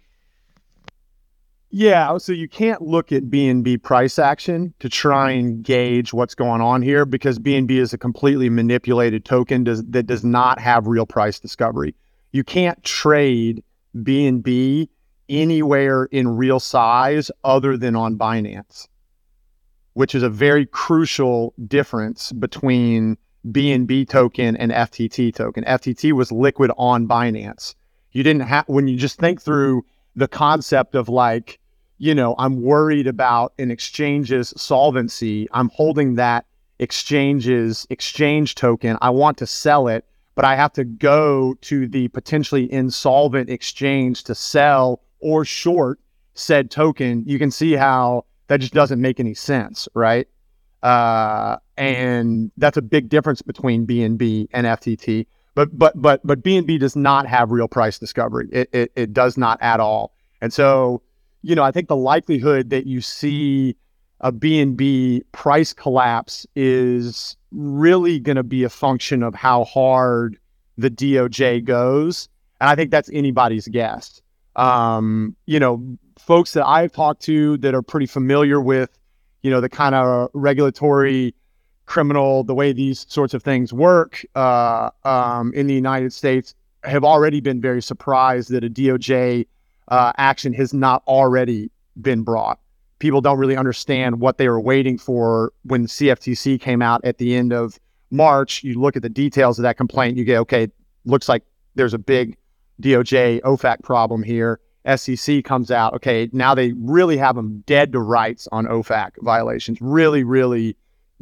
Yeah, 1.69 2.17
so 2.17 2.31
you 2.31 2.47
can't 2.47 2.81
look 2.81 3.11
at 3.11 3.23
BNB 3.23 3.83
price 3.83 4.17
action 4.17 4.73
to 4.79 4.87
try 4.87 5.33
mm-hmm. 5.33 5.39
and 5.39 5.63
gauge 5.63 6.13
what's 6.13 6.35
going 6.35 6.61
on 6.61 6.81
here 6.81 7.05
because 7.05 7.39
BNB 7.39 7.71
is 7.71 7.93
a 7.93 7.97
completely 7.97 8.49
manipulated 8.49 9.25
token 9.25 9.63
does, 9.63 9.83
that 9.85 10.07
does 10.07 10.23
not 10.23 10.59
have 10.59 10.87
real 10.87 11.05
price 11.05 11.39
discovery. 11.39 11.93
You 12.31 12.43
can't 12.43 12.81
trade 12.83 13.63
BNB 13.95 14.87
anywhere 15.27 16.05
in 16.05 16.37
real 16.37 16.59
size 16.59 17.29
other 17.43 17.75
than 17.75 17.95
on 17.95 18.17
Binance, 18.17 18.87
which 19.93 20.15
is 20.15 20.23
a 20.23 20.29
very 20.29 20.65
crucial 20.65 21.53
difference 21.67 22.31
between 22.31 23.17
BNB 23.45 24.07
token 24.07 24.55
and 24.55 24.71
FTT 24.71 25.35
token. 25.35 25.65
FTT 25.65 26.13
was 26.13 26.31
liquid 26.31 26.71
on 26.77 27.07
Binance. 27.07 27.75
You 28.13 28.23
didn't 28.23 28.43
have 28.43 28.65
when 28.67 28.87
you 28.87 28.95
just 28.95 29.19
think 29.19 29.41
through 29.41 29.83
the 30.17 30.27
concept 30.27 30.95
of 30.95 31.07
like, 31.07 31.59
you 31.99 32.13
know, 32.13 32.35
I'm 32.37 32.61
worried 32.61 33.07
about 33.07 33.53
an 33.59 33.71
exchange's 33.71 34.51
solvency. 34.57 35.47
I'm 35.51 35.69
holding 35.69 36.15
that 36.15 36.45
exchange's 36.79 37.85
exchange 37.91 38.55
token. 38.55 38.97
I 39.01 39.11
want 39.11 39.37
to 39.37 39.47
sell 39.47 39.87
it, 39.87 40.05
but 40.35 40.43
I 40.43 40.55
have 40.55 40.73
to 40.73 40.83
go 40.83 41.55
to 41.61 41.87
the 41.87 42.07
potentially 42.09 42.71
insolvent 42.71 43.49
exchange 43.49 44.23
to 44.25 44.35
sell 44.35 45.01
or 45.19 45.45
short 45.45 45.99
said 46.33 46.71
token. 46.71 47.23
You 47.27 47.37
can 47.37 47.51
see 47.51 47.73
how 47.73 48.25
that 48.47 48.59
just 48.59 48.73
doesn't 48.73 48.99
make 48.99 49.19
any 49.19 49.35
sense, 49.35 49.87
right? 49.93 50.27
Uh, 50.81 51.57
and 51.77 52.51
that's 52.57 52.77
a 52.77 52.81
big 52.81 53.09
difference 53.09 53.43
between 53.43 53.85
BNB 53.85 54.47
and 54.51 54.65
FTT. 54.65 55.27
But 55.57 55.75
but 55.75 55.99
but 55.99 56.21
but 56.23 56.43
BNB 56.43 56.79
does 56.79 56.95
not 56.95 57.25
have 57.25 57.49
real 57.49 57.67
price 57.67 57.97
discovery. 57.97 58.47
It, 58.51 58.69
it 58.71 58.91
it 58.95 59.11
does 59.11 59.37
not 59.37 59.57
at 59.59 59.79
all. 59.79 60.13
And 60.39 60.53
so, 60.53 61.01
you 61.41 61.55
know, 61.55 61.63
I 61.63 61.71
think 61.71 61.87
the 61.87 61.95
likelihood 61.95 62.69
that 62.69 62.85
you 62.85 63.01
see 63.01 63.75
a 64.21 64.31
BNB 64.31 65.23
price 65.31 65.73
collapse 65.73 66.45
is 66.55 67.35
really 67.49 68.19
going 68.19 68.35
to 68.35 68.43
be 68.43 68.65
a 68.65 68.69
function 68.69 69.23
of 69.23 69.33
how 69.33 69.63
hard 69.63 70.37
the 70.77 70.91
DOJ 70.91 71.63
goes. 71.63 72.29
And 72.61 72.69
I 72.69 72.75
think 72.75 72.91
that's 72.91 73.09
anybody's 73.11 73.67
guess. 73.67 74.21
Um, 74.57 75.35
you 75.47 75.59
know, 75.59 75.97
folks 76.19 76.53
that 76.53 76.67
I've 76.67 76.91
talked 76.91 77.23
to 77.23 77.57
that 77.57 77.73
are 77.73 77.81
pretty 77.81 78.05
familiar 78.05 78.61
with, 78.61 78.95
you 79.41 79.49
know, 79.49 79.59
the 79.59 79.69
kind 79.69 79.95
of 79.95 80.29
regulatory 80.35 81.33
criminal, 81.87 82.43
the 82.43 82.53
way 82.53 82.71
these 82.71 83.05
sorts 83.09 83.33
of 83.33 83.41
things 83.41 83.73
work 83.73 84.23
uh, 84.35 84.91
um, 85.03 85.51
in 85.53 85.67
the 85.67 85.73
United 85.73 86.13
States 86.13 86.53
have 86.83 87.03
already 87.03 87.41
been 87.41 87.59
very 87.59 87.81
surprised 87.81 88.51
that 88.51 88.63
a 88.63 88.69
DOJ 88.69 89.47
uh, 89.87 90.11
action 90.17 90.53
has 90.53 90.73
not 90.73 91.01
already 91.07 91.71
been 91.99 92.21
brought 92.21 92.59
people 92.99 93.21
don't 93.21 93.37
really 93.37 93.55
understand 93.55 94.19
what 94.19 94.37
they 94.37 94.47
were 94.47 94.59
waiting 94.59 94.97
for 94.97 95.53
when 95.63 95.87
CFTC 95.87 96.59
came 96.59 96.81
out 96.81 97.03
at 97.03 97.17
the 97.17 97.35
end 97.35 97.53
of 97.53 97.79
March. 98.11 98.63
You 98.63 98.79
look 98.79 98.95
at 98.95 99.01
the 99.01 99.09
details 99.09 99.59
of 99.59 99.63
that 99.63 99.77
complaint, 99.77 100.17
you 100.17 100.23
get, 100.23 100.37
okay, 100.39 100.67
looks 101.05 101.29
like 101.29 101.43
there's 101.75 101.93
a 101.93 101.99
big 101.99 102.37
DOJ 102.81 103.41
OFAC 103.41 103.83
problem 103.83 104.23
here. 104.23 104.59
SEC 104.95 105.43
comes 105.43 105.69
out, 105.69 105.93
okay, 105.95 106.29
now 106.31 106.55
they 106.55 106.71
really 106.77 107.17
have 107.17 107.35
them 107.35 107.61
dead 107.65 107.91
to 107.91 107.99
rights 107.99 108.47
on 108.51 108.65
OFAC 108.65 109.11
violations, 109.21 109.79
really, 109.81 110.23
really 110.23 110.77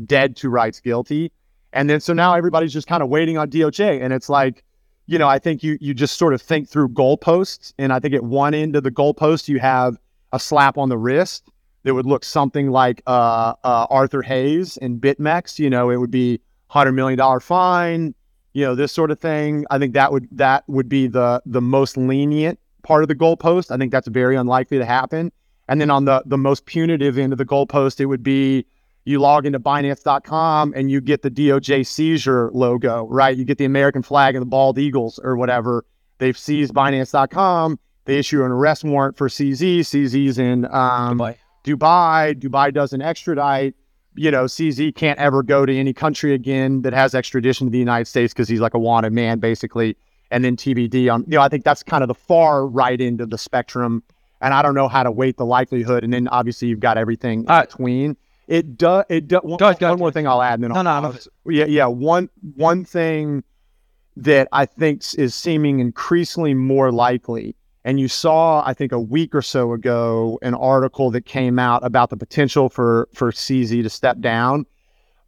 dead 0.05 0.35
to 0.37 0.49
rights 0.49 0.79
guilty. 0.79 1.31
And 1.73 1.89
then 1.89 1.99
so 1.99 2.13
now 2.13 2.33
everybody's 2.33 2.73
just 2.73 2.87
kind 2.87 3.03
of 3.03 3.09
waiting 3.09 3.37
on 3.37 3.49
DOJ. 3.49 4.01
And 4.01 4.13
it's 4.13 4.29
like, 4.29 4.63
you 5.07 5.19
know, 5.19 5.27
I 5.27 5.39
think 5.39 5.61
you 5.61 5.77
you 5.81 5.93
just 5.93 6.17
sort 6.17 6.33
of 6.33 6.41
think 6.41 6.67
through 6.67 6.89
goalposts. 6.89 7.73
And 7.77 7.93
I 7.93 7.99
think 7.99 8.13
at 8.13 8.23
one 8.23 8.53
end 8.53 8.75
of 8.75 8.83
the 8.83 8.91
goalpost, 8.91 9.47
you 9.47 9.59
have 9.59 9.97
a 10.31 10.39
slap 10.39 10.77
on 10.77 10.89
the 10.89 10.97
wrist 10.97 11.49
that 11.83 11.93
would 11.93 12.05
look 12.05 12.23
something 12.23 12.71
like 12.71 13.01
uh, 13.05 13.53
uh, 13.63 13.87
Arthur 13.89 14.21
Hayes 14.23 14.77
and 14.77 14.99
BitMEX. 14.99 15.59
You 15.59 15.69
know, 15.69 15.89
it 15.89 15.97
would 15.97 16.11
be 16.11 16.41
hundred 16.67 16.93
million 16.93 17.17
dollar 17.17 17.39
fine. 17.39 18.15
You 18.53 18.65
know, 18.65 18.75
this 18.75 18.91
sort 18.91 19.11
of 19.11 19.19
thing. 19.19 19.65
I 19.69 19.77
think 19.77 19.93
that 19.93 20.11
would 20.11 20.27
that 20.31 20.63
would 20.67 20.89
be 20.89 21.07
the 21.07 21.41
the 21.45 21.61
most 21.61 21.97
lenient 21.97 22.59
part 22.83 23.03
of 23.03 23.07
the 23.07 23.15
goalpost. 23.15 23.69
I 23.71 23.77
think 23.77 23.91
that's 23.91 24.07
very 24.07 24.35
unlikely 24.35 24.77
to 24.77 24.85
happen. 24.85 25.31
And 25.67 25.79
then 25.79 25.89
on 25.91 26.05
the 26.05 26.23
the 26.25 26.37
most 26.37 26.65
punitive 26.65 27.17
end 27.17 27.33
of 27.33 27.37
the 27.37 27.45
goalpost, 27.45 27.99
it 27.99 28.05
would 28.05 28.23
be 28.23 28.65
you 29.05 29.19
log 29.19 29.45
into 29.45 29.59
Binance.com 29.59 30.73
and 30.75 30.89
you 30.89 30.99
get 30.99 31.21
the 31.21 31.29
DOJ 31.29 31.85
seizure 31.85 32.49
logo, 32.53 33.07
right? 33.07 33.37
You 33.37 33.45
get 33.45 33.59
the 33.59 33.65
American 33.65 34.01
flag 34.01 34.35
and 34.35 34.41
the 34.41 34.47
bald 34.47 34.79
eagles 34.79 35.19
or 35.23 35.37
whatever. 35.37 35.85
They've 36.17 36.37
seized 36.37 36.73
Binance.com. 36.73 37.79
They 38.05 38.17
issue 38.17 38.43
an 38.43 38.51
arrest 38.51 38.83
warrant 38.83 39.15
for 39.15 39.29
CZ. 39.29 39.81
CZ's 39.81 40.39
in 40.39 40.65
um, 40.65 41.19
Dubai. 41.63 42.39
Dubai 42.39 42.73
doesn't 42.73 43.01
extradite. 43.01 43.75
You 44.15 44.31
know, 44.31 44.45
CZ 44.45 44.95
can't 44.95 45.19
ever 45.19 45.43
go 45.43 45.65
to 45.65 45.75
any 45.75 45.93
country 45.93 46.33
again 46.33 46.81
that 46.81 46.93
has 46.93 47.13
extradition 47.13 47.67
to 47.67 47.71
the 47.71 47.79
United 47.79 48.05
States 48.05 48.33
because 48.33 48.47
he's 48.47 48.61
like 48.61 48.73
a 48.73 48.79
wanted 48.79 49.13
man, 49.13 49.39
basically. 49.39 49.97
And 50.31 50.43
then 50.43 50.55
TBD 50.55 51.13
on, 51.13 51.25
you 51.27 51.37
know, 51.37 51.41
I 51.41 51.49
think 51.49 51.63
that's 51.63 51.83
kind 51.83 52.03
of 52.03 52.07
the 52.07 52.15
far 52.15 52.65
right 52.65 52.99
end 52.99 53.21
of 53.21 53.29
the 53.29 53.37
spectrum. 53.37 54.01
And 54.41 54.53
I 54.53 54.61
don't 54.61 54.73
know 54.73 54.87
how 54.87 55.03
to 55.03 55.11
weight 55.11 55.37
the 55.37 55.45
likelihood. 55.45 56.03
And 56.03 56.13
then 56.13 56.27
obviously 56.29 56.69
you've 56.69 56.79
got 56.79 56.97
everything 56.97 57.41
in 57.41 57.49
uh, 57.49 57.61
between. 57.61 58.17
It 58.47 58.77
does. 58.77 59.05
It 59.09 59.27
does. 59.27 59.41
One, 59.43 59.59
one 59.59 59.99
more 59.99 60.11
thing 60.11 60.27
I'll 60.27 60.41
add. 60.41 60.55
And 60.55 60.63
then 60.63 60.71
no, 60.71 60.89
I'll, 60.89 61.01
no, 61.01 61.11
no. 61.11 61.51
Yeah, 61.51 61.65
yeah. 61.65 61.85
One 61.87 62.29
one 62.55 62.85
thing 62.85 63.43
that 64.17 64.47
I 64.51 64.65
think 64.65 65.01
is 65.17 65.35
seeming 65.35 65.79
increasingly 65.79 66.53
more 66.53 66.91
likely 66.91 67.55
and 67.85 67.99
you 67.99 68.07
saw, 68.07 68.63
I 68.65 68.73
think, 68.73 68.91
a 68.91 68.99
week 68.99 69.35
or 69.35 69.43
so 69.43 69.71
ago, 69.71 70.39
an 70.41 70.55
article 70.55 71.11
that 71.11 71.27
came 71.27 71.59
out 71.59 71.85
about 71.85 72.09
the 72.09 72.17
potential 72.17 72.67
for 72.67 73.07
for 73.13 73.31
CZ 73.31 73.83
to 73.83 73.89
step 73.89 74.19
down. 74.19 74.65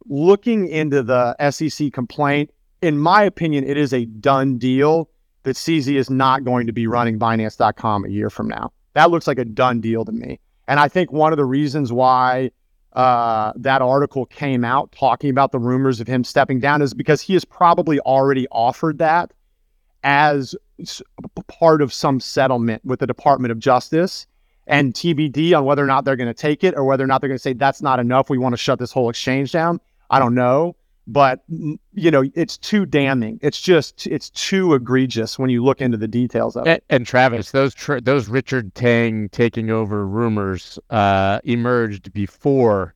Looking 0.06 0.66
into 0.66 1.04
the 1.04 1.36
SEC 1.50 1.92
complaint, 1.92 2.50
in 2.82 2.98
my 2.98 3.22
opinion, 3.22 3.62
it 3.64 3.76
is 3.76 3.92
a 3.92 4.06
done 4.06 4.58
deal 4.58 5.08
that 5.44 5.54
CZ 5.54 5.94
is 5.94 6.10
not 6.10 6.42
going 6.42 6.66
to 6.66 6.72
be 6.72 6.88
running 6.88 7.16
Binance.com 7.16 8.04
a 8.04 8.08
year 8.08 8.28
from 8.28 8.48
now. 8.48 8.72
That 8.94 9.12
looks 9.12 9.28
like 9.28 9.38
a 9.38 9.44
done 9.44 9.80
deal 9.80 10.04
to 10.04 10.12
me. 10.12 10.40
And 10.66 10.80
I 10.80 10.88
think 10.88 11.12
one 11.12 11.32
of 11.32 11.36
the 11.36 11.44
reasons 11.44 11.92
why 11.92 12.50
uh, 12.94 13.52
that 13.56 13.82
article 13.82 14.26
came 14.26 14.64
out 14.64 14.90
talking 14.92 15.30
about 15.30 15.52
the 15.52 15.58
rumors 15.58 16.00
of 16.00 16.06
him 16.06 16.24
stepping 16.24 16.58
down 16.58 16.82
is 16.82 16.94
because 16.94 17.20
he 17.20 17.34
has 17.34 17.44
probably 17.44 18.00
already 18.00 18.46
offered 18.50 18.98
that 18.98 19.32
as 20.04 20.54
part 21.48 21.82
of 21.82 21.92
some 21.92 22.20
settlement 22.20 22.84
with 22.84 23.00
the 23.00 23.06
Department 23.06 23.52
of 23.52 23.58
Justice 23.58 24.26
and 24.66 24.94
TBD 24.94 25.56
on 25.56 25.64
whether 25.64 25.82
or 25.82 25.86
not 25.86 26.04
they're 26.04 26.16
going 26.16 26.28
to 26.28 26.34
take 26.34 26.62
it 26.62 26.74
or 26.76 26.84
whether 26.84 27.04
or 27.04 27.06
not 27.06 27.20
they're 27.20 27.28
going 27.28 27.38
to 27.38 27.42
say 27.42 27.52
that's 27.52 27.82
not 27.82 27.98
enough. 27.98 28.30
We 28.30 28.38
want 28.38 28.52
to 28.52 28.58
shut 28.58 28.78
this 28.78 28.92
whole 28.92 29.10
exchange 29.10 29.52
down. 29.52 29.80
I 30.10 30.18
don't 30.18 30.34
know, 30.34 30.76
but 31.08 31.42
you 31.48 32.10
know, 32.10 32.22
it's 32.34 32.58
too 32.58 32.84
damning. 32.84 33.40
It's 33.42 33.60
just 33.60 34.06
it's 34.06 34.28
too 34.30 34.74
egregious 34.74 35.38
when 35.38 35.48
you 35.48 35.64
look 35.64 35.80
into 35.80 35.96
the 35.96 36.06
details 36.06 36.54
of 36.54 36.66
it. 36.66 36.84
And 36.90 37.06
Travis, 37.06 37.50
those 37.50 37.74
tra- 37.74 38.00
those 38.00 38.28
Richard 38.28 38.74
Teng 38.74 39.30
taking 39.30 39.70
over 39.70 40.06
rumors 40.06 40.78
uh, 40.90 41.40
emerged 41.44 42.12
before 42.12 42.94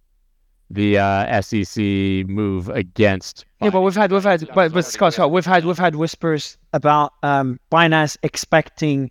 the 0.69 0.99
uh, 0.99 1.41
SEC 1.41 1.83
move 2.29 2.69
against. 2.69 3.47
Yeah, 3.63 3.71
but 3.71 3.81
we've 3.81 3.95
had 3.95 4.13
we've 4.13 4.23
had 4.23 4.47
but, 4.55 4.73
but 4.73 4.85
Scott, 4.85 5.15
Scott, 5.15 5.31
we've 5.31 5.47
had 5.47 5.65
we've 5.65 5.79
had 5.79 5.97
whispers 5.97 6.59
about 6.75 7.15
um, 7.23 7.59
Binance 7.73 8.19
expecting 8.23 9.11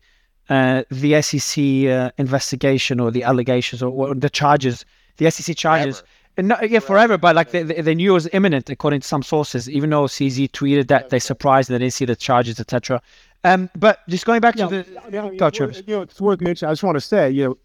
uh, 0.49 0.83
the 0.91 1.19
SEC 1.23 1.89
uh, 1.89 2.11
investigation 2.19 2.99
or 2.99 3.09
the 3.09 3.23
allegations 3.23 3.81
or, 3.81 3.89
or, 3.89 4.13
the 4.13 4.29
charges, 4.29 4.85
the 5.17 5.31
SEC 5.31 5.57
charges. 5.57 5.99
And 5.99 6.07
not, 6.37 6.69
yeah, 6.69 6.79
forever, 6.79 7.17
but 7.17 7.35
like 7.35 7.51
they, 7.51 7.63
they 7.63 7.95
knew 7.95 8.11
it 8.11 8.13
was 8.13 8.29
imminent 8.33 8.69
according 8.69 9.01
to 9.01 9.07
some 9.07 9.23
sources, 9.23 9.69
even 9.69 9.89
though 9.89 10.05
CZ 10.05 10.51
tweeted 10.51 10.87
that 10.87 11.09
they 11.09 11.19
surprised 11.19 11.69
and 11.69 11.75
they 11.75 11.83
didn't 11.83 11.93
see 11.93 12.05
the 12.05 12.15
charges, 12.15 12.59
etc. 12.59 13.01
Um, 13.43 13.69
but 13.75 14.07
just 14.07 14.25
going 14.25 14.41
back 14.41 14.55
yeah, 14.55 14.67
to 14.67 14.83
the, 14.83 15.01
yeah, 15.11 15.25
you 15.25 15.95
know, 15.95 16.01
it's 16.01 16.21
worth 16.21 16.41
mentioning. 16.41 16.69
I 16.69 16.73
just 16.73 16.83
want 16.83 16.95
to 16.95 17.01
say, 17.01 17.29
you 17.29 17.45
know, 17.45 17.57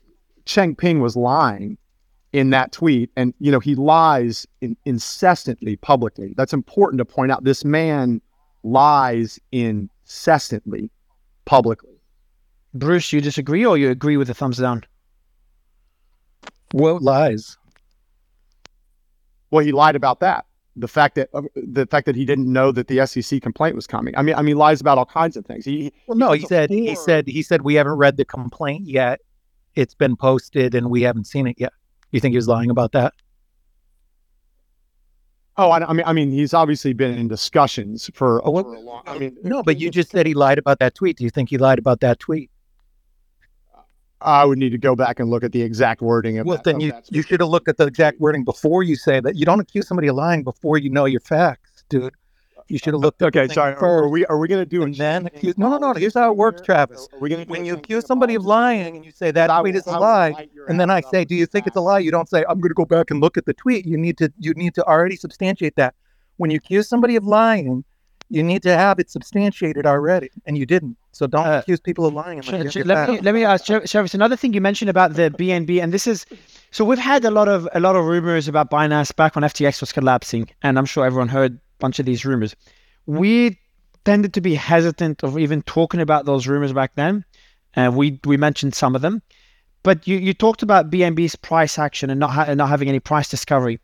Changpeng 0.47 1.01
was 1.01 1.17
lying 1.17 1.77
in 2.33 2.51
that 2.51 2.73
tweet. 2.73 3.11
And, 3.17 3.35
you 3.41 3.51
know, 3.51 3.61
he 3.61 3.75
lies 3.75 4.47
in, 4.61 4.77
incessantly 4.85 5.77
publicly. 5.77 6.35
That's 6.37 6.53
important 6.53 6.99
to 6.99 7.05
point 7.05 7.33
out. 7.33 7.45
This 7.45 7.65
man 7.65 8.21
lies 8.63 9.39
incessantly 9.53 10.91
publicly. 11.45 11.95
Bruce, 12.75 13.13
you 13.13 13.21
disagree 13.21 13.65
or 13.65 13.79
you 13.79 13.91
agree 13.91 14.17
with 14.17 14.29
the 14.29 14.35
thumbs 14.35 14.59
down? 14.59 14.85
Well, 16.75 16.99
lies. 17.01 17.57
Well, 19.51 19.65
he 19.65 19.73
lied 19.73 19.97
about 19.97 20.21
that. 20.21 20.47
The 20.79 20.89
fact 20.89 21.15
that 21.15 21.31
uh, 21.33 21.43
the 21.55 21.87
fact 21.87 22.05
that 22.07 22.17
he 22.17 22.27
didn't 22.27 22.53
know 22.53 22.71
that 22.71 22.89
the 22.89 23.07
SEC 23.07 23.41
complaint 23.41 23.75
was 23.75 23.87
coming. 23.87 24.15
I 24.17 24.23
mean, 24.23 24.35
I 24.35 24.43
mean, 24.43 24.57
lies 24.57 24.81
about 24.81 24.99
all 24.99 25.07
kinds 25.07 25.37
of 25.37 25.47
things. 25.47 25.65
He 25.65 25.93
well, 26.07 26.19
no, 26.19 26.33
he, 26.33 26.41
he 26.41 26.47
said 26.47 26.69
he 26.69 26.95
said 26.95 27.27
he 27.27 27.43
said 27.43 27.63
we 27.63 27.75
haven't 27.75 27.95
read 27.95 28.19
the 28.19 28.27
complaint 28.27 28.87
yet. 28.87 29.21
It's 29.75 29.95
been 29.95 30.17
posted 30.17 30.75
and 30.75 30.91
we 30.91 31.03
haven't 31.03 31.27
seen 31.27 31.47
it 31.47 31.57
yet. 31.59 31.73
You 32.11 32.21
think 32.21 32.33
he 32.33 32.37
was 32.37 32.49
lying 32.49 32.71
about 32.71 32.93
that? 32.93 33.15
Oh, 35.59 35.71
I, 35.71 35.89
I 35.89 35.93
mean, 35.93 36.05
I 36.07 36.13
mean, 36.13 36.31
he's 36.31 36.53
obviously 36.53 36.93
been 36.93 37.17
in 37.17 37.29
discussions 37.29 38.11
for, 38.13 38.47
oh, 38.47 38.63
for 38.63 38.75
a 38.75 38.81
long. 38.81 39.03
I 39.07 39.19
mean, 39.19 39.37
no, 39.43 39.63
but 39.63 39.79
you 39.79 39.91
just 39.91 40.11
said 40.11 40.27
he 40.27 40.35
lied 40.35 40.59
about 40.59 40.79
that 40.81 40.95
tweet. 40.95 41.17
Do 41.17 41.25
you 41.25 41.31
think 41.31 41.49
he 41.49 41.57
lied 41.57 41.79
about 41.79 42.01
that 42.01 42.19
tweet? 42.19 42.51
I 44.21 44.45
would 44.45 44.59
need 44.59 44.71
to 44.71 44.79
go 44.79 44.97
back 44.97 45.21
and 45.21 45.29
look 45.29 45.45
at 45.45 45.53
the 45.53 45.63
exact 45.63 46.01
wording 46.01 46.39
of 46.39 46.47
well, 46.47 46.57
that. 46.57 46.65
then 46.65 46.81
you, 46.81 46.93
you 47.11 47.23
should 47.23 47.41
have 47.41 47.51
looked 47.51 47.69
at 47.69 47.77
the 47.77 47.87
exact 47.87 48.19
wording 48.19 48.45
before 48.45 48.83
you 48.83 48.97
say 48.97 49.21
that. 49.21 49.37
You 49.37 49.45
don't 49.45 49.61
accuse 49.61 49.87
somebody 49.87 50.09
of 50.09 50.17
lying 50.17 50.43
before 50.43 50.79
you 50.79 50.89
know 50.89 51.05
your 51.05 51.21
facts, 51.21 51.85
dude. 51.89 52.15
You 52.69 52.79
should 52.79 52.95
have 52.95 53.01
looked. 53.01 53.23
At 53.23 53.29
Okay, 53.29 53.53
sorry. 53.53 53.75
thing 53.75 53.85
Are, 53.85 54.09
we 54.09 54.27
are 54.27 54.39
we 54.39 54.49
gonna 54.49 54.67
do 54.67 54.83
and 54.83 54.95
a 54.95 54.99
then 54.99 55.27
accuse. 55.27 55.57
No, 55.57 55.69
no, 55.69 55.79
no. 55.79 55.95
Here's 55.95 56.15
how 56.15 56.31
it 56.33 56.37
works, 56.37 56.63
Travis. 56.63 57.09
Are 57.13 57.19
we 57.21 57.29
gonna 57.29 57.45
When 57.45 57.65
you 57.65 57.75
accuse 57.75 58.07
somebody 58.07 58.35
of 58.35 58.45
lying 58.45 58.97
and 58.97 59.05
you 59.05 59.13
say 59.13 59.31
that 59.31 59.51
I 59.51 59.61
tweet 59.61 59.75
will- 59.75 59.81
is 59.81 59.87
a 59.87 59.99
lie, 59.99 60.49
and 60.69 60.81
then 60.81 60.91
I 60.91 61.01
say, 61.01 61.25
"Do 61.25 61.37
you 61.37 61.47
think 61.47 61.67
it's 61.69 61.77
a 61.77 61.81
lie?" 61.81 62.01
You 62.01 62.11
don't 62.11 62.29
say, 62.29 62.45
"I'm 62.49 62.59
going 62.59 62.71
to 62.71 62.75
go 62.75 62.85
back 62.85 63.11
and 63.13 63.21
look 63.21 63.37
at 63.37 63.45
the 63.45 63.55
tweet." 63.55 63.87
You 63.87 63.97
need 63.97 64.19
to 64.19 64.33
you 64.39 64.53
need 64.55 64.75
to 64.75 64.85
already 64.85 65.15
substantiate 65.15 65.77
that. 65.77 65.95
When 66.39 66.51
you 66.51 66.57
accuse 66.57 66.89
somebody 66.89 67.15
of 67.15 67.25
lying, 67.25 67.85
you 68.31 68.43
need 68.43 68.63
to 68.65 68.77
have 68.77 68.99
it 68.99 69.11
substantiated 69.11 69.87
already, 69.87 70.31
and 70.45 70.59
you 70.59 70.67
didn't. 70.67 70.97
So 71.17 71.27
don't 71.27 71.47
Uh, 71.47 71.59
accuse 71.63 71.81
people 71.81 72.05
of 72.07 72.15
lying. 72.15 72.41
Sh- 72.43 72.71
sh- 72.71 72.85
let 72.85 73.09
me 73.09 73.21
let 73.21 73.35
me 73.35 73.45
ask 73.45 73.65
Travis. 73.65 74.15
Another 74.15 74.37
thing 74.37 74.53
you 74.53 74.61
mentioned 74.61 74.91
about 74.91 75.15
the 75.15 75.31
BNB, 75.31 75.83
and 75.83 75.93
this 75.93 76.07
is 76.07 76.27
so 76.71 76.85
we've 76.85 76.99
had 76.99 77.25
a 77.25 77.31
lot 77.31 77.49
of 77.49 77.69
a 77.73 77.81
lot 77.81 77.97
of 77.97 78.05
rumors 78.05 78.49
about 78.49 78.71
Binance 78.71 79.15
back 79.17 79.35
when 79.35 79.45
FTX 79.45 79.81
was 79.81 79.93
collapsing, 79.93 80.49
and 80.63 80.79
I'm 80.79 80.85
sure 80.87 81.07
everyone 81.07 81.29
heard 81.29 81.53
a 81.55 81.61
bunch 81.79 81.99
of 81.99 82.07
these 82.07 82.25
rumors. 82.25 82.55
We 83.07 83.59
tended 84.05 84.35
to 84.35 84.41
be 84.41 84.55
hesitant 84.55 85.23
of 85.25 85.39
even 85.39 85.63
talking 85.63 86.01
about 86.01 86.27
those 86.27 86.47
rumors 86.47 86.73
back 86.73 86.95
then, 86.97 87.25
and 87.75 87.97
we 87.97 88.21
we 88.25 88.37
mentioned 88.37 88.75
some 88.75 88.95
of 88.95 89.03
them. 89.03 89.23
But 89.83 90.07
you, 90.07 90.17
you 90.19 90.35
talked 90.35 90.63
about 90.63 90.91
BNB's 90.91 91.37
price 91.37 91.79
action 91.79 92.11
and 92.11 92.19
not 92.21 92.31
ha- 92.31 92.45
and 92.49 92.59
not 92.59 92.69
having 92.69 92.89
any 92.89 93.01
price 93.01 93.29
discovery. 93.29 93.79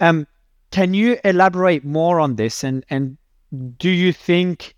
Um, 0.00 0.26
can 0.70 0.94
you 0.94 1.18
elaborate 1.22 1.84
more 1.84 2.18
on 2.18 2.36
this? 2.36 2.64
And 2.64 2.84
and 2.90 3.16
do 3.78 3.90
you 3.90 4.12
think 4.12 4.73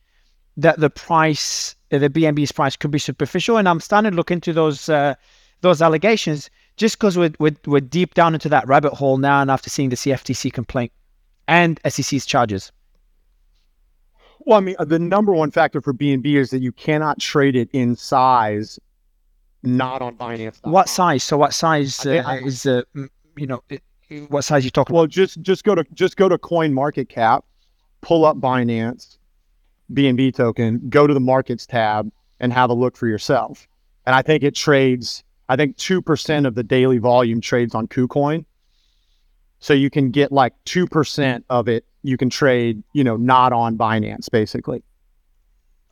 that 0.56 0.80
the 0.80 0.90
price, 0.90 1.76
uh, 1.92 1.98
the 1.98 2.08
BNB's 2.10 2.52
price, 2.52 2.76
could 2.76 2.90
be 2.90 2.98
superficial? 2.98 3.56
And 3.56 3.68
I'm 3.68 3.80
starting 3.80 4.10
to 4.10 4.16
look 4.16 4.30
into 4.30 4.52
those 4.52 4.88
uh, 4.88 5.14
those 5.60 5.82
allegations 5.82 6.50
just 6.76 6.98
because 6.98 7.16
we're, 7.16 7.32
we're 7.38 7.56
we're 7.66 7.80
deep 7.80 8.14
down 8.14 8.34
into 8.34 8.48
that 8.50 8.66
rabbit 8.66 8.92
hole 8.92 9.18
now, 9.18 9.40
and 9.40 9.50
after 9.50 9.70
seeing 9.70 9.88
the 9.88 9.96
CFTC 9.96 10.52
complaint 10.52 10.92
and 11.48 11.80
SEC's 11.86 12.26
charges. 12.26 12.72
Well, 14.40 14.58
I 14.58 14.60
mean, 14.60 14.76
the 14.78 14.98
number 14.98 15.32
one 15.32 15.50
factor 15.50 15.80
for 15.80 15.92
BNB 15.92 16.36
is 16.36 16.50
that 16.50 16.60
you 16.60 16.70
cannot 16.70 17.18
trade 17.18 17.56
it 17.56 17.68
in 17.72 17.96
size, 17.96 18.78
not 19.64 20.02
on 20.02 20.16
Binance. 20.16 20.58
What 20.62 20.88
size? 20.88 21.24
So 21.24 21.36
what 21.36 21.52
size 21.52 22.06
uh, 22.06 22.22
I- 22.24 22.38
is 22.38 22.64
uh, 22.64 22.82
you 23.36 23.46
know 23.46 23.62
it, 23.68 23.82
what 24.28 24.42
size 24.42 24.64
you 24.64 24.70
talking? 24.70 24.94
Well, 24.94 25.06
just 25.08 25.42
just 25.42 25.64
go 25.64 25.74
to 25.74 25.84
just 25.94 26.16
go 26.16 26.28
to 26.28 26.38
Coin 26.38 26.72
Market 26.72 27.08
Cap, 27.08 27.44
pull 28.02 28.24
up 28.24 28.36
Binance, 28.36 29.18
BNB 29.92 30.34
token, 30.34 30.88
go 30.88 31.06
to 31.06 31.14
the 31.14 31.20
Markets 31.20 31.66
tab, 31.66 32.10
and 32.40 32.52
have 32.52 32.70
a 32.70 32.74
look 32.74 32.96
for 32.96 33.06
yourself. 33.06 33.66
And 34.04 34.14
I 34.14 34.22
think 34.22 34.42
it 34.42 34.54
trades. 34.54 35.24
I 35.48 35.56
think 35.56 35.76
two 35.76 36.02
percent 36.02 36.46
of 36.46 36.54
the 36.54 36.62
daily 36.62 36.98
volume 36.98 37.40
trades 37.40 37.74
on 37.74 37.86
KuCoin. 37.88 38.44
So 39.58 39.72
you 39.72 39.90
can 39.90 40.10
get 40.10 40.32
like 40.32 40.52
two 40.64 40.86
percent 40.86 41.44
of 41.50 41.68
it. 41.68 41.84
You 42.02 42.16
can 42.16 42.30
trade, 42.30 42.82
you 42.92 43.02
know, 43.02 43.16
not 43.16 43.52
on 43.52 43.76
Binance, 43.76 44.30
basically. 44.30 44.82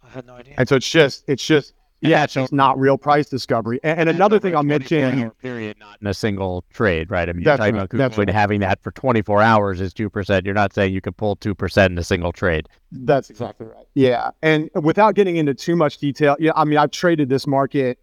I 0.05 0.11
had 0.11 0.26
no 0.26 0.34
idea. 0.34 0.55
And 0.59 0.68
so 0.68 0.76
it's 0.76 0.88
just, 0.88 1.24
it's 1.26 1.45
just, 1.45 1.72
yeah, 2.01 2.24
it's 2.24 2.34
just 2.34 2.53
not 2.53 2.78
real 2.78 2.99
price 2.99 3.28
discovery. 3.28 3.80
And, 3.82 4.01
and 4.01 4.11
another 4.11 4.38
thing 4.38 4.55
I'll 4.55 4.62
mention, 4.62 5.30
period, 5.42 5.78
not 5.78 5.99
in 6.01 6.07
a 6.07 6.14
single 6.14 6.64
trade, 6.72 7.11
right? 7.11 7.28
I 7.28 7.32
mean, 7.32 7.45
That's 7.45 7.59
you're 7.59 7.66
talking 7.66 7.74
right, 7.76 7.84
about 7.84 7.97
that's 7.97 8.18
right. 8.18 8.28
having 8.28 8.61
that 8.61 8.82
for 8.82 8.90
24 8.90 9.40
hours 9.40 9.80
is 9.80 9.95
2%. 9.95 10.45
You're 10.45 10.55
not 10.55 10.74
saying 10.74 10.92
you 10.92 11.01
can 11.01 11.14
pull 11.14 11.36
2% 11.36 11.86
in 11.86 11.99
a 11.99 12.05
single 12.05 12.32
trade. 12.32 12.68
That's 12.92 13.30
exactly 13.30 13.66
right. 13.66 13.86
Yeah. 13.95 14.30
And 14.42 14.70
without 14.74 15.14
getting 15.14 15.36
into 15.36 15.55
too 15.55 15.76
much 15.76 15.99
detail, 15.99 16.36
yeah, 16.38 16.53
I 16.55 16.64
mean, 16.64 16.78
I've 16.78 16.90
traded 16.90 17.30
this 17.30 17.47
market, 17.47 17.99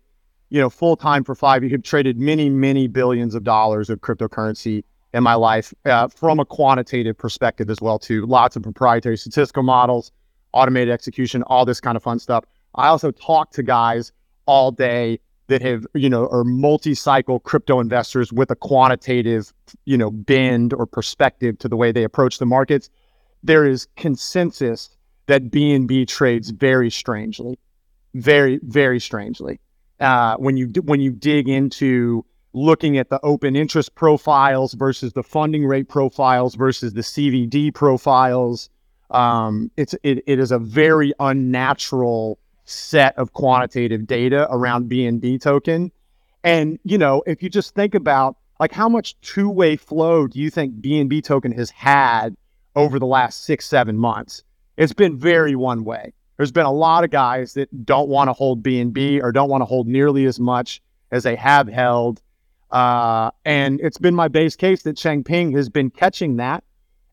you 0.50 0.60
know, 0.60 0.70
full 0.70 0.96
time 0.96 1.24
for 1.24 1.36
five 1.36 1.64
years, 1.64 1.74
I've 1.74 1.84
traded 1.84 2.18
many, 2.18 2.50
many 2.50 2.88
billions 2.88 3.36
of 3.36 3.44
dollars 3.44 3.90
of 3.90 4.00
cryptocurrency 4.02 4.84
in 5.14 5.24
my 5.24 5.36
life 5.36 5.74
uh, 5.86 6.08
from 6.08 6.40
a 6.40 6.46
quantitative 6.46 7.18
perspective 7.18 7.70
as 7.70 7.82
well, 7.82 8.00
too. 8.00 8.26
Lots 8.26 8.56
of 8.56 8.64
proprietary 8.64 9.18
statistical 9.18 9.64
models, 9.64 10.12
automated 10.54 10.92
execution, 10.92 11.44
all 11.44 11.66
this 11.66 11.80
kind 11.80 11.96
of 11.96 12.04
fun 12.04 12.18
stuff. 12.18 12.46
I 12.76 12.88
also 12.88 13.12
talk 13.12 13.52
to 13.52 13.64
guys 13.64 14.12
all 14.46 14.72
day 14.72 15.20
that 15.48 15.62
have, 15.62 15.86
you 15.94 16.10
know, 16.10 16.28
are 16.30 16.44
multi-cycle 16.44 17.40
crypto 17.42 17.80
investors 17.80 18.32
with 18.32 18.50
a 18.52 18.56
quantitative, 18.56 19.54
you 19.86 19.98
know, 19.98 20.10
bend 20.10 20.74
or 20.74 20.86
perspective 20.86 21.60
to 21.60 21.68
the 21.68 21.76
way 21.76 21.92
they 21.92 22.04
approach 22.04 22.38
the 22.38 22.46
markets. 22.46 22.90
There 23.44 23.66
is 23.66 23.88
consensus 23.98 24.90
that 25.28 25.52
BNB 25.52 26.08
trades 26.08 26.52
very 26.52 26.90
strangely, 26.90 27.60
very, 28.14 28.60
very 28.64 29.00
strangely. 29.00 29.60
Uh, 30.00 30.36
when 30.38 30.58
you 30.58 30.68
when 30.84 31.00
you 31.00 31.12
dig 31.12 31.48
into 31.48 32.26
looking 32.54 32.98
at 32.98 33.10
the 33.10 33.20
open 33.24 33.56
interest 33.56 33.94
profiles 33.96 34.74
versus 34.74 35.14
the 35.14 35.24
funding 35.24 35.66
rate 35.66 35.88
profiles 35.88 36.56
versus 36.56 36.94
the 36.94 37.02
CVD 37.02 37.74
profiles, 37.74 38.70
um, 39.12 39.70
it's 39.78 39.94
it, 40.04 40.24
it 40.26 40.40
is 40.40 40.52
a 40.52 40.60
very 40.60 41.14
unnatural 41.20 42.40
set 42.72 43.18
of 43.18 43.34
quantitative 43.34 44.08
data 44.08 44.48
around 44.52 44.90
BNB 44.90 45.42
token. 45.42 45.92
And 46.44 46.80
you 46.84 46.98
know, 46.98 47.24
if 47.28 47.44
you 47.44 47.50
just 47.50 47.76
think 47.76 47.96
about 47.96 48.38
like 48.60 48.72
how 48.72 48.88
much 48.88 49.20
two-way 49.22 49.76
flow 49.76 50.28
do 50.28 50.40
you 50.40 50.50
think 50.50 50.76
BNB 50.82 51.24
token 51.24 51.52
has 51.54 51.70
had 51.70 52.36
over 52.76 53.00
the 53.00 53.06
last 53.06 53.44
six, 53.44 53.66
seven 53.66 53.98
months? 53.98 54.44
It's 54.78 54.94
been 54.94 55.18
very 55.18 55.56
one 55.56 55.84
way. 55.84 56.14
There's 56.38 56.52
been 56.52 56.66
a 56.66 56.72
lot 56.72 57.04
of 57.04 57.12
guys 57.12 57.54
that 57.54 57.86
don't 57.86 58.10
want 58.10 58.30
to 58.30 58.34
hold 58.34 58.64
BNB 58.64 59.22
or 59.22 59.32
don't 59.32 59.50
want 59.50 59.62
to 59.62 59.66
hold 59.66 59.88
nearly 59.88 60.26
as 60.26 60.40
much 60.40 60.82
as 61.12 61.24
they 61.24 61.36
have 61.36 61.68
held. 61.68 62.22
Uh, 62.72 63.32
and 63.46 63.80
it's 63.82 63.98
been 63.98 64.16
my 64.16 64.28
base 64.28 64.56
case 64.56 64.84
that 64.84 64.96
Changpeng 64.96 65.54
has 65.56 65.70
been 65.70 65.90
catching 65.90 66.38
that. 66.38 66.64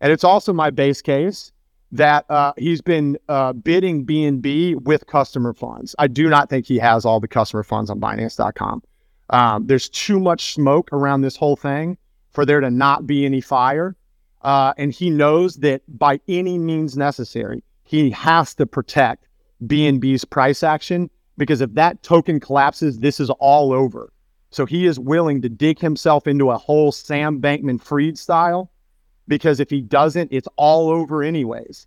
And 0.01 0.13
it's 0.13 0.25
also 0.25 0.53
my 0.53 0.71
base 0.71 1.03
case 1.03 1.53
that 1.93 2.27
uh, 2.31 2.53
he's 2.59 2.81
been 2.81 3.17
uh, 3.29 3.53
bidding 3.53 4.05
BNB 4.05 4.83
with 4.83 5.07
customer 5.07 5.55
funds. 5.55 5.95
I 5.99 6.07
do 6.07 6.29
not 6.29 6.51
think 6.51 6.67
he 6.67 6.79
has 6.79 7.05
all 7.05 7.21
the 7.21 7.29
customer 7.29 7.63
funds 7.63 7.91
on 7.91 8.01
Binance.com. 8.01 8.83
Um, 9.31 9.67
there's 9.67 9.89
too 9.89 10.21
much 10.21 10.55
smoke 10.55 10.91
around 10.93 11.23
this 11.23 11.37
whole 11.37 11.57
thing 11.57 11.97
for 12.31 12.45
there 12.45 12.61
to 12.61 12.71
not 12.71 13.07
be 13.07 13.25
any 13.25 13.41
fire. 13.41 13.97
Uh, 14.43 14.73
and 14.77 14.93
he 14.93 15.11
knows 15.11 15.57
that 15.57 15.83
by 15.99 16.21
any 16.29 16.59
means 16.59 16.97
necessary, 16.97 17.63
he 17.85 18.11
has 18.11 18.55
to 18.55 18.67
protect 18.67 19.27
BNB's 19.67 20.25
price 20.25 20.63
action 20.63 21.11
because 21.37 21.61
if 21.61 21.73
that 21.75 22.03
token 22.03 22.39
collapses, 22.39 22.99
this 22.99 23.19
is 23.19 23.31
all 23.31 23.73
over. 23.73 24.13
So 24.51 24.67
he 24.67 24.87
is 24.87 24.99
willing 24.99 25.43
to 25.43 25.49
dig 25.49 25.79
himself 25.79 26.27
into 26.27 26.51
a 26.51 26.57
whole 26.57 26.93
Sam 26.93 27.41
Bankman 27.41 27.81
Fried 27.81 28.19
style 28.19 28.71
because 29.29 29.61
if 29.61 29.71
he 29.71 29.81
doesn't, 29.81 30.33
it's 30.33 30.49
all 30.57 30.91
over 30.91 31.23
anyways. 31.23 31.87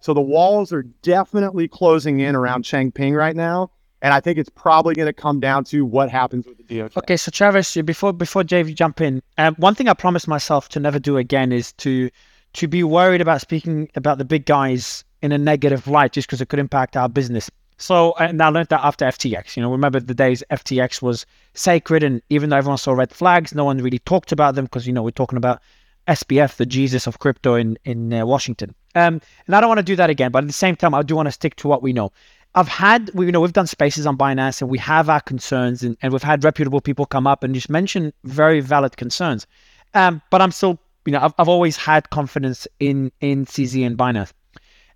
So 0.00 0.14
the 0.14 0.20
walls 0.20 0.72
are 0.72 0.82
definitely 1.02 1.68
closing 1.68 2.20
in 2.20 2.34
around 2.34 2.64
Changpeng 2.64 3.16
right 3.16 3.36
now. 3.36 3.70
And 4.02 4.14
I 4.14 4.20
think 4.20 4.38
it's 4.38 4.48
probably 4.48 4.94
going 4.94 5.06
to 5.06 5.12
come 5.12 5.40
down 5.40 5.64
to 5.64 5.84
what 5.84 6.08
happens 6.10 6.46
with 6.46 6.56
the 6.56 6.64
DOJ. 6.64 6.96
Okay, 6.96 7.16
so 7.18 7.30
Travis, 7.30 7.76
before 7.76 8.14
before 8.14 8.42
Dave 8.42 8.74
jump 8.74 9.00
in, 9.02 9.22
um, 9.36 9.54
one 9.56 9.74
thing 9.74 9.88
I 9.88 9.94
promised 9.94 10.26
myself 10.26 10.70
to 10.70 10.80
never 10.80 10.98
do 10.98 11.18
again 11.18 11.52
is 11.52 11.72
to 11.74 12.08
to 12.54 12.66
be 12.66 12.82
worried 12.82 13.20
about 13.20 13.42
speaking 13.42 13.90
about 13.94 14.16
the 14.16 14.24
big 14.24 14.46
guys 14.46 15.04
in 15.20 15.32
a 15.32 15.38
negative 15.38 15.86
light 15.86 16.12
just 16.12 16.26
because 16.26 16.40
it 16.40 16.48
could 16.48 16.58
impact 16.58 16.96
our 16.96 17.10
business. 17.10 17.50
So 17.76 18.14
and 18.18 18.42
I 18.42 18.48
learned 18.48 18.68
that 18.68 18.84
after 18.84 19.04
FTX. 19.04 19.56
You 19.56 19.62
know, 19.62 19.70
remember 19.70 20.00
the 20.00 20.14
days 20.14 20.42
FTX 20.50 21.02
was 21.02 21.26
sacred, 21.52 22.02
and 22.02 22.22
even 22.30 22.48
though 22.48 22.56
everyone 22.56 22.78
saw 22.78 22.92
red 22.92 23.12
flags, 23.12 23.54
no 23.54 23.66
one 23.66 23.78
really 23.78 23.98
talked 23.98 24.32
about 24.32 24.54
them 24.54 24.64
because 24.64 24.86
you 24.86 24.94
know 24.94 25.02
we're 25.02 25.10
talking 25.10 25.36
about 25.36 25.60
SBF, 26.08 26.56
the 26.56 26.66
Jesus 26.66 27.06
of 27.06 27.18
crypto 27.18 27.54
in 27.54 27.78
in 27.84 28.12
uh, 28.12 28.26
Washington. 28.26 28.74
Um, 28.94 29.20
and 29.46 29.54
I 29.54 29.60
don't 29.60 29.68
want 29.68 29.78
to 29.78 29.84
do 29.84 29.96
that 29.96 30.10
again, 30.10 30.30
but 30.30 30.42
at 30.44 30.46
the 30.46 30.52
same 30.52 30.76
time, 30.76 30.94
I 30.94 31.02
do 31.02 31.14
want 31.14 31.26
to 31.26 31.32
stick 31.32 31.56
to 31.56 31.68
what 31.68 31.82
we 31.82 31.92
know. 31.92 32.12
I've 32.54 32.68
had, 32.68 33.10
we, 33.14 33.26
you 33.26 33.32
know, 33.32 33.40
we've 33.40 33.52
done 33.52 33.68
spaces 33.68 34.06
on 34.06 34.18
Binance 34.18 34.60
and 34.60 34.68
we 34.68 34.78
have 34.78 35.08
our 35.08 35.20
concerns 35.20 35.84
and, 35.84 35.96
and 36.02 36.12
we've 36.12 36.22
had 36.22 36.42
reputable 36.42 36.80
people 36.80 37.06
come 37.06 37.26
up 37.26 37.44
and 37.44 37.54
just 37.54 37.70
mention 37.70 38.12
very 38.24 38.60
valid 38.60 38.96
concerns. 38.96 39.46
Um, 39.94 40.20
but 40.30 40.42
I'm 40.42 40.50
still, 40.50 40.80
you 41.06 41.12
know, 41.12 41.20
I've, 41.20 41.34
I've 41.38 41.48
always 41.48 41.76
had 41.76 42.10
confidence 42.10 42.66
in, 42.80 43.12
in 43.20 43.46
CZ 43.46 43.86
and 43.86 43.96
Binance. 43.96 44.32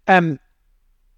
Um, 0.09 0.41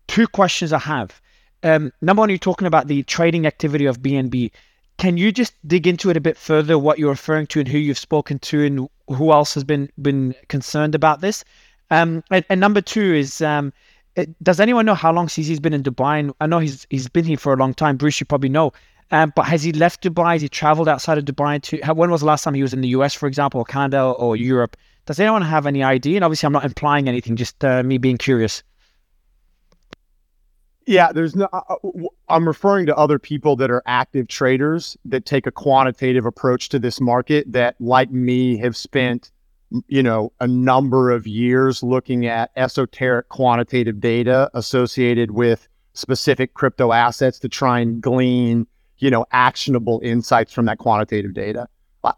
two 0.09 0.27
questions 0.29 0.75
I 0.75 0.79
have. 0.81 1.21
Um, 1.63 1.91
number 2.03 2.21
one, 2.21 2.29
you're 2.29 2.39
talking 2.39 2.67
about 2.67 2.87
the 2.87 3.03
trading 3.05 3.47
activity 3.47 3.87
of 3.87 4.01
BNB. 4.01 4.51
Can 4.99 5.17
you 5.17 5.31
just 5.31 5.55
dig 5.67 5.87
into 5.87 6.11
it 6.11 6.17
a 6.17 6.21
bit 6.21 6.37
further, 6.37 6.79
what 6.79 6.99
you're 6.99 7.11
referring 7.11 7.47
to 7.49 7.61
and 7.61 7.69
who 7.69 7.79
you've 7.79 7.99
spoken 7.99 8.39
to 8.41 8.65
and 8.65 8.89
who 9.09 9.33
else 9.33 9.55
has 9.55 9.65
been, 9.65 9.91
been 10.01 10.35
concerned 10.49 10.95
about 10.95 11.21
this? 11.21 11.45
Um, 11.91 12.25
and, 12.31 12.45
and 12.49 12.61
number 12.61 12.81
two 12.81 13.15
is, 13.15 13.41
um, 13.41 13.73
it, 14.17 14.43
does 14.43 14.59
anyone 14.59 14.87
know 14.87 14.95
how 14.95 15.13
long 15.13 15.29
CZ's 15.29 15.61
been 15.61 15.75
in 15.75 15.83
Dubai? 15.83 16.19
And 16.21 16.33
I 16.41 16.47
know 16.47 16.59
he's 16.59 16.87
he's 16.91 17.09
been 17.09 17.25
here 17.25 17.37
for 17.37 17.53
a 17.53 17.57
long 17.57 17.75
time. 17.75 17.97
Bruce, 17.97 18.19
you 18.19 18.27
probably 18.27 18.49
know. 18.49 18.73
Um, 19.11 19.33
but 19.37 19.45
has 19.45 19.63
he 19.63 19.73
left 19.73 20.03
Dubai? 20.03 20.33
Has 20.33 20.43
he 20.43 20.49
traveled 20.49 20.89
outside 20.89 21.19
of 21.19 21.25
Dubai? 21.25 21.63
To 21.63 21.95
when 21.95 22.11
was 22.11 22.23
the 22.23 22.27
last 22.27 22.43
time 22.43 22.55
he 22.55 22.63
was 22.63 22.73
in 22.73 22.81
the 22.81 22.89
US, 22.89 23.15
for 23.15 23.27
example, 23.27 23.61
or 23.61 23.65
Canada 23.65 24.03
or 24.03 24.35
Europe? 24.35 24.77
Does 25.05 25.21
anyone 25.21 25.43
have 25.43 25.67
any 25.67 25.85
idea? 25.85 26.17
And 26.17 26.25
obviously, 26.25 26.47
I'm 26.47 26.53
not 26.53 26.65
implying 26.65 27.09
anything, 27.09 27.37
just 27.37 27.65
uh, 27.65 27.83
me 27.83 27.99
being 27.99 28.19
curious. 28.19 28.63
Yeah, 30.87 31.13
there's 31.13 31.35
no. 31.35 31.49
uh, 31.53 31.77
I'm 32.29 32.47
referring 32.47 32.87
to 32.87 32.97
other 32.97 33.19
people 33.19 33.57
that 33.57 33.71
are 33.71 33.83
active 33.87 34.29
traders 34.29 34.97
that 35.05 35.27
take 35.27 35.47
a 35.47 35.51
quantitative 35.51 36.25
approach 36.25 36.69
to 36.71 36.79
this 36.79 37.01
market 37.01 37.51
that, 37.53 37.75
like 37.81 38.11
me, 38.11 38.57
have 38.59 38.77
spent 38.77 39.33
you 39.89 40.03
know, 40.03 40.33
a 40.41 40.47
number 40.47 41.11
of 41.11 41.27
years 41.27 41.83
looking 41.83 42.27
at 42.27 42.51
esoteric 42.57 43.29
quantitative 43.29 44.01
data 44.01 44.51
associated 44.55 45.33
with 45.33 45.69
specific 45.95 46.55
crypto 46.55 46.93
assets 46.93 47.39
to 47.41 47.49
try 47.49 47.81
and 47.81 48.01
glean, 48.01 48.67
you 48.99 49.11
know, 49.11 49.27
actionable 49.33 50.01
insights 50.05 50.53
from 50.53 50.67
that 50.67 50.79
quantitative 50.79 51.35
data. 51.35 51.67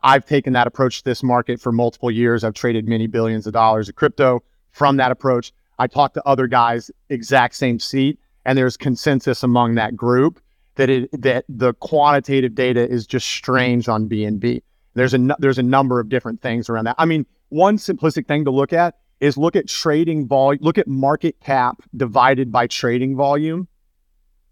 I've 0.02 0.26
taken 0.26 0.52
that 0.52 0.66
approach 0.66 0.98
to 0.98 1.04
this 1.04 1.22
market 1.22 1.60
for 1.60 1.72
multiple 1.72 2.10
years. 2.10 2.44
I've 2.44 2.54
traded 2.54 2.86
many 2.86 3.06
billions 3.06 3.46
of 3.46 3.54
dollars 3.54 3.88
of 3.88 3.94
crypto 3.94 4.42
from 4.72 4.98
that 4.98 5.10
approach. 5.10 5.52
I 5.78 5.86
talked 5.86 6.14
to 6.14 6.26
other 6.26 6.46
guys, 6.46 6.90
exact 7.08 7.54
same 7.54 7.78
seat, 7.78 8.18
and 8.44 8.56
there's 8.56 8.76
consensus 8.76 9.42
among 9.42 9.74
that 9.74 9.96
group 9.96 10.40
that 10.78 10.88
it 10.88 11.10
that 11.20 11.44
the 11.48 11.74
quantitative 11.74 12.54
data 12.54 12.88
is 12.88 13.06
just 13.06 13.28
strange 13.28 13.88
on 13.88 14.08
BNB. 14.08 14.62
There's 14.94 15.12
a 15.12 15.36
there's 15.38 15.58
a 15.58 15.62
number 15.62 16.00
of 16.00 16.08
different 16.08 16.40
things 16.40 16.68
around 16.68 16.84
that. 16.84 16.94
I 16.98 17.04
mean, 17.04 17.26
one 17.50 17.76
simplistic 17.76 18.26
thing 18.26 18.44
to 18.46 18.50
look 18.50 18.72
at 18.72 18.96
is 19.20 19.36
look 19.36 19.56
at 19.56 19.68
trading 19.68 20.26
volume, 20.26 20.62
look 20.62 20.78
at 20.78 20.86
market 20.86 21.38
cap 21.40 21.82
divided 21.96 22.52
by 22.52 22.66
trading 22.68 23.16
volume, 23.16 23.68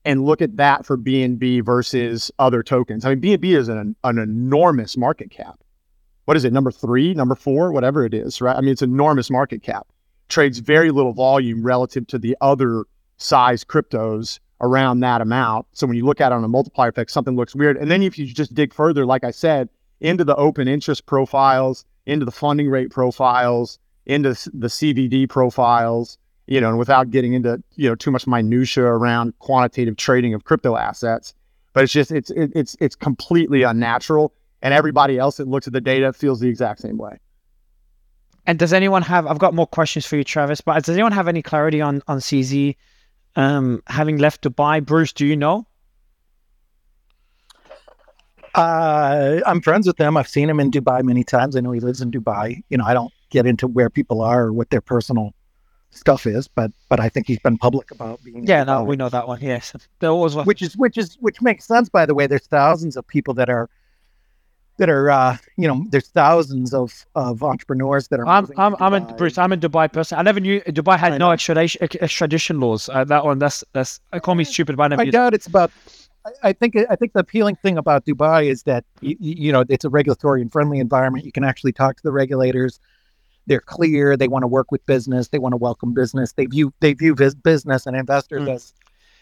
and 0.04 0.24
look 0.24 0.42
at 0.42 0.56
that 0.56 0.84
for 0.84 0.98
BNB 0.98 1.64
versus 1.64 2.30
other 2.38 2.62
tokens. 2.62 3.04
I 3.04 3.14
mean, 3.14 3.20
BNB 3.20 3.56
is 3.56 3.68
an 3.68 3.96
an 4.04 4.18
enormous 4.18 4.96
market 4.96 5.30
cap. 5.30 5.60
What 6.24 6.36
is 6.36 6.44
it? 6.44 6.52
Number 6.52 6.72
three, 6.72 7.14
number 7.14 7.36
four, 7.36 7.70
whatever 7.70 8.04
it 8.04 8.12
is, 8.12 8.40
right? 8.40 8.56
I 8.56 8.60
mean, 8.60 8.70
it's 8.70 8.82
enormous 8.82 9.30
market 9.30 9.62
cap. 9.62 9.86
Trades 10.28 10.58
very 10.58 10.90
little 10.90 11.12
volume 11.12 11.62
relative 11.62 12.04
to 12.08 12.18
the 12.18 12.36
other 12.40 12.84
size 13.16 13.64
cryptos 13.64 14.38
around 14.60 15.00
that 15.00 15.20
amount. 15.20 15.66
So 15.72 15.86
when 15.86 15.96
you 15.96 16.04
look 16.04 16.20
at 16.20 16.32
it 16.32 16.34
on 16.34 16.44
a 16.44 16.48
multiplier 16.48 16.88
effect, 16.88 17.10
something 17.10 17.36
looks 17.36 17.54
weird. 17.54 17.76
And 17.76 17.90
then 17.90 18.02
if 18.02 18.18
you 18.18 18.26
just 18.26 18.54
dig 18.54 18.72
further, 18.72 19.04
like 19.04 19.24
I 19.24 19.30
said, 19.30 19.68
into 20.00 20.24
the 20.24 20.36
open 20.36 20.68
interest 20.68 21.06
profiles, 21.06 21.84
into 22.06 22.24
the 22.24 22.32
funding 22.32 22.68
rate 22.68 22.90
profiles, 22.90 23.78
into 24.06 24.30
the 24.54 24.68
CVD 24.68 25.28
profiles, 25.28 26.18
you 26.46 26.60
know, 26.60 26.68
and 26.68 26.78
without 26.78 27.10
getting 27.10 27.32
into, 27.32 27.62
you 27.74 27.88
know, 27.88 27.94
too 27.94 28.10
much 28.10 28.26
minutia 28.26 28.84
around 28.84 29.36
quantitative 29.40 29.96
trading 29.96 30.32
of 30.32 30.44
crypto 30.44 30.76
assets, 30.76 31.34
but 31.72 31.84
it's 31.84 31.92
just 31.92 32.10
it's 32.10 32.30
it's 32.30 32.76
it's 32.80 32.94
completely 32.94 33.62
unnatural 33.62 34.32
and 34.62 34.72
everybody 34.72 35.18
else 35.18 35.36
that 35.36 35.48
looks 35.48 35.66
at 35.66 35.72
the 35.72 35.80
data 35.80 36.12
feels 36.12 36.40
the 36.40 36.48
exact 36.48 36.80
same 36.80 36.96
way. 36.96 37.18
And 38.46 38.58
does 38.58 38.72
anyone 38.72 39.02
have 39.02 39.26
I've 39.26 39.38
got 39.38 39.54
more 39.54 39.66
questions 39.66 40.06
for 40.06 40.16
you 40.16 40.24
Travis, 40.24 40.60
but 40.60 40.82
does 40.84 40.94
anyone 40.94 41.12
have 41.12 41.28
any 41.28 41.42
clarity 41.42 41.80
on 41.80 42.00
on 42.06 42.18
CZ 42.18 42.76
um, 43.36 43.82
having 43.86 44.16
left 44.18 44.42
Dubai. 44.42 44.84
Bruce, 44.84 45.12
do 45.12 45.26
you 45.26 45.36
know? 45.36 45.66
Uh, 48.54 49.40
I'm 49.44 49.60
friends 49.60 49.86
with 49.86 49.98
him. 49.98 50.16
I've 50.16 50.28
seen 50.28 50.48
him 50.48 50.58
in 50.58 50.70
Dubai 50.70 51.02
many 51.02 51.22
times. 51.22 51.56
I 51.56 51.60
know 51.60 51.72
he 51.72 51.80
lives 51.80 52.00
in 52.00 52.10
Dubai. 52.10 52.62
You 52.70 52.78
know, 52.78 52.84
I 52.84 52.94
don't 52.94 53.12
get 53.30 53.46
into 53.46 53.66
where 53.66 53.90
people 53.90 54.22
are 54.22 54.44
or 54.44 54.52
what 54.52 54.70
their 54.70 54.80
personal 54.80 55.34
stuff 55.90 56.26
is, 56.26 56.48
but 56.48 56.72
but 56.88 56.98
I 56.98 57.10
think 57.10 57.26
he's 57.26 57.38
been 57.38 57.58
public 57.58 57.90
about 57.90 58.22
being. 58.24 58.46
Yeah, 58.46 58.64
no, 58.64 58.82
we 58.82 58.96
know 58.96 59.10
that 59.10 59.28
one. 59.28 59.40
Yes, 59.42 59.74
there 60.00 60.14
was. 60.14 60.34
Which 60.34 60.62
is 60.62 60.74
which 60.76 60.96
is 60.96 61.16
which 61.20 61.42
makes 61.42 61.66
sense. 61.66 61.90
By 61.90 62.06
the 62.06 62.14
way, 62.14 62.26
there's 62.26 62.46
thousands 62.46 62.96
of 62.96 63.06
people 63.06 63.34
that 63.34 63.50
are 63.50 63.68
that 64.78 64.88
are 64.90 65.10
uh, 65.10 65.36
you 65.56 65.66
know 65.66 65.84
there's 65.90 66.08
thousands 66.08 66.74
of 66.74 67.06
of 67.14 67.42
entrepreneurs 67.42 68.08
that 68.08 68.20
are 68.20 68.26
I'm 68.26 68.48
I'm, 68.56 68.76
I'm 68.80 68.94
in 68.94 69.16
Bruce 69.16 69.38
I'm 69.38 69.52
in 69.52 69.60
Dubai 69.60 69.92
person. 69.92 70.18
I 70.18 70.22
never 70.22 70.40
knew 70.40 70.60
Dubai 70.62 70.98
had 70.98 71.18
no 71.18 71.30
extradition 71.30 71.88
extradition 72.00 72.60
laws. 72.60 72.88
Uh, 72.88 73.04
that 73.04 73.24
one 73.24 73.38
that's 73.38 73.64
that's 73.72 74.00
I 74.12 74.18
call 74.18 74.34
me 74.34 74.44
stupid 74.44 74.76
but 74.76 74.84
I 74.84 74.88
never 74.88 75.02
I 75.02 75.10
doubt 75.10 75.34
it's 75.34 75.46
about 75.46 75.70
I 76.42 76.52
think 76.52 76.76
I 76.90 76.96
think 76.96 77.12
the 77.12 77.20
appealing 77.20 77.56
thing 77.56 77.78
about 77.78 78.04
Dubai 78.04 78.46
is 78.46 78.64
that 78.64 78.84
you, 79.00 79.16
you 79.20 79.52
know 79.52 79.64
it's 79.68 79.84
a 79.84 79.90
regulatory 79.90 80.42
and 80.42 80.50
friendly 80.50 80.78
environment. 80.78 81.24
You 81.24 81.32
can 81.32 81.44
actually 81.44 81.72
talk 81.72 81.96
to 81.96 82.02
the 82.02 82.12
regulators. 82.12 82.80
They're 83.46 83.60
clear. 83.60 84.16
They 84.16 84.26
want 84.26 84.42
to 84.42 84.48
work 84.48 84.72
with 84.72 84.84
business. 84.86 85.28
They 85.28 85.38
want 85.38 85.52
to 85.52 85.56
welcome 85.56 85.94
business. 85.94 86.32
They 86.32 86.46
view 86.46 86.74
they 86.80 86.94
view 86.94 87.14
business 87.14 87.86
and 87.86 87.96
investors 87.96 88.42
mm. 88.42 88.54
as 88.54 88.74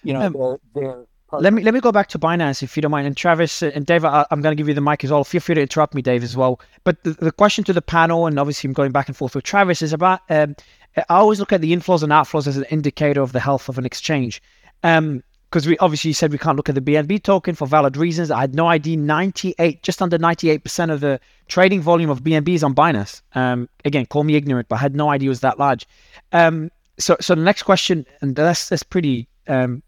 you 0.02 0.14
know 0.14 0.22
um, 0.22 0.32
they're, 0.32 0.58
they're 0.74 1.04
let 1.40 1.52
me 1.52 1.62
let 1.62 1.74
me 1.74 1.80
go 1.80 1.92
back 1.92 2.08
to 2.08 2.18
Binance 2.18 2.62
if 2.62 2.76
you 2.76 2.82
don't 2.82 2.90
mind. 2.90 3.06
And 3.06 3.16
Travis 3.16 3.62
and 3.62 3.86
Dave, 3.86 4.04
I, 4.04 4.26
am 4.30 4.40
going 4.40 4.54
to 4.54 4.60
give 4.60 4.68
you 4.68 4.74
the 4.74 4.80
mic 4.80 5.04
as 5.04 5.10
well. 5.10 5.24
Feel 5.24 5.40
free 5.40 5.54
to 5.54 5.60
interrupt 5.60 5.94
me, 5.94 6.02
Dave, 6.02 6.22
as 6.22 6.36
well. 6.36 6.60
But 6.84 7.02
the, 7.04 7.12
the 7.12 7.32
question 7.32 7.64
to 7.64 7.72
the 7.72 7.82
panel, 7.82 8.26
and 8.26 8.38
obviously 8.38 8.68
I'm 8.68 8.74
going 8.74 8.92
back 8.92 9.08
and 9.08 9.16
forth 9.16 9.34
with 9.34 9.44
Travis, 9.44 9.82
is 9.82 9.92
about. 9.92 10.20
Um, 10.30 10.56
I 10.96 11.04
always 11.08 11.40
look 11.40 11.52
at 11.52 11.60
the 11.60 11.72
inflows 11.72 12.02
and 12.02 12.12
outflows 12.12 12.46
as 12.46 12.56
an 12.56 12.64
indicator 12.70 13.20
of 13.20 13.32
the 13.32 13.40
health 13.40 13.68
of 13.68 13.78
an 13.78 13.84
exchange. 13.84 14.40
Um, 14.82 15.22
because 15.50 15.68
we 15.68 15.78
obviously 15.78 16.12
said 16.12 16.32
we 16.32 16.38
can't 16.38 16.56
look 16.56 16.68
at 16.68 16.74
the 16.74 16.80
BNB 16.80 17.22
token 17.22 17.54
for 17.54 17.68
valid 17.68 17.96
reasons. 17.96 18.32
I 18.32 18.40
had 18.40 18.56
no 18.56 18.66
idea 18.66 18.96
98, 18.96 19.84
just 19.84 20.02
under 20.02 20.18
98% 20.18 20.92
of 20.92 20.98
the 20.98 21.20
trading 21.46 21.80
volume 21.80 22.10
of 22.10 22.24
BNB 22.24 22.48
is 22.48 22.64
on 22.64 22.74
Binance. 22.74 23.22
Um, 23.36 23.68
again, 23.84 24.04
call 24.06 24.24
me 24.24 24.34
ignorant, 24.34 24.66
but 24.66 24.76
I 24.76 24.78
had 24.80 24.96
no 24.96 25.10
idea 25.10 25.28
it 25.28 25.30
was 25.30 25.40
that 25.40 25.60
large. 25.60 25.86
Um, 26.32 26.72
so, 26.98 27.16
so 27.20 27.36
the 27.36 27.42
next 27.42 27.62
question, 27.62 28.04
and 28.20 28.34
that's 28.34 28.68
that's 28.68 28.82
pretty 28.82 29.28
um, 29.46 29.83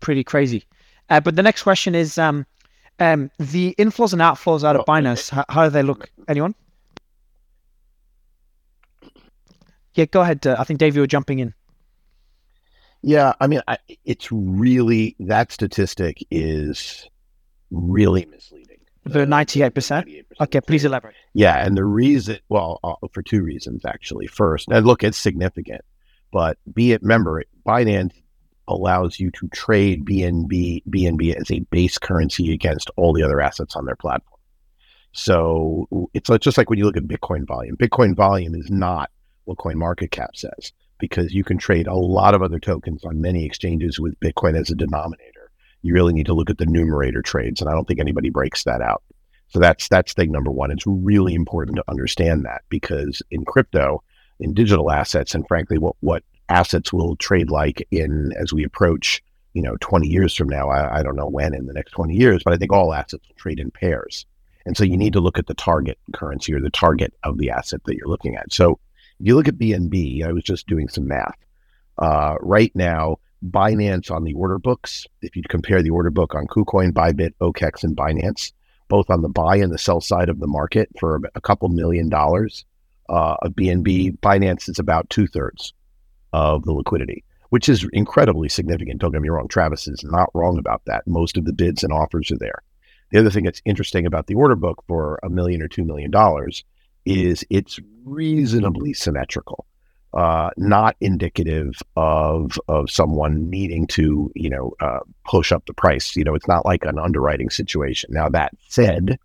pretty 0.00 0.24
crazy. 0.24 0.64
Uh, 1.10 1.20
but 1.20 1.36
the 1.36 1.42
next 1.42 1.62
question 1.62 1.94
is 1.94 2.18
um, 2.18 2.46
um, 2.98 3.30
the 3.38 3.74
inflows 3.78 4.12
and 4.12 4.22
outflows 4.22 4.64
out 4.64 4.76
of 4.76 4.82
oh, 4.82 4.84
Binance. 4.84 5.30
How, 5.30 5.44
how, 5.48 5.64
do 5.64 5.70
they 5.70 5.82
look? 5.82 6.10
Anyone? 6.26 6.54
Yeah, 9.94 10.04
go 10.06 10.20
ahead. 10.20 10.46
Uh, 10.46 10.56
I 10.58 10.64
think 10.64 10.78
Dave, 10.78 10.94
you 10.94 11.00
were 11.00 11.06
jumping 11.06 11.38
in. 11.38 11.54
Yeah, 13.02 13.32
I 13.40 13.46
mean, 13.46 13.60
I, 13.68 13.78
it's 14.04 14.30
really 14.30 15.16
that 15.20 15.52
statistic 15.52 16.24
is 16.30 17.08
really 17.70 18.26
misleading. 18.26 18.78
The 19.04 19.24
ninety-eight 19.24 19.74
percent. 19.74 20.08
Okay, 20.40 20.60
please 20.60 20.84
elaborate. 20.84 21.14
Yeah, 21.32 21.64
and 21.64 21.76
the 21.76 21.84
reason, 21.84 22.38
well, 22.48 22.80
uh, 22.84 22.94
for 23.12 23.22
two 23.22 23.42
reasons 23.42 23.84
actually. 23.84 24.26
First, 24.26 24.68
and 24.68 24.84
look, 24.84 25.02
it's 25.02 25.16
significant, 25.16 25.82
but 26.32 26.58
be 26.74 26.92
it 26.92 27.02
remember, 27.02 27.42
Binance 27.66 28.12
allows 28.68 29.18
you 29.18 29.30
to 29.32 29.48
trade 29.48 30.04
BNB 30.04 30.84
BNB 30.88 31.34
as 31.34 31.50
a 31.50 31.60
base 31.70 31.98
currency 31.98 32.52
against 32.52 32.90
all 32.96 33.12
the 33.12 33.22
other 33.22 33.40
assets 33.40 33.74
on 33.74 33.84
their 33.84 33.96
platform. 33.96 34.38
So 35.12 35.88
it's 36.14 36.30
just 36.38 36.58
like 36.58 36.70
when 36.70 36.78
you 36.78 36.84
look 36.84 36.96
at 36.96 37.04
Bitcoin 37.04 37.46
volume. 37.46 37.76
Bitcoin 37.76 38.14
volume 38.14 38.54
is 38.54 38.70
not 38.70 39.10
what 39.44 39.58
Coin 39.58 39.78
Market 39.78 40.10
Cap 40.10 40.36
says 40.36 40.72
because 40.98 41.32
you 41.32 41.44
can 41.44 41.58
trade 41.58 41.86
a 41.86 41.94
lot 41.94 42.34
of 42.34 42.42
other 42.42 42.58
tokens 42.58 43.04
on 43.04 43.20
many 43.20 43.44
exchanges 43.44 43.98
with 43.98 44.18
Bitcoin 44.20 44.58
as 44.58 44.70
a 44.70 44.74
denominator. 44.74 45.50
You 45.82 45.94
really 45.94 46.12
need 46.12 46.26
to 46.26 46.34
look 46.34 46.50
at 46.50 46.58
the 46.58 46.66
numerator 46.66 47.22
trades, 47.22 47.60
and 47.60 47.70
I 47.70 47.72
don't 47.72 47.86
think 47.86 48.00
anybody 48.00 48.30
breaks 48.30 48.64
that 48.64 48.82
out. 48.82 49.02
So 49.48 49.58
that's 49.60 49.88
that's 49.88 50.12
thing 50.12 50.30
number 50.30 50.50
one. 50.50 50.70
It's 50.70 50.86
really 50.86 51.34
important 51.34 51.76
to 51.76 51.84
understand 51.88 52.44
that 52.44 52.62
because 52.68 53.22
in 53.30 53.44
crypto, 53.44 54.02
in 54.40 54.54
digital 54.54 54.90
assets, 54.90 55.34
and 55.34 55.46
frankly, 55.48 55.78
what 55.78 55.96
what 56.00 56.22
assets 56.48 56.92
will 56.92 57.16
trade 57.16 57.50
like 57.50 57.86
in 57.90 58.32
as 58.38 58.52
we 58.52 58.64
approach, 58.64 59.22
you 59.54 59.62
know, 59.62 59.76
20 59.80 60.08
years 60.08 60.34
from 60.34 60.48
now. 60.48 60.68
I, 60.68 61.00
I 61.00 61.02
don't 61.02 61.16
know 61.16 61.28
when 61.28 61.54
in 61.54 61.66
the 61.66 61.72
next 61.72 61.92
20 61.92 62.14
years, 62.14 62.42
but 62.44 62.54
I 62.54 62.56
think 62.56 62.72
all 62.72 62.94
assets 62.94 63.26
will 63.28 63.36
trade 63.36 63.60
in 63.60 63.70
pairs. 63.70 64.26
And 64.66 64.76
so 64.76 64.84
you 64.84 64.96
need 64.96 65.12
to 65.14 65.20
look 65.20 65.38
at 65.38 65.46
the 65.46 65.54
target 65.54 65.98
currency 66.12 66.52
or 66.52 66.60
the 66.60 66.70
target 66.70 67.14
of 67.24 67.38
the 67.38 67.50
asset 67.50 67.80
that 67.84 67.96
you're 67.96 68.08
looking 68.08 68.36
at. 68.36 68.52
So 68.52 68.78
if 69.18 69.26
you 69.26 69.34
look 69.34 69.48
at 69.48 69.58
BNB, 69.58 70.24
I 70.24 70.32
was 70.32 70.44
just 70.44 70.66
doing 70.66 70.88
some 70.88 71.08
math. 71.08 71.38
Uh, 71.98 72.36
right 72.40 72.70
now, 72.74 73.18
Binance 73.44 74.10
on 74.10 74.24
the 74.24 74.34
order 74.34 74.58
books, 74.58 75.06
if 75.22 75.36
you 75.36 75.42
compare 75.48 75.82
the 75.82 75.90
order 75.90 76.10
book 76.10 76.34
on 76.34 76.46
KuCoin, 76.46 76.92
Bybit, 76.92 77.32
OKEX, 77.40 77.84
and 77.84 77.96
Binance, 77.96 78.52
both 78.88 79.10
on 79.10 79.22
the 79.22 79.28
buy 79.28 79.56
and 79.56 79.72
the 79.72 79.78
sell 79.78 80.00
side 80.00 80.28
of 80.28 80.40
the 80.40 80.46
market 80.46 80.88
for 80.98 81.20
a 81.34 81.40
couple 81.40 81.68
million 81.68 82.08
dollars 82.08 82.64
uh, 83.08 83.36
of 83.42 83.52
BNB, 83.52 84.18
Binance 84.18 84.68
is 84.68 84.78
about 84.78 85.08
two 85.10 85.26
thirds 85.26 85.72
of 86.38 86.64
the 86.64 86.72
liquidity, 86.72 87.24
which 87.50 87.68
is 87.68 87.84
incredibly 87.92 88.48
significant. 88.48 89.00
Don't 89.00 89.10
get 89.10 89.20
me 89.20 89.28
wrong, 89.28 89.48
Travis 89.48 89.88
is 89.88 90.04
not 90.04 90.30
wrong 90.34 90.56
about 90.56 90.82
that. 90.86 91.06
Most 91.06 91.36
of 91.36 91.44
the 91.44 91.52
bids 91.52 91.82
and 91.82 91.92
offers 91.92 92.30
are 92.30 92.38
there. 92.38 92.62
The 93.10 93.18
other 93.18 93.30
thing 93.30 93.44
that's 93.44 93.62
interesting 93.64 94.06
about 94.06 94.28
the 94.28 94.36
order 94.36 94.54
book 94.54 94.84
for 94.86 95.18
a 95.24 95.30
million 95.30 95.60
or 95.62 95.68
two 95.68 95.84
million 95.84 96.10
dollars 96.10 96.62
is 97.04 97.44
it's 97.50 97.80
reasonably 98.04 98.92
symmetrical, 98.92 99.66
uh, 100.14 100.50
not 100.56 100.94
indicative 101.00 101.74
of 101.96 102.58
of 102.68 102.88
someone 102.90 103.50
needing 103.50 103.86
to 103.88 104.30
you 104.36 104.50
know 104.50 104.74
uh, 104.80 105.00
push 105.24 105.50
up 105.50 105.66
the 105.66 105.74
price. 105.74 106.14
You 106.14 106.22
know, 106.22 106.34
it's 106.36 106.48
not 106.48 106.66
like 106.66 106.84
an 106.84 106.98
underwriting 106.98 107.50
situation. 107.50 108.10
Now 108.12 108.28
that 108.28 108.52
said, 108.68 109.18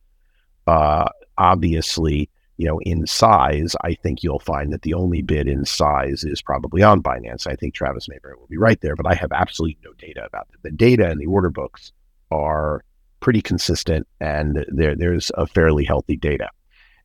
uh, 0.65 1.09
obviously 1.37 2.29
you 2.63 2.69
know, 2.69 2.79
in 2.79 3.05
size, 3.05 3.75
I 3.81 3.93
think 3.93 4.23
you'll 4.23 4.39
find 4.39 4.71
that 4.71 4.83
the 4.83 4.93
only 4.93 5.21
bid 5.21 5.49
in 5.49 5.65
size 5.65 6.23
is 6.23 6.41
probably 6.41 6.81
on 6.81 7.03
Binance. 7.03 7.45
I 7.45 7.57
think 7.57 7.73
Travis 7.73 8.07
Mayberry 8.07 8.35
will 8.37 8.47
be 8.47 8.55
right 8.55 8.79
there, 8.79 8.95
but 8.95 9.05
I 9.05 9.15
have 9.15 9.33
absolutely 9.33 9.77
no 9.83 9.91
data 9.97 10.23
about 10.23 10.47
it. 10.53 10.63
The 10.63 10.71
data 10.71 11.09
and 11.09 11.19
the 11.19 11.25
order 11.25 11.49
books 11.49 11.91
are 12.31 12.85
pretty 13.19 13.41
consistent, 13.41 14.07
and 14.21 14.65
there 14.69 14.95
there's 14.95 15.29
a 15.35 15.45
fairly 15.45 15.83
healthy 15.83 16.15
data. 16.15 16.47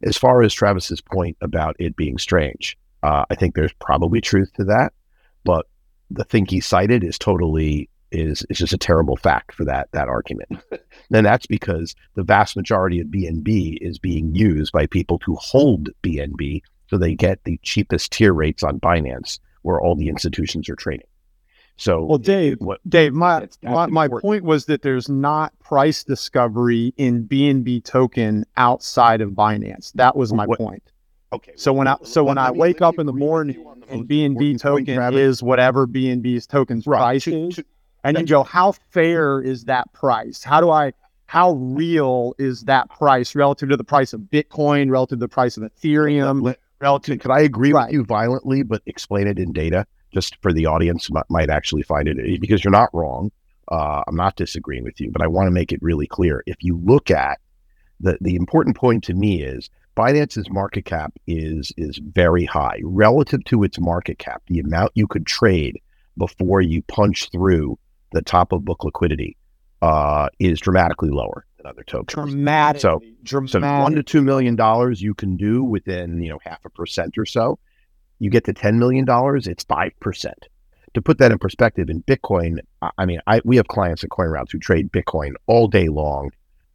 As 0.04 0.16
far 0.16 0.42
as 0.42 0.54
Travis's 0.54 1.00
point 1.00 1.36
about 1.40 1.74
it 1.80 1.96
being 1.96 2.18
strange, 2.18 2.78
uh, 3.02 3.24
I 3.28 3.34
think 3.34 3.56
there's 3.56 3.74
probably 3.80 4.20
truth 4.20 4.52
to 4.58 4.64
that, 4.66 4.92
but 5.42 5.66
the 6.08 6.22
thing 6.22 6.46
he 6.46 6.60
cited 6.60 7.02
is 7.02 7.18
totally 7.18 7.90
is 8.10 8.44
is 8.48 8.58
just 8.58 8.72
a 8.72 8.78
terrible 8.78 9.16
fact 9.16 9.52
for 9.54 9.64
that 9.64 9.88
that 9.92 10.08
argument. 10.08 10.60
and 11.12 11.26
that's 11.26 11.46
because 11.46 11.94
the 12.14 12.22
vast 12.22 12.56
majority 12.56 13.00
of 13.00 13.08
BNB 13.08 13.78
is 13.80 13.98
being 13.98 14.34
used 14.34 14.72
by 14.72 14.86
people 14.86 15.18
to 15.20 15.34
hold 15.36 15.90
BNB 16.02 16.62
so 16.88 16.96
they 16.96 17.14
get 17.14 17.44
the 17.44 17.58
cheapest 17.62 18.12
tier 18.12 18.32
rates 18.32 18.62
on 18.62 18.80
Binance 18.80 19.38
where 19.62 19.80
all 19.80 19.94
the 19.94 20.08
institutions 20.08 20.68
are 20.68 20.76
trading. 20.76 21.06
So 21.76 22.04
Well, 22.04 22.18
Dave, 22.18 22.56
what 22.60 22.80
Dave, 22.88 23.12
my 23.12 23.34
that's- 23.40 23.58
that's 23.62 23.72
my, 23.74 23.86
my 23.86 24.08
point 24.08 24.42
was 24.42 24.64
that 24.66 24.82
there's 24.82 25.08
not 25.08 25.56
price 25.60 26.02
discovery 26.02 26.92
in 26.96 27.24
BNB 27.28 27.84
token 27.84 28.44
outside 28.56 29.20
of 29.20 29.30
Binance. 29.32 29.92
That 29.92 30.16
was 30.16 30.32
my 30.32 30.46
What- 30.46 30.58
point. 30.58 30.82
okay. 31.32 31.52
So 31.56 31.72
when 31.72 31.86
I 31.86 31.96
so 32.02 32.24
when 32.24 32.36
let 32.36 32.48
I 32.48 32.52
me- 32.52 32.58
wake 32.58 32.80
up 32.82 32.98
in 32.98 33.06
the 33.06 33.12
morning 33.12 33.62
the 33.86 33.92
and 33.94 34.08
BNB 34.08 34.52
important 34.52 34.62
point, 34.62 34.86
token 34.88 35.14
is 35.18 35.42
whatever 35.42 35.86
BNB's 35.86 36.46
token's 36.46 36.84
price 36.84 37.24
To- 37.24 37.48
is, 37.48 37.56
to- 37.56 37.64
and 38.04 38.18
you 38.18 38.26
go, 38.26 38.42
how 38.42 38.72
fair 38.90 39.40
is 39.40 39.64
that 39.64 39.92
price? 39.92 40.42
How 40.42 40.60
do 40.60 40.70
I? 40.70 40.92
How 41.26 41.52
real 41.52 42.34
is 42.38 42.62
that 42.62 42.88
price 42.88 43.34
relative 43.34 43.68
to 43.68 43.76
the 43.76 43.84
price 43.84 44.14
of 44.14 44.20
Bitcoin, 44.22 44.90
relative 44.90 45.18
to 45.18 45.24
the 45.24 45.28
price 45.28 45.58
of 45.58 45.62
Ethereum, 45.62 46.54
relative? 46.80 47.20
could 47.20 47.30
I 47.30 47.40
agree 47.40 47.72
Right. 47.72 47.86
with 47.88 47.92
you 47.92 48.04
violently, 48.04 48.62
but 48.62 48.80
explain 48.86 49.26
it 49.26 49.38
in 49.38 49.52
data, 49.52 49.84
just 50.10 50.36
for 50.40 50.54
the 50.54 50.64
audience 50.64 51.10
might, 51.10 51.26
might 51.28 51.50
actually 51.50 51.82
find 51.82 52.08
it 52.08 52.40
because 52.40 52.64
you're 52.64 52.70
not 52.72 52.88
wrong. 52.94 53.30
Uh, 53.70 54.02
I'm 54.08 54.16
not 54.16 54.36
disagreeing 54.36 54.84
with 54.84 54.98
you, 55.02 55.10
but 55.10 55.20
I 55.20 55.26
want 55.26 55.48
to 55.48 55.50
make 55.50 55.70
it 55.70 55.82
really 55.82 56.06
clear. 56.06 56.42
If 56.46 56.56
you 56.60 56.80
look 56.82 57.10
at 57.10 57.38
the 58.00 58.16
the 58.22 58.36
important 58.36 58.76
point 58.76 59.04
to 59.04 59.14
me 59.14 59.42
is 59.42 59.68
Binance's 59.96 60.48
market 60.48 60.86
cap 60.86 61.12
is 61.26 61.72
is 61.76 61.98
very 61.98 62.46
high 62.46 62.80
relative 62.84 63.44
to 63.44 63.64
its 63.64 63.78
market 63.78 64.18
cap. 64.18 64.42
The 64.46 64.60
amount 64.60 64.92
you 64.94 65.06
could 65.06 65.26
trade 65.26 65.78
before 66.16 66.62
you 66.62 66.80
punch 66.82 67.30
through 67.30 67.78
the 68.12 68.22
top 68.22 68.52
of 68.52 68.64
book 68.64 68.84
liquidity 68.84 69.36
uh, 69.82 70.28
is 70.38 70.60
dramatically 70.60 71.10
lower 71.10 71.44
than 71.56 71.66
other 71.66 71.82
tokens. 71.84 72.14
Dramatically, 72.14 72.80
So- 72.80 73.02
dramatic. 73.22 73.50
So 73.78 73.82
one 73.82 73.94
to 73.94 74.02
two 74.02 74.22
million 74.22 74.56
dollars 74.56 75.00
you 75.02 75.14
can 75.14 75.36
do 75.36 75.62
within 75.62 76.22
you 76.22 76.30
know 76.30 76.38
half 76.44 76.64
a 76.64 76.70
percent 76.70 77.16
or 77.18 77.26
so. 77.26 77.58
You 78.18 78.30
get 78.30 78.44
to 78.44 78.52
ten 78.52 78.78
million 78.78 79.04
dollars, 79.04 79.46
it's 79.46 79.64
five 79.64 79.92
percent. 80.00 80.48
To 80.94 81.02
put 81.02 81.18
that 81.18 81.30
in 81.30 81.38
perspective, 81.38 81.90
in 81.90 82.02
Bitcoin, 82.02 82.58
I- 82.82 83.04
mean, 83.04 83.20
I 83.26 83.40
we 83.44 83.56
have 83.56 83.68
clients 83.68 84.02
at 84.02 84.10
CoinRoutes 84.10 84.50
who 84.52 84.58
trade 84.58 84.90
Bitcoin 84.90 85.34
all 85.46 85.68
day 85.68 85.88
long. 85.88 86.30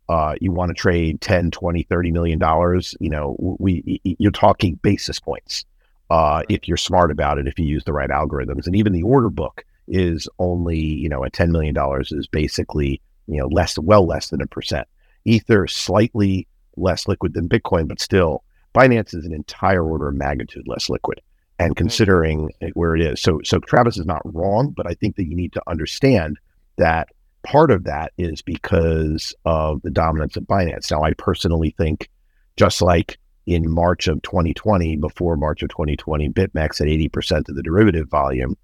Uh, 0.10 0.36
you 0.42 0.52
want 0.52 0.70
to 0.70 0.74
trade 0.74 1.22
10, 1.22 1.50
20, 1.52 1.84
30 1.84 2.12
million 2.12 2.38
dollars, 2.38 2.94
you 3.00 3.10
know, 3.10 3.36
we 3.60 4.00
you're 4.04 4.32
talking 4.32 4.76
basis 4.84 5.20
points. 5.20 5.66
Uh, 6.10 6.44
if 6.50 6.68
you're 6.68 6.78
smart 6.78 7.10
about 7.10 7.38
it, 7.40 7.48
if 7.48 7.58
you 7.58 7.66
use 7.66 7.84
the 7.86 7.94
right 7.94 8.10
algorithms, 8.10 8.68
and 8.68 8.76
even 8.76 8.92
the 8.94 9.02
order 9.02 9.30
book 9.30 9.64
is 9.88 10.28
only, 10.40 10.80
you 10.80 11.10
know, 11.10 11.24
at 11.24 11.34
ten 11.34 11.52
million 11.52 11.74
dollars 11.74 12.12
is 12.12 12.28
basically, 12.28 13.02
you 13.28 13.38
know, 13.38 13.48
less, 13.48 13.78
well 13.78 14.06
less 14.06 14.30
than 14.30 14.42
a 14.42 14.48
percent. 14.48 14.88
Ether 15.26 15.68
slightly 15.68 16.48
less 16.76 17.08
liquid 17.08 17.34
than 17.34 17.50
Bitcoin, 17.50 17.88
but 17.88 18.00
still, 18.00 18.44
Binance 18.74 19.14
is 19.14 19.26
an 19.26 19.34
entire 19.34 19.84
order 19.84 20.10
of 20.10 20.16
magnitude 20.16 20.68
less 20.68 20.90
liquid. 20.90 21.22
And 21.60 21.76
considering 21.76 22.50
where 22.74 22.96
it 22.96 23.02
is, 23.02 23.22
so 23.22 23.40
so 23.44 23.60
Travis 23.60 23.98
is 23.98 24.06
not 24.06 24.22
wrong, 24.26 24.74
but 24.76 24.88
I 24.88 24.96
think 24.96 25.16
that 25.16 25.26
you 25.26 25.36
need 25.36 25.54
to 25.54 25.62
understand 25.68 26.38
that 26.78 27.10
part 27.44 27.72
of 27.72 27.84
that 27.84 28.12
is 28.18 28.42
because 28.42 29.36
of 29.46 29.82
the 29.84 29.92
dominance 29.92 30.36
of 30.36 30.44
Binance. 30.44 30.90
Now, 30.90 31.04
I 31.04 31.14
personally 31.14 31.70
think, 31.78 32.10
just 32.58 32.82
like 32.82 33.18
in 33.46 33.70
March 33.70 34.08
of 34.08 34.22
2020, 34.24 34.96
before 34.98 35.36
March 35.36 35.62
of 35.62 35.70
2020, 35.70 36.30
BitMEX 36.30 36.80
had 36.80 36.88
80% 36.88 37.50
of 37.50 37.56
the 37.56 37.64
derivative 37.64 38.10
volume. 38.10 38.58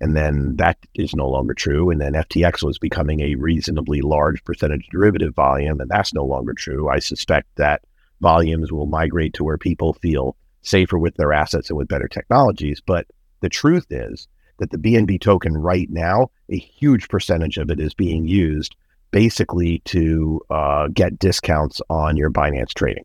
And 0.00 0.16
then 0.16 0.56
that 0.56 0.78
is 0.94 1.14
no 1.14 1.28
longer 1.28 1.54
true. 1.54 1.90
And 1.90 2.00
then 2.00 2.12
FTX 2.12 2.62
was 2.62 2.78
becoming 2.78 3.20
a 3.20 3.34
reasonably 3.36 4.02
large 4.02 4.44
percentage 4.44 4.86
derivative 4.90 5.34
volume, 5.34 5.80
and 5.80 5.90
that's 5.90 6.12
no 6.12 6.24
longer 6.24 6.52
true. 6.52 6.88
I 6.88 6.98
suspect 6.98 7.48
that 7.56 7.82
volumes 8.20 8.72
will 8.72 8.86
migrate 8.86 9.34
to 9.34 9.44
where 9.44 9.58
people 9.58 9.94
feel 9.94 10.36
safer 10.62 10.98
with 10.98 11.14
their 11.14 11.32
assets 11.32 11.70
and 11.70 11.76
with 11.76 11.88
better 11.88 12.08
technologies. 12.08 12.82
But 12.84 13.06
the 13.40 13.48
truth 13.48 13.86
is 13.90 14.28
that 14.58 14.70
the 14.70 14.78
BNB 14.78 15.20
token 15.20 15.56
right 15.56 15.88
now, 15.90 16.30
a 16.50 16.56
huge 16.56 17.08
percentage 17.08 17.58
of 17.58 17.70
it 17.70 17.80
is 17.80 17.94
being 17.94 18.26
used 18.26 18.74
basically 19.10 19.80
to 19.84 20.40
uh, 20.50 20.88
get 20.88 21.18
discounts 21.18 21.80
on 21.88 22.16
your 22.16 22.30
Binance 22.30 22.74
trading. 22.74 23.04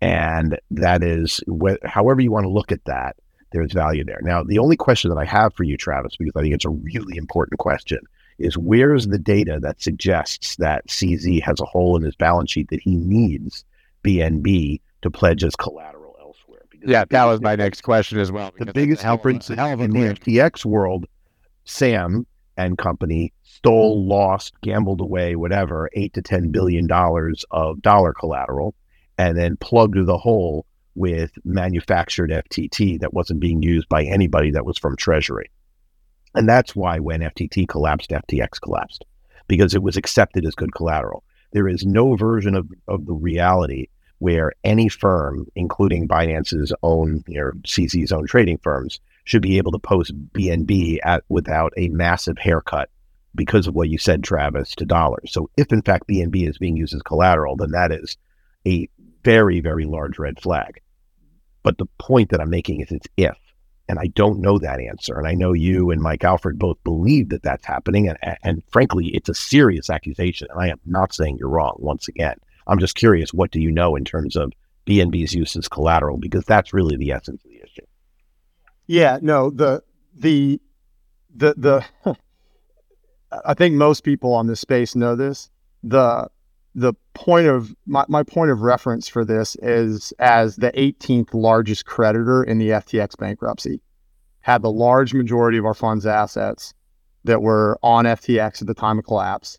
And 0.00 0.58
that 0.70 1.02
is, 1.02 1.40
wh- 1.48 1.84
however 1.84 2.20
you 2.20 2.30
want 2.30 2.44
to 2.44 2.50
look 2.50 2.72
at 2.72 2.84
that, 2.86 3.16
there's 3.52 3.72
value 3.72 4.04
there. 4.04 4.20
Now, 4.22 4.42
the 4.42 4.58
only 4.58 4.76
question 4.76 5.10
that 5.10 5.18
I 5.18 5.24
have 5.24 5.54
for 5.54 5.64
you, 5.64 5.76
Travis, 5.76 6.16
because 6.16 6.34
I 6.36 6.42
think 6.42 6.54
it's 6.54 6.64
a 6.64 6.70
really 6.70 7.16
important 7.16 7.58
question, 7.58 8.00
is 8.38 8.56
where's 8.56 9.08
the 9.08 9.18
data 9.18 9.58
that 9.60 9.82
suggests 9.82 10.56
that 10.56 10.86
CZ 10.88 11.42
has 11.42 11.60
a 11.60 11.64
hole 11.64 11.96
in 11.96 12.02
his 12.02 12.16
balance 12.16 12.50
sheet 12.50 12.70
that 12.70 12.80
he 12.80 12.96
needs 12.96 13.64
BNB 14.04 14.80
to 15.02 15.10
pledge 15.10 15.44
as 15.44 15.54
collateral 15.56 16.16
elsewhere? 16.20 16.62
Because 16.70 16.88
Yeah, 16.90 17.04
that 17.10 17.24
was 17.26 17.40
my 17.40 17.56
next 17.56 17.82
question 17.82 18.18
as 18.18 18.32
well. 18.32 18.52
the 18.58 18.72
biggest 18.72 19.02
a 19.02 19.06
hell 19.06 19.14
of 19.14 19.20
a- 19.20 19.22
difference 19.22 19.50
a 19.50 19.56
hell 19.56 19.72
of 19.72 19.80
a 19.80 19.84
in 19.84 19.90
the. 19.90 20.00
FTX 20.14 20.64
world, 20.64 21.06
Sam 21.64 22.26
and 22.56 22.78
company 22.78 23.32
stole, 23.42 24.00
mm-hmm. 24.00 24.10
lost, 24.10 24.54
gambled 24.62 25.00
away, 25.00 25.36
whatever, 25.36 25.90
eight 25.94 26.14
to 26.14 26.22
ten 26.22 26.50
billion 26.50 26.86
dollars 26.86 27.44
of 27.50 27.82
dollar 27.82 28.14
collateral, 28.14 28.74
and 29.18 29.36
then 29.36 29.56
plugged 29.56 30.06
the 30.06 30.18
hole 30.18 30.64
with 30.94 31.32
manufactured 31.44 32.30
FTT 32.30 33.00
that 33.00 33.14
wasn't 33.14 33.40
being 33.40 33.62
used 33.62 33.88
by 33.88 34.04
anybody 34.04 34.50
that 34.50 34.66
was 34.66 34.78
from 34.78 34.96
Treasury. 34.96 35.50
And 36.34 36.48
that's 36.48 36.76
why 36.76 36.98
when 36.98 37.20
FTT 37.20 37.68
collapsed, 37.68 38.10
FTX 38.10 38.60
collapsed, 38.60 39.04
because 39.48 39.74
it 39.74 39.82
was 39.82 39.96
accepted 39.96 40.44
as 40.44 40.54
good 40.54 40.74
collateral. 40.74 41.24
There 41.52 41.68
is 41.68 41.84
no 41.84 42.14
version 42.16 42.54
of, 42.54 42.68
of 42.86 43.06
the 43.06 43.14
reality 43.14 43.88
where 44.18 44.52
any 44.62 44.88
firm, 44.88 45.46
including 45.56 46.06
Binance's 46.06 46.72
own, 46.82 47.24
you 47.26 47.40
know, 47.40 47.50
CZ's 47.62 48.12
own 48.12 48.26
trading 48.26 48.58
firms, 48.58 49.00
should 49.24 49.42
be 49.42 49.58
able 49.58 49.72
to 49.72 49.78
post 49.78 50.12
BNB 50.32 50.98
at 51.04 51.24
without 51.28 51.72
a 51.76 51.88
massive 51.88 52.38
haircut 52.38 52.90
because 53.34 53.66
of 53.66 53.74
what 53.74 53.88
you 53.88 53.98
said, 53.98 54.22
Travis, 54.22 54.74
to 54.76 54.84
dollars. 54.84 55.32
So 55.32 55.50
if 55.56 55.72
in 55.72 55.82
fact 55.82 56.08
BNB 56.08 56.48
is 56.48 56.58
being 56.58 56.76
used 56.76 56.94
as 56.94 57.02
collateral, 57.02 57.56
then 57.56 57.70
that 57.70 57.92
is 57.92 58.16
a 58.66 58.88
very, 59.24 59.60
very 59.60 59.84
large 59.84 60.18
red 60.18 60.40
flag. 60.40 60.80
But 61.62 61.78
the 61.78 61.86
point 61.98 62.30
that 62.30 62.40
I'm 62.40 62.50
making 62.50 62.80
is 62.80 62.90
it's 62.90 63.08
if. 63.16 63.36
And 63.88 63.98
I 63.98 64.06
don't 64.14 64.40
know 64.40 64.58
that 64.58 64.80
answer. 64.80 65.18
And 65.18 65.26
I 65.26 65.34
know 65.34 65.52
you 65.52 65.90
and 65.90 66.00
Mike 66.00 66.22
Alfred 66.22 66.58
both 66.58 66.82
believe 66.84 67.30
that 67.30 67.42
that's 67.42 67.66
happening. 67.66 68.08
And, 68.08 68.18
and 68.44 68.62
frankly, 68.70 69.08
it's 69.08 69.28
a 69.28 69.34
serious 69.34 69.90
accusation. 69.90 70.46
And 70.50 70.60
I 70.60 70.68
am 70.68 70.80
not 70.86 71.12
saying 71.12 71.38
you're 71.38 71.48
wrong 71.48 71.74
once 71.78 72.06
again. 72.06 72.36
I'm 72.68 72.78
just 72.78 72.94
curious, 72.94 73.34
what 73.34 73.50
do 73.50 73.60
you 73.60 73.70
know 73.70 73.96
in 73.96 74.04
terms 74.04 74.36
of 74.36 74.52
BNB's 74.86 75.34
use 75.34 75.56
as 75.56 75.66
collateral? 75.66 76.18
Because 76.18 76.44
that's 76.44 76.72
really 76.72 76.96
the 76.96 77.10
essence 77.10 77.44
of 77.44 77.50
the 77.50 77.60
issue. 77.62 77.86
Yeah, 78.86 79.18
no, 79.20 79.50
the 79.50 79.82
the 80.14 80.60
the 81.34 81.54
the 81.56 82.16
I 83.44 83.54
think 83.54 83.74
most 83.74 84.02
people 84.04 84.34
on 84.34 84.46
this 84.46 84.60
space 84.60 84.94
know 84.94 85.16
this. 85.16 85.50
The 85.82 86.28
the 86.74 86.94
point 87.14 87.46
of 87.46 87.74
my, 87.86 88.04
my 88.08 88.22
point 88.22 88.50
of 88.50 88.62
reference 88.62 89.08
for 89.08 89.24
this 89.24 89.56
is 89.56 90.12
as 90.18 90.56
the 90.56 90.72
18th 90.72 91.34
largest 91.34 91.84
creditor 91.84 92.42
in 92.42 92.58
the 92.58 92.70
FTX 92.70 93.16
bankruptcy, 93.18 93.80
had 94.40 94.62
the 94.62 94.70
large 94.70 95.12
majority 95.12 95.58
of 95.58 95.64
our 95.64 95.74
fund's 95.74 96.06
assets 96.06 96.72
that 97.24 97.42
were 97.42 97.78
on 97.82 98.04
FTX 98.04 98.62
at 98.62 98.66
the 98.66 98.74
time 98.74 98.98
of 98.98 99.04
collapse. 99.04 99.58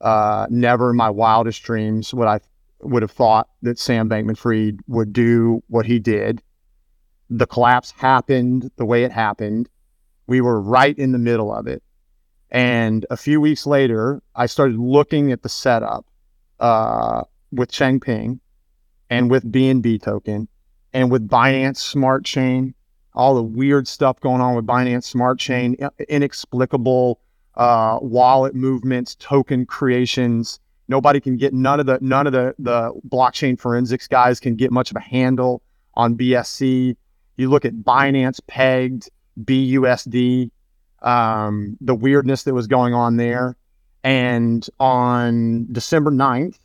Uh, 0.00 0.46
never 0.50 0.90
in 0.90 0.96
my 0.96 1.10
wildest 1.10 1.62
dreams 1.62 2.12
would 2.14 2.28
I 2.28 2.40
would 2.80 3.02
have 3.02 3.10
thought 3.10 3.48
that 3.62 3.78
Sam 3.78 4.08
Bankman-Fried 4.08 4.78
would 4.86 5.12
do 5.12 5.62
what 5.66 5.84
he 5.84 5.98
did 5.98 6.40
the 7.30 7.46
collapse 7.46 7.90
happened 7.92 8.70
the 8.76 8.84
way 8.84 9.04
it 9.04 9.12
happened. 9.12 9.68
We 10.26 10.40
were 10.40 10.60
right 10.60 10.98
in 10.98 11.12
the 11.12 11.18
middle 11.18 11.52
of 11.52 11.66
it. 11.66 11.82
And 12.50 13.04
a 13.10 13.16
few 13.16 13.40
weeks 13.40 13.66
later, 13.66 14.22
I 14.34 14.46
started 14.46 14.78
looking 14.78 15.32
at 15.32 15.42
the 15.42 15.48
setup 15.48 16.06
uh, 16.60 17.22
with 17.52 17.70
Changpeng 17.70 18.40
and 19.10 19.30
with 19.30 19.50
BNB 19.50 20.02
token 20.02 20.48
and 20.92 21.10
with 21.10 21.28
Binance 21.28 21.76
Smart 21.76 22.24
Chain, 22.24 22.74
all 23.14 23.34
the 23.34 23.42
weird 23.42 23.88
stuff 23.88 24.20
going 24.20 24.40
on 24.40 24.54
with 24.54 24.66
Binance 24.66 25.04
Smart 25.04 25.38
Chain, 25.38 25.76
inexplicable 26.08 27.20
uh, 27.56 27.98
wallet 28.00 28.54
movements, 28.54 29.16
token 29.16 29.66
creations. 29.66 30.60
Nobody 30.86 31.20
can 31.20 31.36
get 31.36 31.52
none 31.52 31.80
of 31.80 31.86
the 31.86 31.98
none 32.00 32.26
of 32.26 32.32
the 32.32 32.54
the 32.58 32.92
blockchain 33.08 33.58
forensics 33.58 34.08
guys 34.08 34.40
can 34.40 34.54
get 34.54 34.70
much 34.70 34.90
of 34.90 34.96
a 34.96 35.00
handle 35.00 35.62
on 35.94 36.16
BSC. 36.16 36.96
You 37.36 37.50
look 37.50 37.64
at 37.64 37.74
Binance 37.74 38.40
pegged 38.46 39.10
BUSD, 39.44 40.50
um, 41.02 41.76
the 41.80 41.94
weirdness 41.94 42.44
that 42.44 42.54
was 42.54 42.66
going 42.66 42.94
on 42.94 43.16
there. 43.16 43.56
And 44.04 44.68
on 44.78 45.66
December 45.72 46.10
9th, 46.10 46.58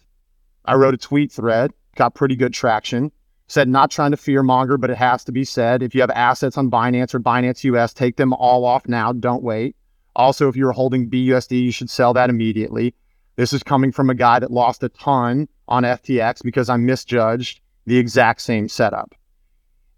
I 0.65 0.75
wrote 0.75 0.93
a 0.93 0.97
tweet 0.97 1.31
thread, 1.31 1.71
got 1.95 2.15
pretty 2.15 2.35
good 2.35 2.53
traction. 2.53 3.11
Said, 3.47 3.67
not 3.67 3.91
trying 3.91 4.11
to 4.11 4.17
fear 4.17 4.41
monger, 4.41 4.77
but 4.77 4.89
it 4.89 4.97
has 4.97 5.23
to 5.25 5.31
be 5.31 5.43
said. 5.43 5.83
If 5.83 5.93
you 5.93 6.01
have 6.01 6.09
assets 6.11 6.57
on 6.57 6.71
Binance 6.71 7.13
or 7.13 7.19
Binance 7.19 7.63
US, 7.65 7.93
take 7.93 8.15
them 8.15 8.33
all 8.33 8.65
off 8.65 8.87
now. 8.87 9.11
Don't 9.11 9.43
wait. 9.43 9.75
Also, 10.15 10.47
if 10.47 10.55
you're 10.55 10.71
holding 10.71 11.09
BUSD, 11.09 11.61
you 11.61 11.71
should 11.71 11.89
sell 11.89 12.13
that 12.13 12.29
immediately. 12.29 12.95
This 13.35 13.51
is 13.51 13.61
coming 13.61 13.91
from 13.91 14.09
a 14.09 14.15
guy 14.15 14.39
that 14.39 14.51
lost 14.51 14.83
a 14.83 14.89
ton 14.89 15.47
on 15.67 15.83
FTX 15.83 16.41
because 16.43 16.69
I 16.69 16.77
misjudged 16.77 17.59
the 17.85 17.97
exact 17.97 18.41
same 18.41 18.69
setup. 18.69 19.13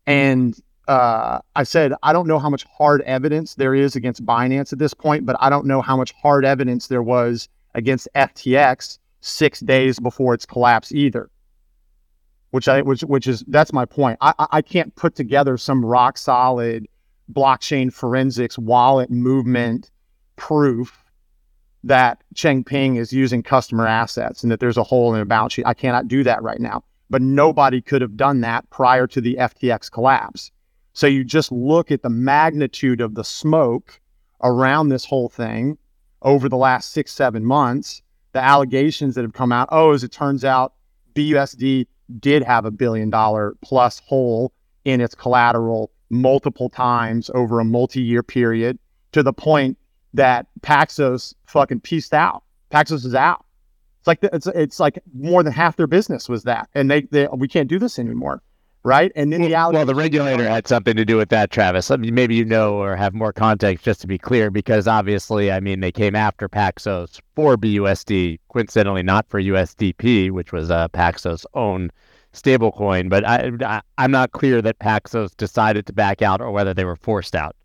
And 0.07 0.57
uh, 0.87 1.39
I 1.55 1.63
said, 1.63 1.93
I 2.03 2.13
don't 2.13 2.27
know 2.27 2.39
how 2.39 2.49
much 2.49 2.63
hard 2.65 3.01
evidence 3.01 3.55
there 3.55 3.73
is 3.73 3.95
against 3.95 4.25
Binance 4.25 4.71
at 4.71 4.79
this 4.79 4.93
point, 4.93 5.25
but 5.25 5.35
I 5.39 5.49
don't 5.49 5.65
know 5.65 5.81
how 5.81 5.97
much 5.97 6.11
hard 6.13 6.45
evidence 6.45 6.87
there 6.87 7.03
was 7.03 7.49
against 7.73 8.07
FTX 8.15 8.99
six 9.21 9.59
days 9.59 9.99
before 9.99 10.33
its 10.33 10.45
collapse 10.45 10.91
either. 10.91 11.29
Which 12.51 12.67
I 12.67 12.81
which 12.83 13.01
which 13.01 13.27
is 13.27 13.43
that's 13.47 13.73
my 13.73 13.83
point. 13.83 14.17
I 14.21 14.33
I 14.37 14.61
can't 14.61 14.95
put 14.95 15.15
together 15.15 15.57
some 15.57 15.83
rock 15.83 16.17
solid 16.17 16.87
blockchain 17.33 17.91
forensics 17.91 18.57
wallet 18.57 19.09
movement 19.09 19.91
proof 20.37 21.03
that 21.83 22.23
Changpeng 22.33 22.97
is 22.97 23.11
using 23.11 23.43
customer 23.43 23.87
assets 23.87 24.41
and 24.41 24.51
that 24.51 24.59
there's 24.59 24.77
a 24.77 24.83
hole 24.83 25.13
in 25.13 25.21
a 25.21 25.25
balance 25.25 25.53
sheet. 25.53 25.65
I 25.65 25.73
cannot 25.73 26.07
do 26.07 26.23
that 26.23 26.41
right 26.41 26.59
now. 26.59 26.83
But 27.09 27.21
nobody 27.21 27.81
could 27.81 28.01
have 28.01 28.17
done 28.17 28.41
that 28.41 28.67
prior 28.71 29.05
to 29.07 29.21
the 29.21 29.35
FTX 29.35 29.91
collapse. 29.91 30.51
So 30.95 31.07
you 31.07 31.25
just 31.25 31.51
look 31.51 31.91
at 31.91 32.03
the 32.03 32.09
magnitude 32.09 33.01
of 33.01 33.15
the 33.15 33.23
smoke 33.25 33.99
around 34.41 34.87
this 34.89 35.03
whole 35.03 35.27
thing 35.27 35.77
over 36.21 36.47
the 36.47 36.55
last 36.55 36.91
six, 36.91 37.11
seven 37.11 37.43
months, 37.43 38.01
the 38.31 38.41
allegations 38.41 39.13
that 39.15 39.23
have 39.23 39.33
come 39.33 39.51
out. 39.51 39.67
Oh, 39.73 39.91
as 39.91 40.05
it 40.05 40.13
turns 40.13 40.45
out, 40.45 40.73
BUSD 41.13 41.85
did 42.19 42.43
have 42.43 42.63
a 42.63 42.71
billion 42.71 43.09
dollar 43.09 43.57
plus 43.61 43.99
hole 44.05 44.53
in 44.85 45.01
its 45.01 45.13
collateral 45.13 45.91
multiple 46.09 46.69
times 46.69 47.29
over 47.33 47.59
a 47.59 47.65
multi 47.65 48.01
year 48.01 48.23
period 48.23 48.79
to 49.11 49.21
the 49.21 49.33
point 49.33 49.77
that 50.13 50.47
Paxos 50.61 51.33
fucking 51.45 51.81
pieced 51.81 52.13
out. 52.13 52.43
Paxos 52.71 53.05
is 53.05 53.15
out. 53.15 53.45
It's 53.99 54.07
like 54.07 54.19
it's 54.21 54.47
it's 54.47 54.79
like 54.79 54.99
more 55.13 55.43
than 55.43 55.51
half 55.51 55.75
their 55.75 55.87
business 55.87 56.29
was 56.29 56.43
that, 56.43 56.69
and 56.73 56.89
they, 56.89 57.01
they 57.01 57.27
we 57.33 57.49
can't 57.49 57.67
do 57.67 57.79
this 57.79 57.99
anymore, 57.99 58.41
right? 58.85 59.11
And 59.15 59.33
then 59.33 59.41
the 59.41 59.49
well, 59.49 59.83
the 59.83 59.95
regulator 59.95 60.47
had 60.47 60.67
something 60.67 60.95
to 60.95 61.03
do 61.03 61.17
with 61.17 61.29
that, 61.29 61.49
Travis. 61.49 61.89
I 61.89 61.97
mean, 61.97 62.13
maybe 62.13 62.35
you 62.35 62.45
know 62.45 62.75
or 62.75 62.95
have 62.95 63.15
more 63.15 63.33
context, 63.33 63.83
just 63.83 63.99
to 64.01 64.07
be 64.07 64.19
clear, 64.19 64.51
because 64.51 64.87
obviously, 64.87 65.51
I 65.51 65.59
mean, 65.59 65.79
they 65.79 65.91
came 65.91 66.15
after 66.15 66.47
Paxos 66.47 67.19
for 67.35 67.57
BUSD, 67.57 68.39
coincidentally 68.49 69.01
not 69.01 69.27
for 69.27 69.41
USDP, 69.41 70.29
which 70.29 70.53
was 70.53 70.69
uh, 70.69 70.87
Paxos' 70.89 71.45
own 71.55 71.91
stablecoin. 72.31 73.09
But 73.09 73.25
I, 73.25 73.51
I 73.65 73.81
I'm 73.97 74.11
not 74.11 74.31
clear 74.31 74.61
that 74.61 74.77
Paxos 74.77 75.35
decided 75.35 75.87
to 75.87 75.93
back 75.93 76.21
out 76.21 76.39
or 76.39 76.51
whether 76.51 76.73
they 76.73 76.85
were 76.85 76.95
forced 76.95 77.33
out. 77.33 77.55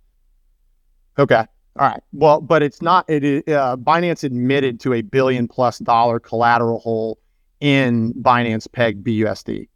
Okay. 1.18 1.44
All 1.78 1.88
right. 1.88 2.02
Well, 2.12 2.40
but 2.40 2.62
it's 2.62 2.80
not. 2.80 3.04
It 3.08 3.24
is 3.24 3.42
uh, 3.46 3.76
Binance 3.76 4.24
admitted 4.24 4.80
to 4.80 4.94
a 4.94 5.02
billion 5.02 5.48
plus 5.48 5.78
dollar 5.80 6.18
collateral 6.18 6.80
hole 6.80 7.18
in 7.60 8.14
Binance 8.14 8.72
Peg 8.72 9.04
BUSD. 9.04 9.68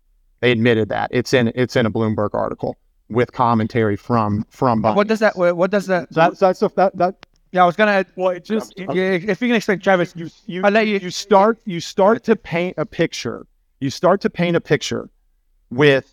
They 0.44 0.52
admitted 0.52 0.90
that. 0.90 1.08
It's 1.10 1.32
in 1.32 1.50
it's 1.54 1.74
in 1.74 1.86
a 1.86 1.90
Bloomberg 1.90 2.34
article 2.34 2.76
with 3.08 3.32
commentary 3.32 3.96
from 3.96 4.44
from. 4.50 4.82
Binance. 4.82 4.96
What 4.96 5.08
does 5.08 5.20
that? 5.20 5.36
What 5.36 5.70
does 5.70 5.86
that? 5.86 6.10
That 6.10 6.38
that's 6.38 6.60
that, 6.60 6.76
that 6.76 6.96
that. 6.98 7.26
Yeah, 7.52 7.62
I 7.62 7.66
was 7.66 7.76
gonna. 7.76 8.04
Well, 8.14 8.28
it 8.28 8.44
just 8.44 8.74
if, 8.76 8.90
if 8.90 9.40
you 9.40 9.48
can 9.48 9.56
explain, 9.56 9.78
Travis, 9.78 10.12
you 10.14 10.28
you 10.44 10.60
I'll 10.62 10.70
let 10.70 10.86
you. 10.86 10.98
you 10.98 11.10
start 11.10 11.60
you 11.64 11.80
start 11.80 12.24
to 12.24 12.36
paint 12.36 12.74
a 12.76 12.84
picture. 12.84 13.46
You 13.80 13.88
start 13.88 14.20
to 14.20 14.28
paint 14.28 14.54
a 14.54 14.60
picture 14.60 15.08
with 15.70 16.12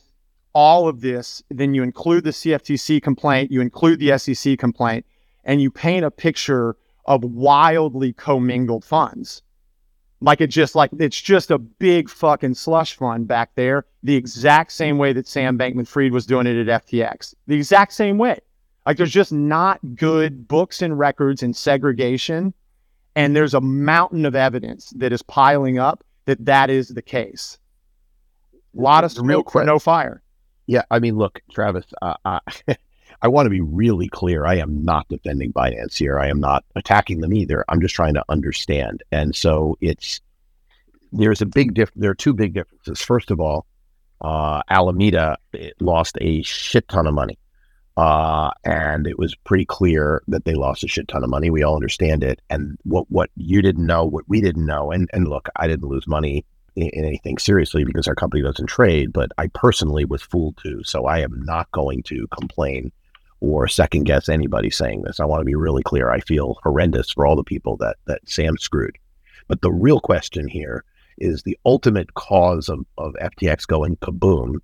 all 0.54 0.88
of 0.88 1.02
this. 1.02 1.44
Then 1.50 1.74
you 1.74 1.84
include 1.84 2.24
the 2.24 2.30
CFTC 2.30 3.04
complaint. 3.04 3.52
You 3.52 3.60
include 3.60 4.00
the 4.00 4.18
SEC 4.18 4.58
complaint 4.58 5.06
and 5.44 5.62
you 5.62 5.70
paint 5.70 6.06
a 6.06 6.12
picture 6.12 6.78
of 7.04 7.26
wildly 7.26 8.14
commingled 8.14 8.86
funds. 8.86 9.42
Like 10.22 10.40
it 10.40 10.48
just 10.48 10.76
like 10.76 10.92
it's 11.00 11.20
just 11.20 11.50
a 11.50 11.58
big 11.58 12.10
fucking 12.10 12.54
slush 12.54 12.96
fund 12.96 13.28
back 13.28 13.52
there, 13.56 13.86
the 14.04 14.16
exact 14.16 14.72
same 14.72 14.98
way 14.98 15.14
that 15.14 15.28
Sam 15.28 15.58
Bankman 15.58 15.88
Fried 15.88 16.12
was 16.12 16.28
doing 16.28 16.46
it 16.46 16.68
at 16.68 16.86
FTX. 16.86 17.34
The 17.48 17.56
exact 17.56 17.94
same 17.94 18.20
way. 18.20 18.40
Like 18.86 18.98
there's 18.98 19.12
just 19.12 19.32
not 19.32 19.80
good 19.96 20.48
books 20.48 20.82
and 20.82 20.98
records 20.98 21.44
and 21.44 21.56
segregation. 21.56 22.54
And 23.16 23.36
there's 23.36 23.54
a 23.54 23.62
mountain 23.62 24.26
of 24.26 24.36
evidence 24.36 24.92
that 24.96 25.12
is 25.12 25.22
piling 25.22 25.80
up 25.80 26.04
that 26.26 26.46
that 26.46 26.70
is 26.70 26.90
the 26.90 27.02
case. 27.02 27.58
A 28.78 28.82
lot 28.82 29.04
of 29.04 29.12
smoke 29.12 29.52
for 29.52 29.64
no 29.66 29.80
fire. 29.80 30.22
Yeah, 30.68 30.84
I 30.90 31.00
mean, 31.00 31.18
look, 31.18 31.42
Travis, 31.52 31.86
uh, 32.02 32.16
uh, 32.26 32.40
I 33.22 33.28
want 33.28 33.46
to 33.46 33.52
be 33.52 33.62
really 33.62 34.08
clear. 34.08 34.46
I 34.46 34.56
am 34.56 34.84
not 34.84 35.08
defending 35.08 35.54
Binance 35.54 35.98
here. 35.98 36.20
I 36.20 36.28
am 36.28 36.40
not 36.40 36.66
attacking 36.76 37.22
them 37.22 37.34
either. 37.34 37.64
I'm 37.70 37.82
just 37.82 37.94
trying 37.94 38.16
to 38.16 38.24
understand. 38.30 39.04
And 39.12 39.36
so 39.36 39.78
it's 39.80 40.22
there's 41.12 41.42
a 41.42 41.46
big 41.46 41.74
diff. 41.74 41.92
There 41.96 42.12
are 42.12 42.16
two 42.16 42.34
big 42.34 42.54
differences. 42.54 43.02
First 43.02 43.32
of 43.32 43.40
all, 43.40 43.66
uh, 44.22 44.62
Alameda 44.70 45.38
lost 45.80 46.18
a 46.22 46.42
shit 46.42 46.88
ton 46.88 47.06
of 47.06 47.14
money, 47.14 47.38
uh, 47.98 48.52
and 48.64 49.06
it 49.06 49.20
was 49.20 49.36
pretty 49.36 49.66
clear 49.66 50.24
that 50.28 50.46
they 50.46 50.54
lost 50.54 50.84
a 50.84 50.88
shit 50.88 51.08
ton 51.08 51.24
of 51.24 51.30
money. 51.30 51.50
We 51.50 51.64
all 51.64 51.76
understand 51.76 52.24
it. 52.24 52.42
And 52.50 52.78
what 52.84 53.06
what 53.10 53.30
you 53.36 53.62
didn't 53.62 53.86
know, 53.86 54.06
what 54.06 54.28
we 54.28 54.42
didn't 54.42 54.66
know, 54.66 54.92
and 54.92 55.10
and 55.14 55.28
look, 55.28 55.50
I 55.58 55.68
didn't 55.68 55.90
lose 55.90 56.08
money 56.08 56.46
in, 56.76 56.88
in 56.90 57.06
anything 57.06 57.38
seriously 57.38 57.84
because 57.84 58.08
our 58.08 58.16
company 58.16 58.42
doesn't 58.42 58.68
trade, 58.68 59.14
but 59.14 59.32
I 59.38 59.48
personally 59.48 60.06
was 60.06 60.22
fooled 60.22 60.58
too. 60.58 60.84
So 60.84 61.06
I 61.06 61.20
am 61.20 61.44
not 61.44 61.70
going 61.72 62.04
to 62.04 62.28
complain 62.28 62.92
or 63.42 63.68
second 63.68 64.04
guess 64.04 64.30
anybody 64.30 64.70
saying 64.70 65.02
this. 65.02 65.20
I 65.20 65.26
want 65.26 65.42
to 65.42 65.46
be 65.46 65.56
really 65.56 65.84
clear. 65.84 66.10
I 66.10 66.22
feel 66.22 66.58
horrendous 66.64 67.12
for 67.12 67.26
all 67.26 67.36
the 67.36 67.44
people 67.44 67.76
that 67.78 67.98
that 68.06 68.22
Sam 68.26 68.58
screwed. 68.58 68.98
But 69.48 69.62
the 69.62 69.72
real 69.72 70.00
question 70.00 70.48
here 70.48 70.86
is 71.18 71.44
the 71.44 71.58
ultimate 71.66 72.14
cause 72.14 72.70
of, 72.70 72.86
of 72.98 73.14
FTX 73.22 73.68
going 73.68 73.98
kaboom 73.98 74.58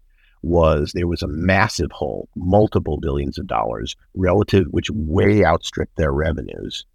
was 0.43 0.91
there 0.93 1.07
was 1.07 1.23
a 1.23 1.27
massive 1.27 1.91
hole, 1.91 2.29
multiple 2.35 2.97
billions 2.97 3.37
of 3.37 3.47
dollars 3.47 3.95
relative, 4.15 4.67
which 4.69 4.89
way 4.91 5.43
outstripped 5.43 5.97
their 5.97 6.11
revenues. 6.11 6.85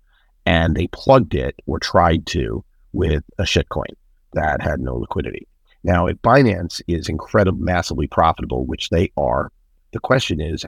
And 0.47 0.77
they 0.77 0.87
plugged 0.89 1.35
it 1.35 1.57
or 1.67 1.79
tried 1.79 2.27
to 2.27 2.65
with 2.93 3.25
a 3.39 3.43
shitcoin 3.43 3.95
that 4.33 4.63
had 4.63 4.81
no 4.81 4.97
liquidity. 4.97 5.47
Now, 5.85 6.07
if 6.07 6.17
Binance 6.19 6.81
is 6.87 7.09
incredibly 7.09 7.63
massively 7.63 8.07
profitable, 8.07 8.65
which 8.65 8.91
they 8.91 9.11
are, 9.17 9.51
the 9.93 10.01
question 10.01 10.41
is 10.41 10.65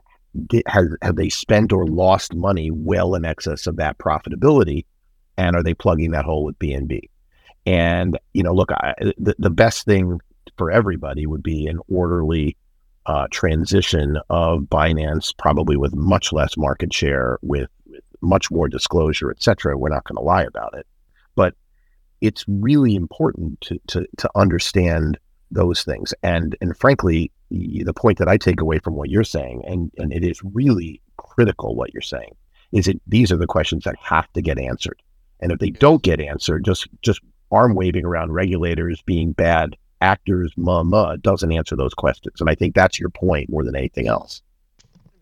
have, 0.67 0.87
have 1.03 1.17
they 1.17 1.29
spent 1.29 1.73
or 1.73 1.87
lost 1.87 2.35
money 2.35 2.71
well 2.71 3.15
in 3.15 3.25
excess 3.25 3.67
of 3.67 3.77
that 3.77 3.99
profitability? 3.99 4.85
And 5.37 5.57
are 5.57 5.63
they 5.63 5.75
plugging 5.75 6.13
that 6.13 6.25
hole 6.25 6.45
with 6.45 6.59
BNB? 6.59 7.01
And, 7.67 8.19
you 8.35 8.43
know, 8.43 8.53
look, 8.53 8.71
I, 8.73 8.95
the, 9.17 9.35
the 9.39 9.51
best 9.51 9.85
thing 9.85 10.21
for 10.57 10.71
everybody 10.71 11.27
would 11.27 11.43
be 11.43 11.67
an 11.67 11.81
orderly 11.89 12.57
uh, 13.07 13.27
transition 13.31 14.19
of 14.31 14.61
Binance, 14.61 15.37
probably 15.37 15.77
with 15.77 15.95
much 15.95 16.33
less 16.33 16.57
market 16.57 16.93
share, 16.93 17.39
with, 17.43 17.69
with 17.87 18.05
much 18.21 18.51
more 18.51 18.69
disclosure, 18.69 19.31
et 19.31 19.43
cetera. 19.43 19.77
We're 19.77 19.89
not 19.89 20.05
going 20.05 20.17
to 20.17 20.23
lie 20.23 20.45
about 20.45 20.75
it. 20.77 20.87
But 21.35 21.55
it's 22.21 22.45
really 22.47 22.95
important 22.95 23.61
to, 23.63 23.79
to, 23.89 24.07
to 24.19 24.31
understand 24.35 25.19
those 25.51 25.85
things. 25.85 26.15
And, 26.23 26.57
and 26.61 26.77
frankly, 26.77 27.31
the 27.55 27.95
point 27.95 28.19
that 28.19 28.29
I 28.29 28.37
take 28.37 28.61
away 28.61 28.79
from 28.79 28.95
what 28.95 29.11
you're 29.11 29.25
saying, 29.25 29.63
and, 29.67 29.91
and 29.99 30.13
it 30.13 30.25
is 30.25 30.41
really 30.43 31.01
critical 31.17 31.75
what 31.75 31.93
you're 31.93 32.03
saying, 32.03 32.35
is 32.73 32.87
that 32.87 33.01
these 33.07 33.31
are 33.31 33.37
the 33.37 33.47
questions 33.47 33.85
that 33.85 33.97
have 34.01 34.33
to 34.33 34.43
get 34.43 34.59
answered. 34.59 35.01
And 35.41 35.53
if 35.53 35.59
they 35.59 35.71
don't 35.71 36.03
get 36.03 36.21
answered, 36.21 36.65
just 36.65 36.89
just 37.03 37.21
arm 37.51 37.75
waving 37.75 38.05
around 38.05 38.33
regulators 38.33 39.03
being 39.03 39.33
bad 39.33 39.77
actors, 40.01 40.53
mama, 40.57 41.17
doesn't 41.19 41.53
answer 41.53 41.77
those 41.77 41.95
questions. 41.95 42.41
And 42.41 42.51
I 42.51 42.55
think 42.55 42.75
that's 42.75 42.99
your 42.99 43.11
point 43.11 43.51
more 43.51 43.65
than 43.65 43.77
anything 43.77 44.09
else. 44.09 44.43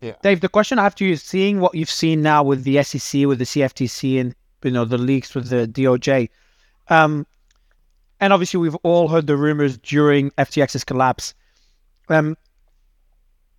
Yeah. 0.01 0.13
Dave, 0.21 0.41
the 0.41 0.49
question 0.49 0.79
after 0.79 1.05
you 1.05 1.13
is 1.13 1.23
seeing 1.23 1.61
what 1.61 1.75
you've 1.75 1.89
seen 1.89 2.21
now 2.21 2.43
with 2.43 2.63
the 2.63 2.83
SEC, 2.83 3.25
with 3.25 3.39
the 3.39 3.45
CFTC, 3.45 4.19
and 4.19 4.35
you 4.63 4.71
know 4.71 4.85
the 4.85 4.97
leaks 4.97 5.33
with 5.33 5.49
the 5.49 5.67
DOJ. 5.67 6.29
Um, 6.89 7.25
and 8.19 8.33
obviously, 8.33 8.59
we've 8.59 8.75
all 8.83 9.07
heard 9.07 9.27
the 9.27 9.37
rumors 9.37 9.77
during 9.77 10.31
FTX's 10.31 10.83
collapse. 10.83 11.33
Um, 12.09 12.37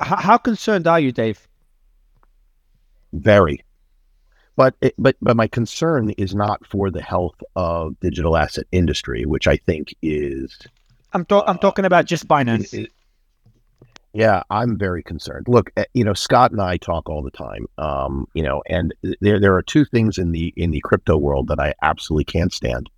h- 0.00 0.08
how 0.18 0.38
concerned 0.38 0.86
are 0.86 1.00
you, 1.00 1.12
Dave? 1.12 1.46
Very. 3.12 3.62
But 4.56 4.74
it, 4.80 4.94
but 4.98 5.16
but 5.20 5.36
my 5.36 5.48
concern 5.48 6.10
is 6.10 6.34
not 6.34 6.64
for 6.66 6.90
the 6.90 7.02
health 7.02 7.42
of 7.56 7.98
digital 8.00 8.36
asset 8.36 8.66
industry, 8.70 9.24
which 9.24 9.48
I 9.48 9.56
think 9.56 9.94
is. 10.02 10.56
I'm 11.12 11.24
to- 11.26 11.44
I'm 11.48 11.58
talking 11.58 11.84
about 11.84 12.06
just 12.06 12.28
Binance. 12.28 12.72
It, 12.72 12.84
it, 12.84 12.92
yeah, 14.12 14.44
I'm 14.48 14.78
very 14.78 15.02
concerned. 15.02 15.46
Look, 15.48 15.72
eh, 15.76 15.84
you 15.92 16.04
know, 16.04 16.14
Scott 16.14 16.52
and 16.52 16.60
I 16.62 16.76
talk 16.76 17.08
all 17.10 17.22
the 17.22 17.32
time. 17.32 17.66
Um, 17.78 18.28
you 18.34 18.44
know, 18.44 18.62
and 18.68 18.94
there 19.20 19.40
there 19.40 19.56
are 19.56 19.62
two 19.62 19.84
things 19.84 20.18
in 20.18 20.30
the 20.30 20.52
in 20.56 20.70
the 20.70 20.80
crypto 20.84 21.16
world 21.16 21.48
that 21.48 21.58
I 21.58 21.74
absolutely 21.82 22.24
can't 22.24 22.52
stand. 22.52 22.88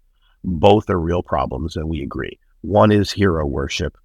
Both 0.45 0.91
are 0.91 1.01
real 1.01 1.23
problems, 1.23 1.75
and 1.75 1.89
we 1.89 2.03
agree. 2.03 2.39
One 2.61 2.93
is 2.93 3.11
hero 3.11 3.47
worship, 3.47 3.97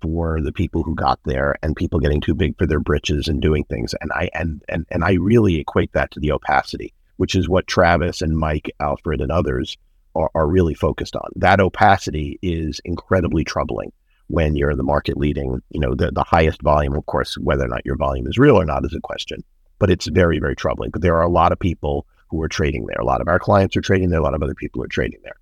for 0.00 0.40
the 0.42 0.52
people 0.52 0.82
who 0.82 0.94
got 0.94 1.18
there 1.24 1.56
and 1.62 1.74
people 1.76 2.00
getting 2.00 2.20
too 2.20 2.34
big 2.34 2.56
for 2.58 2.66
their 2.66 2.80
britches 2.80 3.28
and 3.28 3.42
doing 3.42 3.64
things. 3.64 3.94
And 4.00 4.10
I 4.12 4.30
and 4.34 4.62
and 4.68 4.86
and 4.90 5.04
I 5.04 5.14
really 5.14 5.56
equate 5.60 5.92
that 5.92 6.10
to 6.12 6.20
the 6.20 6.32
opacity. 6.32 6.92
which 7.16 7.34
is 7.34 7.48
what 7.48 7.66
Travis 7.66 8.22
and 8.22 8.36
Mike, 8.38 8.70
Alfred, 8.80 9.20
and 9.20 9.30
others 9.32 9.76
are, 10.14 10.30
are 10.34 10.46
really 10.46 10.74
focused 10.74 11.16
on. 11.16 11.30
That 11.36 11.60
opacity 11.60 12.38
is 12.42 12.80
incredibly 12.84 13.44
troubling 13.44 13.92
when 14.28 14.56
you're 14.56 14.74
the 14.74 14.82
market 14.82 15.16
leading, 15.16 15.60
you 15.70 15.80
know, 15.80 15.94
the, 15.94 16.10
the 16.10 16.24
highest 16.24 16.62
volume. 16.62 16.94
Of 16.94 17.06
course, 17.06 17.36
whether 17.38 17.64
or 17.64 17.68
not 17.68 17.86
your 17.86 17.96
volume 17.96 18.26
is 18.26 18.38
real 18.38 18.56
or 18.60 18.64
not 18.64 18.84
is 18.84 18.94
a 18.94 19.00
question, 19.00 19.42
but 19.78 19.90
it's 19.90 20.06
very, 20.06 20.38
very 20.38 20.56
troubling. 20.56 20.90
But 20.90 21.02
there 21.02 21.16
are 21.16 21.22
a 21.22 21.30
lot 21.30 21.52
of 21.52 21.58
people 21.58 22.06
who 22.28 22.42
are 22.42 22.48
trading 22.48 22.86
there. 22.86 23.00
A 23.00 23.04
lot 23.04 23.20
of 23.20 23.28
our 23.28 23.38
clients 23.38 23.76
are 23.76 23.82
trading 23.82 24.10
there. 24.10 24.20
A 24.20 24.22
lot 24.22 24.34
of 24.34 24.42
other 24.42 24.54
people 24.54 24.82
are 24.82 24.88
trading 24.88 25.20
there. 25.22 25.36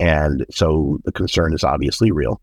And 0.00 0.46
so 0.50 1.00
the 1.04 1.10
concern 1.10 1.52
is 1.52 1.64
obviously 1.64 2.12
real. 2.12 2.40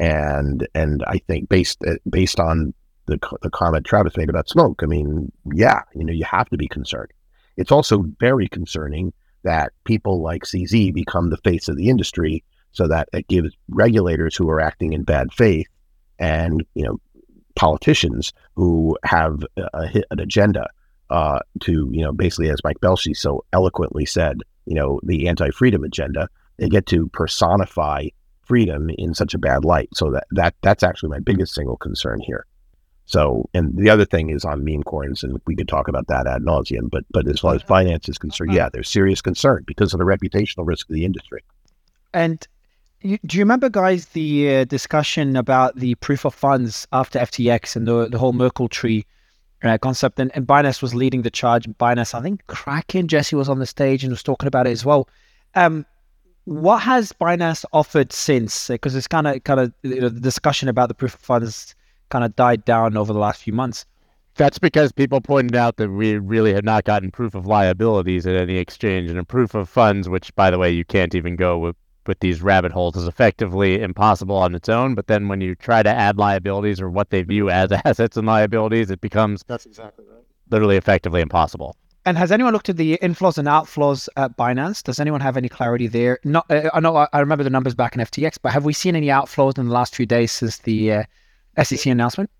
And 0.00 0.66
and 0.74 1.04
I 1.06 1.18
think 1.18 1.48
based 1.48 1.84
based 2.08 2.40
on 2.40 2.74
the 3.06 3.18
the 3.42 3.50
comment 3.50 3.84
Travis 3.84 4.16
made 4.16 4.30
about 4.30 4.48
smoke, 4.48 4.80
I 4.82 4.86
mean, 4.86 5.30
yeah, 5.52 5.82
you 5.94 6.04
know, 6.04 6.12
you 6.12 6.24
have 6.24 6.48
to 6.48 6.56
be 6.56 6.66
concerned. 6.66 7.12
It's 7.56 7.70
also 7.70 8.06
very 8.18 8.48
concerning 8.48 9.12
that 9.42 9.72
people 9.84 10.22
like 10.22 10.44
CZ 10.44 10.94
become 10.94 11.28
the 11.28 11.36
face 11.38 11.68
of 11.68 11.76
the 11.76 11.90
industry 11.90 12.42
so 12.72 12.88
that 12.88 13.08
it 13.12 13.28
gives 13.28 13.54
regulators 13.68 14.34
who 14.34 14.48
are 14.48 14.60
acting 14.60 14.94
in 14.94 15.02
bad 15.02 15.32
faith 15.32 15.68
and 16.18 16.64
you 16.74 16.84
know 16.84 16.98
politicians 17.56 18.32
who 18.54 18.96
have 19.04 19.44
a, 19.56 20.02
an 20.10 20.20
agenda 20.20 20.66
uh, 21.10 21.40
to 21.60 21.90
you 21.92 22.02
know 22.02 22.12
basically 22.12 22.48
as 22.48 22.62
Mike 22.64 22.80
Belshe 22.80 23.14
so 23.14 23.44
eloquently 23.52 24.06
said 24.06 24.38
you 24.66 24.74
know 24.74 25.00
the 25.02 25.28
anti-freedom 25.28 25.84
agenda 25.84 26.28
they 26.58 26.68
get 26.68 26.86
to 26.86 27.08
personify 27.08 28.06
freedom 28.50 28.90
in 28.98 29.14
such 29.14 29.32
a 29.32 29.38
bad 29.38 29.64
light 29.64 29.88
so 29.94 30.10
that 30.10 30.26
that 30.32 30.54
that's 30.62 30.82
actually 30.82 31.08
my 31.08 31.20
biggest 31.20 31.54
single 31.54 31.76
concern 31.76 32.20
here 32.20 32.44
so 33.06 33.48
and 33.54 33.76
the 33.76 33.88
other 33.88 34.04
thing 34.04 34.30
is 34.30 34.44
on 34.44 34.64
meme 34.64 34.82
coins 34.82 35.22
and 35.22 35.40
we 35.46 35.54
could 35.54 35.68
talk 35.68 35.86
about 35.86 36.08
that 36.08 36.26
ad 36.26 36.42
nauseum 36.42 36.90
but 36.90 37.04
but 37.10 37.28
as 37.28 37.38
far 37.38 37.54
as 37.54 37.62
Binance 37.62 38.08
is 38.08 38.18
concerned 38.18 38.52
yeah 38.52 38.68
there's 38.72 38.90
serious 38.90 39.22
concern 39.22 39.62
because 39.66 39.94
of 39.94 39.98
the 39.98 40.04
reputational 40.04 40.66
risk 40.66 40.90
of 40.90 40.94
the 40.94 41.04
industry 41.04 41.42
and 42.12 42.48
you, 43.02 43.18
do 43.24 43.38
you 43.38 43.42
remember, 43.42 43.70
guys, 43.70 44.06
the 44.08 44.56
uh, 44.56 44.64
discussion 44.64 45.36
about 45.36 45.76
the 45.76 45.94
proof 45.96 46.26
of 46.26 46.34
funds 46.34 46.86
after 46.92 47.18
FTX 47.18 47.74
and 47.76 47.88
the 47.88 48.08
the 48.08 48.18
whole 48.18 48.34
Merkle 48.34 48.68
tree 48.68 49.06
uh, 49.62 49.78
concept? 49.78 50.20
And, 50.20 50.30
and 50.34 50.46
Binance 50.46 50.82
was 50.82 50.94
leading 50.94 51.22
the 51.22 51.30
charge. 51.30 51.66
Binance, 51.66 52.12
I 52.12 52.20
think 52.20 52.46
Kraken, 52.46 53.08
Jesse 53.08 53.36
was 53.36 53.48
on 53.48 53.58
the 53.58 53.66
stage 53.66 54.04
and 54.04 54.10
was 54.10 54.22
talking 54.22 54.46
about 54.46 54.66
it 54.66 54.72
as 54.72 54.84
well. 54.84 55.08
Um, 55.54 55.86
what 56.50 56.80
has 56.80 57.12
Binance 57.12 57.64
offered 57.72 58.12
since? 58.12 58.66
Because 58.66 58.96
it's 58.96 59.06
kind 59.06 59.28
of 59.28 59.44
kind 59.44 59.60
of 59.60 59.72
you 59.84 60.00
know, 60.00 60.08
the 60.08 60.18
discussion 60.18 60.68
about 60.68 60.88
the 60.88 60.94
proof 60.94 61.14
of 61.14 61.20
funds 61.20 61.76
kind 62.08 62.24
of 62.24 62.34
died 62.34 62.64
down 62.64 62.96
over 62.96 63.12
the 63.12 63.20
last 63.20 63.40
few 63.44 63.52
months. 63.52 63.86
That's 64.34 64.58
because 64.58 64.90
people 64.90 65.20
pointed 65.20 65.54
out 65.54 65.76
that 65.76 65.90
we 65.90 66.18
really 66.18 66.52
had 66.52 66.64
not 66.64 66.82
gotten 66.82 67.12
proof 67.12 67.36
of 67.36 67.46
liabilities 67.46 68.26
at 68.26 68.34
any 68.34 68.56
exchange 68.56 69.10
and 69.10 69.18
a 69.18 69.22
proof 69.22 69.54
of 69.54 69.68
funds, 69.68 70.08
which, 70.08 70.34
by 70.34 70.50
the 70.50 70.58
way, 70.58 70.72
you 70.72 70.84
can't 70.84 71.14
even 71.14 71.36
go 71.36 71.56
with 71.56 71.76
with 72.08 72.18
these 72.18 72.42
rabbit 72.42 72.72
holes 72.72 72.96
is 72.96 73.06
effectively 73.06 73.80
impossible 73.80 74.34
on 74.34 74.56
its 74.56 74.68
own. 74.68 74.96
But 74.96 75.06
then 75.06 75.28
when 75.28 75.40
you 75.40 75.54
try 75.54 75.84
to 75.84 75.90
add 75.90 76.18
liabilities 76.18 76.80
or 76.80 76.90
what 76.90 77.10
they 77.10 77.22
view 77.22 77.48
as 77.48 77.70
assets 77.84 78.16
and 78.16 78.26
liabilities, 78.26 78.90
it 78.90 79.00
becomes 79.00 79.44
that's 79.46 79.66
exactly 79.66 80.04
right. 80.04 80.24
Literally, 80.50 80.76
effectively 80.76 81.20
impossible. 81.20 81.76
And 82.06 82.16
has 82.16 82.32
anyone 82.32 82.52
looked 82.54 82.70
at 82.70 82.76
the 82.78 82.98
inflows 83.02 83.36
and 83.36 83.46
outflows 83.46 84.08
at 84.16 84.36
Binance? 84.36 84.82
Does 84.82 84.98
anyone 84.98 85.20
have 85.20 85.36
any 85.36 85.48
clarity 85.48 85.86
there? 85.86 86.18
Not, 86.24 86.50
uh, 86.50 86.70
I 86.72 86.80
know 86.80 86.96
I 86.96 87.20
remember 87.20 87.44
the 87.44 87.50
numbers 87.50 87.74
back 87.74 87.94
in 87.94 88.00
FTX, 88.00 88.38
but 88.40 88.52
have 88.52 88.64
we 88.64 88.72
seen 88.72 88.96
any 88.96 89.08
outflows 89.08 89.58
in 89.58 89.66
the 89.66 89.72
last 89.72 89.94
few 89.94 90.06
days 90.06 90.32
since 90.32 90.58
the 90.58 90.92
uh, 90.92 91.02
SEC 91.62 91.86
announcement? 91.86 92.30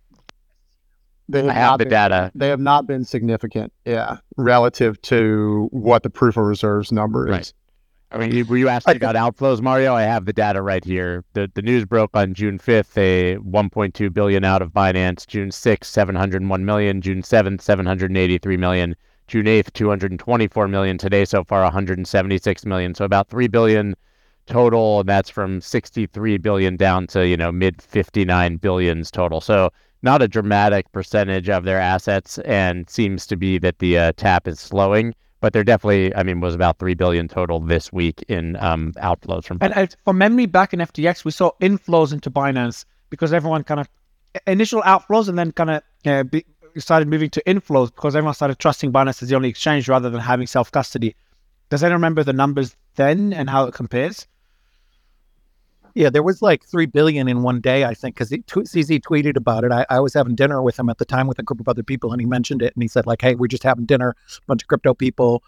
They 1.28 1.40
have, 1.42 1.50
I 1.50 1.52
have 1.52 1.78
the 1.78 1.84
been, 1.84 1.90
data. 1.90 2.32
They 2.34 2.48
have 2.48 2.58
not 2.58 2.86
been 2.86 3.04
significant, 3.04 3.72
yeah, 3.84 4.16
relative 4.36 5.00
to 5.02 5.68
what 5.70 6.02
the 6.02 6.10
proof 6.10 6.36
of 6.36 6.44
reserves 6.44 6.90
number 6.90 7.28
is. 7.28 7.30
Right. 7.30 7.52
I 8.12 8.18
mean, 8.26 8.46
were 8.48 8.56
you 8.56 8.68
asking 8.68 8.96
about 8.96 9.14
outflows, 9.14 9.60
Mario? 9.60 9.94
I 9.94 10.02
have 10.02 10.24
the 10.24 10.32
data 10.32 10.60
right 10.62 10.84
here. 10.84 11.24
The 11.34 11.48
the 11.54 11.62
news 11.62 11.84
broke 11.84 12.10
on 12.14 12.34
June 12.34 12.58
5th, 12.58 12.98
a 12.98 13.36
1.2 13.36 14.12
billion 14.12 14.42
out 14.42 14.62
of 14.62 14.72
Binance. 14.72 15.24
June 15.24 15.50
6th, 15.50 15.84
701 15.84 16.64
million. 16.64 17.00
June 17.00 17.22
7th, 17.22 17.60
783 17.60 18.56
million. 18.56 18.96
June 19.30 19.46
8th, 19.46 19.72
224 19.74 20.66
million. 20.66 20.98
Today, 20.98 21.24
so 21.24 21.44
far, 21.44 21.62
176 21.62 22.66
million. 22.66 22.96
So 22.96 23.04
about 23.04 23.28
3 23.28 23.46
billion 23.46 23.94
total. 24.46 25.00
And 25.00 25.08
that's 25.08 25.30
from 25.30 25.60
63 25.60 26.38
billion 26.38 26.76
down 26.76 27.06
to, 27.08 27.26
you 27.26 27.36
know, 27.36 27.52
mid 27.52 27.80
59 27.80 28.56
billions 28.56 29.08
total. 29.08 29.40
So 29.40 29.70
not 30.02 30.20
a 30.20 30.26
dramatic 30.26 30.90
percentage 30.90 31.48
of 31.48 31.64
their 31.64 31.78
assets 31.78 32.38
and 32.38 32.90
seems 32.90 33.24
to 33.28 33.36
be 33.36 33.56
that 33.58 33.78
the 33.78 33.98
uh, 33.98 34.12
tap 34.16 34.48
is 34.48 34.58
slowing 34.58 35.14
but 35.40 35.54
there 35.54 35.64
definitely, 35.64 36.14
I 36.14 36.22
mean, 36.22 36.40
was 36.40 36.54
about 36.54 36.78
three 36.78 36.92
billion 36.92 37.26
total 37.26 37.60
this 37.60 37.90
week 37.90 38.22
in 38.28 38.56
um, 38.56 38.92
outflows 38.98 39.44
from. 39.44 39.56
And, 39.62 39.96
from 40.04 40.18
memory, 40.18 40.44
back 40.44 40.74
in 40.74 40.80
FTX, 40.80 41.24
we 41.24 41.30
saw 41.30 41.52
inflows 41.62 42.12
into 42.12 42.30
Binance 42.30 42.84
because 43.08 43.32
everyone 43.32 43.64
kind 43.64 43.80
of 43.80 43.88
initial 44.46 44.82
outflows 44.82 45.28
and 45.28 45.38
then 45.38 45.52
kind 45.52 45.70
of 45.70 45.82
uh, 46.04 46.24
started 46.78 47.08
moving 47.08 47.30
to 47.30 47.42
inflows 47.46 47.94
because 47.94 48.14
everyone 48.14 48.34
started 48.34 48.58
trusting 48.58 48.92
Binance 48.92 49.22
as 49.22 49.28
the 49.28 49.36
only 49.36 49.48
exchange 49.48 49.88
rather 49.88 50.10
than 50.10 50.20
having 50.20 50.46
self 50.46 50.70
custody. 50.70 51.16
Does 51.70 51.82
anyone 51.82 52.00
remember 52.00 52.24
the 52.24 52.32
numbers 52.32 52.76
then 52.96 53.32
and 53.32 53.48
how 53.48 53.64
it 53.64 53.74
compares? 53.74 54.26
Yeah, 55.94 56.10
there 56.10 56.22
was 56.22 56.40
like 56.40 56.64
three 56.64 56.86
billion 56.86 57.28
in 57.28 57.42
one 57.42 57.60
day, 57.60 57.84
I 57.84 57.94
think, 57.94 58.14
because 58.14 58.30
CZ 58.30 59.00
tweeted 59.00 59.36
about 59.36 59.64
it. 59.64 59.72
I, 59.72 59.84
I, 59.90 60.00
was 60.00 60.14
having 60.14 60.34
dinner 60.34 60.62
with 60.62 60.78
him 60.78 60.88
at 60.88 60.98
the 60.98 61.04
time 61.04 61.26
with 61.26 61.38
a 61.38 61.42
group 61.42 61.60
of 61.60 61.68
other 61.68 61.82
people, 61.82 62.12
and 62.12 62.20
he 62.20 62.26
mentioned 62.26 62.62
it, 62.62 62.72
and 62.74 62.82
he 62.82 62.88
said 62.88 63.06
like, 63.06 63.20
"Hey, 63.20 63.34
we're 63.34 63.48
just 63.48 63.64
having 63.64 63.86
dinner, 63.86 64.10
a 64.10 64.40
bunch 64.46 64.62
of 64.62 64.68
crypto 64.68 64.94
people, 64.94 65.42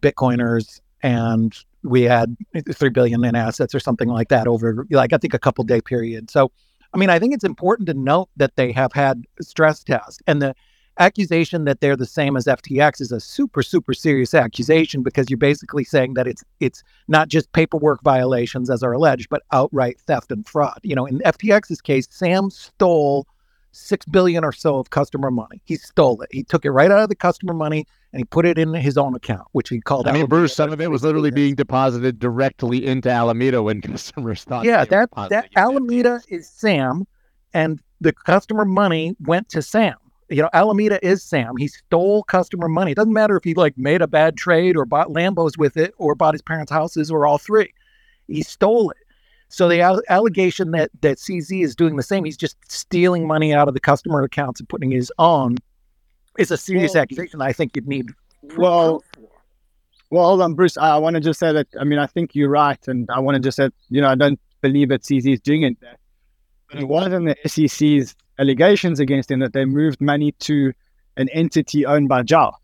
Bitcoiners, 0.00 0.80
and 1.02 1.56
we 1.82 2.02
had 2.02 2.36
three 2.72 2.90
billion 2.90 3.24
in 3.24 3.34
assets 3.34 3.74
or 3.74 3.80
something 3.80 4.08
like 4.08 4.28
that 4.28 4.46
over 4.46 4.86
like 4.90 5.12
I 5.12 5.18
think 5.18 5.34
a 5.34 5.38
couple 5.38 5.64
day 5.64 5.80
period." 5.80 6.30
So, 6.30 6.52
I 6.94 6.98
mean, 6.98 7.10
I 7.10 7.18
think 7.18 7.34
it's 7.34 7.44
important 7.44 7.88
to 7.88 7.94
note 7.94 8.28
that 8.36 8.54
they 8.56 8.70
have 8.72 8.92
had 8.92 9.24
stress 9.40 9.82
tests, 9.82 10.20
and 10.28 10.40
the 10.40 10.54
accusation 10.98 11.64
that 11.64 11.80
they're 11.80 11.96
the 11.96 12.06
same 12.06 12.36
as 12.36 12.46
FTX 12.46 13.00
is 13.00 13.12
a 13.12 13.20
super 13.20 13.62
super 13.62 13.94
serious 13.94 14.34
accusation 14.34 15.02
because 15.02 15.30
you're 15.30 15.38
basically 15.38 15.84
saying 15.84 16.14
that 16.14 16.26
it's 16.26 16.44
it's 16.60 16.82
not 17.08 17.28
just 17.28 17.50
paperwork 17.52 18.02
violations 18.02 18.70
as 18.70 18.82
are 18.82 18.92
alleged 18.92 19.28
but 19.28 19.42
outright 19.52 20.00
theft 20.00 20.30
and 20.30 20.46
fraud. 20.46 20.78
You 20.82 20.94
know, 20.94 21.06
in 21.06 21.20
FTX's 21.20 21.80
case, 21.80 22.08
Sam 22.10 22.50
stole 22.50 23.26
6 23.72 24.06
billion 24.06 24.44
or 24.44 24.52
so 24.52 24.78
of 24.78 24.90
customer 24.90 25.30
money. 25.30 25.60
He 25.64 25.76
stole 25.76 26.20
it. 26.22 26.30
He 26.32 26.42
took 26.42 26.64
it 26.64 26.70
right 26.70 26.90
out 26.90 27.00
of 27.00 27.08
the 27.08 27.14
customer 27.14 27.54
money 27.54 27.86
and 28.12 28.20
he 28.20 28.24
put 28.24 28.46
it 28.46 28.58
in 28.58 28.72
his 28.74 28.96
own 28.96 29.14
account, 29.14 29.46
which 29.52 29.68
he 29.68 29.80
called 29.80 30.08
I 30.08 30.12
mean, 30.12 30.26
Bruce, 30.26 30.54
some 30.54 30.72
of 30.72 30.80
it 30.80 30.90
was 30.90 31.02
literally 31.02 31.30
being 31.30 31.54
deposited 31.54 32.18
directly 32.18 32.84
into 32.84 33.10
Alameda 33.10 33.62
when 33.62 33.80
customers 33.82 34.44
thought 34.44 34.64
Yeah, 34.64 34.84
that 34.86 35.10
that 35.28 35.50
Alameda 35.56 36.20
is 36.28 36.48
Sam 36.48 37.06
and 37.54 37.80
the 38.00 38.12
customer 38.12 38.64
money 38.64 39.16
went 39.20 39.48
to 39.50 39.62
Sam 39.62 39.96
you 40.28 40.42
know, 40.42 40.50
Alameda 40.52 41.04
is 41.06 41.22
Sam. 41.22 41.56
He 41.56 41.68
stole 41.68 42.22
customer 42.24 42.68
money. 42.68 42.92
It 42.92 42.96
doesn't 42.96 43.12
matter 43.12 43.36
if 43.36 43.44
he 43.44 43.54
like 43.54 43.76
made 43.78 44.02
a 44.02 44.06
bad 44.06 44.36
trade 44.36 44.76
or 44.76 44.84
bought 44.84 45.08
Lambos 45.08 45.56
with 45.56 45.76
it 45.76 45.94
or 45.96 46.14
bought 46.14 46.34
his 46.34 46.42
parents' 46.42 46.70
houses 46.70 47.10
or 47.10 47.26
all 47.26 47.38
three. 47.38 47.72
He 48.26 48.42
stole 48.42 48.90
it. 48.90 48.98
So 49.48 49.68
the 49.68 49.80
al- 49.80 50.02
allegation 50.10 50.72
that 50.72 50.90
that 51.00 51.16
CZ 51.16 51.64
is 51.64 51.74
doing 51.74 51.96
the 51.96 52.02
same, 52.02 52.24
he's 52.24 52.36
just 52.36 52.56
stealing 52.70 53.26
money 53.26 53.54
out 53.54 53.68
of 53.68 53.74
the 53.74 53.80
customer 53.80 54.22
accounts 54.22 54.60
and 54.60 54.68
putting 54.68 54.90
his 54.90 55.10
own, 55.18 55.56
is 56.38 56.50
a 56.50 56.58
serious 56.58 56.94
well, 56.94 57.02
accusation. 57.02 57.40
I 57.40 57.52
think 57.52 57.74
you'd 57.74 57.88
need. 57.88 58.10
Well, 58.56 59.02
well, 60.10 60.24
hold 60.24 60.42
on, 60.42 60.54
Bruce. 60.54 60.76
I, 60.76 60.90
I 60.90 60.98
want 60.98 61.14
to 61.14 61.20
just 61.20 61.40
say 61.40 61.52
that. 61.52 61.66
I 61.80 61.84
mean, 61.84 61.98
I 61.98 62.06
think 62.06 62.34
you're 62.34 62.50
right, 62.50 62.78
and 62.86 63.08
I 63.10 63.20
want 63.20 63.36
to 63.36 63.40
just 63.40 63.56
say, 63.56 63.70
you 63.88 64.02
know, 64.02 64.08
I 64.08 64.14
don't 64.14 64.38
believe 64.60 64.90
that 64.90 65.02
CZ 65.02 65.32
is 65.32 65.40
doing 65.40 65.62
it. 65.62 65.78
But 66.70 66.80
it 66.80 66.84
wasn't 66.88 67.24
the 67.24 67.48
SEC's 67.48 68.14
allegations 68.38 69.00
against 69.00 69.30
him 69.30 69.40
that 69.40 69.52
they 69.52 69.64
moved 69.64 70.00
money 70.00 70.32
to 70.32 70.72
an 71.16 71.28
entity 71.30 71.84
owned 71.84 72.08
by 72.08 72.22
JAL. 72.22 72.60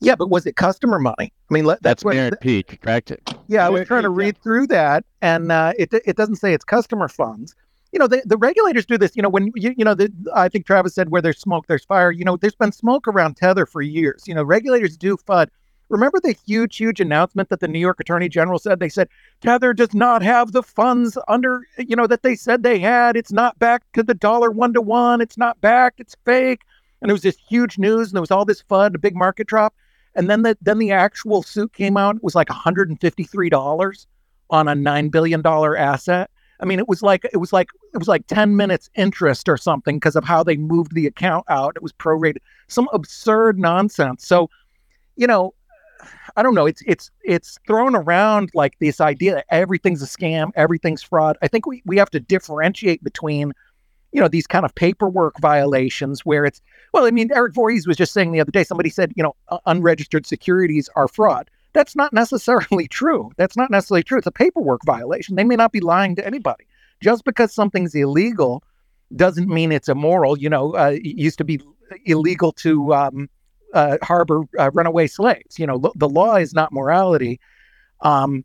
Yeah, 0.00 0.16
but 0.16 0.28
was 0.28 0.44
it 0.44 0.56
customer 0.56 0.98
money? 0.98 1.32
I 1.50 1.54
mean, 1.54 1.64
that's, 1.64 1.80
that's 1.80 2.04
where 2.04 2.14
Merit 2.14 2.40
Peak, 2.40 2.80
correct? 2.82 3.12
Yeah, 3.48 3.66
I 3.66 3.70
was 3.70 3.86
trying 3.86 4.02
to 4.02 4.10
read 4.10 4.36
through 4.42 4.66
that, 4.66 5.04
and 5.22 5.50
uh, 5.50 5.72
it 5.78 5.94
it 6.04 6.16
doesn't 6.16 6.36
say 6.36 6.52
it's 6.52 6.64
customer 6.64 7.08
funds. 7.08 7.54
You 7.92 7.98
know, 8.00 8.06
the, 8.06 8.22
the 8.26 8.36
regulators 8.36 8.84
do 8.84 8.98
this. 8.98 9.16
You 9.16 9.22
know, 9.22 9.28
when 9.28 9.46
you 9.54 9.74
you 9.76 9.84
know, 9.84 9.94
the, 9.94 10.12
I 10.34 10.48
think 10.48 10.66
Travis 10.66 10.94
said 10.94 11.10
where 11.10 11.22
there's 11.22 11.38
smoke, 11.38 11.68
there's 11.68 11.84
fire. 11.84 12.10
You 12.10 12.24
know, 12.24 12.36
there's 12.36 12.54
been 12.54 12.72
smoke 12.72 13.08
around 13.08 13.36
Tether 13.36 13.64
for 13.64 13.80
years. 13.80 14.24
You 14.26 14.34
know, 14.34 14.42
regulators 14.42 14.96
do 14.96 15.16
FUD. 15.16 15.48
Remember 15.88 16.18
the 16.20 16.36
huge, 16.46 16.76
huge 16.76 17.00
announcement 17.00 17.50
that 17.50 17.60
the 17.60 17.68
New 17.68 17.78
York 17.78 18.00
Attorney 18.00 18.28
General 18.28 18.58
said? 18.58 18.80
They 18.80 18.88
said 18.88 19.08
Tether 19.40 19.74
does 19.74 19.94
not 19.94 20.22
have 20.22 20.52
the 20.52 20.62
funds 20.62 21.18
under, 21.28 21.66
you 21.78 21.94
know, 21.94 22.06
that 22.06 22.22
they 22.22 22.34
said 22.34 22.62
they 22.62 22.78
had. 22.78 23.16
It's 23.16 23.32
not 23.32 23.58
back 23.58 23.82
to 23.92 24.02
the 24.02 24.14
dollar 24.14 24.50
one 24.50 24.72
to 24.74 24.80
one. 24.80 25.20
It's 25.20 25.36
not 25.36 25.60
back. 25.60 25.94
It's 25.98 26.16
fake. 26.24 26.62
And 27.00 27.10
it 27.10 27.12
was 27.12 27.22
this 27.22 27.36
huge 27.36 27.78
news, 27.78 28.08
and 28.08 28.16
there 28.16 28.22
was 28.22 28.30
all 28.30 28.46
this 28.46 28.62
FUD, 28.62 28.94
a 28.94 28.98
big 28.98 29.14
market 29.14 29.46
drop. 29.46 29.74
And 30.14 30.30
then 30.30 30.42
the 30.42 30.56
then 30.62 30.78
the 30.78 30.92
actual 30.92 31.42
suit 31.42 31.72
came 31.72 31.96
out. 31.96 32.16
It 32.16 32.22
was 32.22 32.34
like 32.34 32.48
$153 32.48 34.06
on 34.50 34.68
a 34.68 34.74
nine 34.74 35.08
billion 35.08 35.42
dollar 35.42 35.76
asset. 35.76 36.30
I 36.60 36.64
mean, 36.64 36.78
it 36.78 36.88
was 36.88 37.02
like 37.02 37.26
it 37.32 37.36
was 37.38 37.52
like 37.52 37.68
it 37.92 37.98
was 37.98 38.08
like 38.08 38.26
10 38.26 38.56
minutes 38.56 38.88
interest 38.94 39.48
or 39.48 39.56
something 39.56 39.96
because 39.96 40.16
of 40.16 40.24
how 40.24 40.42
they 40.42 40.56
moved 40.56 40.94
the 40.94 41.06
account 41.06 41.44
out. 41.48 41.74
It 41.76 41.82
was 41.82 41.92
prorated, 41.92 42.38
some 42.68 42.88
absurd 42.92 43.58
nonsense. 43.58 44.26
So 44.26 44.48
you 45.16 45.26
know, 45.26 45.54
I 46.36 46.42
don't 46.42 46.54
know. 46.54 46.66
It's 46.66 46.82
it's 46.86 47.10
it's 47.22 47.58
thrown 47.66 47.94
around 47.94 48.50
like 48.54 48.78
this 48.80 49.00
idea 49.00 49.34
that 49.34 49.46
everything's 49.50 50.02
a 50.02 50.06
scam, 50.06 50.50
everything's 50.56 51.02
fraud. 51.02 51.36
I 51.42 51.48
think 51.48 51.66
we 51.66 51.82
we 51.86 51.96
have 51.96 52.10
to 52.10 52.20
differentiate 52.20 53.04
between, 53.04 53.52
you 54.12 54.20
know, 54.20 54.28
these 54.28 54.46
kind 54.46 54.64
of 54.64 54.74
paperwork 54.74 55.38
violations 55.40 56.24
where 56.24 56.44
it's 56.44 56.60
well, 56.92 57.06
I 57.06 57.10
mean, 57.10 57.30
Eric 57.32 57.54
Voorhees 57.54 57.86
was 57.86 57.96
just 57.96 58.12
saying 58.12 58.32
the 58.32 58.40
other 58.40 58.50
day. 58.50 58.64
Somebody 58.64 58.90
said, 58.90 59.12
you 59.16 59.22
know, 59.22 59.34
unregistered 59.66 60.26
securities 60.26 60.88
are 60.96 61.08
fraud. 61.08 61.50
That's 61.72 61.94
not 61.94 62.12
necessarily 62.12 62.88
true. 63.00 63.30
That's 63.36 63.56
not 63.56 63.70
necessarily 63.70 64.02
true. 64.02 64.18
It's 64.18 64.26
a 64.26 64.32
paperwork 64.32 64.80
violation. 64.84 65.36
They 65.36 65.44
may 65.44 65.56
not 65.56 65.72
be 65.72 65.80
lying 65.80 66.16
to 66.16 66.26
anybody. 66.26 66.66
Just 67.00 67.24
because 67.24 67.52
something's 67.52 67.94
illegal 67.94 68.62
doesn't 69.14 69.48
mean 69.48 69.70
it's 69.70 69.88
immoral. 69.88 70.38
You 70.38 70.48
know, 70.48 70.74
uh, 70.74 70.92
it 70.94 71.04
used 71.04 71.38
to 71.38 71.44
be 71.44 71.60
illegal 72.06 72.52
to 72.52 72.94
um, 72.94 73.28
uh, 73.74 73.98
harbor 74.02 74.42
uh, 74.58 74.70
runaway 74.72 75.06
slaves. 75.06 75.58
You 75.58 75.66
know, 75.66 75.76
lo- 75.76 75.92
the 75.96 76.08
law 76.08 76.36
is 76.36 76.54
not 76.54 76.72
morality, 76.72 77.38
um, 78.00 78.44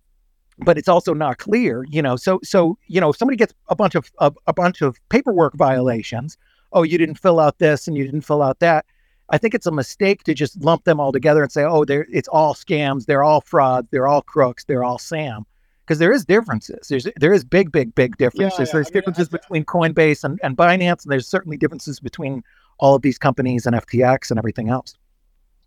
but 0.58 0.78
it's 0.78 0.90
also 0.90 1.14
not 1.14 1.38
clear. 1.38 1.86
You 1.90 2.02
know, 2.02 2.16
so 2.18 2.40
so 2.44 2.78
you 2.88 3.00
know, 3.00 3.10
if 3.12 3.18
somebody 3.18 3.38
gets 3.38 3.54
a 3.70 3.76
bunch 3.76 3.96
of 3.96 4.12
a, 4.20 4.32
a 4.48 4.54
bunch 4.54 4.82
of 4.82 5.00
paperwork 5.10 5.54
violations, 5.56 6.38
oh, 6.74 6.84
you 6.84 6.98
didn't 6.98 7.16
fill 7.16 7.40
out 7.40 7.60
this 7.60 7.88
and 7.88 7.98
you 7.98 8.04
didn't 8.04 8.22
fill 8.22 8.42
out 8.42 8.60
that. 8.60 8.86
I 9.32 9.38
think 9.38 9.54
it's 9.54 9.68
a 9.68 9.72
mistake 9.72 10.24
to 10.24 10.34
just 10.34 10.60
lump 10.62 10.86
them 10.86 11.00
all 11.00 11.12
together 11.12 11.44
and 11.44 11.52
say, 11.52 11.64
oh, 11.64 11.86
they're 11.86 12.08
it's 12.12 12.28
all 12.28 12.54
scams, 12.56 13.06
they're 13.06 13.24
all 13.24 13.42
frauds, 13.42 13.88
they're 13.92 14.08
all 14.08 14.22
crooks, 14.24 14.64
they're 14.66 14.84
all 14.84 14.98
Sam. 14.98 15.46
Because 15.86 16.00
there 16.00 16.12
is 16.12 16.24
differences. 16.24 16.88
There's 16.88 17.08
there 17.16 17.34
is 17.34 17.44
big, 17.44 17.72
big, 17.72 17.96
big 17.96 18.18
differences. 18.18 18.60
Yeah, 18.60 18.66
yeah. 18.66 18.72
There's 18.74 18.88
I 18.88 18.90
mean, 18.90 18.94
differences 18.94 19.28
I- 19.30 19.38
between 19.38 19.66
Coinbase 19.66 20.24
and, 20.24 20.40
and 20.44 20.56
Binance, 20.56 21.04
and 21.04 21.12
there's 21.12 21.28
certainly 21.28 21.58
differences 21.58 22.00
between 22.00 22.44
all 22.80 22.96
of 22.96 23.02
these 23.02 23.18
companies 23.18 23.66
and 23.66 23.76
FTX 23.76 24.30
and 24.30 24.38
everything 24.38 24.70
else. 24.70 24.96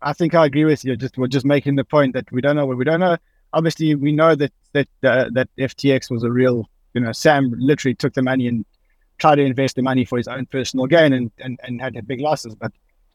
I 0.03 0.13
think 0.13 0.35
I 0.35 0.45
agree 0.45 0.65
with 0.65 0.83
you. 0.83 0.95
Just 0.95 1.17
we're 1.17 1.27
just 1.27 1.45
making 1.45 1.75
the 1.75 1.83
point 1.83 2.13
that 2.13 2.31
we 2.31 2.41
don't 2.41 2.55
know 2.55 2.65
what 2.65 2.77
we 2.77 2.85
don't 2.85 2.99
know. 2.99 3.17
Obviously, 3.53 3.95
we 3.95 4.11
know 4.11 4.35
that 4.35 4.51
that 4.73 4.87
uh, 5.03 5.29
that 5.33 5.49
FTX 5.57 6.11
was 6.11 6.23
a 6.23 6.31
real. 6.31 6.69
You 6.93 7.01
know, 7.01 7.11
Sam 7.11 7.53
literally 7.57 7.95
took 7.95 8.13
the 8.13 8.21
money 8.21 8.47
and 8.47 8.65
tried 9.17 9.35
to 9.35 9.41
invest 9.41 9.75
the 9.75 9.81
money 9.81 10.05
for 10.05 10.17
his 10.17 10.27
own 10.27 10.45
personal 10.45 10.85
gain, 10.85 11.13
and 11.13 11.31
and, 11.39 11.59
and 11.63 11.81
had 11.81 12.07
big 12.07 12.19
losses. 12.19 12.55
But 12.55 12.71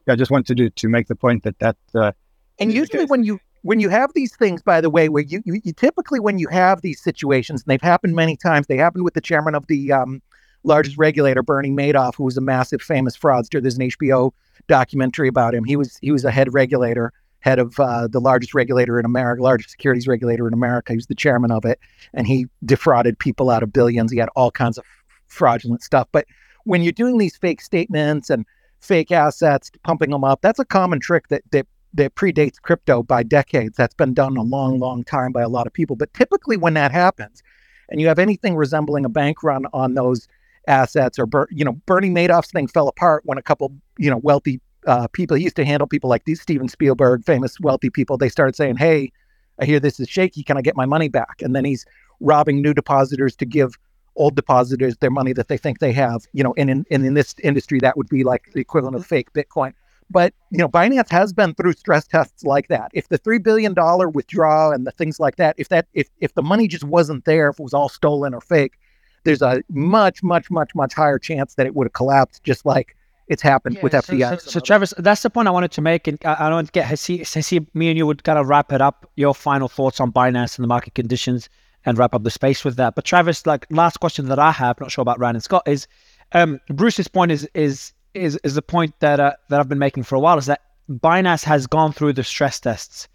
I 0.07 0.15
just 0.15 0.31
want 0.31 0.47
to 0.47 0.55
do 0.55 0.69
to 0.69 0.89
make 0.89 1.07
the 1.07 1.15
point 1.15 1.43
that 1.43 1.57
that 1.59 1.77
uh, 1.95 2.11
And 2.59 2.73
usually 2.73 3.05
when 3.05 3.23
you 3.23 3.39
when 3.61 3.79
you 3.79 3.89
have 3.89 4.13
these 4.13 4.35
things, 4.35 4.61
by 4.61 4.81
the 4.81 4.89
way, 4.89 5.09
where 5.09 5.23
you, 5.23 5.41
you, 5.45 5.59
you 5.63 5.73
typically 5.73 6.19
when 6.19 6.39
you 6.39 6.47
have 6.47 6.81
these 6.81 7.01
situations, 7.01 7.61
and 7.61 7.67
they've 7.67 7.81
happened 7.81 8.15
many 8.15 8.37
times, 8.37 8.67
they 8.67 8.77
happened 8.77 9.03
with 9.03 9.13
the 9.13 9.21
chairman 9.21 9.55
of 9.55 9.67
the 9.67 9.91
um, 9.91 10.21
largest 10.63 10.97
regulator, 10.97 11.43
Bernie 11.43 11.71
Madoff, 11.71 12.15
who 12.15 12.23
was 12.23 12.37
a 12.37 12.41
massive 12.41 12.81
famous 12.81 13.17
fraudster. 13.17 13.61
There's 13.61 13.77
an 13.77 13.89
HBO 13.89 14.31
documentary 14.67 15.27
about 15.27 15.53
him. 15.53 15.63
He 15.63 15.75
was 15.75 15.97
he 16.01 16.11
was 16.11 16.25
a 16.25 16.31
head 16.31 16.53
regulator, 16.53 17.13
head 17.39 17.59
of 17.59 17.79
uh, 17.79 18.07
the 18.07 18.19
largest 18.19 18.53
regulator 18.53 18.99
in 18.99 19.05
America, 19.05 19.41
largest 19.41 19.71
securities 19.71 20.07
regulator 20.07 20.47
in 20.47 20.53
America. 20.53 20.93
He 20.93 20.97
was 20.97 21.07
the 21.07 21.15
chairman 21.15 21.51
of 21.51 21.65
it, 21.65 21.79
and 22.13 22.27
he 22.27 22.47
defrauded 22.65 23.17
people 23.19 23.49
out 23.49 23.63
of 23.63 23.73
billions. 23.73 24.11
He 24.11 24.19
had 24.19 24.29
all 24.35 24.51
kinds 24.51 24.77
of 24.77 24.85
fraudulent 25.27 25.83
stuff. 25.83 26.07
But 26.11 26.25
when 26.65 26.81
you're 26.81 26.91
doing 26.91 27.17
these 27.17 27.37
fake 27.37 27.61
statements 27.61 28.29
and 28.29 28.45
fake 28.79 29.11
assets, 29.11 29.71
pumping 29.83 30.11
them 30.11 30.23
up, 30.23 30.41
that's 30.41 30.59
a 30.59 30.65
common 30.65 30.99
trick 30.99 31.27
that 31.29 31.43
that 31.51 31.67
that 31.93 32.15
predates 32.15 32.61
crypto 32.61 33.01
by 33.01 33.23
decades. 33.23 33.75
That's 33.75 33.95
been 33.95 34.13
done 34.13 34.37
a 34.37 34.43
long, 34.43 34.79
long 34.79 35.03
time 35.03 35.31
by 35.31 35.41
a 35.41 35.49
lot 35.49 35.65
of 35.65 35.73
people. 35.73 35.95
But 35.95 36.13
typically, 36.13 36.57
when 36.57 36.75
that 36.75 36.91
happens, 36.91 37.41
and 37.89 37.99
you 37.99 38.07
have 38.07 38.19
anything 38.19 38.55
resembling 38.55 39.05
a 39.05 39.09
bank 39.09 39.41
run 39.41 39.65
on 39.73 39.95
those 39.95 40.27
assets, 40.67 41.19
or 41.19 41.27
you 41.51 41.65
know, 41.65 41.73
Bernie 41.85 42.09
Madoff's 42.09 42.51
thing 42.51 42.67
fell 42.67 42.87
apart 42.87 43.23
when 43.25 43.37
a 43.37 43.41
couple, 43.41 43.71
you 43.97 44.09
know, 44.09 44.17
wealthy 44.17 44.61
uh, 44.87 45.07
people 45.07 45.35
he 45.35 45.43
used 45.43 45.55
to 45.57 45.65
handle 45.65 45.87
people 45.87 46.09
like 46.09 46.25
these 46.25 46.41
Steven 46.41 46.67
Spielberg, 46.67 47.25
famous 47.25 47.59
wealthy 47.59 47.89
people. 47.89 48.17
They 48.17 48.29
started 48.29 48.55
saying, 48.55 48.77
"Hey, 48.77 49.11
I 49.59 49.65
hear 49.65 49.79
this 49.79 49.99
is 49.99 50.09
shaky. 50.09 50.43
Can 50.43 50.57
I 50.57 50.61
get 50.61 50.75
my 50.75 50.85
money 50.85 51.09
back?" 51.09 51.41
And 51.41 51.55
then 51.55 51.65
he's 51.65 51.85
robbing 52.19 52.61
new 52.61 52.73
depositors 52.73 53.35
to 53.37 53.45
give 53.45 53.77
old 54.15 54.35
depositors 54.35 54.97
their 54.97 55.11
money 55.11 55.33
that 55.33 55.47
they 55.47 55.57
think 55.57 55.79
they 55.79 55.93
have. 55.93 56.25
You 56.33 56.43
know, 56.43 56.53
and 56.57 56.69
in, 56.69 56.85
and 56.91 57.05
in 57.05 57.13
this 57.13 57.35
industry, 57.43 57.79
that 57.81 57.97
would 57.97 58.09
be 58.09 58.23
like 58.23 58.51
the 58.53 58.61
equivalent 58.61 58.95
of 58.95 59.05
fake 59.05 59.31
Bitcoin. 59.33 59.73
But 60.09 60.33
you 60.49 60.57
know, 60.57 60.67
Binance 60.67 61.09
has 61.11 61.33
been 61.33 61.53
through 61.53 61.73
stress 61.73 62.07
tests 62.07 62.43
like 62.43 62.67
that. 62.69 62.89
If 62.93 63.09
the 63.09 63.17
three 63.17 63.37
billion 63.37 63.73
dollar 63.73 64.09
withdrawal 64.09 64.71
and 64.71 64.87
the 64.87 64.91
things 64.91 65.19
like 65.19 65.35
that, 65.35 65.55
if 65.57 65.69
that 65.69 65.87
if 65.93 66.09
if 66.19 66.33
the 66.33 66.41
money 66.41 66.67
just 66.67 66.83
wasn't 66.83 67.25
there, 67.25 67.49
if 67.49 67.59
it 67.59 67.63
was 67.63 67.73
all 67.73 67.89
stolen 67.89 68.33
or 68.33 68.41
fake, 68.41 68.78
there's 69.23 69.41
a 69.41 69.63
much 69.69 70.23
much 70.23 70.49
much 70.49 70.73
much 70.75 70.93
higher 70.93 71.19
chance 71.19 71.55
that 71.55 71.65
it 71.65 71.75
would 71.75 71.85
have 71.85 71.93
collapsed, 71.93 72.43
just 72.43 72.65
like 72.65 72.95
it's 73.27 73.41
happened 73.41 73.77
with 73.83 73.91
so, 73.91 73.99
FTX. 73.99 74.41
So, 74.41 74.49
so, 74.51 74.59
Travis, 74.59 74.93
that's 74.97 75.21
the 75.21 75.29
point 75.29 75.47
I 75.47 75.51
wanted 75.51 75.71
to 75.71 75.81
make, 75.81 76.07
and 76.07 76.17
I, 76.25 76.47
I 76.47 76.49
don't 76.49 76.71
get 76.71 76.85
Hasi, 76.85 77.19
Hasi, 77.19 77.65
me 77.75 77.89
and 77.89 77.97
you 77.97 78.07
would 78.07 78.23
kind 78.23 78.39
of 78.39 78.47
wrap 78.47 78.71
it 78.71 78.81
up. 78.81 79.09
Your 79.15 79.35
final 79.35 79.67
thoughts 79.67 79.99
on 79.99 80.11
Binance 80.11 80.57
and 80.57 80.63
the 80.63 80.67
market 80.67 80.95
conditions, 80.95 81.47
and 81.85 81.97
wrap 81.97 82.13
up 82.13 82.23
the 82.23 82.31
space 82.31 82.65
with 82.65 82.75
that. 82.77 82.95
But 82.95 83.05
Travis, 83.05 83.45
like 83.45 83.65
last 83.69 83.99
question 83.99 84.27
that 84.27 84.39
I 84.39 84.51
have, 84.51 84.79
not 84.79 84.91
sure 84.91 85.01
about 85.01 85.19
Ran 85.19 85.35
and 85.35 85.43
Scott, 85.43 85.63
is 85.67 85.87
um, 86.33 86.59
Bruce's 86.69 87.07
point 87.07 87.31
is 87.31 87.47
is 87.53 87.93
is 88.13 88.39
is 88.43 88.55
the 88.55 88.61
point 88.61 88.99
that 88.99 89.19
uh, 89.19 89.33
that 89.49 89.59
I've 89.59 89.69
been 89.69 89.79
making 89.79 90.03
for 90.03 90.15
a 90.15 90.19
while 90.19 90.37
is 90.37 90.47
that 90.47 90.61
Binance 90.89 91.43
has 91.43 91.67
gone 91.67 91.93
through 91.93 92.13
the 92.13 92.23
stress 92.23 92.59
tests, 92.59 93.07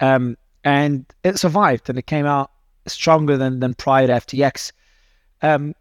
um, 0.00 0.36
and 0.64 1.04
it 1.24 1.38
survived, 1.38 1.88
and 1.88 1.98
it 1.98 2.06
came 2.06 2.26
out 2.26 2.50
stronger 2.86 3.36
than 3.36 3.60
than 3.60 3.74
prior 3.74 4.06
to 4.06 4.14
FTX. 4.14 4.72
Um, 5.42 5.74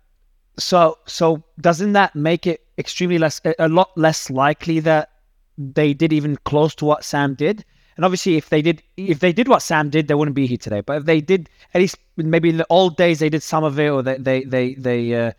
so 0.58 0.98
so 1.06 1.44
doesn't 1.62 1.94
that 1.94 2.16
make 2.16 2.48
it 2.48 2.62
extremely 2.78 3.18
less 3.18 3.42
a, 3.60 3.68
lot 3.68 3.96
less 3.98 4.30
likely 4.30 4.80
that 4.82 5.12
they 5.58 5.94
did 5.94 6.14
even 6.14 6.36
close 6.46 6.76
to 6.76 6.86
what 6.86 7.04
Sam 7.04 7.36
did? 7.36 7.64
And 7.96 8.06
obviously, 8.06 8.38
if 8.38 8.50
they 8.50 8.62
did, 8.62 8.84
if 8.96 9.20
they 9.20 9.34
did 9.34 9.48
what 9.48 9.64
Sam 9.64 9.90
did, 9.90 10.08
they 10.08 10.14
wouldn't 10.14 10.36
be 10.36 10.46
here 10.46 10.58
today. 10.58 10.82
But 10.82 10.98
if 10.98 11.06
they 11.06 11.20
did, 11.20 11.50
at 11.74 11.82
least 11.82 11.98
maybe 12.16 12.50
in 12.50 12.58
the 12.58 12.68
old 12.70 12.96
days, 12.96 13.20
they 13.20 13.30
did 13.30 13.42
some 13.42 13.64
of 13.64 13.80
it, 13.80 13.90
or 13.90 14.04
they 14.04 14.18
they 14.18 14.44
they 14.44 14.74
they 14.76 15.16
uh, 15.16 15.32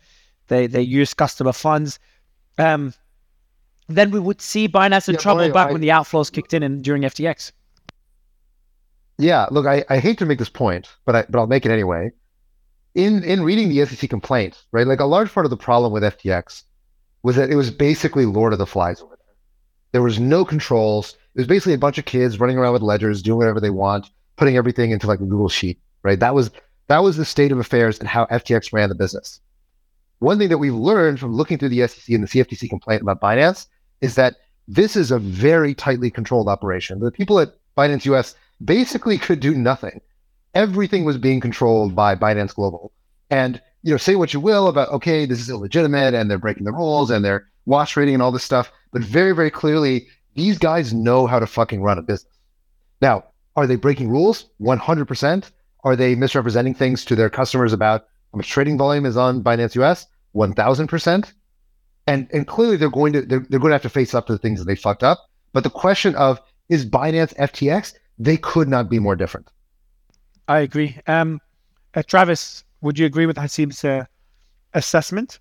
they, 0.47 0.67
they 0.67 0.81
used 0.81 1.15
customer 1.15 1.53
funds. 1.53 1.99
Um, 2.57 2.93
then 3.87 4.11
we 4.11 4.19
would 4.19 4.41
see 4.41 4.67
Binance 4.67 5.07
in 5.07 5.15
Yeah, 5.15 5.21
trouble 5.21 5.49
back 5.51 5.69
I- 5.69 5.71
when 5.71 5.81
the 5.81 5.87
outflows 5.89 6.31
kicked 6.31 6.53
in 6.53 6.61
and 6.63 6.83
during 6.83 7.03
FTX. 7.03 7.51
Yeah, 9.17 9.47
look, 9.51 9.65
I, 9.65 9.83
I 9.89 9.99
hate 9.99 10.17
to 10.19 10.25
make 10.25 10.39
this 10.39 10.49
point, 10.49 10.89
but 11.05 11.15
I 11.15 11.25
but 11.29 11.39
I'll 11.39 11.47
make 11.47 11.65
it 11.65 11.71
anyway. 11.71 12.11
In 12.99 13.23
in 13.23 13.43
reading 13.43 13.69
the 13.69 13.85
SEC 13.85 14.09
complaint, 14.09 14.61
right, 14.73 14.85
like 14.85 14.99
a 14.99 15.05
large 15.05 15.33
part 15.33 15.45
of 15.45 15.51
the 15.51 15.55
problem 15.55 15.93
with 15.93 16.03
FTX 16.03 16.63
was 17.23 17.37
that 17.37 17.49
it 17.49 17.55
was 17.55 17.71
basically 17.71 18.25
Lord 18.25 18.51
of 18.51 18.59
the 18.59 18.65
Flies 18.65 18.99
over 18.99 19.15
there. 19.15 19.35
There 19.93 20.01
was 20.01 20.19
no 20.19 20.43
controls. 20.43 21.15
It 21.33 21.39
was 21.39 21.47
basically 21.47 21.75
a 21.75 21.77
bunch 21.77 21.97
of 21.97 22.03
kids 22.03 22.41
running 22.41 22.57
around 22.57 22.73
with 22.73 22.81
ledgers, 22.81 23.21
doing 23.21 23.37
whatever 23.37 23.61
they 23.61 23.69
want, 23.69 24.09
putting 24.35 24.57
everything 24.57 24.91
into 24.91 25.07
like 25.07 25.21
a 25.21 25.25
Google 25.25 25.47
sheet, 25.47 25.79
right? 26.03 26.19
That 26.19 26.35
was 26.35 26.51
that 26.87 27.01
was 27.01 27.15
the 27.15 27.23
state 27.23 27.53
of 27.53 27.57
affairs 27.57 27.99
and 27.99 28.09
how 28.09 28.25
FTX 28.25 28.73
ran 28.73 28.89
the 28.89 28.95
business. 28.95 29.39
One 30.17 30.37
thing 30.37 30.49
that 30.49 30.57
we've 30.57 30.75
learned 30.75 31.21
from 31.21 31.33
looking 31.33 31.57
through 31.57 31.69
the 31.69 31.87
SEC 31.87 32.13
and 32.13 32.23
the 32.23 32.27
CFTC 32.27 32.67
complaint 32.67 33.01
about 33.01 33.21
Binance 33.21 33.67
is 34.01 34.15
that 34.15 34.35
this 34.67 34.97
is 34.97 35.09
a 35.09 35.19
very 35.19 35.73
tightly 35.73 36.11
controlled 36.11 36.49
operation. 36.49 36.99
The 36.99 37.11
people 37.11 37.39
at 37.39 37.53
Binance 37.77 38.03
US 38.13 38.35
basically 38.65 39.17
could 39.17 39.39
do 39.39 39.55
nothing. 39.55 40.01
Everything 40.53 41.05
was 41.05 41.17
being 41.17 41.39
controlled 41.39 41.95
by 41.95 42.15
Binance 42.15 42.55
Global. 42.55 42.91
And 43.29 43.61
you 43.83 43.91
know, 43.91 43.97
say 43.97 44.15
what 44.15 44.33
you 44.33 44.39
will 44.39 44.67
about 44.67 44.89
okay, 44.89 45.25
this 45.25 45.39
is 45.39 45.49
illegitimate 45.49 46.13
and 46.13 46.29
they're 46.29 46.37
breaking 46.37 46.65
the 46.65 46.71
rules 46.71 47.09
and 47.09 47.23
they're 47.23 47.47
wash 47.65 47.93
trading 47.93 48.15
and 48.15 48.23
all 48.23 48.31
this 48.31 48.43
stuff, 48.43 48.71
but 48.91 49.03
very, 49.03 49.33
very 49.33 49.51
clearly, 49.51 50.07
these 50.35 50.57
guys 50.57 50.93
know 50.93 51.27
how 51.27 51.39
to 51.39 51.47
fucking 51.47 51.81
run 51.81 51.97
a 51.97 52.01
business. 52.01 52.33
Now, 53.01 53.25
are 53.55 53.67
they 53.67 53.75
breaking 53.75 54.09
rules? 54.09 54.49
100%. 54.61 55.51
Are 55.83 55.95
they 55.95 56.15
misrepresenting 56.15 56.73
things 56.73 57.05
to 57.05 57.15
their 57.15 57.29
customers 57.29 57.71
about 57.71 58.01
how 58.33 58.37
much 58.37 58.49
trading 58.49 58.77
volume 58.77 59.05
is 59.05 59.17
on 59.17 59.43
Binance 59.43 59.75
US? 59.75 60.07
1000%. 60.35 61.33
And 62.07 62.27
and 62.33 62.47
clearly 62.47 62.75
they're 62.75 62.89
going 62.89 63.13
to 63.13 63.21
they're, 63.21 63.45
they're 63.49 63.59
going 63.59 63.69
to 63.69 63.75
have 63.75 63.83
to 63.83 63.89
face 63.89 64.15
up 64.15 64.25
to 64.27 64.33
the 64.33 64.39
things 64.39 64.59
that 64.59 64.65
they 64.65 64.75
fucked 64.75 65.03
up. 65.03 65.19
But 65.53 65.63
the 65.63 65.69
question 65.69 66.15
of 66.15 66.41
is 66.67 66.85
Binance 66.85 67.35
FTX? 67.35 67.93
They 68.17 68.37
could 68.37 68.67
not 68.67 68.89
be 68.89 68.99
more 68.99 69.15
different. 69.15 69.47
I 70.49 70.59
agree. 70.61 70.97
Um, 71.05 71.39
uh, 71.93 72.01
Travis, 72.01 72.63
would 72.81 72.97
you 72.97 73.05
agree 73.05 73.27
with 73.27 73.37
Haseeb's 73.37 73.85
uh, 73.85 74.05
assessment? 74.73 75.39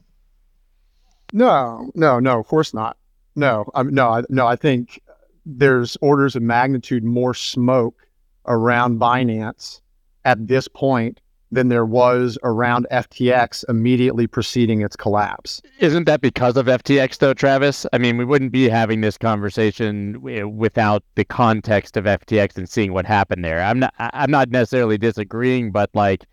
No, 1.32 1.90
no, 1.94 2.20
no, 2.20 2.39
of 2.39 2.47
course 2.47 2.74
not. 2.74 2.98
No, 3.35 3.70
I'm 3.74 3.93
no, 3.93 4.09
I, 4.10 4.22
no. 4.28 4.47
I 4.47 4.55
think 4.55 5.01
there's 5.47 5.97
orders 6.02 6.36
of 6.36 6.43
magnitude 6.43 7.05
more 7.05 7.32
smoke 7.32 8.06
around 8.47 9.01
Binance 9.01 9.80
at 10.26 10.47
this 10.47 10.68
point 10.68 11.20
than 11.51 11.69
there 11.69 11.87
was 11.87 12.39
around 12.43 12.87
FTX 12.91 13.65
immediately 13.69 14.27
preceding 14.27 14.83
its 14.83 14.97
collapse. 14.97 15.62
Isn't 15.79 16.05
that 16.05 16.20
because 16.20 16.57
of 16.57 16.66
FTX 16.66 17.19
though, 17.19 17.35
Travis? 17.35 17.87
I 17.93 17.99
mean, 17.99 18.19
we 18.19 18.25
wouldn't 18.25 18.53
be 18.53 18.69
having 18.69 19.01
this 19.01 19.16
conversation 19.16 20.23
eh, 20.29 20.43
without 20.43 21.03
the 21.15 21.25
context 21.25 21.97
of 21.97 22.05
FTX 22.05 22.57
and 22.57 22.69
seeing 22.69 22.93
what 22.93 23.07
happened 23.07 23.45
there. 23.45 23.62
I'm 23.62 23.79
not 23.79 23.95
I'm 23.99 24.31
not 24.31 24.51
necessarily 24.51 24.99
disagreeing, 24.99 25.73
but 25.73 25.91
like 25.95 26.25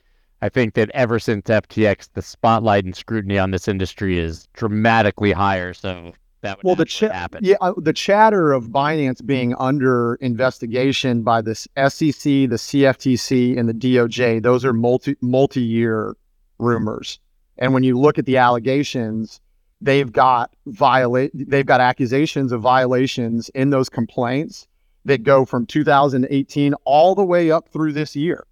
I 0.42 0.50
think 0.50 0.74
that 0.76 0.92
ever 0.94 1.18
since 1.18 1.48
FTX, 1.48 2.10
the 2.14 2.22
spotlight 2.22 2.86
and 2.86 2.96
scrutiny 2.96 3.40
on 3.40 3.52
this 3.52 3.68
industry 3.68 4.20
is 4.20 4.48
dramatically 4.54 5.32
higher. 5.32 5.74
So 5.74 6.14
that 6.46 6.58
would 6.58 6.64
well, 6.66 6.76
the 6.76 6.86
cha- 6.86 7.10
happen. 7.12 7.42
yeah, 7.44 7.56
uh, 7.62 7.74
the 7.78 7.94
chatter 7.94 8.52
of 8.54 8.70
Binance 8.70 9.26
being 9.26 9.54
under 9.56 10.16
investigation 10.16 11.22
by 11.24 11.42
the 11.42 11.54
SEC, 11.56 12.24
the 12.24 12.58
CFTC, 12.58 13.58
and 13.58 13.68
the 13.70 13.74
DOJ. 13.74 14.42
Those 14.42 14.64
are 14.66 14.74
multi 14.74 15.16
multi 15.22 15.62
year 15.62 16.16
rumors. 16.60 17.20
And 17.58 17.74
when 17.74 17.84
you 17.84 17.98
look 18.00 18.18
at 18.18 18.26
the 18.26 18.38
allegations, 18.38 19.40
they've 19.82 20.12
got 20.12 20.54
violate 20.68 21.32
they've 21.34 21.66
got 21.66 21.82
accusations 21.82 22.52
of 22.52 22.62
violations 22.62 23.50
in 23.50 23.70
those 23.70 23.90
complaints 23.90 24.68
that 25.06 25.24
go 25.24 25.46
from 25.46 25.66
2018 25.66 26.74
all 26.86 27.14
the 27.16 27.24
way 27.24 27.52
up 27.52 27.70
through 27.70 27.94
this 27.94 28.16
year. 28.16 28.46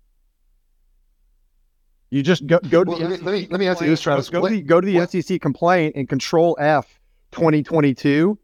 You 2.11 2.22
just 2.22 2.45
go, 2.45 2.60
go 2.70 2.84
to 2.84 2.91
Well, 2.91 2.99
the 2.99 3.06
let 3.07 3.10
me- 3.11 3.18
SEC 3.18 3.26
let 3.26 3.34
me- 3.34 3.48
let 3.52 3.60
me 3.60 3.68
ask 3.68 3.82
you 3.82 3.88
this, 3.88 4.02
Travis. 4.02 4.30
Go, 4.30 4.41
What- 4.41 4.49
to 4.49 4.56
the, 4.56 4.61
go 4.61 4.80
to 4.80 4.86
the 4.86 4.95
what- 4.98 5.10
SEC 5.11 5.40
complaint 5.41 5.95
and 5.95 6.07
Control 6.07 6.56
F 6.60 6.99
2022, 7.34 8.38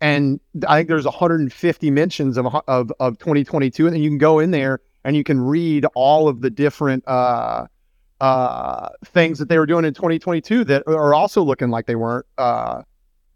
and 0.00 0.40
I 0.68 0.78
think 0.78 0.88
there's 0.88 1.04
150 1.04 1.90
mentions 1.90 2.36
of 2.36 2.46
of 2.66 2.92
of 2.98 3.18
2022, 3.18 3.86
and 3.86 3.94
then 3.94 4.02
you 4.02 4.10
can 4.10 4.18
go 4.18 4.38
in 4.38 4.50
there 4.50 4.80
and 5.04 5.16
you 5.16 5.22
can 5.22 5.40
read 5.40 5.86
all 5.94 6.28
of 6.28 6.40
the 6.40 6.50
different 6.50 7.06
uh, 7.06 7.66
uh, 8.20 8.88
things 9.04 9.38
that 9.38 9.48
they 9.48 9.58
were 9.58 9.66
doing 9.66 9.84
in 9.84 9.94
2022 9.94 10.64
that 10.64 10.82
are 10.86 11.14
also 11.14 11.42
looking 11.42 11.70
like 11.70 11.86
they 11.86 11.94
weren't 11.94 12.26
uh, 12.38 12.82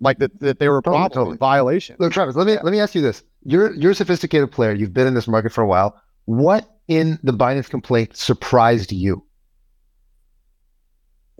like 0.00 0.18
that 0.18 0.38
that 0.40 0.58
they 0.58 0.68
were 0.68 0.82
probably 0.82 1.14
totally. 1.14 1.36
violation. 1.36 1.96
Look, 1.98 2.12
Travis, 2.12 2.34
let 2.34 2.46
me 2.46 2.54
let 2.62 2.72
me 2.72 2.80
ask 2.80 2.94
you 2.94 3.02
this. 3.02 3.22
You're 3.44 3.72
you're 3.74 3.92
a 3.92 3.94
sophisticated 3.94 4.50
player. 4.50 4.72
You've 4.72 4.92
been 4.92 5.06
in 5.06 5.14
this 5.14 5.28
market 5.28 5.52
for 5.52 5.62
a 5.62 5.66
while. 5.66 6.00
What 6.24 6.68
in 6.88 7.18
the 7.22 7.32
Binance 7.32 7.70
complaint 7.70 8.16
surprised 8.16 8.92
you? 8.92 9.24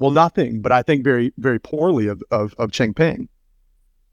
Well, 0.01 0.11
nothing, 0.11 0.63
but 0.63 0.73
I 0.73 0.83
think 0.83 1.05
very 1.05 1.33
very 1.37 1.61
poorly 1.61 2.09
of 2.09 2.23
of, 2.31 2.55
of 2.59 2.71
Changpeng. 2.71 3.29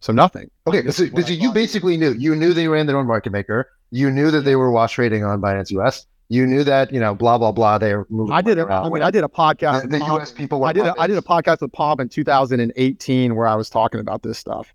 So 0.01 0.13
nothing. 0.13 0.51
Okay, 0.67 0.83
so, 0.91 1.07
so 1.07 1.33
you 1.33 1.51
basically 1.51 1.97
knew. 1.97 2.11
You 2.11 2.35
knew 2.35 2.53
they 2.53 2.67
ran 2.67 2.85
their 2.85 2.97
own 2.97 3.07
market 3.07 3.31
maker. 3.31 3.67
You 3.89 4.11
knew 4.11 4.29
that 4.29 4.41
they 4.41 4.55
were 4.55 4.69
wash 4.69 4.93
trading 4.93 5.23
on 5.23 5.41
Binance 5.41 5.71
US. 5.71 6.05
You 6.29 6.45
knew 6.45 6.65
that 6.65 6.91
you 6.91 6.99
know 6.99 7.15
blah 7.15 7.37
blah 7.37 7.53
blah. 7.53 7.77
They 7.77 7.95
were 7.95 8.05
moving. 8.09 8.33
I 8.33 8.41
did. 8.41 8.59
A, 8.59 8.65
money. 8.65 8.85
I 8.85 8.89
mean, 8.89 9.01
I 9.01 9.09
did 9.11 9.23
a 9.23 9.29
podcast. 9.29 9.83
The, 9.83 9.87
with 9.87 9.91
the 9.91 9.99
Bob- 9.99 10.21
US 10.21 10.31
people. 10.33 10.59
Were 10.59 10.67
I 10.67 10.73
did. 10.73 10.85
A, 10.85 10.93
I 10.99 11.07
did 11.07 11.17
a 11.17 11.21
podcast 11.21 11.61
with 11.61 11.71
Bob 11.71 12.01
in 12.01 12.09
2018 12.09 13.35
where 13.35 13.47
I 13.47 13.55
was 13.55 13.69
talking 13.69 14.01
about 14.01 14.23
this 14.23 14.37
stuff. 14.37 14.73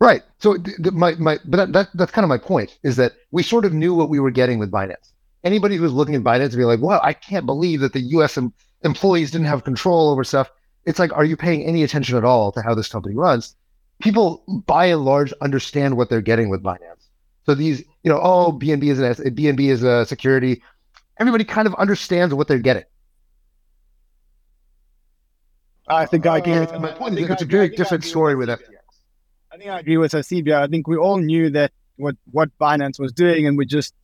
Right. 0.00 0.22
So 0.38 0.58
th- 0.58 0.76
th- 0.76 0.92
my 0.92 1.14
my 1.14 1.38
but 1.46 1.56
that, 1.56 1.72
that 1.72 1.88
that's 1.94 2.12
kind 2.12 2.24
of 2.24 2.28
my 2.28 2.36
point 2.36 2.78
is 2.82 2.96
that 2.96 3.12
we 3.30 3.42
sort 3.42 3.64
of 3.64 3.72
knew 3.72 3.94
what 3.94 4.10
we 4.10 4.20
were 4.20 4.30
getting 4.30 4.58
with 4.58 4.70
Binance. 4.70 5.12
Anybody 5.44 5.76
who 5.76 5.82
was 5.82 5.94
looking 5.94 6.14
at 6.14 6.22
Binance 6.22 6.50
would 6.50 6.58
be 6.58 6.64
like, 6.64 6.80
"Wow, 6.80 7.00
I 7.02 7.14
can't 7.14 7.46
believe 7.46 7.80
that 7.80 7.94
the 7.94 8.00
U.S. 8.00 8.36
em- 8.36 8.52
employees 8.84 9.30
didn't 9.30 9.46
have 9.46 9.64
control 9.64 10.10
over 10.10 10.24
stuff." 10.24 10.50
It's 10.84 10.98
like, 10.98 11.12
are 11.12 11.24
you 11.24 11.36
paying 11.36 11.64
any 11.64 11.82
attention 11.84 12.16
at 12.16 12.24
all 12.24 12.50
to 12.52 12.62
how 12.62 12.74
this 12.74 12.88
company 12.88 13.14
runs? 13.14 13.54
People, 14.00 14.42
by 14.66 14.86
and 14.86 15.04
large, 15.04 15.32
understand 15.40 15.96
what 15.96 16.08
they're 16.10 16.20
getting 16.20 16.48
with 16.48 16.62
Binance. 16.62 17.06
So 17.46 17.54
these, 17.54 17.80
you 18.02 18.10
know, 18.10 18.20
oh, 18.20 18.52
BNB 18.52 18.84
is 18.84 18.98
an 18.98 19.04
S- 19.04 19.20
BNB 19.20 19.68
is 19.70 19.82
a 19.82 20.04
security. 20.06 20.62
Everybody 21.18 21.44
kind 21.44 21.66
of 21.68 21.74
understands 21.74 22.34
what 22.34 22.48
they're 22.48 22.58
getting. 22.58 22.84
I 25.88 26.06
think 26.06 26.26
I 26.26 26.38
agree. 26.38 26.58
with 26.58 26.72
Uh, 26.72 26.80
my 26.80 26.92
point 26.92 27.18
is 27.18 27.28
it's 27.28 27.42
I 27.42 27.44
a 27.44 27.48
very 27.48 27.68
different 27.68 28.04
story 28.04 28.34
with 28.34 28.48
with 28.48 28.60
FTX. 28.60 28.76
I 29.52 29.56
think 29.58 29.70
I 29.70 29.78
agree 29.80 29.96
with 29.98 30.12
Asibia. 30.12 30.54
I 30.62 30.66
think 30.66 30.88
we 30.88 30.96
all 30.96 31.18
knew 31.18 31.50
that 31.50 31.72
what 31.96 32.16
what 32.30 32.56
Binance 32.58 32.98
was 32.98 33.12
doing, 33.12 33.46
and 33.46 33.58
we 33.58 33.66
just, 33.66 33.94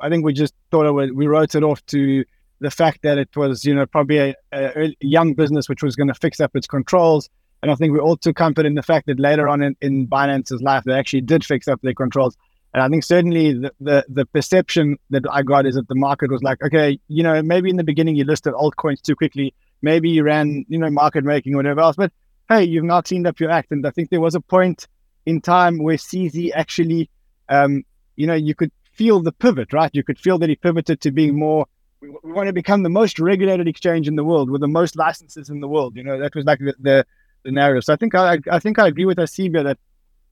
I 0.00 0.08
think 0.08 0.24
we 0.24 0.32
just 0.32 0.54
thought 0.70 0.86
it 0.86 0.92
was, 0.92 1.10
we 1.12 1.26
wrote 1.26 1.54
it 1.54 1.62
off 1.62 1.84
to 1.86 2.24
the 2.60 2.70
fact 2.70 3.02
that 3.02 3.18
it 3.18 3.34
was, 3.36 3.64
you 3.64 3.74
know, 3.74 3.86
probably 3.86 4.18
a, 4.18 4.34
a, 4.52 4.94
young 5.00 5.34
business 5.34 5.68
which 5.68 5.82
was 5.82 5.96
going 5.96 6.08
to 6.08 6.14
fix 6.14 6.40
up 6.40 6.54
its 6.54 6.66
controls. 6.66 7.28
And 7.62 7.70
I 7.70 7.74
think 7.74 7.92
we 7.92 7.98
all 7.98 8.16
took 8.16 8.36
comfort 8.36 8.66
in 8.66 8.74
the 8.74 8.82
fact 8.82 9.06
that 9.06 9.18
later 9.18 9.48
on 9.48 9.62
in, 9.62 9.76
in 9.80 10.06
Binance's 10.06 10.62
life, 10.62 10.84
they 10.84 10.94
actually 10.94 11.22
did 11.22 11.44
fix 11.44 11.68
up 11.68 11.80
their 11.82 11.94
controls. 11.94 12.36
And 12.72 12.82
I 12.82 12.88
think 12.88 13.02
certainly 13.02 13.54
the, 13.54 13.72
the 13.80 14.04
the 14.08 14.26
perception 14.26 14.96
that 15.10 15.24
I 15.30 15.42
got 15.42 15.66
is 15.66 15.74
that 15.74 15.88
the 15.88 15.96
market 15.96 16.30
was 16.30 16.42
like, 16.42 16.62
okay, 16.62 17.00
you 17.08 17.22
know, 17.22 17.42
maybe 17.42 17.68
in 17.68 17.76
the 17.76 17.84
beginning 17.84 18.14
you 18.14 18.24
listed 18.24 18.54
altcoins 18.54 19.02
too 19.02 19.16
quickly, 19.16 19.52
maybe 19.82 20.08
you 20.08 20.22
ran, 20.22 20.64
you 20.68 20.78
know, 20.78 20.90
market 20.90 21.24
making 21.24 21.54
or 21.54 21.58
whatever 21.58 21.80
else, 21.80 21.96
but 21.96 22.12
hey, 22.48 22.64
you've 22.64 22.84
not 22.84 23.06
cleaned 23.06 23.26
up 23.26 23.40
your 23.40 23.50
act. 23.50 23.72
And 23.72 23.86
I 23.86 23.90
think 23.90 24.10
there 24.10 24.20
was 24.20 24.34
a 24.34 24.40
point 24.40 24.86
in 25.26 25.40
time 25.40 25.82
where 25.82 25.96
CZ 25.96 26.50
actually, 26.54 27.10
um, 27.48 27.84
you 28.16 28.26
know, 28.26 28.34
you 28.34 28.54
could 28.54 28.70
feel 28.92 29.20
the 29.20 29.32
pivot, 29.32 29.72
right? 29.72 29.90
You 29.92 30.04
could 30.04 30.18
feel 30.18 30.38
that 30.38 30.48
he 30.48 30.56
pivoted 30.56 31.00
to 31.00 31.10
being 31.10 31.38
more. 31.38 31.66
We, 32.00 32.10
we 32.22 32.32
want 32.32 32.46
to 32.46 32.52
become 32.52 32.82
the 32.82 32.88
most 32.88 33.18
regulated 33.18 33.68
exchange 33.68 34.08
in 34.08 34.16
the 34.16 34.24
world 34.24 34.50
with 34.50 34.60
the 34.60 34.68
most 34.68 34.96
licenses 34.96 35.50
in 35.50 35.60
the 35.60 35.68
world. 35.68 35.96
You 35.96 36.02
know, 36.02 36.18
that 36.18 36.34
was 36.34 36.44
like 36.44 36.58
the 36.58 36.74
the, 36.78 37.06
the 37.44 37.52
narrative. 37.52 37.84
So 37.84 37.92
I 37.92 37.96
think 37.96 38.14
I 38.14 38.38
I 38.50 38.58
think 38.58 38.78
I 38.78 38.86
agree 38.86 39.04
with 39.04 39.18
Asibia 39.18 39.62
that, 39.64 39.78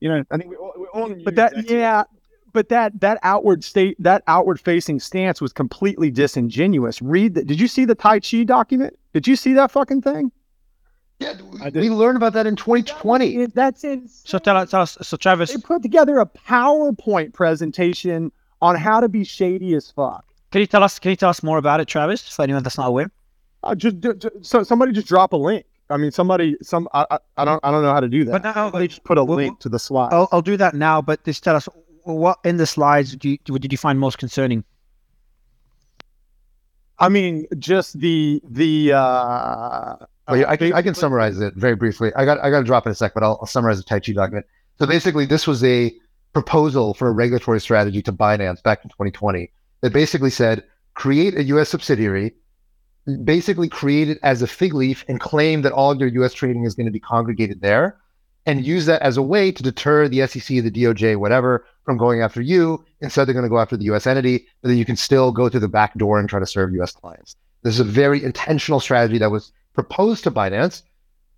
you 0.01 0.09
know, 0.09 0.25
I 0.31 0.37
think 0.39 0.51
we 0.51 0.57
all, 0.57 0.73
we 0.79 0.87
all 0.95 1.15
But 1.25 1.35
that, 1.37 1.53
exactly- 1.53 1.77
yeah, 1.77 2.05
but 2.53 2.69
that 2.71 2.99
that 3.01 3.19
outward 3.23 3.63
state, 3.65 3.97
that 4.03 4.23
outward 4.27 4.61
facing 4.61 4.99
stance 5.01 5.41
was 5.41 5.53
completely 5.53 6.11
disingenuous. 6.11 7.03
Read 7.03 7.35
that. 7.35 7.47
Did 7.47 7.61
you 7.61 7.69
see 7.69 7.85
the 7.85 7.95
Tai 7.95 8.21
Chi 8.21 8.45
document? 8.45 8.99
Did 9.13 9.27
you 9.27 9.37
see 9.37 9.53
that 9.55 9.71
fucking 9.71 10.03
thing? 10.03 10.33
Yeah, 11.19 11.35
I 11.61 11.71
we 11.71 11.91
learned 11.91 12.17
about 12.17 12.33
that 12.35 12.47
in 12.47 12.55
2020. 12.55 13.47
That's 13.47 13.83
it. 13.83 14.09
So 14.09 14.39
tell 14.39 14.65
tell 14.67 14.83
us. 14.83 14.97
So 15.03 15.17
Travis, 15.17 15.53
They 15.53 15.61
put 15.61 15.83
together 15.83 16.21
a 16.21 16.27
PowerPoint 16.27 17.33
presentation 17.33 18.31
on 18.63 18.77
how 18.77 19.01
to 19.01 19.09
be 19.09 19.25
shady 19.25 19.75
as 19.75 19.91
fuck. 19.91 20.25
Can 20.51 20.61
you 20.61 20.67
tell 20.67 20.83
us? 20.83 20.99
Can 20.99 21.11
you 21.11 21.17
tell 21.17 21.31
us 21.31 21.43
more 21.43 21.59
about 21.59 21.81
it, 21.81 21.87
Travis? 21.89 22.27
For 22.29 22.43
anyone 22.43 22.63
that's 22.63 22.79
not 22.79 22.89
aware. 22.89 23.11
Uh, 23.63 23.75
just, 23.75 23.99
ju- 24.01 24.15
ju- 24.15 24.31
so 24.43 24.63
somebody 24.63 24.93
just 24.93 25.09
drop 25.09 25.33
a 25.33 25.37
link. 25.37 25.67
I 25.91 25.97
mean, 25.97 26.11
somebody, 26.11 26.57
some, 26.63 26.87
I, 26.95 27.07
I, 27.11 27.19
I 27.39 27.45
don't, 27.45 27.61
I 27.65 27.71
don't 27.71 27.83
know 27.83 27.93
how 27.93 28.01
to 28.01 28.09
do 28.09 28.25
that. 28.25 28.33
But 28.33 28.43
now- 28.45 28.53
somebody 28.55 28.89
just 28.89 29.05
put 29.05 29.19
a 29.19 29.25
Well, 29.25 29.37
link 29.37 29.59
to 29.61 29.69
the 29.69 29.79
slide. 29.79 30.13
I'll, 30.13 30.29
I'll 30.33 30.43
do 30.43 30.57
that 30.57 30.75
now. 30.75 31.01
But 31.03 31.25
just 31.25 31.43
tell 31.43 31.57
us 31.57 31.69
what 32.05 32.39
in 32.45 32.57
the 32.57 32.67
slides 32.67 33.17
do 33.17 33.31
you, 33.31 33.39
did 33.39 33.73
you 33.73 33.79
find 33.79 33.99
most 33.99 34.19
concerning? 34.19 34.65
I 36.99 37.09
mean, 37.09 37.47
just 37.59 37.99
the 38.01 38.43
the. 38.49 38.93
uh 38.93 39.97
Well, 40.27 40.37
yeah, 40.37 40.49
I 40.51 40.57
can, 40.57 40.73
I 40.73 40.83
can 40.83 40.95
summarize 40.95 41.41
it 41.41 41.55
very 41.55 41.77
briefly. 41.77 42.13
I 42.17 42.25
got 42.25 42.39
I 42.43 42.51
got 42.51 42.59
to 42.59 42.65
drop 42.65 42.87
it 42.87 42.89
in 42.89 42.93
a 42.93 42.95
sec, 42.97 43.15
but 43.15 43.23
I'll, 43.23 43.39
I'll 43.41 43.47
summarize 43.47 43.77
the 43.79 43.85
Tai 43.85 44.01
Chi 44.01 44.13
document. 44.13 44.47
So 44.79 44.87
basically, 44.87 45.25
this 45.27 45.47
was 45.47 45.63
a 45.65 45.95
proposal 46.33 46.95
for 46.95 47.09
a 47.09 47.13
regulatory 47.13 47.61
strategy 47.61 48.03
to 48.03 48.13
Binance 48.13 48.63
back 48.63 48.81
in 48.85 48.91
2020 48.91 49.51
that 49.81 49.93
basically 49.93 50.31
said 50.31 50.65
create 50.95 51.37
a 51.37 51.45
U.S. 51.45 51.69
subsidiary, 51.69 52.35
basically 53.25 53.69
create 53.69 54.09
it 54.09 54.19
as 54.23 54.43
a 54.43 54.47
fig 54.47 54.75
leaf 54.75 55.05
and 55.09 55.21
claim 55.21 55.63
that 55.63 55.73
all 55.73 55.93
of 55.93 56.01
your 56.01 56.09
U.S. 56.09 56.33
trading 56.33 56.65
is 56.65 56.75
going 56.75 56.87
to 56.87 56.93
be 56.93 57.01
congregated 57.01 57.61
there, 57.61 57.99
and 58.47 58.67
use 58.67 58.87
that 58.87 59.03
as 59.03 59.17
a 59.17 59.23
way 59.23 59.53
to 59.53 59.63
deter 59.63 60.09
the 60.09 60.27
SEC, 60.27 60.47
the 60.47 60.71
DOJ, 60.71 61.17
whatever, 61.17 61.67
from 61.85 61.99
going 61.99 62.23
after 62.23 62.41
you. 62.41 62.85
Instead, 63.01 63.27
they're 63.27 63.35
going 63.35 63.45
to 63.45 63.49
go 63.49 63.59
after 63.59 63.77
the 63.77 63.85
U.S. 63.85 64.07
entity, 64.07 64.47
but 64.61 64.69
then 64.69 64.79
you 64.79 64.85
can 64.85 64.97
still 64.97 65.31
go 65.33 65.49
through 65.49 65.61
the 65.61 65.69
back 65.69 65.97
door 65.99 66.19
and 66.19 66.29
try 66.29 66.41
to 66.41 66.47
serve 66.47 66.73
U.S. 66.73 66.93
clients. 66.93 67.37
This 67.63 67.75
is 67.75 67.81
a 67.81 67.85
very 67.85 68.23
intentional 68.25 68.81
strategy 68.81 69.19
that 69.19 69.31
was 69.31 69.53
proposed 69.75 70.25
to 70.25 70.31
Binance. 70.31 70.83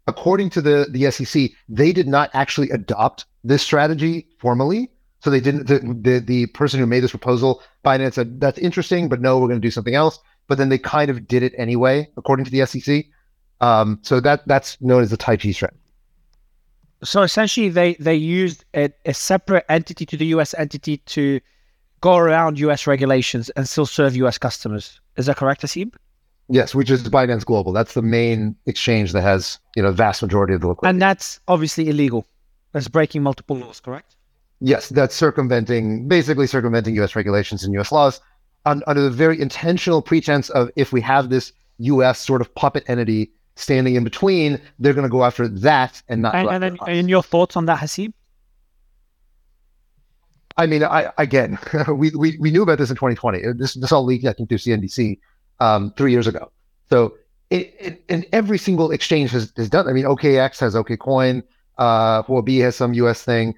According 0.07 0.51
to 0.51 0.61
the, 0.63 0.87
the 0.91 1.11
SEC, 1.11 1.51
they 1.69 1.93
did 1.93 2.09
not 2.09 2.31
actually 2.33 2.71
adopt 2.71 3.27
this 3.45 3.63
strategy 3.63 4.29
formally. 4.39 4.91
So 5.21 5.29
they 5.31 5.41
didn't. 5.41 5.67
The, 5.67 5.79
the 5.81 6.19
the 6.19 6.47
person 6.47 6.81
who 6.81 6.87
made 6.87 7.01
this 7.01 7.11
proposal, 7.11 7.63
Binance 7.85 8.15
said 8.15 8.41
that's 8.41 8.59
interesting, 8.59 9.09
but 9.09 9.21
no, 9.21 9.39
we're 9.39 9.49
going 9.49 9.61
to 9.61 9.67
do 9.67 9.71
something 9.71 9.95
else. 9.95 10.19
But 10.49 10.59
then 10.59 10.71
they 10.71 10.79
kind 10.79 11.11
of 11.11 11.29
did 11.29 11.43
it 11.43 11.53
anyway, 11.57 12.09
according 12.17 12.47
to 12.47 12.51
the 12.51 12.67
SEC. 12.67 13.05
Um, 13.61 13.99
so 14.03 14.21
that 14.21 14.47
that's 14.47 14.81
known 14.81 15.03
as 15.03 15.11
the 15.11 15.19
Tai 15.19 15.37
Chi 15.37 15.53
strategy. 15.53 15.79
So 17.05 17.23
essentially, 17.23 17.69
they 17.69 17.95
they 17.95 18.15
used 18.15 18.65
a, 18.75 18.91
a 19.05 19.13
separate 19.13 19.65
entity 19.69 20.07
to 20.07 20.17
the 20.17 20.27
U.S. 20.27 20.55
entity 20.55 20.99
to 20.99 21.41
go 22.01 22.17
around 22.17 22.59
U.S. 22.59 22.87
regulations 22.87 23.51
and 23.51 23.69
still 23.69 23.87
serve 23.87 24.17
U.S. 24.17 24.39
customers. 24.39 25.01
Is 25.17 25.27
that 25.27 25.37
correct, 25.37 25.63
Asim? 25.63 25.93
Yes, 26.49 26.75
which 26.75 26.91
is 26.91 27.03
Binance 27.05 27.45
Global. 27.45 27.73
That's 27.73 27.95
the 27.95 28.03
main 28.03 28.57
exchange 28.67 29.13
that 29.13 29.23
has 29.23 29.59
you 29.77 29.83
know 29.83 29.93
vast 29.93 30.23
majority 30.23 30.55
of 30.55 30.63
the 30.63 30.69
liquidity. 30.69 30.91
And 30.91 31.03
that's 31.03 31.41
obviously 31.47 31.91
illegal. 31.91 32.27
That's 32.73 32.89
breaking 32.89 33.23
multiple 33.23 33.57
laws, 33.57 33.81
correct? 33.81 34.17
Yes, 34.61 34.91
that's 34.91 35.15
circumventing, 35.15 36.07
basically 36.07 36.47
circumventing 36.47 36.95
U.S. 36.97 37.17
regulations 37.17 37.65
and 37.65 37.73
U.S. 37.75 37.91
laws 37.93 38.21
un, 38.67 38.83
under 38.87 39.03
the 39.03 39.11
very 39.11 39.41
intentional 39.41 40.03
pretense 40.03 40.51
of 40.51 40.71
if 40.77 40.93
we 40.93 41.01
have 41.01 41.31
this 41.31 41.53
U.S. 41.79 42.19
sort 42.19 42.41
of 42.41 42.55
puppet 42.55 42.85
entity 42.89 43.33
standing 43.57 43.95
in 43.95 44.05
between, 44.05 44.61
they're 44.79 44.95
going 44.95 45.05
to 45.05 45.11
go 45.11 45.25
after 45.25 45.49
that 45.49 46.03
and 46.09 46.23
not. 46.23 46.35
And, 46.35 46.49
and 46.49 46.63
then, 46.63 46.79
and 46.87 47.09
your 47.09 47.23
thoughts 47.23 47.57
on 47.57 47.67
that, 47.67 47.79
Haseeb? 47.79 48.13
I 50.57 50.67
mean, 50.67 50.85
I 50.85 51.11
again, 51.17 51.59
we, 51.89 52.11
we 52.11 52.37
we 52.39 52.51
knew 52.51 52.63
about 52.63 52.79
this 52.79 52.91
in 52.91 52.97
2020. 52.97 53.45
Uh, 53.45 53.53
This 53.57 53.75
this 53.75 53.93
all 53.93 54.05
leaked, 54.05 54.27
I 54.27 54.33
think, 54.33 54.49
through 54.49 54.59
CNBC 54.59 55.19
um, 55.61 55.93
three 55.97 56.13
years 56.13 56.27
ago. 56.27 56.51
So, 56.91 57.15
it, 57.51 57.75
it, 57.79 58.05
and 58.09 58.27
every 58.33 58.59
single 58.59 58.91
exchange 58.91 59.31
has, 59.31 59.53
has 59.57 59.71
done. 59.71 59.89
I 59.89 59.93
mean, 59.93 60.05
OKX 60.05 60.61
has 60.61 60.75
OKCoin. 60.75 61.43
Uh, 61.79 62.23
Huobi 62.25 62.61
has 62.61 62.77
some 62.77 62.93
U.S. 62.95 63.23
thing. 63.23 63.55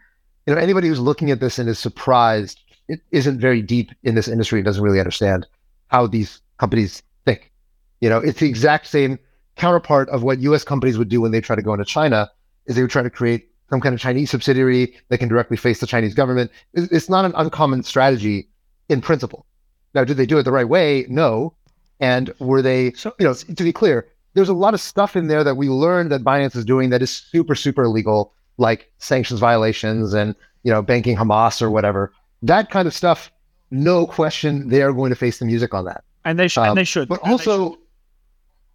You 0.47 0.55
know, 0.55 0.60
anybody 0.60 0.89
who's 0.89 1.01
looking 1.01 1.31
at 1.31 1.40
this 1.40 1.59
and 1.59 1.69
is 1.69 1.78
surprised, 1.78 2.60
it 2.89 3.01
isn't 3.10 3.39
very 3.39 3.62
deep 3.62 3.90
in 4.02 4.14
this 4.14 4.28
industry 4.28 4.59
and 4.59 4.66
doesn't 4.66 4.82
really 4.82 4.98
understand 4.98 5.47
how 5.89 6.06
these 6.06 6.40
companies 6.59 7.02
think. 7.24 7.52
You 8.01 8.09
know, 8.09 8.19
it's 8.19 8.40
the 8.40 8.48
exact 8.48 8.86
same 8.86 9.19
counterpart 9.56 10.09
of 10.09 10.23
what 10.23 10.40
U.S. 10.40 10.64
companies 10.64 10.98
would 10.98 11.09
do 11.09 11.20
when 11.20 11.31
they 11.31 11.40
try 11.40 11.55
to 11.55 11.62
go 11.62 11.73
into 11.73 11.85
China. 11.85 12.31
Is 12.66 12.77
they 12.77 12.82
would 12.82 12.90
try 12.90 13.02
to 13.02 13.10
create 13.10 13.48
some 13.73 13.81
kind 13.81 13.94
of 13.94 14.01
Chinese 14.01 14.31
subsidiary 14.31 14.94
that 15.09 15.19
can 15.19 15.28
directly 15.28 15.56
face 15.56 15.81
the 15.81 15.86
Chinese 15.86 16.14
government. 16.14 16.51
It's, 16.74 17.09
not 17.09 17.24
an 17.24 17.32
uncommon 17.36 17.82
strategy 17.82 18.48
in 18.90 19.01
principle. 19.01 19.47
Now, 19.94 20.05
did 20.05 20.19
they 20.19 20.27
do 20.27 20.39
it 20.39 20.43
the 20.43 20.52
right 20.52 20.69
way? 20.69 21.06
No. 21.09 21.55
And 21.98 22.32
were 22.39 22.60
they, 22.60 22.93
so, 22.93 23.14
you 23.19 23.27
know, 23.27 23.32
to 23.32 23.64
be 23.64 23.73
clear, 23.73 24.09
there's 24.35 24.51
a 24.51 24.55
lot 24.55 24.74
of 24.74 24.81
stuff 24.81 25.16
in 25.16 25.28
there 25.28 25.43
that 25.43 25.56
we 25.56 25.70
learned 25.70 26.12
that 26.12 26.23
Binance 26.23 26.55
is 26.55 26.66
doing 26.66 26.90
that 26.90 27.01
is 27.01 27.10
super, 27.10 27.55
super 27.55 27.85
illegal, 27.85 28.35
like 28.58 28.92
sanctions 28.98 29.40
violations 29.40 30.12
and, 30.14 30.34
you 30.62 30.72
know, 30.72 30.82
banking 30.82 31.16
Hamas 31.16 31.60
or 31.62 31.70
whatever. 31.70 32.12
That 32.42 32.70
kind 32.70 32.86
of 32.86 32.94
stuff, 32.94 33.30
no 33.70 34.06
question, 34.06 34.68
they 34.68 34.82
are 34.82 34.92
going 34.92 35.10
to 35.10 35.16
face 35.16 35.38
the 35.38 35.44
music 35.44 35.74
on 35.74 35.84
that. 35.86 36.04
And 36.24 36.38
they, 36.38 36.48
sh- 36.48 36.58
um, 36.58 36.70
and 36.70 36.78
they 36.78 36.84
should. 36.84 37.08
But 37.08 37.20
also, 37.20 37.78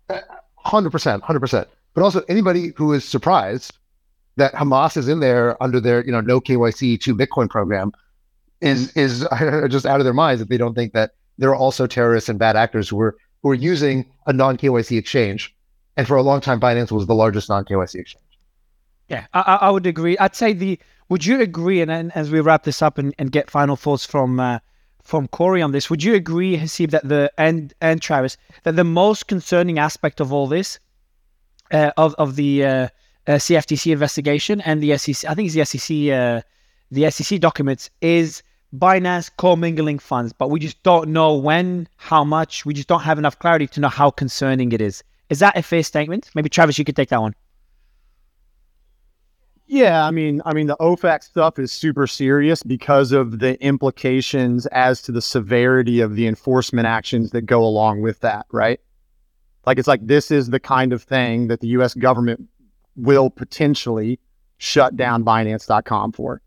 100%, 0.10 1.22
100%. 1.22 1.66
But 1.94 2.04
also, 2.04 2.22
anybody 2.28 2.74
who 2.76 2.94
is 2.94 3.04
surprised 3.06 3.78
that 4.36 4.54
Hamas 4.54 4.98
is 4.98 5.08
in 5.08 5.20
there 5.20 5.62
under 5.62 5.80
their, 5.80 6.06
you 6.06 6.12
know, 6.12 6.22
no 6.22 6.40
KYC 6.40 7.00
to 7.02 7.16
Bitcoin 7.16 7.50
program 7.50 7.92
is 8.62 8.92
is 8.94 9.20
just 9.70 9.86
out 9.86 10.00
of 10.00 10.04
their 10.04 10.14
minds 10.14 10.42
if 10.42 10.48
they 10.48 10.58
don't 10.58 10.74
think 10.74 10.94
that 10.94 11.12
there 11.38 11.50
are 11.50 11.56
also 11.56 11.88
terrorists 11.88 12.30
and 12.30 12.40
bad 12.40 12.56
actors 12.56 12.90
who 12.90 13.00
are 13.00 13.16
who 13.42 13.50
are 13.50 13.56
using 13.56 14.06
a 14.26 14.34
non 14.34 14.58
KYC 14.58 14.98
exchange. 14.98 15.54
And 15.96 16.08
for 16.08 16.16
a 16.16 16.22
long 16.22 16.42
time, 16.42 16.60
Binance 16.60 16.92
was 16.92 17.08
the 17.08 17.16
largest 17.16 17.50
non 17.50 17.66
KYC 17.66 17.96
exchange. 17.96 18.24
Yeah, 19.10 19.26
I, 19.34 19.60
I, 19.62 19.70
would 19.70 19.86
agree. 19.86 20.18
I'd 20.18 20.36
say 20.36 20.54
the. 20.54 20.80
Would 21.10 21.26
you 21.26 21.40
agree? 21.40 21.82
And, 21.82 21.90
and 21.90 22.12
as 22.16 22.30
we 22.30 22.42
wrap 22.42 22.64
this 22.64 22.82
up 22.82 22.98
and, 22.98 23.16
and 23.18 23.32
get 23.32 23.50
final 23.50 23.78
thoughts 23.78 24.06
from 24.06 24.40
uh, 24.40 24.60
from 25.02 25.30
Cory 25.30 25.62
on 25.62 25.72
this, 25.72 25.90
would 25.90 26.04
you 26.04 26.16
agree, 26.16 26.58
Haseeb, 26.58 26.92
that 26.92 27.08
the 27.08 27.32
and 27.38 27.74
and 27.80 28.02
Travis 28.02 28.38
that 28.64 28.76
the 28.76 28.84
most 28.84 29.28
concerning 29.28 29.80
aspect 29.80 30.20
of 30.20 30.34
all 30.34 30.48
this, 30.48 30.80
uh, 31.72 31.92
of 31.96 32.16
of 32.16 32.36
the 32.36 32.66
uh, 32.66 32.70
uh 32.70 32.90
CFTC 33.28 33.94
investigation 33.94 34.60
and 34.62 34.84
the 34.84 34.98
SEC, 34.98 35.30
I 35.30 35.34
think 35.34 35.46
it's 35.48 35.56
the 35.56 35.66
SEC, 35.66 36.14
uh, 36.14 36.42
the 36.92 37.10
SEC 37.10 37.40
documents, 37.40 37.90
is 38.02 38.44
Binance 38.76 39.32
commingling 39.38 40.00
funds, 40.00 40.34
but 40.34 40.50
we 40.50 40.60
just 40.60 40.82
don't 40.84 41.10
know 41.10 41.38
when, 41.38 41.88
how 41.96 42.26
much. 42.26 42.66
We 42.66 42.74
just 42.74 42.90
don't 42.90 43.02
have 43.02 43.18
enough 43.18 43.40
clarity 43.40 43.68
to 43.68 43.80
know 43.80 43.88
how 43.88 44.12
concerning 44.12 44.74
it 44.74 44.82
is. 44.82 45.04
Is 45.30 45.40
that 45.40 45.58
a 45.58 45.64
fair 45.64 45.84
statement? 45.84 46.30
Maybe 46.36 46.50
Travis, 46.50 46.78
you 46.78 46.84
could 46.84 46.96
take 46.96 47.10
that 47.10 47.22
one. 47.22 47.34
Yeah, 49.68 50.06
I 50.06 50.12
mean, 50.12 50.42
I 50.46 50.54
mean, 50.54 50.68
the 50.68 50.78
OFAC 50.78 51.24
stuff 51.24 51.60
is 51.60 51.74
super 51.74 52.08
serious 52.08 52.64
because 52.64 53.12
of 53.12 53.40
the 53.40 53.62
implications 53.62 54.66
as 54.68 55.02
to 55.04 55.12
the 55.12 55.22
severity 55.22 56.00
of 56.00 56.16
the 56.16 56.26
enforcement 56.26 56.88
actions 56.88 57.32
that 57.32 57.42
go 57.42 57.64
along 57.64 58.02
with 58.02 58.22
that, 58.22 58.46
right? 58.52 58.80
Like, 59.66 59.78
it's 59.78 59.88
like 59.88 60.08
this 60.08 60.32
is 60.32 60.50
the 60.50 60.60
kind 60.60 60.94
of 60.94 61.04
thing 61.04 61.50
that 61.50 61.60
the 61.60 61.68
U.S. 61.70 61.94
government 61.94 62.48
will 62.96 63.30
potentially 63.30 64.20
shut 64.58 64.96
down 64.96 65.26
Binance.com 65.26 66.14
for. 66.14 66.42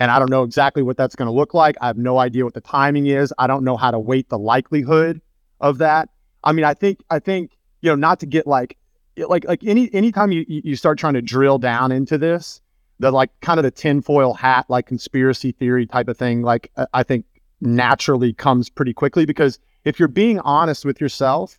And 0.00 0.10
I 0.10 0.18
don't 0.18 0.30
know 0.30 0.42
exactly 0.42 0.82
what 0.82 0.96
that's 0.96 1.14
going 1.14 1.26
to 1.26 1.32
look 1.32 1.54
like. 1.54 1.76
I 1.80 1.86
have 1.86 1.96
no 1.96 2.18
idea 2.18 2.44
what 2.44 2.54
the 2.54 2.60
timing 2.60 3.06
is. 3.06 3.32
I 3.38 3.46
don't 3.46 3.64
know 3.64 3.76
how 3.76 3.92
to 3.92 3.98
weight 3.98 4.28
the 4.28 4.38
likelihood 4.38 5.20
of 5.60 5.78
that. 5.78 6.08
I 6.42 6.52
mean, 6.52 6.64
I 6.64 6.74
think 6.74 7.02
I 7.10 7.18
think 7.18 7.52
you 7.80 7.90
know 7.90 7.94
not 7.94 8.20
to 8.20 8.26
get 8.26 8.46
like 8.46 8.76
like 9.16 9.44
like 9.46 9.64
any 9.64 9.92
anytime 9.94 10.32
you 10.32 10.44
you 10.48 10.76
start 10.76 10.98
trying 10.98 11.14
to 11.14 11.22
drill 11.22 11.58
down 11.58 11.92
into 11.92 12.18
this, 12.18 12.60
the 12.98 13.10
like 13.10 13.30
kind 13.40 13.58
of 13.58 13.64
the 13.64 13.70
tinfoil 13.70 14.34
hat 14.34 14.66
like 14.68 14.86
conspiracy 14.86 15.52
theory 15.52 15.86
type 15.86 16.08
of 16.08 16.16
thing, 16.16 16.42
like 16.42 16.70
uh, 16.76 16.86
I 16.92 17.02
think 17.02 17.24
naturally 17.60 18.32
comes 18.32 18.68
pretty 18.68 18.92
quickly 18.92 19.24
because 19.24 19.58
if 19.84 19.98
you're 19.98 20.08
being 20.08 20.40
honest 20.40 20.84
with 20.84 21.00
yourself, 21.00 21.58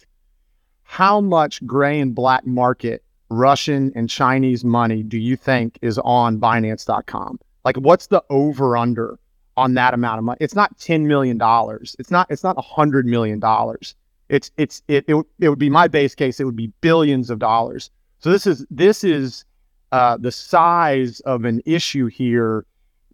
how 0.83 1.19
much 1.21 1.65
gray 1.65 1.99
and 1.99 2.13
black 2.13 2.45
market 2.45 3.03
Russian 3.29 3.91
and 3.95 4.09
Chinese 4.09 4.63
money 4.63 5.03
do 5.03 5.17
you 5.17 5.35
think 5.35 5.77
is 5.81 5.97
on 5.99 6.39
Binance.com? 6.39 7.39
Like, 7.65 7.75
what's 7.77 8.07
the 8.07 8.23
over 8.29 8.77
under 8.77 9.19
on 9.57 9.73
that 9.73 9.93
amount 9.93 10.19
of 10.19 10.23
money? 10.23 10.37
It's 10.39 10.55
not 10.55 10.77
ten 10.77 11.07
million 11.07 11.37
dollars. 11.37 11.95
It's 11.99 12.11
not. 12.11 12.29
It's 12.29 12.43
not 12.43 12.57
a 12.57 12.61
hundred 12.61 13.05
million 13.05 13.39
dollars. 13.39 13.95
It's 14.29 14.51
it's 14.57 14.81
it, 14.87 15.05
it 15.07 15.15
it 15.39 15.49
would 15.49 15.59
be 15.59 15.69
my 15.69 15.87
base 15.87 16.15
case. 16.15 16.39
It 16.39 16.43
would 16.43 16.55
be 16.55 16.71
billions 16.81 17.29
of 17.29 17.39
dollars. 17.39 17.89
So 18.19 18.31
this 18.31 18.45
is 18.47 18.65
this 18.69 19.03
is 19.03 19.45
uh, 19.91 20.17
the 20.17 20.31
size 20.31 21.19
of 21.21 21.45
an 21.45 21.61
issue 21.65 22.07
here 22.07 22.65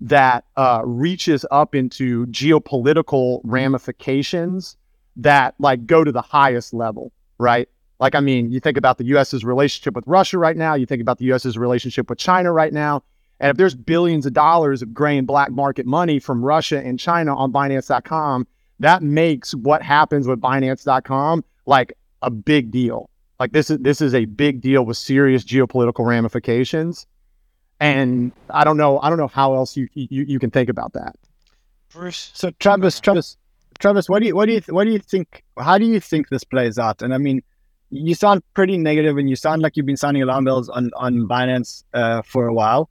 that 0.02 0.46
uh, 0.58 0.82
reaches 0.84 1.46
up 1.52 1.76
into 1.76 2.26
geopolitical 2.28 3.42
ramifications 3.44 4.76
that 5.16 5.56
like 5.60 5.86
go 5.86 6.04
to 6.04 6.12
the 6.12 6.22
highest 6.22 6.74
level, 6.74 7.12
right? 7.38 7.70
Like, 8.00 8.16
I 8.16 8.20
mean, 8.20 8.52
you 8.52 8.60
think 8.60 8.78
about 8.78 8.98
the 8.98 9.06
U.S.'s 9.06 9.46
relationship 9.46 9.96
with 9.96 10.06
Russia 10.08 10.38
right 10.38 10.58
now. 10.58 10.74
You 10.74 10.86
think 10.86 11.02
about 11.02 11.20
the 11.20 11.26
U.S.'s 11.26 11.58
relationship 11.58 12.10
with 12.10 12.20
China 12.20 12.52
right 12.52 12.74
now. 12.74 13.04
And 13.40 13.50
if 13.50 13.58
there's 13.58 13.76
billions 13.76 14.26
of 14.26 14.34
dollars 14.34 14.82
of 14.82 14.94
gray 14.94 15.18
and 15.18 15.28
black 15.28 15.52
market 15.52 15.86
money 15.86 16.20
from 16.20 16.44
Russia 16.44 16.82
and 16.84 17.00
China 17.00 17.36
on 17.36 17.52
Binance.com, 17.54 18.48
that 18.80 19.04
makes 19.04 19.54
what 19.54 19.82
happens 19.82 20.28
with 20.28 20.42
Binance.com 20.42 21.44
like 21.66 21.94
a 22.22 22.30
big 22.30 22.72
deal. 22.72 23.10
Like 23.40 23.52
this 23.52 23.70
is 23.70 23.80
this 23.80 24.02
is 24.02 24.14
a 24.14 24.26
big 24.26 24.62
deal 24.62 24.86
with 24.86 24.98
serious 24.98 25.44
geopolitical 25.44 26.06
ramifications. 26.06 27.08
And 27.80 28.32
I 28.50 28.64
don't 28.64 28.78
know, 28.78 29.00
I 29.00 29.10
don't 29.10 29.18
know 29.18 29.28
how 29.28 29.56
else 29.56 29.76
you 29.76 29.88
you, 29.94 30.24
you 30.24 30.40
can 30.40 30.52
think 30.52 30.70
about 30.70 30.94
that. 30.94 31.16
Bruce. 31.90 32.32
So 32.34 32.52
Travis, 32.60 33.00
Travis, 33.00 33.38
Travis, 33.80 34.10
what 34.10 34.20
do 34.20 34.28
you 34.28 34.36
what 34.36 34.46
do 34.46 34.54
you 34.54 34.62
what 34.70 34.86
do 34.86 34.92
you 34.92 35.00
think? 35.00 35.44
How 35.60 35.78
do 35.78 35.86
you 35.86 36.00
think 36.00 36.30
this 36.30 36.44
plays 36.44 36.80
out? 36.80 37.02
And 37.02 37.14
I 37.14 37.18
mean, 37.18 37.44
you 37.90 38.16
sound 38.16 38.42
pretty 38.54 38.78
negative, 38.78 39.18
and 39.18 39.30
you 39.30 39.36
sound 39.36 39.62
like 39.62 39.76
you've 39.76 39.86
been 39.86 39.98
sounding 39.98 40.24
alarm 40.24 40.46
bells 40.46 40.70
on 40.70 40.92
on 40.96 41.28
Binance 41.28 41.84
uh, 41.94 42.22
for 42.22 42.48
a 42.48 42.54
while. 42.54 42.90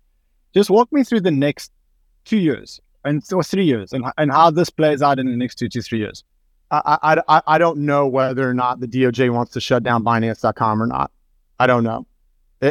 Just 0.55 0.71
walk 0.71 0.93
me 0.93 1.03
through 1.03 1.23
the 1.23 1.31
next 1.31 1.73
two 2.25 2.39
years 2.39 2.81
and 3.05 3.23
or 3.33 3.43
three 3.43 3.65
years 3.65 3.93
and, 3.93 4.05
and 4.19 4.31
how 4.31 4.51
this 4.51 4.71
plays 4.71 5.03
out 5.03 5.19
in 5.19 5.27
the 5.27 5.37
next 5.37 5.57
two 5.57 5.69
to 5.69 5.83
three 5.83 5.99
years. 5.99 6.25
I, 6.71 7.21
I, 7.29 7.43
I 7.47 7.59
don't 7.59 7.81
know 7.81 8.07
whether 8.07 8.49
or 8.49 8.55
not 8.55 8.81
the 8.81 8.89
DOJ 8.89 9.31
wants 9.31 9.53
to 9.53 9.61
shut 9.61 9.83
down 9.83 10.03
Binance.com 10.03 10.83
or 10.83 10.87
not. 10.87 11.11
I 11.59 11.67
don't 11.67 11.85
know, 11.85 12.07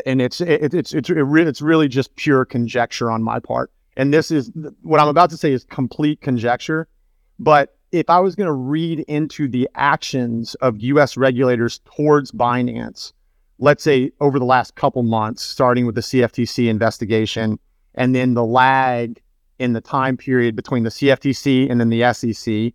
and 0.06 0.20
it's 0.22 0.42
it, 0.42 0.74
it's 0.74 0.94
it's 0.94 1.10
it's 1.10 1.62
really 1.62 1.88
just 1.88 2.16
pure 2.16 2.44
conjecture 2.44 3.12
on 3.12 3.22
my 3.22 3.40
part. 3.40 3.72
And 3.96 4.12
this 4.12 4.32
is 4.32 4.52
what 4.82 5.00
I'm 5.00 5.08
about 5.08 5.30
to 5.30 5.38
say 5.38 5.52
is 5.52 5.66
complete 5.66 6.20
conjecture. 6.22 6.88
But 7.38 7.78
if 7.92 8.10
I 8.10 8.20
was 8.20 8.36
going 8.36 8.48
to 8.48 8.54
read 8.54 9.00
into 9.02 9.48
the 9.48 9.70
actions 9.76 10.56
of 10.56 10.82
U.S. 10.82 11.16
regulators 11.16 11.80
towards 11.86 12.32
Binance, 12.32 13.14
let's 13.60 13.84
say 13.84 14.12
over 14.20 14.40
the 14.40 14.46
last 14.46 14.76
couple 14.76 15.04
months, 15.04 15.44
starting 15.44 15.86
with 15.86 15.96
the 15.96 16.02
CFTC 16.02 16.68
investigation 16.68 17.60
and 17.96 18.16
then 18.16 18.34
the 18.34 18.46
lag 18.46 19.22
in 19.62 19.74
the 19.74 19.82
time 19.82 20.18
period 20.18 20.56
between 20.56 20.84
the 20.84 20.90
CFTC 20.90 21.70
and 21.70 21.80
then 21.80 21.90
the 21.90 22.12
SEC, 22.14 22.74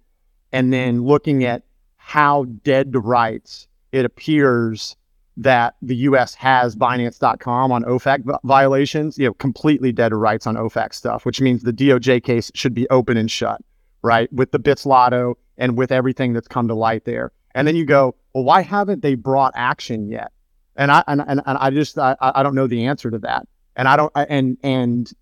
and 0.53 0.73
then 0.73 1.03
looking 1.03 1.45
at 1.45 1.63
how 1.97 2.45
dead 2.63 2.93
to 2.93 3.01
rights 3.01 3.67
it 3.93 4.05
appears 4.05 4.97
that 5.37 5.75
the 5.83 5.97
U.S. 5.97 6.35
has 6.35 6.77
Binance.com 6.77 7.73
on 7.73 7.83
OFAC 7.85 8.39
violations, 8.45 9.19
you 9.19 9.27
know, 9.27 9.35
completely 9.35 9.93
dead 9.93 10.11
to 10.11 10.17
rights 10.17 10.47
on 10.47 10.55
OFAC 10.55 10.95
stuff, 10.95 11.27
which 11.27 11.41
means 11.41 11.63
the 11.63 11.73
DOJ 11.73 12.23
case 12.23 12.51
should 12.55 12.73
be 12.73 12.89
open 12.89 13.17
and 13.17 13.31
shut, 13.31 13.61
right? 14.03 14.33
With 14.33 14.53
the 14.53 14.59
Bitzlato 14.59 15.35
and 15.59 15.77
with 15.77 15.93
everything 15.93 16.33
that's 16.33 16.49
come 16.49 16.69
to 16.69 16.75
light 16.75 17.05
there. 17.05 17.33
And 17.55 17.69
then 17.69 17.77
you 17.77 17.85
go, 17.85 18.15
well, 18.35 18.45
why 18.45 18.63
haven't 18.63 19.03
they 19.03 19.15
brought 19.15 19.53
action 19.57 20.09
yet? 20.09 20.33
And 20.77 20.91
I 20.91 21.03
and, 21.07 21.23
and, 21.27 21.43
and 21.45 21.59
I 21.59 21.71
just 21.71 21.99
I, 21.99 22.17
I 22.21 22.43
don't 22.43 22.55
know 22.55 22.67
the 22.67 22.87
answer 22.87 23.11
to 23.11 23.19
that 23.21 23.47
and 23.77 23.87
I 23.89 23.97
don't, 23.97 24.13
and, 24.15 24.57
and 24.63 25.13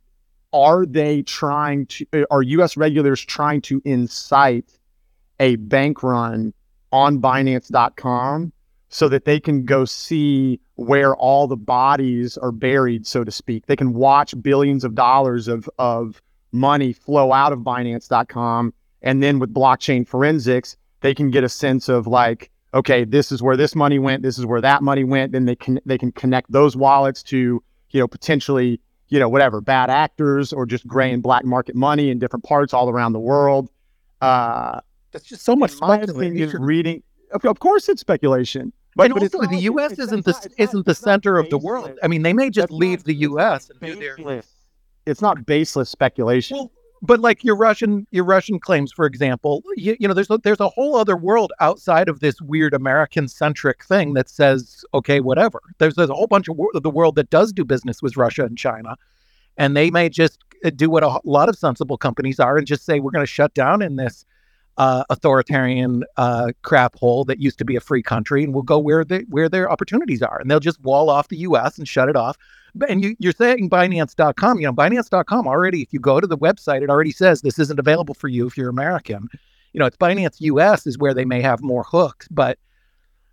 are 0.54 0.86
they 0.86 1.22
trying 1.22 1.84
to, 1.86 2.06
uh, 2.12 2.24
are 2.30 2.42
US 2.42 2.76
regulators 2.76 3.20
trying 3.20 3.60
to 3.62 3.82
incite 3.84 4.78
a 5.40 5.56
bank 5.56 6.02
run 6.02 6.54
on 6.92 7.20
Binance.com 7.20 8.52
so 8.88 9.08
that 9.08 9.24
they 9.24 9.40
can 9.40 9.64
go 9.64 9.84
see 9.84 10.60
where 10.76 11.16
all 11.16 11.48
the 11.48 11.56
bodies 11.56 12.38
are 12.38 12.52
buried, 12.52 13.06
so 13.06 13.24
to 13.24 13.30
speak? 13.30 13.66
They 13.66 13.76
can 13.76 13.92
watch 13.92 14.40
billions 14.40 14.84
of 14.84 14.94
dollars 14.94 15.48
of, 15.48 15.68
of 15.78 16.22
money 16.52 16.92
flow 16.92 17.32
out 17.32 17.52
of 17.52 17.58
Binance.com. 17.58 18.72
And 19.02 19.22
then 19.22 19.40
with 19.40 19.52
blockchain 19.52 20.06
forensics, 20.06 20.76
they 21.00 21.14
can 21.14 21.30
get 21.30 21.44
a 21.44 21.48
sense 21.48 21.88
of 21.88 22.06
like, 22.06 22.50
okay, 22.72 23.04
this 23.04 23.32
is 23.32 23.42
where 23.42 23.56
this 23.56 23.74
money 23.74 23.98
went, 23.98 24.22
this 24.22 24.38
is 24.38 24.46
where 24.46 24.60
that 24.60 24.82
money 24.82 25.04
went. 25.04 25.32
Then 25.32 25.44
they 25.44 25.56
can 25.56 25.80
they 25.84 25.98
can 25.98 26.12
connect 26.12 26.50
those 26.50 26.76
wallets 26.76 27.22
to 27.24 27.62
you 27.94 28.00
know, 28.00 28.08
potentially, 28.08 28.80
you 29.14 29.20
know, 29.20 29.28
whatever, 29.28 29.60
bad 29.60 29.90
actors 29.90 30.52
or 30.52 30.66
just 30.66 30.84
gray 30.88 31.12
and 31.12 31.22
black 31.22 31.44
market 31.44 31.76
money 31.76 32.10
in 32.10 32.18
different 32.18 32.44
parts 32.44 32.74
all 32.74 32.90
around 32.90 33.12
the 33.12 33.20
world. 33.20 33.70
Uh, 34.20 34.80
That's 35.12 35.24
just 35.24 35.44
so 35.44 35.54
much 35.54 35.70
speculation. 35.70 36.60
Reading, 36.60 37.00
of, 37.30 37.44
of, 37.44 37.60
course, 37.60 37.88
it's 37.88 38.00
speculation. 38.00 38.72
But, 38.96 39.04
and 39.04 39.14
but 39.14 39.22
also, 39.22 39.46
the 39.46 39.62
U.S. 39.62 40.00
isn't 40.00 40.24
the 40.24 40.50
isn't 40.58 40.84
the 40.84 40.96
center 40.96 41.38
of 41.38 41.48
the 41.48 41.58
world. 41.58 41.96
I 42.02 42.08
mean, 42.08 42.22
they 42.22 42.32
may 42.32 42.50
just 42.50 42.72
leave 42.72 43.04
the 43.04 43.14
U.S. 43.14 43.70
and 43.70 43.80
do 43.80 43.94
their. 43.94 44.42
It's 45.06 45.22
not 45.22 45.46
baseless 45.46 45.90
speculation. 45.90 46.56
Well, 46.56 46.72
but 47.04 47.20
like 47.20 47.44
your 47.44 47.54
Russian 47.54 48.06
your 48.10 48.24
Russian 48.24 48.58
claims, 48.58 48.90
for 48.90 49.04
example, 49.04 49.62
you, 49.76 49.94
you 50.00 50.08
know, 50.08 50.14
there's 50.14 50.30
a, 50.30 50.38
there's 50.38 50.60
a 50.60 50.70
whole 50.70 50.96
other 50.96 51.16
world 51.16 51.52
outside 51.60 52.08
of 52.08 52.20
this 52.20 52.40
weird 52.40 52.72
American 52.72 53.28
centric 53.28 53.84
thing 53.84 54.14
that 54.14 54.30
says, 54.30 54.84
okay, 54.94 55.20
whatever. 55.20 55.60
There's, 55.78 55.94
there's 55.96 56.08
a 56.08 56.14
whole 56.14 56.26
bunch 56.26 56.48
of, 56.48 56.56
wor- 56.56 56.70
of 56.74 56.82
the 56.82 56.90
world 56.90 57.16
that 57.16 57.28
does 57.28 57.52
do 57.52 57.64
business 57.64 58.00
with 58.00 58.16
Russia 58.16 58.44
and 58.44 58.56
China, 58.56 58.96
and 59.58 59.76
they 59.76 59.90
may 59.90 60.08
just 60.08 60.38
uh, 60.64 60.70
do 60.70 60.88
what 60.88 61.02
a 61.02 61.20
lot 61.24 61.50
of 61.50 61.56
sensible 61.56 61.98
companies 61.98 62.40
are 62.40 62.56
and 62.56 62.66
just 62.66 62.86
say 62.86 63.00
we're 63.00 63.10
going 63.10 63.26
to 63.26 63.30
shut 63.30 63.52
down 63.52 63.82
in 63.82 63.96
this 63.96 64.24
uh, 64.76 65.04
authoritarian 65.10 66.04
uh, 66.16 66.50
crap 66.62 66.96
hole 66.96 67.24
that 67.24 67.40
used 67.40 67.58
to 67.58 67.64
be 67.64 67.76
a 67.76 67.80
free 67.80 68.02
country, 68.02 68.42
and 68.44 68.52
we'll 68.52 68.62
go 68.62 68.78
where 68.78 69.04
the 69.04 69.24
where 69.28 69.48
their 69.48 69.70
opportunities 69.70 70.22
are, 70.22 70.38
and 70.40 70.50
they'll 70.50 70.60
just 70.60 70.80
wall 70.82 71.10
off 71.10 71.28
the 71.28 71.36
U.S. 71.38 71.78
and 71.78 71.86
shut 71.88 72.08
it 72.08 72.16
off. 72.16 72.36
And 72.88 73.04
you, 73.04 73.14
you're 73.20 73.32
saying 73.32 73.70
Binance.com, 73.70 74.58
you 74.58 74.66
know, 74.66 74.72
Binance.com 74.72 75.46
already. 75.46 75.82
If 75.82 75.92
you 75.92 76.00
go 76.00 76.18
to 76.20 76.26
the 76.26 76.36
website, 76.36 76.82
it 76.82 76.90
already 76.90 77.12
says 77.12 77.42
this 77.42 77.58
isn't 77.60 77.78
available 77.78 78.14
for 78.14 78.26
you 78.26 78.46
if 78.48 78.56
you're 78.56 78.68
American. 78.68 79.28
You 79.72 79.80
know, 79.80 79.86
it's 79.86 79.96
Binance 79.96 80.40
U.S. 80.40 80.86
is 80.86 80.98
where 80.98 81.14
they 81.14 81.24
may 81.24 81.40
have 81.40 81.62
more 81.62 81.84
hooks, 81.84 82.26
but 82.32 82.58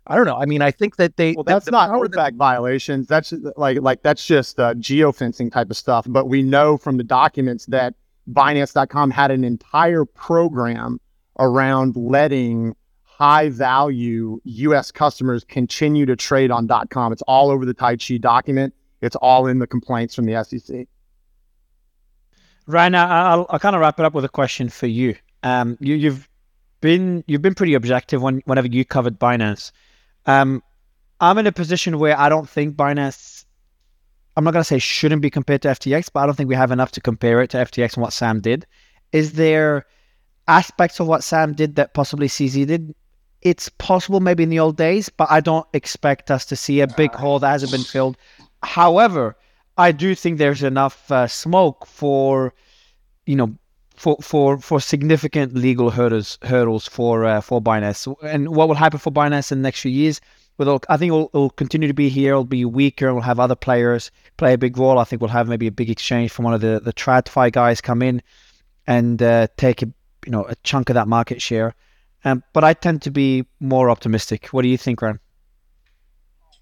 I 0.06 0.16
don't 0.16 0.26
know. 0.26 0.36
I 0.36 0.46
mean, 0.46 0.62
I 0.62 0.70
think 0.70 0.96
that 0.96 1.16
they 1.16 1.32
Well, 1.32 1.44
that 1.44 1.52
that's 1.64 1.70
not 1.70 1.88
that- 1.90 2.10
OFAC 2.12 2.36
violations. 2.36 3.06
That's 3.08 3.32
like 3.56 3.80
like 3.80 4.02
that's 4.02 4.24
just 4.24 4.60
uh, 4.60 4.74
geofencing 4.74 5.50
type 5.52 5.70
of 5.70 5.76
stuff. 5.76 6.06
But 6.08 6.26
we 6.28 6.42
know 6.42 6.76
from 6.76 6.96
the 6.96 7.04
documents 7.04 7.66
that 7.66 7.94
Binance.com 8.32 9.10
had 9.10 9.30
an 9.32 9.42
entire 9.44 10.04
program 10.04 11.00
around 11.42 11.96
letting 11.96 12.74
high 13.02 13.50
value 13.50 14.40
U.S. 14.44 14.90
customers 14.90 15.44
continue 15.44 16.06
to 16.06 16.16
trade 16.16 16.50
on 16.50 16.68
.com. 16.88 17.12
It's 17.12 17.22
all 17.22 17.50
over 17.50 17.66
the 17.66 17.74
Tai 17.74 17.96
Chi 17.96 18.16
document. 18.16 18.74
It's 19.02 19.16
all 19.16 19.46
in 19.48 19.58
the 19.58 19.66
complaints 19.66 20.14
from 20.14 20.24
the 20.26 20.42
SEC. 20.44 20.86
Ran, 22.66 22.94
I'll, 22.94 23.46
I'll 23.50 23.58
kind 23.58 23.74
of 23.74 23.80
wrap 23.80 23.98
it 23.98 24.06
up 24.06 24.14
with 24.14 24.24
a 24.24 24.28
question 24.28 24.68
for 24.68 24.86
you. 24.86 25.16
Um, 25.42 25.76
you, 25.80 25.96
you've 25.96 26.28
been 26.80 27.24
you've 27.26 27.42
been 27.42 27.54
pretty 27.54 27.74
objective 27.74 28.22
when 28.22 28.42
whenever 28.44 28.68
you 28.68 28.84
covered 28.84 29.18
Binance. 29.18 29.72
Um, 30.26 30.62
I'm 31.20 31.38
in 31.38 31.46
a 31.46 31.52
position 31.52 31.98
where 31.98 32.18
I 32.18 32.28
don't 32.28 32.48
think 32.48 32.76
Binance. 32.76 33.44
I'm 34.36 34.44
not 34.44 34.52
gonna 34.52 34.64
say 34.64 34.78
shouldn't 34.78 35.20
be 35.20 35.30
compared 35.30 35.62
to 35.62 35.68
FTX, 35.68 36.08
but 36.12 36.20
I 36.20 36.26
don't 36.26 36.36
think 36.36 36.48
we 36.48 36.54
have 36.54 36.70
enough 36.70 36.92
to 36.92 37.00
compare 37.00 37.42
it 37.42 37.50
to 37.50 37.58
FTX 37.58 37.94
and 37.94 38.02
what 38.02 38.12
Sam 38.12 38.40
did. 38.40 38.66
Is 39.10 39.32
there 39.32 39.84
aspects 40.48 41.00
of 41.00 41.06
what 41.06 41.24
Sam 41.24 41.52
did 41.52 41.76
that 41.76 41.94
possibly 41.94 42.28
CZ 42.28 42.66
did? 42.66 42.94
It's 43.42 43.68
possible 43.68 44.20
maybe 44.20 44.42
in 44.42 44.50
the 44.50 44.60
old 44.60 44.76
days, 44.76 45.08
but 45.08 45.30
I 45.30 45.40
don't 45.40 45.66
expect 45.72 46.30
us 46.30 46.44
to 46.46 46.56
see 46.56 46.80
a 46.80 46.86
big 46.86 47.12
hole 47.12 47.38
that 47.40 47.48
hasn't 47.48 47.72
been 47.72 47.82
filled. 47.82 48.16
However, 48.62 49.36
I 49.76 49.92
do 49.92 50.14
think 50.14 50.38
there's 50.38 50.62
enough 50.62 51.10
uh, 51.10 51.26
smoke 51.26 51.86
for, 51.86 52.54
you 53.26 53.36
know, 53.36 53.56
for 53.96 54.16
for 54.20 54.58
for 54.58 54.80
significant 54.80 55.54
legal 55.54 55.90
hurdles 55.90 56.38
hurdles 56.42 56.86
for 56.86 57.24
uh, 57.24 57.40
for 57.40 57.60
Binance. 57.60 58.14
And 58.22 58.54
what 58.54 58.68
will 58.68 58.74
happen 58.74 58.98
for 58.98 59.10
Binance 59.10 59.52
in 59.52 59.58
the 59.58 59.62
next 59.62 59.80
few 59.80 59.90
years? 59.90 60.20
Well, 60.58 60.80
I 60.88 60.96
think 60.96 61.10
it'll, 61.10 61.30
it'll 61.34 61.50
continue 61.50 61.88
to 61.88 61.94
be 61.94 62.08
here. 62.08 62.32
It'll 62.32 62.44
be 62.44 62.64
weaker. 62.64 63.06
And 63.06 63.16
we'll 63.16 63.22
have 63.22 63.40
other 63.40 63.56
players 63.56 64.10
play 64.36 64.52
a 64.52 64.58
big 64.58 64.76
role. 64.76 64.98
I 64.98 65.04
think 65.04 65.22
we'll 65.22 65.30
have 65.30 65.48
maybe 65.48 65.66
a 65.66 65.72
big 65.72 65.90
exchange 65.90 66.30
from 66.30 66.44
one 66.44 66.54
of 66.54 66.60
the 66.60 66.80
the 66.80 66.92
TradFi 66.92 67.52
guys 67.52 67.80
come 67.80 68.02
in 68.02 68.22
and 68.86 69.22
uh, 69.22 69.46
take 69.56 69.82
a 69.82 69.88
you 70.24 70.32
know 70.32 70.44
a 70.46 70.54
chunk 70.62 70.88
of 70.90 70.94
that 70.94 71.08
market 71.08 71.40
share. 71.42 71.74
Um, 72.24 72.42
but 72.52 72.62
I 72.62 72.72
tend 72.74 73.02
to 73.02 73.10
be 73.10 73.46
more 73.60 73.90
optimistic. 73.90 74.46
What 74.48 74.62
do 74.62 74.68
you 74.68 74.78
think, 74.78 75.02
Ran? 75.02 75.18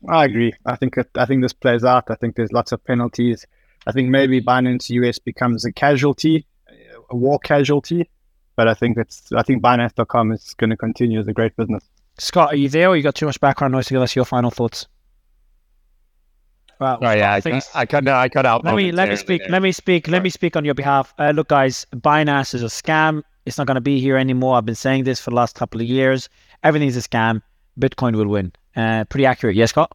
I 0.09 0.25
agree. 0.25 0.55
I 0.65 0.77
think 0.77 0.97
it, 0.97 1.11
I 1.15 1.27
think 1.27 1.43
this 1.43 1.53
plays 1.53 1.85
out. 1.85 2.11
I 2.11 2.15
think 2.15 2.37
there's 2.37 2.53
lots 2.53 2.73
of 2.73 2.83
penalties. 2.85 3.47
I 3.87 3.93
think 3.93 4.09
maybe 4.09 4.41
Binance 4.41 4.89
US 4.91 5.19
becomes 5.19 5.65
a 5.67 5.73
casualty, 5.73 6.47
a 7.11 7.17
war 7.17 7.39
casualty. 7.39 8.09
But 8.57 8.69
I 8.69 8.75
think 8.75 8.97
it's 8.99 9.31
I 9.33 9.43
think 9.43 9.63
Binance.com 9.63 10.33
is 10.33 10.55
going 10.55 10.71
to 10.71 10.77
continue 10.77 11.21
as 11.21 11.29
a 11.29 11.33
great 11.33 11.55
business. 11.57 11.85
Scott, 12.19 12.53
are 12.53 12.57
you 12.57 12.69
there, 12.69 12.89
or 12.89 12.97
you 12.97 13.03
got 13.03 13.15
too 13.15 13.27
much 13.27 13.41
background 13.41 13.73
noise 13.73 13.87
to 13.87 13.95
give 13.95 14.03
us 14.03 14.15
your 14.17 14.25
final 14.25 14.51
thoughts? 14.51 14.87
Well, 16.79 16.99
Oh 17.03 17.11
yeah, 17.13 17.35
I, 17.35 17.41
think- 17.41 17.63
I 17.75 17.85
cut 17.85 18.05
no, 18.05 18.15
I 18.15 18.29
cut 18.31 18.47
out. 18.47 18.65
let 18.65 18.75
me 18.75 18.91
let 18.93 19.09
me 19.11 19.17
speak. 19.17 19.43
there. 19.43 19.51
Let 19.51 19.63
me 19.63 19.73
speak. 19.73 20.09
Let 20.09 20.23
me 20.23 20.31
speak 20.31 20.57
on 20.57 20.65
your 20.65 20.75
behalf. 20.75 21.13
Uh, 21.19 21.31
look, 21.35 21.49
guys, 21.49 21.87
Binance 21.95 22.55
is 22.55 22.63
a 22.63 22.67
scam. 22.67 23.23
It's 23.51 23.59
not 23.59 23.67
going 23.67 23.75
to 23.75 23.81
be 23.81 23.99
here 24.01 24.17
anymore. 24.17 24.57
I've 24.57 24.65
been 24.65 24.77
saying 24.77 25.03
this 25.03 25.19
for 25.19 25.31
the 25.31 25.37
last 25.37 25.57
couple 25.57 25.81
of 25.81 25.87
years. 25.89 26.29
Everything's 26.63 26.97
a 26.97 27.01
scam. 27.01 27.43
Bitcoin 27.81 28.15
will 28.15 28.29
win. 28.29 28.53
Uh, 28.77 29.03
pretty 29.07 29.27
accurate. 29.27 29.57
Yes, 29.57 29.71
Scott. 29.71 29.91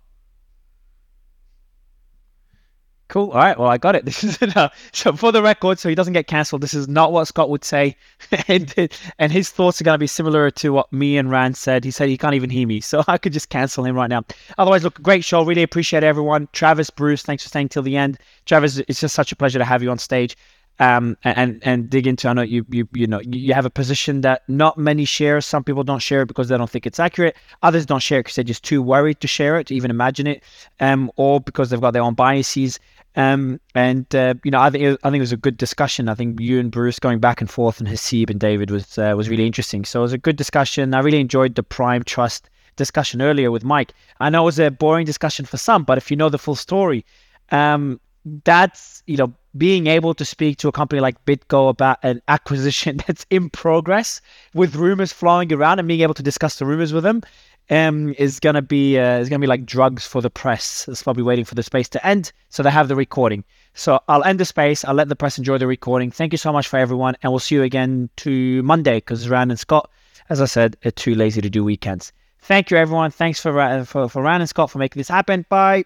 Cool. 3.07 3.29
All 3.29 3.37
right. 3.37 3.57
Well, 3.57 3.69
I 3.69 3.77
got 3.77 3.95
it. 3.95 4.03
This 4.05 4.25
is 4.25 4.43
uh, 4.57 4.67
so 4.91 5.13
for 5.13 5.31
the 5.31 5.41
record, 5.41 5.79
so 5.79 5.87
he 5.87 5.95
doesn't 5.95 6.11
get 6.11 6.27
cancelled. 6.27 6.61
This 6.61 6.73
is 6.73 6.89
not 6.89 7.13
what 7.13 7.29
Scott 7.29 7.49
would 7.49 7.63
say, 7.63 7.95
and 8.49 8.73
and 9.19 9.31
his 9.31 9.51
thoughts 9.51 9.79
are 9.79 9.85
going 9.85 9.95
to 9.95 9.99
be 9.99 10.07
similar 10.07 10.51
to 10.51 10.73
what 10.73 10.91
me 10.91 11.17
and 11.17 11.31
Ran 11.31 11.53
said. 11.53 11.85
He 11.85 11.91
said 11.91 12.09
he 12.09 12.17
can't 12.17 12.35
even 12.35 12.49
hear 12.49 12.67
me, 12.67 12.81
so 12.81 13.03
I 13.07 13.17
could 13.17 13.31
just 13.31 13.47
cancel 13.47 13.85
him 13.85 13.95
right 13.95 14.09
now. 14.09 14.25
Otherwise, 14.57 14.83
look, 14.83 15.01
great 15.01 15.23
show. 15.23 15.45
Really 15.45 15.63
appreciate 15.63 16.03
everyone. 16.03 16.49
Travis, 16.51 16.89
Bruce, 16.89 17.21
thanks 17.21 17.43
for 17.43 17.49
staying 17.49 17.69
till 17.69 17.83
the 17.83 17.95
end. 17.95 18.17
Travis, 18.45 18.79
it's 18.89 18.99
just 18.99 19.15
such 19.15 19.31
a 19.31 19.35
pleasure 19.37 19.59
to 19.59 19.65
have 19.65 19.81
you 19.81 19.91
on 19.91 19.97
stage. 19.97 20.35
Um, 20.77 21.15
and 21.23 21.61
and 21.63 21.89
dig 21.89 22.05
into. 22.05 22.27
I 22.27 22.33
know 22.33 22.41
you 22.41 22.65
you 22.69 22.85
you 22.93 23.07
know 23.07 23.21
you 23.21 23.53
have 23.53 23.65
a 23.65 23.69
position 23.69 24.21
that 24.21 24.43
not 24.49 24.77
many 24.77 25.05
share. 25.05 25.39
Some 25.39 25.63
people 25.63 25.85
don't 25.85 26.01
share 26.01 26.23
it 26.23 26.25
because 26.25 26.49
they 26.49 26.57
don't 26.57 26.69
think 26.69 26.85
it's 26.85 26.99
accurate. 26.99 27.37
Others 27.63 27.85
don't 27.85 28.01
share 28.01 28.19
it 28.19 28.23
because 28.23 28.35
they're 28.35 28.43
just 28.43 28.63
too 28.63 28.81
worried 28.81 29.21
to 29.21 29.27
share 29.27 29.57
it, 29.57 29.67
to 29.67 29.75
even 29.75 29.89
imagine 29.89 30.27
it, 30.27 30.43
um, 30.81 31.09
or 31.15 31.39
because 31.39 31.69
they've 31.69 31.79
got 31.79 31.91
their 31.91 32.01
own 32.01 32.13
biases. 32.13 32.77
Um, 33.15 33.61
and 33.73 34.13
uh, 34.13 34.33
you 34.43 34.51
know, 34.51 34.59
I 34.59 34.69
think 34.69 34.83
it, 34.83 34.99
I 35.03 35.09
think 35.09 35.19
it 35.19 35.21
was 35.21 35.31
a 35.31 35.37
good 35.37 35.55
discussion. 35.55 36.09
I 36.09 36.15
think 36.15 36.39
you 36.41 36.59
and 36.59 36.71
Bruce 36.71 36.99
going 36.99 37.19
back 37.19 37.39
and 37.39 37.49
forth, 37.49 37.79
and 37.79 37.87
Haseeb 37.87 38.29
and 38.29 38.39
David 38.39 38.69
was 38.69 38.97
uh, 38.97 39.13
was 39.15 39.29
really 39.29 39.45
interesting. 39.45 39.85
So 39.85 39.99
it 39.99 40.03
was 40.03 40.13
a 40.13 40.17
good 40.17 40.35
discussion. 40.35 40.93
I 40.93 40.99
really 40.99 41.21
enjoyed 41.21 41.55
the 41.55 41.63
Prime 41.63 42.03
Trust 42.03 42.49
discussion 42.75 43.21
earlier 43.21 43.51
with 43.51 43.63
Mike. 43.63 43.93
I 44.19 44.29
know 44.29 44.43
it 44.43 44.45
was 44.45 44.59
a 44.59 44.69
boring 44.69 45.05
discussion 45.05 45.45
for 45.45 45.57
some, 45.57 45.83
but 45.83 45.97
if 45.97 46.11
you 46.11 46.17
know 46.17 46.27
the 46.27 46.37
full 46.37 46.55
story, 46.55 47.05
um, 47.51 47.99
that's 48.43 49.03
you 49.05 49.17
know 49.17 49.33
being 49.57 49.87
able 49.87 50.13
to 50.13 50.25
speak 50.25 50.57
to 50.57 50.67
a 50.67 50.71
company 50.71 50.99
like 50.99 51.23
BitGo 51.25 51.69
about 51.69 51.99
an 52.03 52.21
acquisition 52.27 52.97
that's 53.07 53.25
in 53.29 53.49
progress 53.49 54.19
with 54.53 54.75
rumors 54.75 55.13
flowing 55.13 55.51
around 55.53 55.79
and 55.79 55.87
being 55.87 56.01
able 56.01 56.13
to 56.13 56.23
discuss 56.23 56.57
the 56.57 56.65
rumors 56.65 56.91
with 56.91 57.03
them 57.03 57.21
um, 57.69 58.13
is 58.17 58.39
gonna 58.39 58.61
be 58.61 58.99
uh, 58.99 59.19
is 59.19 59.29
gonna 59.29 59.39
be 59.39 59.47
like 59.47 59.65
drugs 59.65 60.05
for 60.05 60.21
the 60.21 60.29
press. 60.29 60.87
It's 60.87 61.03
probably 61.03 61.23
waiting 61.23 61.45
for 61.45 61.55
the 61.55 61.63
space 61.63 61.89
to 61.89 62.05
end, 62.05 62.31
so 62.49 62.63
they 62.63 62.71
have 62.71 62.87
the 62.87 62.95
recording. 62.95 63.43
So 63.73 63.99
I'll 64.07 64.23
end 64.23 64.39
the 64.39 64.45
space. 64.45 64.85
I'll 64.85 64.95
let 64.95 65.09
the 65.09 65.15
press 65.15 65.37
enjoy 65.37 65.57
the 65.57 65.67
recording. 65.67 66.11
Thank 66.11 66.31
you 66.31 66.37
so 66.37 66.53
much 66.53 66.67
for 66.67 66.77
everyone, 66.77 67.15
and 67.21 67.31
we'll 67.31 67.39
see 67.39 67.55
you 67.55 67.63
again 67.63 68.09
to 68.17 68.61
Monday 68.63 68.97
because 68.97 69.27
Ran 69.29 69.49
and 69.49 69.59
Scott, 69.59 69.89
as 70.29 70.41
I 70.41 70.45
said, 70.45 70.77
are 70.85 70.91
too 70.91 71.15
lazy 71.15 71.41
to 71.41 71.49
do 71.49 71.63
weekends. 71.63 72.13
Thank 72.41 72.69
you 72.69 72.77
everyone. 72.77 73.11
Thanks 73.11 73.41
for 73.41 73.83
for 73.85 74.09
for 74.09 74.21
Ran 74.21 74.41
and 74.41 74.49
Scott 74.49 74.69
for 74.69 74.77
making 74.77 74.99
this 74.99 75.09
happen. 75.09 75.45
Bye. 75.49 75.85